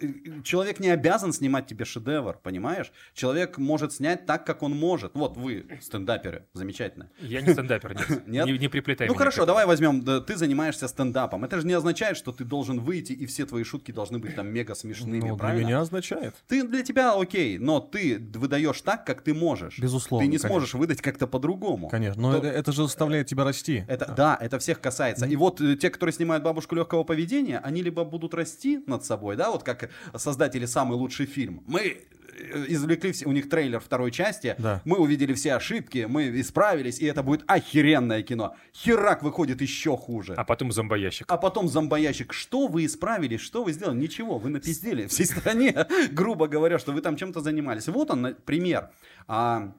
человек 0.43 0.81
не 0.81 0.89
обязан 0.89 1.33
снимать 1.33 1.67
тебе 1.67 1.85
шедевр, 1.85 2.39
понимаешь? 2.43 2.93
Человек 3.15 3.59
может 3.59 3.93
снять 3.93 4.27
так, 4.27 4.45
как 4.47 4.63
он 4.63 4.73
может. 4.77 5.13
Вот 5.15 5.37
вы, 5.37 5.67
стендаперы, 5.81 6.47
замечательно. 6.55 7.11
Я 7.21 7.41
не 7.41 7.53
стендапер, 7.53 7.95
нет. 7.95 8.27
Нет? 8.27 8.47
Не, 8.47 8.59
не 8.59 8.69
приплетай 8.69 9.07
Ну 9.07 9.13
меня 9.15 9.19
хорошо, 9.19 9.47
давай 9.47 9.67
возьмем, 9.67 10.03
да, 10.03 10.21
ты 10.21 10.37
занимаешься 10.37 10.89
стендапом. 10.89 11.45
Это 11.45 11.61
же 11.61 11.67
не 11.67 11.73
означает, 11.75 12.17
что 12.17 12.33
ты 12.33 12.45
должен 12.45 12.81
выйти, 12.81 13.13
и 13.13 13.27
все 13.27 13.47
твои 13.47 13.65
шутки 13.65 13.93
должны 13.93 14.19
быть 14.19 14.35
там 14.35 14.49
мега 14.49 14.75
смешными, 14.75 15.21
Ну, 15.21 15.27
для 15.29 15.37
правильно? 15.37 15.67
меня 15.67 15.81
означает. 15.81 16.35
Ты 16.49 16.67
для 16.67 16.83
тебя 16.83 17.13
окей, 17.15 17.59
но 17.59 17.81
ты 17.81 18.19
выдаешь 18.35 18.81
так, 18.81 19.07
как 19.07 19.23
ты 19.23 19.35
можешь. 19.35 19.79
Безусловно, 19.79 20.25
Ты 20.25 20.29
не 20.29 20.37
конечно. 20.39 20.49
сможешь 20.49 20.75
выдать 20.75 21.01
как-то 21.03 21.27
по-другому. 21.27 21.89
Конечно. 21.89 22.21
Но 22.21 22.33
То- 22.33 22.39
это, 22.47 22.49
это 22.49 22.73
же 22.73 22.83
заставляет 22.83 23.27
тебя 23.29 23.45
расти. 23.45 23.85
Это, 23.89 24.13
да, 24.17 24.37
это 24.41 24.59
всех 24.59 24.81
касается. 24.81 25.27
И 25.27 25.37
вот 25.37 25.61
э, 25.61 25.77
те, 25.77 25.91
которые 25.91 26.13
снимают 26.13 26.43
бабушку 26.45 26.75
легкого 26.75 27.05
поведения, 27.05 27.59
они 27.59 27.83
либо 27.83 28.05
будут 28.05 28.35
расти 28.35 28.83
над 28.87 29.05
собой, 29.05 29.37
да, 29.37 29.51
вот 29.51 29.63
как 29.63 29.91
создатели 30.15 30.67
самый 30.67 30.95
лучший 30.97 31.27
фильм. 31.27 31.63
Мы 31.67 31.81
э, 31.81 32.65
извлекли 32.69 33.13
все, 33.13 33.27
у 33.27 33.33
них 33.33 33.49
трейлер 33.49 33.81
второй 33.81 34.11
части, 34.11 34.55
Да. 34.59 34.81
мы 34.85 34.99
увидели 34.99 35.33
все 35.35 35.55
ошибки, 35.55 36.07
мы 36.09 36.41
исправились, 36.41 36.99
и 37.01 37.07
это 37.07 37.23
будет 37.23 37.43
охеренное 37.47 38.23
кино. 38.23 38.55
Херак 38.75 39.23
выходит 39.23 39.61
еще 39.63 39.97
хуже. 39.97 40.35
А 40.37 40.45
потом 40.45 40.73
зомбоящик. 40.73 41.27
А 41.31 41.37
потом 41.37 41.69
зомбоящик. 41.69 42.33
Что 42.33 42.67
вы 42.69 42.85
исправили? 42.87 43.37
Что 43.37 43.65
вы 43.65 43.73
сделали? 43.73 43.97
Ничего, 43.99 44.39
вы 44.39 44.51
напиздели 44.51 45.07
всей 45.07 45.27
стране, 45.27 45.87
грубо 46.13 46.47
говоря, 46.49 46.79
что 46.79 46.93
вы 46.93 47.01
там 47.01 47.17
чем-то 47.17 47.41
занимались. 47.41 47.89
Вот 47.89 48.11
он, 48.11 48.35
пример. 48.45 48.91
А, 49.29 49.73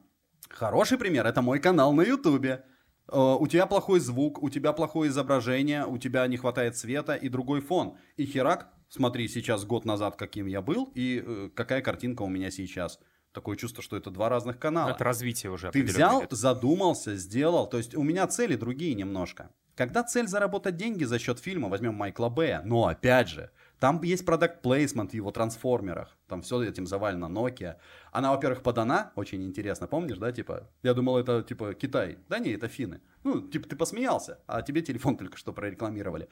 хороший 0.50 0.98
пример 0.98 1.26
это 1.26 1.42
мой 1.42 1.58
канал 1.60 1.92
на 1.92 2.02
Ютубе. 2.02 2.64
Э, 3.10 3.36
У 3.40 3.46
тебя 3.46 3.66
плохой 3.66 4.00
звук, 4.00 4.42
у 4.42 4.50
тебя 4.50 4.72
плохое 4.72 5.10
изображение, 5.10 5.86
у 5.86 5.96
тебя 5.98 6.26
не 6.26 6.36
хватает 6.36 6.76
света 6.76 7.14
и 7.14 7.28
другой 7.28 7.60
фон. 7.60 7.96
И 8.16 8.26
херак, 8.26 8.68
смотри, 8.88 9.28
сейчас 9.28 9.64
год 9.64 9.84
назад 9.84 10.16
каким 10.16 10.46
я 10.46 10.60
был, 10.62 10.90
и 10.94 11.22
э, 11.24 11.50
какая 11.54 11.80
картинка 11.82 12.22
у 12.22 12.28
меня 12.28 12.50
сейчас. 12.50 12.98
Такое 13.32 13.56
чувство, 13.56 13.82
что 13.82 13.96
это 13.96 14.10
два 14.10 14.28
разных 14.28 14.58
канала. 14.58 14.90
Это 14.90 15.04
развитие 15.04 15.52
уже 15.52 15.70
Ты 15.70 15.82
взял, 15.84 16.20
идет. 16.20 16.32
задумался, 16.32 17.14
сделал. 17.16 17.66
То 17.68 17.76
есть 17.76 17.94
у 17.94 18.02
меня 18.02 18.26
цели 18.26 18.56
другие 18.56 18.94
немножко. 18.94 19.50
Когда 19.76 20.02
цель 20.02 20.26
заработать 20.26 20.76
деньги 20.76 21.04
за 21.04 21.20
счет 21.20 21.38
фильма, 21.38 21.68
возьмем 21.68 21.94
Майкла 21.94 22.28
Бэя, 22.28 22.62
но 22.64 22.88
опять 22.88 23.28
же, 23.28 23.50
там 23.78 24.02
есть 24.02 24.26
продукт 24.26 24.60
плейсмент 24.60 25.12
в 25.12 25.14
его 25.14 25.30
трансформерах. 25.30 26.16
Там 26.26 26.42
все 26.42 26.60
этим 26.62 26.84
завалено 26.84 27.26
Nokia. 27.26 27.76
Она, 28.10 28.32
во-первых, 28.32 28.62
подана, 28.62 29.12
очень 29.14 29.44
интересно, 29.44 29.86
помнишь, 29.86 30.18
да, 30.18 30.32
типа, 30.32 30.68
я 30.82 30.94
думал, 30.94 31.18
это, 31.18 31.44
типа, 31.44 31.74
Китай. 31.74 32.18
Да 32.28 32.40
не, 32.40 32.50
это 32.50 32.66
финны. 32.66 33.00
Ну, 33.22 33.40
типа, 33.40 33.68
ты 33.68 33.76
посмеялся, 33.76 34.40
а 34.48 34.62
тебе 34.62 34.82
телефон 34.82 35.16
только 35.16 35.36
что 35.36 35.52
прорекламировали. 35.52 36.28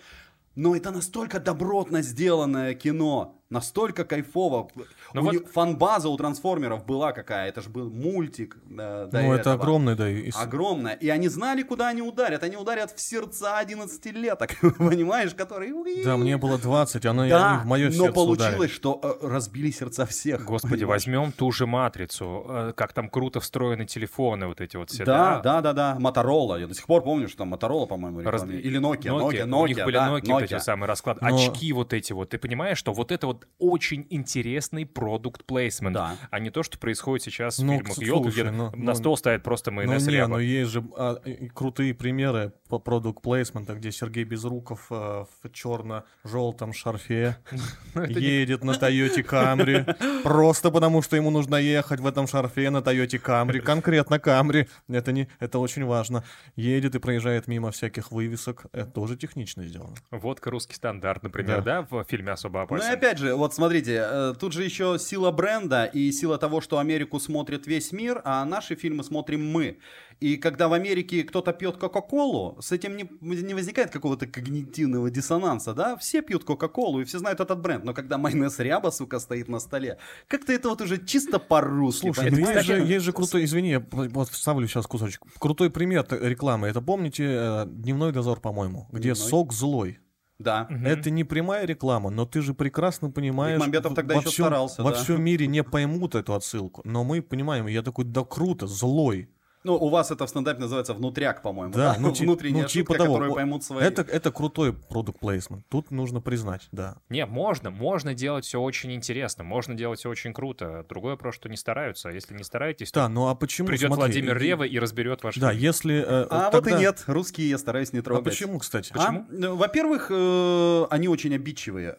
Но 0.56 0.74
это 0.74 0.90
настолько 0.90 1.38
добротно 1.38 2.00
сделанное 2.00 2.74
кино, 2.74 3.36
настолько 3.50 4.04
кайфово. 4.04 4.68
Ну 5.14 5.20
у 5.20 5.24
вот- 5.24 5.32
них 5.32 5.42
фан-база 5.52 6.08
у 6.08 6.16
трансформеров 6.16 6.84
была 6.84 7.12
какая, 7.12 7.48
это 7.48 7.60
же 7.62 7.68
был 7.70 7.90
мультик. 7.90 8.56
э, 8.70 9.08
до 9.10 9.22
ну, 9.22 9.32
это 9.32 9.40
этого. 9.40 9.54
огромный, 9.54 9.94
да. 9.94 10.08
и 10.10 10.30
Огромная. 10.34 10.94
И 10.94 11.08
они 11.08 11.28
знали, 11.28 11.62
куда 11.62 11.88
они 11.88 12.02
ударят. 12.02 12.42
Они 12.42 12.56
ударят 12.56 12.90
в 12.90 13.00
сердца 13.00 13.60
11-леток, 13.62 14.50
понимаешь, 14.78 15.34
которые... 15.34 15.72
Да, 16.04 16.16
мне 16.16 16.36
было 16.36 16.58
20, 16.58 17.06
она 17.06 17.28
Да, 17.28 17.50
они 17.52 17.62
в 17.62 17.66
мое 17.66 17.86
но 17.86 17.92
сердце 17.92 18.12
получилось, 18.12 18.50
ударили. 18.50 18.66
что 18.72 19.00
э, 19.02 19.26
разбили 19.26 19.70
сердца 19.70 20.06
всех. 20.06 20.44
Господи, 20.44 20.74
понимаешь? 20.74 21.06
возьмем 21.06 21.32
ту 21.32 21.52
же 21.52 21.66
матрицу, 21.66 22.44
э, 22.48 22.72
как 22.76 22.92
там 22.92 23.08
круто 23.08 23.40
встроены 23.40 23.86
телефоны 23.86 24.46
вот 24.48 24.60
эти 24.60 24.76
вот 24.76 24.90
все. 24.90 25.04
Да, 25.04 25.40
да, 25.40 25.60
да, 25.60 25.72
да. 25.72 25.96
Моторола. 25.98 26.56
Я 26.56 26.66
до 26.66 26.74
сих 26.74 26.86
пор 26.86 27.02
помню, 27.02 27.28
что 27.28 27.38
там 27.38 27.48
Моторола, 27.48 27.86
по-моему, 27.86 28.22
Раз-. 28.22 28.44
Или 28.44 28.80
Nokia, 28.80 29.10
Nokia, 29.10 29.20
Nokia, 29.30 29.46
Nokia. 29.46 29.62
у 29.62 29.66
них 29.66 29.84
были 29.84 29.94
да, 29.96 30.08
Nokia, 30.08 30.32
вот 30.32 30.42
эти 30.42 30.58
самые 30.58 30.88
расклады, 30.88 31.20
Но- 31.22 31.34
очки 31.36 31.72
вот 31.72 31.92
эти 31.92 32.12
вот. 32.12 32.30
Ты 32.30 32.38
понимаешь, 32.38 32.78
что 32.78 32.92
вот 32.92 33.12
это 33.12 33.26
вот 33.26 33.35
очень 33.58 34.06
интересный 34.10 34.84
продукт 34.86 35.44
плейсмент, 35.44 35.94
Да. 35.94 36.16
а 36.30 36.38
не 36.38 36.50
то, 36.50 36.62
что 36.62 36.78
происходит 36.78 37.24
сейчас 37.24 37.58
в 37.58 37.64
Ну, 37.64 37.78
фильмах 37.78 37.96
к- 37.96 38.02
Ёлка, 38.02 38.30
где 38.30 38.44
ну- 38.50 38.70
на 38.70 38.76
ну- 38.76 38.94
стол 38.94 39.16
ставят 39.16 39.42
просто 39.42 39.70
Ну 39.70 39.76
майонез 39.76 40.06
не, 40.06 40.14
ряба. 40.14 40.28
ну 40.34 40.38
есть 40.38 40.70
же 40.70 40.84
а, 40.96 41.16
крутые 41.54 41.94
примеры 41.94 42.52
по 42.68 42.78
продукт 42.78 43.22
плейсмента, 43.22 43.74
где 43.74 43.90
Сергей 43.92 44.24
Безруков 44.24 44.86
э, 44.90 44.94
в 45.42 45.50
черно-желтом 45.52 46.72
шарфе 46.72 47.36
Ну, 47.94 48.04
едет 48.04 48.64
на 48.64 48.74
Тойоте 48.78 49.22
Камри, 49.22 49.84
просто 50.22 50.70
потому 50.70 51.02
что 51.02 51.16
ему 51.16 51.30
нужно 51.30 51.56
ехать 51.56 52.00
в 52.00 52.06
этом 52.06 52.26
шарфе 52.26 52.70
на 52.70 52.82
Тойоте 52.82 53.18
Камри, 53.18 53.60
конкретно 53.60 54.18
Камри, 54.18 54.68
это, 54.88 55.12
не, 55.12 55.28
это 55.40 55.58
очень 55.58 55.84
важно. 55.84 56.24
Едет 56.56 56.94
и 56.94 56.98
проезжает 56.98 57.48
мимо 57.48 57.70
всяких 57.70 58.10
вывесок, 58.12 58.66
это 58.72 58.90
тоже 58.90 59.16
технично 59.16 59.64
сделано. 59.64 59.94
Водка 60.10 60.50
русский 60.50 60.74
стандарт, 60.74 61.22
например, 61.22 61.62
да, 61.62 61.86
в 61.88 62.04
фильме 62.04 62.32
«Особо 62.32 62.58
Ну 62.60 62.64
опасен». 62.64 62.92
опять 62.92 63.18
же, 63.18 63.25
вот 63.34 63.54
смотрите, 63.54 64.04
э, 64.04 64.34
тут 64.38 64.52
же 64.52 64.64
еще 64.64 64.98
сила 64.98 65.30
бренда 65.30 65.84
и 65.84 66.12
сила 66.12 66.38
того, 66.38 66.60
что 66.60 66.78
Америку 66.78 67.18
смотрит 67.20 67.66
весь 67.66 67.92
мир, 67.92 68.20
а 68.24 68.44
наши 68.44 68.74
фильмы 68.74 69.04
смотрим 69.04 69.50
мы. 69.50 69.78
И 70.20 70.36
когда 70.38 70.68
в 70.68 70.72
Америке 70.72 71.24
кто-то 71.24 71.52
пьет 71.52 71.76
Кока-Колу, 71.76 72.56
с 72.62 72.72
этим 72.72 72.96
не, 72.96 73.06
не 73.20 73.52
возникает 73.52 73.90
какого-то 73.90 74.26
когнитивного 74.26 75.10
диссонанса, 75.10 75.74
да? 75.74 75.96
Все 75.96 76.22
пьют 76.22 76.44
Кока-Колу 76.44 77.00
и 77.00 77.04
все 77.04 77.18
знают 77.18 77.40
этот 77.40 77.60
бренд, 77.60 77.84
но 77.84 77.92
когда 77.92 78.16
майонез 78.16 78.58
ряба, 78.58 78.90
сука, 78.90 79.18
стоит 79.18 79.48
на 79.48 79.60
столе, 79.60 79.98
как-то 80.26 80.52
это 80.52 80.70
вот 80.70 80.80
уже 80.80 81.04
чисто 81.04 81.38
по-русски, 81.38 82.06
Слушай, 82.06 82.30
ну 82.30 82.38
есть, 82.38 82.66
же, 82.66 82.74
есть 82.80 83.04
же 83.04 83.12
крутой, 83.12 83.44
извини, 83.44 83.70
я 83.70 83.86
вот 83.90 84.28
вставлю 84.30 84.66
сейчас 84.66 84.86
кусочек. 84.86 85.20
Крутой 85.38 85.70
пример 85.70 86.06
рекламы. 86.08 86.68
Это 86.68 86.80
помните 86.80 87.24
э, 87.24 87.64
Дневной 87.66 88.12
дозор, 88.12 88.40
по-моему, 88.40 88.88
где 88.90 89.12
Дневной. 89.12 89.28
сок 89.28 89.52
злой. 89.52 89.98
Да. 90.38 90.66
Мгм. 90.68 90.86
Это 90.86 91.10
не 91.10 91.24
прямая 91.24 91.64
реклама, 91.66 92.10
но 92.10 92.26
ты 92.26 92.42
же 92.42 92.52
прекрасно 92.52 93.10
понимаешь, 93.10 93.56
Бекмамбетов 93.56 93.94
тогда 93.94 94.14
во 94.14 94.20
еще 94.20 94.30
всем, 94.30 94.44
старался, 94.46 94.82
во 94.82 94.90
да. 94.90 94.96
всем 95.02 95.22
мире 95.22 95.46
не 95.46 95.62
поймут 95.62 96.14
эту 96.14 96.34
отсылку, 96.34 96.82
но 96.84 97.04
мы 97.04 97.22
понимаем. 97.22 97.66
Я 97.66 97.82
такой, 97.82 98.04
да 98.04 98.24
круто, 98.24 98.66
злой. 98.66 99.30
Ну, 99.66 99.74
у 99.74 99.88
вас 99.88 100.12
это 100.12 100.26
в 100.26 100.30
стендапе 100.30 100.60
называется 100.60 100.94
внутряк, 100.94 101.42
по-моему, 101.42 101.72
Да, 101.74 101.94
да? 101.94 102.00
ну, 102.00 102.12
Внутренняя 102.12 102.62
ну, 102.62 102.68
типа 102.68 102.92
шутка, 102.94 103.04
того. 103.04 103.14
которую 103.16 103.34
поймут 103.34 103.64
свои. 103.64 103.82
Это, 103.84 104.02
это 104.02 104.30
крутой 104.30 104.72
продукт 104.72 105.18
плейсмент. 105.18 105.66
Тут 105.68 105.90
нужно 105.90 106.20
признать, 106.20 106.68
да. 106.70 106.98
Не, 107.08 107.26
можно, 107.26 107.70
можно 107.70 108.14
делать 108.14 108.44
все 108.44 108.60
очень 108.60 108.92
интересно, 108.92 109.42
можно 109.42 109.74
делать 109.74 109.98
все 109.98 110.08
очень 110.08 110.32
круто. 110.32 110.86
Другое 110.88 111.12
вопрос, 111.14 111.34
что 111.34 111.48
не 111.48 111.56
стараются. 111.56 112.10
А 112.10 112.12
если 112.12 112.34
не 112.34 112.44
стараетесь, 112.44 112.92
то 112.92 113.00
Да, 113.00 113.08
ну 113.08 113.26
а 113.26 113.34
почему? 113.34 113.66
придет 113.66 113.88
смотри, 113.88 114.04
Владимир 114.04 114.36
и- 114.36 114.40
Рева 114.40 114.62
и 114.62 114.78
разберет 114.78 115.24
ваш 115.24 115.36
Да, 115.36 115.50
фильм. 115.50 115.62
если... 115.62 115.96
э, 116.00 116.26
А 116.30 116.50
тогда- 116.50 116.70
вот 116.70 116.78
и 116.78 116.82
нет, 116.82 117.02
русские 117.08 117.48
я 117.48 117.58
стараюсь 117.58 117.92
не 117.92 117.98
А 117.98 118.02
трогать. 118.02 118.24
почему, 118.24 118.60
кстати? 118.60 118.92
А? 118.96 119.24
Ну, 119.30 119.56
Во-первых, 119.56 120.08
э, 120.10 120.86
они 120.90 121.08
очень 121.08 121.34
обидчивые. 121.34 121.96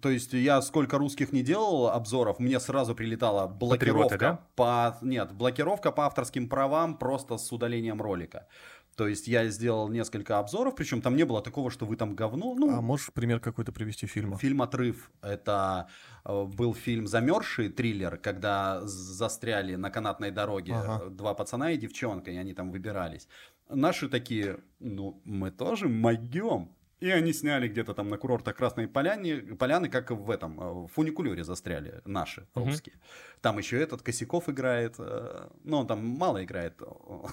То 0.00 0.10
есть 0.10 0.32
я 0.32 0.62
сколько 0.62 0.98
русских 0.98 1.32
не 1.32 1.42
делал 1.42 1.88
обзоров, 1.88 2.38
мне 2.38 2.60
сразу 2.60 2.94
прилетала 2.94 3.46
блокировка 3.46 4.02
Патриоты, 4.02 4.18
да? 4.18 4.40
по 4.56 4.98
нет 5.02 5.32
блокировка 5.32 5.92
по 5.92 6.06
авторским 6.06 6.48
правам 6.48 6.96
просто 6.96 7.36
с 7.38 7.52
удалением 7.52 8.00
ролика. 8.00 8.46
То 8.96 9.08
есть 9.08 9.28
я 9.28 9.48
сделал 9.48 9.88
несколько 9.88 10.38
обзоров, 10.38 10.74
причем 10.74 11.00
там 11.00 11.16
не 11.16 11.24
было 11.24 11.40
такого, 11.40 11.70
что 11.70 11.86
вы 11.86 11.96
там 11.96 12.14
говно. 12.14 12.54
Ну, 12.54 12.76
А 12.76 12.80
можешь 12.82 13.10
пример 13.14 13.40
какой-то 13.40 13.72
привести 13.72 14.06
фильма? 14.06 14.36
Фильм 14.36 14.60
«Отрыв»— 14.60 15.10
это 15.22 15.88
э, 16.24 16.44
был 16.44 16.74
фильм 16.74 17.06
«Замерзший», 17.06 17.70
триллер, 17.70 18.18
когда 18.18 18.80
застряли 18.82 19.76
на 19.76 19.90
канатной 19.90 20.30
дороге 20.30 20.74
Ага. 20.74 21.08
два 21.08 21.32
пацана 21.32 21.70
и 21.70 21.78
девчонка, 21.78 22.30
и 22.30 22.36
они 22.36 22.52
там 22.52 22.70
выбирались. 22.70 23.26
Наши 23.70 24.08
такие, 24.08 24.58
ну, 24.80 25.22
мы 25.24 25.50
тоже 25.50 25.88
могем. 25.88 26.76
И 27.00 27.10
они 27.10 27.32
сняли 27.32 27.68
где-то 27.68 27.94
там 27.94 28.08
на 28.08 28.18
курортах 28.18 28.56
Красной 28.56 28.86
Поляне, 28.86 29.36
Поляны, 29.58 29.88
как 29.88 30.10
в 30.10 30.30
этом, 30.30 30.60
э, 30.60 30.72
в 30.84 30.88
фуникулере 30.88 31.44
застряли 31.44 32.02
наши, 32.04 32.46
русские. 32.54 32.96
Там 33.40 33.56
еще 33.56 33.80
этот 33.80 34.02
Косяков 34.02 34.48
играет, 34.50 34.96
э, 34.98 35.48
ну, 35.64 35.78
он 35.78 35.86
там 35.86 36.04
мало 36.04 36.44
играет, 36.44 36.74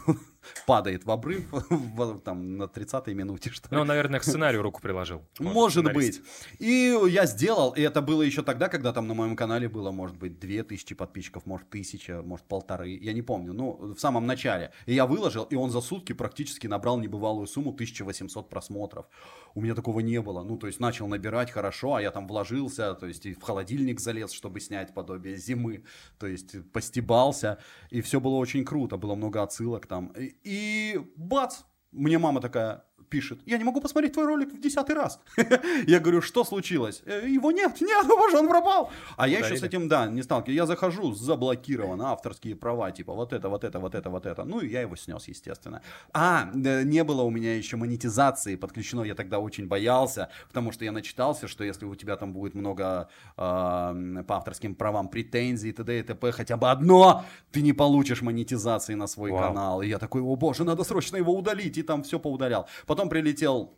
падает 0.66 1.04
в 1.04 1.12
обрыв 1.12 1.46
там 2.24 2.58
на 2.58 2.64
30-й 2.64 3.14
минуте, 3.14 3.50
что. 3.50 3.68
Ну, 3.72 3.82
он, 3.82 3.88
наверное, 3.88 4.22
к 4.22 4.24
сценарию 4.24 4.62
руку 4.62 4.82
приложил. 4.82 5.22
Может 5.40 5.86
сценарист. 5.86 6.22
быть. 6.22 6.62
И 6.62 6.98
я 7.10 7.26
сделал, 7.26 7.72
и 7.72 7.82
это 7.82 8.02
было 8.02 8.22
еще 8.22 8.42
тогда, 8.42 8.70
когда 8.70 8.94
там 8.94 9.08
на 9.08 9.14
моем 9.14 9.36
канале 9.36 9.68
было, 9.68 9.92
может 9.92 10.18
быть, 10.18 10.40
две 10.40 10.64
тысячи 10.64 10.96
подписчиков, 10.96 11.46
может, 11.46 11.70
тысяча, 11.70 12.22
может, 12.22 12.46
полторы, 12.46 12.90
я 12.90 13.12
не 13.12 13.22
помню, 13.22 13.52
ну, 13.54 13.94
в 13.94 14.00
самом 14.00 14.26
начале. 14.26 14.72
И 14.86 14.94
я 14.94 15.06
выложил, 15.06 15.44
и 15.44 15.56
он 15.56 15.72
за 15.72 15.82
сутки 15.82 16.14
практически 16.14 16.68
набрал 16.68 17.00
небывалую 17.00 17.48
сумму 17.48 17.72
1800 17.72 18.50
просмотров. 18.50 19.08
У 19.56 19.62
меня 19.62 19.76
такого 19.76 20.00
не 20.00 20.22
было. 20.22 20.44
Ну, 20.44 20.58
то 20.58 20.68
есть 20.68 20.80
начал 20.80 21.08
набирать 21.08 21.52
хорошо, 21.52 21.96
а 21.96 22.02
я 22.02 22.12
там 22.12 22.28
вложился, 22.28 22.94
то 22.94 23.08
есть 23.08 23.26
и 23.26 23.34
в 23.34 23.42
холодильник 23.42 24.00
залез, 24.00 24.32
чтобы 24.32 24.62
снять 24.62 24.94
подобие 24.94 25.36
зимы, 25.36 25.84
то 26.20 26.28
есть 26.28 26.56
постебался, 26.72 27.60
и 27.90 28.02
все 28.02 28.20
было 28.20 28.36
очень 28.36 28.66
круто, 28.66 28.98
было 28.98 29.16
много 29.16 29.44
отсылок 29.44 29.88
там. 29.88 30.08
И, 30.18 30.36
и 30.44 31.00
бац, 31.16 31.64
мне 31.92 32.18
мама 32.18 32.42
такая 32.42 32.87
пишет, 33.10 33.40
я 33.46 33.58
не 33.58 33.64
могу 33.64 33.82
посмотреть 33.82 34.14
твой 34.14 34.26
ролик 34.26 34.54
в 34.54 34.60
десятый 34.60 34.96
раз. 34.96 35.20
Я 35.88 36.00
говорю, 36.00 36.22
что 36.22 36.44
случилось? 36.44 37.02
«Э, 37.06 37.28
Его 37.28 37.52
нет, 37.52 37.82
нет, 37.82 38.06
ну 38.08 38.18
боже, 38.18 38.38
он 38.38 38.48
пропал. 38.48 38.92
А 39.16 39.28
я 39.28 39.40
еще 39.40 39.58
с 39.58 39.64
этим, 39.64 39.88
да, 39.88 40.08
не 40.08 40.24
сталкиваюсь. 40.24 40.58
Я 40.58 40.66
захожу, 40.66 41.14
заблокировано, 41.14 42.12
авторские 42.12 42.56
права, 42.56 42.92
типа 42.92 43.14
вот 43.14 43.34
это, 43.34 43.50
вот 43.50 43.64
это, 43.64 43.80
вот 43.80 43.96
это, 43.96 44.10
вот 44.10 44.26
это. 44.26 44.44
Ну 44.44 44.60
и 44.60 44.68
я 44.68 44.82
его 44.82 44.96
снес, 44.96 45.28
естественно. 45.28 45.82
А, 46.14 46.50
не 46.54 47.04
было 47.04 47.22
у 47.22 47.30
меня 47.30 47.56
еще 47.56 47.78
монетизации 47.78 48.56
подключено, 48.56 49.04
я 49.04 49.16
тогда 49.16 49.40
очень 49.40 49.68
боялся, 49.68 50.30
потому 50.48 50.72
что 50.72 50.86
я 50.86 50.92
начитался, 50.92 51.48
что 51.48 51.64
если 51.64 51.86
у 51.86 51.96
тебя 51.96 52.16
там 52.18 52.34
будет 52.34 52.56
много 52.56 53.10
э, 53.38 54.24
по 54.28 54.36
авторским 54.36 54.76
правам 54.76 55.08
претензий, 55.10 55.72
т.д. 55.72 56.00
и 56.00 56.04
т.п., 56.04 56.32
хотя 56.32 56.58
бы 56.58 56.70
одно, 56.72 57.24
ты 57.52 57.62
не 57.62 57.74
получишь 57.74 58.22
монетизации 58.22 58.96
на 58.96 59.08
свой 59.08 59.32
канал. 59.32 59.82
И 59.82 59.88
я 59.88 60.00
такой, 60.00 60.22
о 60.22 60.36
боже, 60.36 60.64
надо 60.64 60.84
срочно 60.84 61.18
его 61.18 61.34
удалить, 61.36 61.78
и 61.78 61.84
там 61.84 62.04
все 62.04 62.20
поудалял. 62.20 62.68
Потом 62.86 62.97
прилетел 63.06 63.78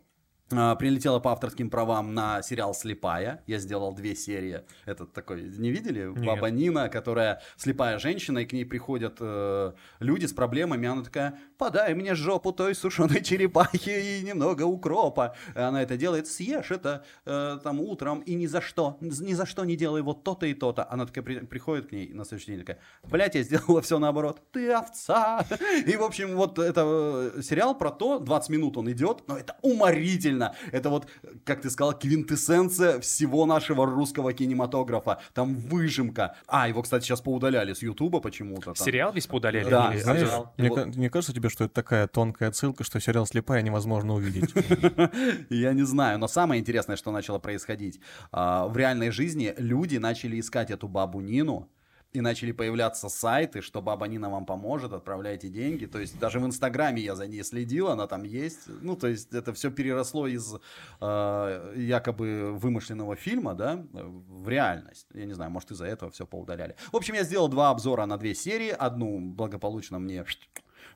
Прилетела 0.50 1.20
по 1.20 1.30
авторским 1.30 1.70
правам 1.70 2.12
на 2.12 2.42
сериал 2.42 2.74
«Слепая». 2.74 3.42
Я 3.46 3.58
сделал 3.58 3.94
две 3.94 4.16
серии. 4.16 4.62
Это 4.84 5.06
такой, 5.06 5.42
не 5.42 5.70
видели? 5.70 6.08
Баба 6.08 6.50
Нина, 6.50 6.88
которая 6.88 7.40
слепая 7.56 8.00
женщина, 8.00 8.40
и 8.40 8.44
к 8.44 8.52
ней 8.52 8.64
приходят 8.64 9.18
э, 9.20 9.72
люди 10.00 10.26
с 10.26 10.32
проблемами. 10.32 10.88
Она 10.88 11.04
такая, 11.04 11.38
подай 11.56 11.94
мне 11.94 12.16
жопу 12.16 12.52
той 12.52 12.74
сушеной 12.74 13.22
черепахи 13.22 13.90
и 14.20 14.22
немного 14.26 14.64
укропа. 14.64 15.36
Она 15.54 15.82
это 15.82 15.96
делает, 15.96 16.26
съешь 16.26 16.72
это 16.72 17.04
э, 17.26 17.58
там 17.62 17.80
утром 17.80 18.18
и 18.20 18.34
ни 18.34 18.46
за 18.46 18.60
что, 18.60 18.98
ни 19.00 19.34
за 19.34 19.46
что 19.46 19.64
не 19.64 19.76
делай 19.76 20.02
вот 20.02 20.24
то-то 20.24 20.46
и 20.46 20.54
то-то. 20.54 20.84
Она 20.90 21.06
такая 21.06 21.22
при- 21.22 21.46
приходит 21.46 21.86
к 21.88 21.92
ней 21.92 22.12
на 22.12 22.24
следующий 22.24 22.52
день 22.52 22.60
такая, 22.60 22.80
блядь, 23.04 23.36
я 23.36 23.42
сделала 23.44 23.80
все 23.82 24.00
наоборот. 24.00 24.42
Ты 24.50 24.72
овца. 24.72 25.44
И, 25.86 25.96
в 25.96 26.02
общем, 26.02 26.34
вот 26.34 26.58
это 26.58 27.30
э, 27.36 27.42
сериал 27.42 27.78
про 27.78 27.90
то, 27.92 28.18
20 28.18 28.50
минут 28.50 28.76
он 28.76 28.90
идет, 28.90 29.22
но 29.28 29.38
это 29.38 29.56
уморительно. 29.62 30.39
Это 30.72 30.90
вот, 30.90 31.06
как 31.44 31.60
ты 31.60 31.70
сказал, 31.70 31.92
квинтэссенция 31.98 33.00
всего 33.00 33.46
нашего 33.46 33.86
русского 33.86 34.32
кинематографа. 34.32 35.20
Там 35.34 35.54
выжимка. 35.56 36.36
А, 36.46 36.68
его, 36.68 36.82
кстати, 36.82 37.04
сейчас 37.04 37.20
поудаляли 37.20 37.72
с 37.74 37.82
Ютуба 37.82 38.20
почему-то. 38.20 38.72
там. 38.74 38.76
Сериал 38.76 39.12
весь 39.12 39.26
поудаляли? 39.26 39.68
Да, 39.70 39.92
Или 39.92 40.00
Знаешь, 40.00 40.28
мне, 40.56 40.68
Вот. 40.70 40.78
ка- 40.84 40.88
не 40.98 41.08
кажется 41.08 41.32
тебе, 41.34 41.48
что 41.48 41.64
это 41.64 41.74
такая 41.74 42.06
тонкая 42.06 42.48
отсылка, 42.50 42.84
что 42.84 43.00
сериал 43.00 43.26
«Слепая» 43.26 43.62
невозможно 43.62 44.14
увидеть? 44.14 44.50
Я 45.50 45.72
не 45.72 45.82
знаю, 45.84 46.18
но 46.18 46.28
самое 46.28 46.60
интересное, 46.60 46.96
что 46.96 47.10
начало 47.10 47.38
происходить. 47.38 48.00
а, 48.32 48.66
В 48.68 48.76
реальной 48.76 49.10
жизни 49.10 49.54
люди 49.58 49.96
начали 49.98 50.38
искать 50.40 50.70
эту 50.70 50.88
бабу 50.88 51.20
Нину, 51.20 51.68
и 52.12 52.20
начали 52.20 52.52
появляться 52.52 53.08
сайты, 53.08 53.60
что 53.60 53.80
баба 53.80 54.06
Нина 54.06 54.30
вам 54.30 54.46
поможет, 54.46 54.92
отправляйте 54.92 55.48
деньги. 55.48 55.86
То 55.86 56.00
есть 56.00 56.18
даже 56.18 56.40
в 56.40 56.46
Инстаграме 56.46 57.02
я 57.02 57.14
за 57.14 57.26
ней 57.26 57.42
следил, 57.44 57.88
она 57.88 58.06
там 58.06 58.24
есть. 58.24 58.60
Ну, 58.82 58.96
то 58.96 59.06
есть 59.06 59.32
это 59.32 59.52
все 59.52 59.70
переросло 59.70 60.26
из 60.26 60.54
э, 61.00 61.74
якобы 61.76 62.52
вымышленного 62.52 63.16
фильма, 63.16 63.54
да, 63.54 63.84
в 63.92 64.48
реальность. 64.48 65.06
Я 65.14 65.26
не 65.26 65.34
знаю, 65.34 65.50
может 65.50 65.70
из-за 65.70 65.86
этого 65.86 66.10
все 66.10 66.26
поудаляли. 66.26 66.74
В 66.92 66.96
общем, 66.96 67.14
я 67.14 67.22
сделал 67.22 67.48
два 67.48 67.70
обзора 67.70 68.06
на 68.06 68.16
две 68.16 68.34
серии. 68.34 68.70
Одну 68.70 69.20
благополучно 69.20 69.98
мне 69.98 70.24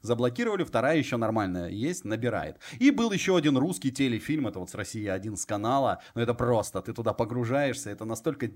заблокировали, 0.02 0.64
вторая 0.64 0.98
еще 0.98 1.16
нормальная 1.16 1.68
есть, 1.68 2.04
набирает. 2.04 2.58
И 2.78 2.90
был 2.90 3.12
еще 3.12 3.36
один 3.36 3.56
русский 3.56 3.90
телефильм, 3.90 4.48
это 4.48 4.58
вот 4.58 4.70
с 4.70 4.74
России 4.74 5.06
один 5.06 5.36
с 5.36 5.46
канала, 5.46 6.02
но 6.14 6.22
это 6.22 6.34
просто, 6.34 6.82
ты 6.82 6.92
туда 6.92 7.12
погружаешься, 7.12 7.90
это 7.90 8.04
настолько... 8.04 8.50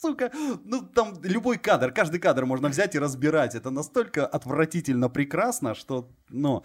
Сука, 0.00 0.30
ну 0.64 0.82
там 0.82 1.14
любой 1.22 1.58
кадр, 1.58 1.90
каждый 1.90 2.20
кадр 2.20 2.44
можно 2.44 2.68
взять 2.68 2.94
и 2.94 2.98
разбирать. 2.98 3.54
Это 3.54 3.70
настолько 3.70 4.26
отвратительно 4.26 5.08
прекрасно, 5.08 5.74
что, 5.74 6.10
ну... 6.28 6.64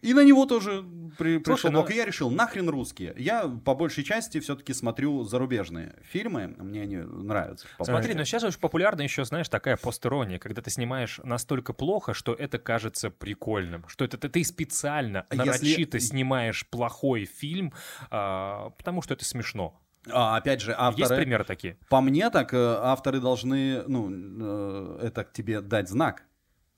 И 0.00 0.14
на 0.14 0.22
него 0.22 0.46
тоже 0.46 0.84
при, 1.18 1.38
пришел 1.38 1.58
Слушай, 1.58 1.72
блок. 1.72 1.90
И 1.90 1.96
я 1.96 2.04
решил, 2.04 2.30
нахрен 2.30 2.68
русские. 2.68 3.14
Я 3.16 3.48
по 3.48 3.74
большей 3.74 4.04
части 4.04 4.38
все-таки 4.38 4.72
смотрю 4.72 5.24
зарубежные 5.24 5.96
фильмы, 6.02 6.54
мне 6.58 6.82
они 6.82 6.96
нравятся. 6.98 7.66
Смотри, 7.82 8.14
но 8.14 8.24
сейчас 8.24 8.44
очень 8.44 8.60
популярна 8.60 9.02
еще, 9.02 9.24
знаешь, 9.24 9.48
такая 9.48 9.76
постерония, 9.76 10.38
когда 10.38 10.62
ты 10.62 10.70
снимаешь 10.70 11.20
настолько 11.24 11.72
плохо, 11.72 12.14
что 12.14 12.32
это 12.32 12.58
кажется 12.58 13.10
прикольным, 13.10 13.84
что 13.88 14.04
это 14.04 14.18
ты, 14.18 14.28
ты 14.28 14.44
специально, 14.44 15.26
А 15.30 15.34
Если- 15.34 15.46
нарочито 15.48 15.98
снимаешь 15.98 16.66
плохой 16.68 17.24
фильм, 17.24 17.72
а, 18.10 18.70
потому 18.70 19.02
что 19.02 19.14
это 19.14 19.24
смешно. 19.24 19.80
А, 20.12 20.36
опять 20.36 20.60
же, 20.60 20.74
авторы... 20.76 21.02
Есть 21.02 21.16
примеры 21.16 21.44
такие? 21.44 21.76
По 21.88 22.00
мне 22.00 22.30
так 22.30 22.54
э, 22.54 22.56
авторы 22.56 23.20
должны, 23.20 23.82
ну, 23.86 24.08
э, 24.10 25.06
это 25.06 25.24
тебе 25.32 25.60
дать 25.60 25.88
знак. 25.88 26.24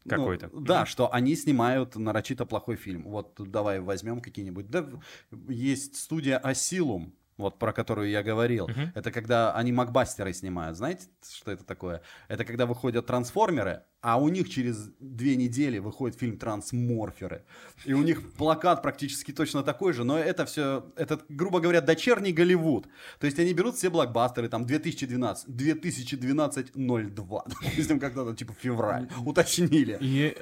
Ну, 0.04 0.16
Какой-то. 0.16 0.50
да, 0.52 0.86
что 0.86 1.12
они 1.12 1.36
снимают 1.36 1.94
нарочито 1.96 2.46
плохой 2.46 2.76
фильм. 2.76 3.02
Вот 3.04 3.34
давай 3.38 3.80
возьмем 3.80 4.20
какие-нибудь. 4.20 4.70
Да, 4.70 4.86
есть 5.48 5.96
студия 5.96 6.40
Asylum, 6.42 7.12
вот 7.36 7.58
про 7.58 7.72
которую 7.72 8.08
я 8.08 8.22
говорил. 8.22 8.68
Мгм. 8.68 8.92
Это 8.94 9.10
когда 9.10 9.54
они 9.54 9.72
макбастеры 9.72 10.32
снимают. 10.32 10.76
Знаете, 10.76 11.06
что 11.28 11.50
это 11.50 11.64
такое? 11.64 12.02
Это 12.28 12.44
когда 12.44 12.66
выходят 12.66 13.06
трансформеры, 13.06 13.82
а 14.02 14.18
у 14.18 14.28
них 14.28 14.48
через 14.48 14.90
две 14.98 15.36
недели 15.36 15.78
выходит 15.78 16.18
фильм 16.18 16.38
Трансморферы. 16.38 17.42
И 17.84 17.92
у 17.92 18.02
них 18.02 18.32
плакат 18.32 18.80
практически 18.82 19.30
точно 19.32 19.62
такой 19.62 19.92
же, 19.92 20.04
но 20.04 20.18
это 20.18 20.46
все, 20.46 20.86
это, 20.96 21.20
грубо 21.28 21.60
говоря, 21.60 21.80
дочерний 21.82 22.32
Голливуд. 22.32 22.86
То 23.18 23.26
есть 23.26 23.38
они 23.38 23.52
берут 23.52 23.76
все 23.76 23.90
блокбастеры, 23.90 24.48
там 24.48 24.64
2012, 24.64 25.48
2012-02, 25.48 27.42
допустим, 27.62 28.00
когда-то 28.00 28.34
типа 28.34 28.54
февраль, 28.58 29.08
уточнили. 29.24 29.98
И... 30.00 30.36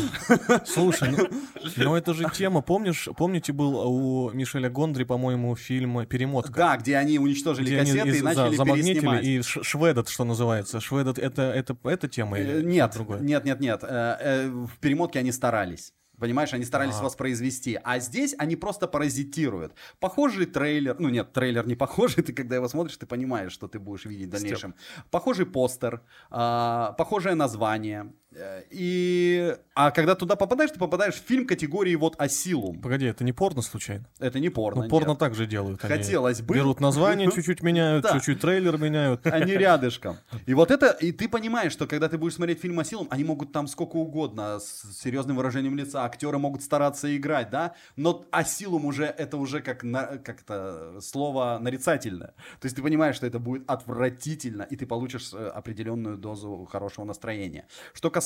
Слушай, 0.66 1.10
ну, 1.16 1.28
ну 1.76 1.94
это 1.94 2.14
же 2.14 2.24
тема, 2.34 2.60
помнишь, 2.62 3.08
помните, 3.16 3.52
был 3.52 3.76
у 3.76 4.30
Мишеля 4.32 4.70
Гондри, 4.70 5.04
по-моему, 5.04 5.54
фильм 5.56 6.06
«Перемотка»? 6.06 6.52
Да, 6.52 6.76
где 6.76 6.96
они 6.96 7.18
уничтожили 7.18 7.66
Где 7.66 7.80
они 7.80 7.90
кассеты 7.92 8.08
и 8.08 8.12
из- 8.18 8.22
начали 8.22 8.50
за- 8.50 8.56
замагнитили, 8.56 8.92
переснимать. 8.94 9.24
и 9.24 9.42
шведот, 9.42 10.08
что 10.08 10.24
называется. 10.24 10.80
Шведот 10.80 11.18
это, 11.18 11.42
это, 11.42 11.76
это 11.84 12.08
тема 12.08 12.38
Э, 12.38 12.42
или 12.42 12.64
Нет, 12.64 12.89
другое? 12.94 13.20
нет, 13.20 13.44
нет, 13.44 13.60
нет. 13.60 13.84
Э, 13.84 14.16
э, 14.20 14.48
В 14.48 14.78
перемотке 14.78 15.18
они 15.18 15.32
старались. 15.32 15.92
Понимаешь, 16.18 16.52
они 16.52 16.64
старались 16.66 16.96
А. 17.00 17.02
воспроизвести. 17.04 17.80
А 17.82 17.98
здесь 17.98 18.34
они 18.36 18.54
просто 18.54 18.86
паразитируют. 18.86 19.72
Похожий 20.00 20.44
трейлер. 20.44 20.96
Ну 20.98 21.08
нет, 21.08 21.32
трейлер 21.32 21.66
не 21.66 21.76
похожий. 21.76 22.22
Ты 22.22 22.34
когда 22.34 22.56
его 22.56 22.68
смотришь, 22.68 22.98
ты 22.98 23.06
понимаешь, 23.06 23.52
что 23.52 23.68
ты 23.68 23.78
будешь 23.78 24.04
видеть 24.04 24.26
в 24.28 24.30
дальнейшем. 24.30 24.74
Похожий 25.10 25.46
постер, 25.46 26.02
а, 26.30 26.92
похожее 26.98 27.34
название. 27.34 28.12
Э, 28.34 28.62
И... 28.70 29.56
А 29.74 29.90
когда 29.90 30.14
туда 30.14 30.36
попадаешь, 30.36 30.70
ты 30.70 30.78
попадаешь 30.78 31.14
в 31.14 31.26
фильм 31.26 31.46
категории 31.46 31.94
вот 31.94 32.14
Асилум. 32.20 32.80
Погоди, 32.80 33.06
это 33.06 33.24
не 33.24 33.32
порно 33.32 33.62
случайно? 33.62 34.04
Это 34.18 34.38
не 34.38 34.50
порно. 34.50 34.82
Ну, 34.82 34.88
порно 34.88 35.10
нет. 35.10 35.18
так 35.18 35.34
же 35.34 35.46
делают. 35.46 35.82
Они 35.84 35.94
Хотелось 35.96 36.42
бы. 36.42 36.54
Берут 36.54 36.80
название, 36.80 37.30
чуть-чуть 37.30 37.62
меняют, 37.62 38.04
Да. 38.04 38.12
чуть-чуть 38.12 38.40
трейлер 38.40 38.76
меняют. 38.78 39.26
Они 39.26 39.52
рядышком. 39.52 40.18
И 40.46 40.54
вот 40.54 40.70
это, 40.70 40.90
и 40.90 41.12
ты 41.12 41.28
понимаешь, 41.28 41.72
что 41.72 41.86
когда 41.86 42.08
ты 42.08 42.18
будешь 42.18 42.34
смотреть 42.34 42.60
фильм 42.60 42.78
Асилум, 42.78 43.08
они 43.10 43.24
могут 43.24 43.52
там 43.52 43.66
сколько 43.66 43.96
угодно, 43.96 44.60
с 44.60 45.00
серьезным 45.00 45.36
выражением 45.36 45.76
лица, 45.76 46.04
актеры 46.04 46.38
могут 46.38 46.62
стараться 46.62 47.14
играть, 47.16 47.50
да, 47.50 47.74
но 47.96 48.26
Асилум 48.30 48.84
уже, 48.84 49.04
это 49.04 49.38
уже 49.38 49.60
как, 49.60 49.82
на, 49.82 50.18
как 50.18 50.42
это, 50.42 51.00
слово 51.00 51.58
нарицательное. 51.60 52.34
То 52.60 52.66
есть 52.66 52.76
ты 52.76 52.82
понимаешь, 52.82 53.16
что 53.16 53.26
это 53.26 53.38
будет 53.38 53.68
отвратительно, 53.68 54.62
и 54.62 54.76
ты 54.76 54.86
получишь 54.86 55.32
э, 55.32 55.48
определенную 55.48 56.16
дозу 56.18 56.68
хорошего 56.70 57.04
настроения. 57.06 57.66
Что 57.94 58.10
касается 58.10 58.19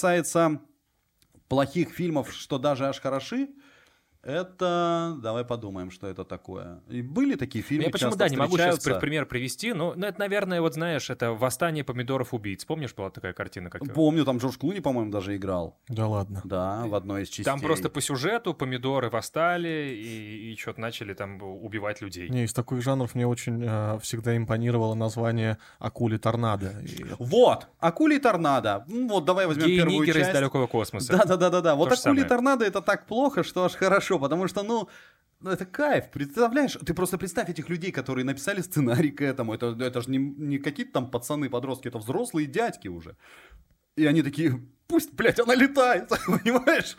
плохих 1.49 1.90
фильмов, 1.90 2.32
что 2.32 2.59
даже 2.59 2.86
аж 2.86 3.01
хороши, 3.01 3.49
это... 4.25 5.16
Давай 5.22 5.45
подумаем, 5.45 5.91
что 5.91 6.07
это 6.07 6.25
такое. 6.25 6.81
И 6.89 7.03
были 7.03 7.35
такие 7.37 7.62
фильмы, 7.62 7.85
Я 7.85 7.91
почему, 7.91 8.16
да, 8.16 8.29
не 8.29 8.37
могу 8.37 8.57
сейчас 8.57 8.79
пример 8.81 9.27
привести, 9.27 9.72
но, 9.72 9.95
но 9.97 10.07
это, 10.07 10.18
наверное, 10.18 10.61
вот 10.61 10.75
знаешь, 10.75 11.11
это 11.11 11.33
«Восстание 11.33 11.85
помидоров-убийц». 11.85 12.64
Помнишь, 12.64 12.95
была 12.95 13.11
такая 13.11 13.33
картина? 13.33 13.70
Как... 13.70 13.83
Помню, 13.93 14.25
там 14.25 14.39
Джордж 14.39 14.57
Клуни, 14.59 14.81
по-моему, 14.81 15.11
даже 15.11 15.37
играл. 15.37 15.79
Да 15.89 16.07
ладно. 16.07 16.41
Да, 16.45 16.85
в 16.87 16.95
одной 16.95 17.22
из 17.22 17.29
частей. 17.29 17.45
Там 17.45 17.61
просто 17.61 17.89
по 17.89 18.01
сюжету 18.01 18.55
помидоры 18.55 19.11
восстали 19.11 19.95
и, 19.97 20.53
и 20.53 20.57
что-то 20.57 20.81
начали 20.81 21.14
там 21.14 21.43
убивать 21.43 22.01
людей. 22.01 22.29
Не, 22.29 22.45
из 22.45 22.53
таких 22.53 22.83
жанров 22.83 23.14
мне 23.14 23.27
очень 23.27 23.62
э, 23.64 23.99
всегда 24.03 24.37
импонировало 24.37 24.95
название 24.95 25.59
«Акули 25.79 26.16
торнадо». 26.16 26.72
И 26.83 27.05
Вот, 27.18 27.68
«Акули 27.81 28.18
торнадо». 28.18 28.85
Ну, 28.89 29.09
Вот, 29.09 29.25
давай 29.25 29.47
возьмем 29.47 29.66
первую 29.66 29.91
Гей-нигеры 29.91 30.20
из 30.20 30.25
часть. 30.27 30.35
далекого 30.35 30.66
космоса. 30.66 31.16
Да-да-да-да. 31.16 31.75
Вот 31.75 31.91
То 31.91 31.95
же 31.97 32.01
«Акули 32.01 32.14
и 32.14 32.20
самое. 32.20 32.29
торнадо»— 32.29 32.64
это 32.66 32.81
так 32.81 33.07
плохо, 33.07 33.43
что 33.43 33.64
аж 33.64 33.75
хорошо, 33.75 34.13
потому 34.18 34.49
что, 34.49 34.62
ну, 34.62 34.88
ну, 35.41 35.50
это 35.50 35.66
кайф, 35.66 36.11
представляешь? 36.11 36.72
Ты 36.72 36.95
просто 36.95 37.18
представь 37.18 37.50
этих 37.50 37.68
людей, 37.68 37.92
которые 37.92 38.24
написали 38.24 38.62
сценарий 38.62 39.11
к 39.11 39.20
этому. 39.20 39.53
Это, 39.53 39.76
это 39.78 40.00
же 40.00 40.11
не, 40.11 40.18
не 40.18 40.58
какие-то 40.58 40.92
там 40.92 41.11
пацаны, 41.11 41.50
подростки, 41.50 41.88
это 41.88 41.99
взрослые 41.99 42.46
дядьки 42.46 42.88
уже. 42.88 43.16
И 43.96 44.07
они 44.07 44.22
такие, 44.22 44.66
пусть, 44.86 45.12
блядь, 45.14 45.40
она 45.40 45.54
летает, 45.54 46.08
понимаешь? 46.26 46.96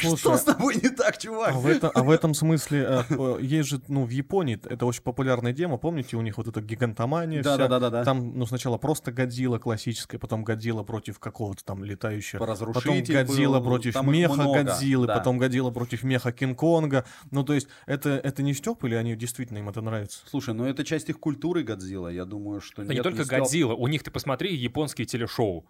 Что 0.00 0.16
Слушай, 0.16 0.38
с 0.38 0.42
тобой 0.42 0.74
не 0.76 0.88
так, 0.90 1.18
чувак? 1.18 1.50
А 1.54 1.58
в, 1.58 1.66
это- 1.66 1.88
а 1.88 2.02
в 2.02 2.10
этом 2.10 2.34
смысле 2.34 2.86
э, 2.88 3.02
э, 3.10 3.38
есть 3.40 3.68
же, 3.68 3.80
ну, 3.88 4.04
в 4.04 4.10
Японии 4.10 4.60
это 4.68 4.86
очень 4.86 5.02
популярная 5.02 5.52
тема, 5.52 5.76
помните, 5.78 6.16
у 6.16 6.20
них 6.22 6.36
вот 6.36 6.48
эта 6.48 6.60
гигантомания 6.60 7.42
вся. 7.42 7.56
Да-да-да-да. 7.56 8.04
Там, 8.04 8.36
ну, 8.38 8.46
сначала 8.46 8.78
просто 8.78 9.12
Годзилла 9.12 9.58
классическая, 9.58 10.18
потом 10.18 10.44
Годзилла 10.44 10.82
против 10.82 11.18
какого-то 11.18 11.64
там 11.64 11.84
летающего. 11.84 12.38
Потом 12.44 13.02
Годзилла 13.02 13.58
был, 13.60 13.66
против 13.66 14.02
меха 14.02 14.34
много, 14.34 14.62
Годзиллы, 14.64 15.06
да. 15.06 15.18
потом 15.18 15.38
Годзилла 15.38 15.70
против 15.70 16.02
меха 16.02 16.32
Кинг-Конга. 16.32 17.04
Ну, 17.30 17.44
то 17.44 17.54
есть, 17.54 17.68
это, 17.86 18.10
это 18.10 18.42
не 18.42 18.54
стёб 18.54 18.84
или 18.84 18.94
они 18.94 19.16
действительно 19.16 19.58
им 19.58 19.68
это 19.68 19.80
нравится? 19.80 20.20
Слушай, 20.26 20.54
ну 20.54 20.64
это 20.64 20.84
часть 20.84 21.08
их 21.08 21.18
культуры 21.20 21.62
Годзилла, 21.62 22.08
я 22.08 22.24
думаю, 22.24 22.60
что 22.60 22.82
Да 22.82 22.88
не 22.88 22.94
нет, 22.96 23.02
только 23.04 23.24
стёб. 23.24 23.40
Годзилла, 23.40 23.74
у 23.74 23.86
них 23.88 24.02
ты 24.02 24.10
посмотри 24.10 24.54
японские 24.54 25.06
телешоу. 25.06 25.66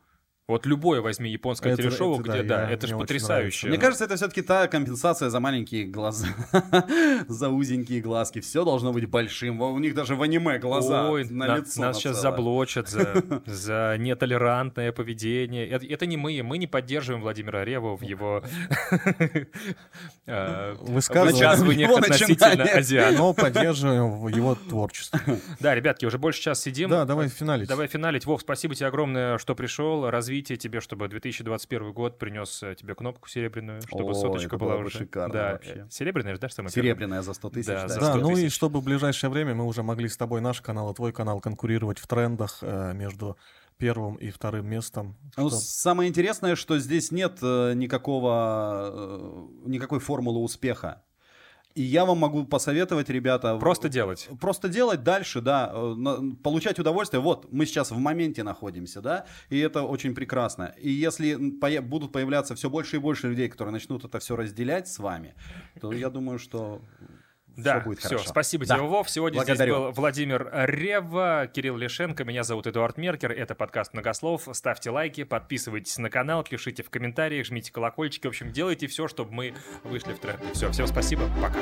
Вот 0.49 0.65
любое 0.65 1.03
возьми 1.03 1.31
японское 1.31 1.75
Это- 1.75 1.83
телешоу, 1.83 2.15
это 2.21 2.25
да, 2.25 2.33
где, 2.39 2.43
да, 2.43 2.63
я- 2.63 2.71
это 2.71 2.87
же 2.87 2.97
потрясающе. 2.97 3.69
Мне 3.69 3.77
кажется, 3.77 4.07
это 4.07 4.17
все-таки 4.17 4.41
та 4.41 4.67
компенсация 4.67 5.29
за 5.29 5.41
маленькие 5.41 5.85
глаза, 5.85 6.29
за 7.29 7.51
узенькие 7.51 8.01
глазки. 8.01 8.41
Все 8.41 8.65
должно 8.65 8.95
быть 8.95 9.05
большим. 9.11 9.61
У 9.61 9.79
них 9.79 9.95
даже 9.95 10.15
в 10.17 10.23
аниме 10.23 10.59
глаза 10.59 11.11
Ой, 11.11 11.25
на, 11.29 11.47
на- 11.49 11.57
лицо. 11.59 11.83
нас 11.83 11.97
на 11.97 12.01
сейчас 12.01 12.19
целое. 12.19 12.33
заблочат 12.33 12.89
за, 12.89 13.23
за 13.45 13.97
нетолерантное 13.99 14.91
поведение. 14.91 15.69
Это, 15.69 15.85
это 15.85 16.07
не 16.07 16.17
мы, 16.17 16.41
мы 16.43 16.57
не 16.57 16.67
поддерживаем 16.67 17.21
Владимира 17.23 17.63
Реву 17.63 17.97
в 17.97 18.03
его 18.03 18.43
э, 20.27 20.75
Высказывания. 20.81 21.33
высказываниях 21.35 21.91
относительно 21.91 22.49
начинания. 22.49 22.73
азиат. 22.73 23.19
Но 23.19 23.35
поддерживаем 23.35 24.19
в 24.19 24.29
его 24.29 24.55
творчестве. 24.55 25.21
Да, 25.61 25.75
ребятки, 25.75 26.07
уже 26.07 26.17
больше 26.17 26.41
час 26.41 26.63
сидим. 26.63 26.89
Да, 26.89 27.05
давай 27.05 27.29
финалить. 27.29 27.69
Давай 27.69 27.87
финалить. 27.87 28.25
Вов, 28.25 28.41
спасибо 28.41 28.75
тебе 28.75 28.87
огромное, 28.87 29.37
что 29.37 29.55
пришел. 29.55 30.09
Развитие 30.09 30.38
тебе, 30.43 30.81
чтобы 30.81 31.09
2021 31.09 31.93
год 31.93 32.19
принес 32.19 32.63
э, 32.63 32.75
тебе 32.75 32.95
кнопку 32.95 33.29
серебряную, 33.29 33.83
чтобы 33.83 34.11
О, 34.11 34.15
соточка 34.15 34.57
это 34.57 34.59
была 34.65 34.77
бы 34.79 34.85
уже. 34.87 34.99
шикарно 34.99 35.33
да, 35.35 35.53
вообще. 35.53 35.85
э, 35.87 35.91
серебряная 35.91 36.35
же, 36.35 36.41
да, 36.41 36.49
самая 36.49 36.73
первая? 36.73 36.91
Серебряная 36.95 37.23
за 37.23 37.33
100 37.35 37.51
тысяч. 37.51 37.67
Да, 37.67 37.83
да. 37.83 37.89
за 37.89 38.01
Да, 38.01 38.13
100 38.13 38.21
ну 38.21 38.37
и 38.37 38.49
чтобы 38.49 38.81
в 38.81 38.85
ближайшее 38.85 39.31
время 39.31 39.55
мы 39.55 39.65
уже 39.65 39.83
могли 39.83 40.09
с 40.09 40.17
тобой 40.17 40.41
наш 40.41 40.61
канал 40.61 40.91
и 40.93 40.95
твой 40.95 41.13
канал 41.13 41.41
конкурировать 41.41 41.99
в 41.99 42.07
трендах 42.07 42.59
э, 42.63 42.93
между 42.95 43.37
первым 43.77 44.17
и 44.17 44.31
вторым 44.31 44.67
местом. 44.67 45.17
Ну, 45.37 45.49
Что- 45.51 45.59
самое 45.59 46.09
интересное, 46.09 46.57
что 46.57 46.79
здесь 46.79 47.13
нет 47.13 47.39
э, 47.43 47.75
никакого, 47.75 48.91
э, 49.65 49.69
никакой 49.69 50.01
формулы 50.01 50.41
успеха. 50.41 51.03
И 51.79 51.83
я 51.83 52.05
вам 52.05 52.19
могу 52.19 52.45
посоветовать, 52.45 53.09
ребята... 53.09 53.55
в- 53.55 53.61
Просто 53.61 53.89
делать. 53.89 54.29
Просто 54.41 54.69
делать 54.69 55.03
дальше, 55.05 55.41
да, 55.41 55.73
э, 55.73 56.21
получать 56.43 56.79
удовольствие. 56.81 57.21
Вот, 57.21 57.53
мы 57.53 57.67
сейчас 57.67 57.93
в 57.93 57.99
моменте 57.99 58.43
находимся, 58.43 59.01
да, 59.01 59.27
и 59.49 59.59
это 59.59 59.83
очень 59.83 60.13
прекрасно. 60.15 60.75
И 60.83 60.91
если 60.91 61.37
будут 61.81 62.11
появляться 62.13 62.55
все 62.55 62.69
больше 62.69 62.97
и 62.97 62.99
больше 62.99 63.29
людей, 63.29 63.49
которые 63.49 63.73
начнут 63.73 64.05
это 64.05 64.19
все 64.19 64.35
разделять 64.35 64.89
с 64.89 64.99
вами, 64.99 65.35
то 65.81 65.93
я 65.93 66.11
думаю, 66.11 66.39
что 66.41 66.81
Да, 67.59 67.81
все 67.81 67.85
будет 67.85 67.99
все, 67.99 68.09
хорошо. 68.11 68.29
спасибо 68.29 68.67
Да. 68.67 68.77
тебе, 68.77 68.85
Вов. 68.87 69.11
Сегодня 69.11 69.39
Благодарю. 69.39 69.75
здесь 69.75 69.85
был 69.87 69.93
Владимир 69.93 70.49
Рева, 70.53 71.51
Кирилл 71.53 71.77
Лишенко, 71.77 72.25
меня 72.25 72.45
зовут 72.45 72.69
Эдуард 72.69 72.97
Меркер, 72.99 73.33
это 73.33 73.57
подкаст 73.57 73.95
«Многослов». 73.95 74.49
Ставьте 74.53 74.91
лайки, 74.91 75.25
подписывайтесь 75.25 75.99
на 75.99 76.09
канал, 76.09 76.45
пишите 76.45 76.85
в 76.85 76.91
комментариях, 76.91 77.47
жмите 77.47 77.73
колокольчики, 77.73 78.27
в 78.27 78.31
общем, 78.31 78.53
делайте 78.53 78.87
все, 78.87 79.09
чтобы 79.09 79.33
мы 79.33 79.55
вышли 79.83 80.13
в 80.13 80.21
тренд. 80.21 80.41
Все, 80.55 80.71
всем 80.71 80.87
спасибо, 80.87 81.29
пока. 81.43 81.59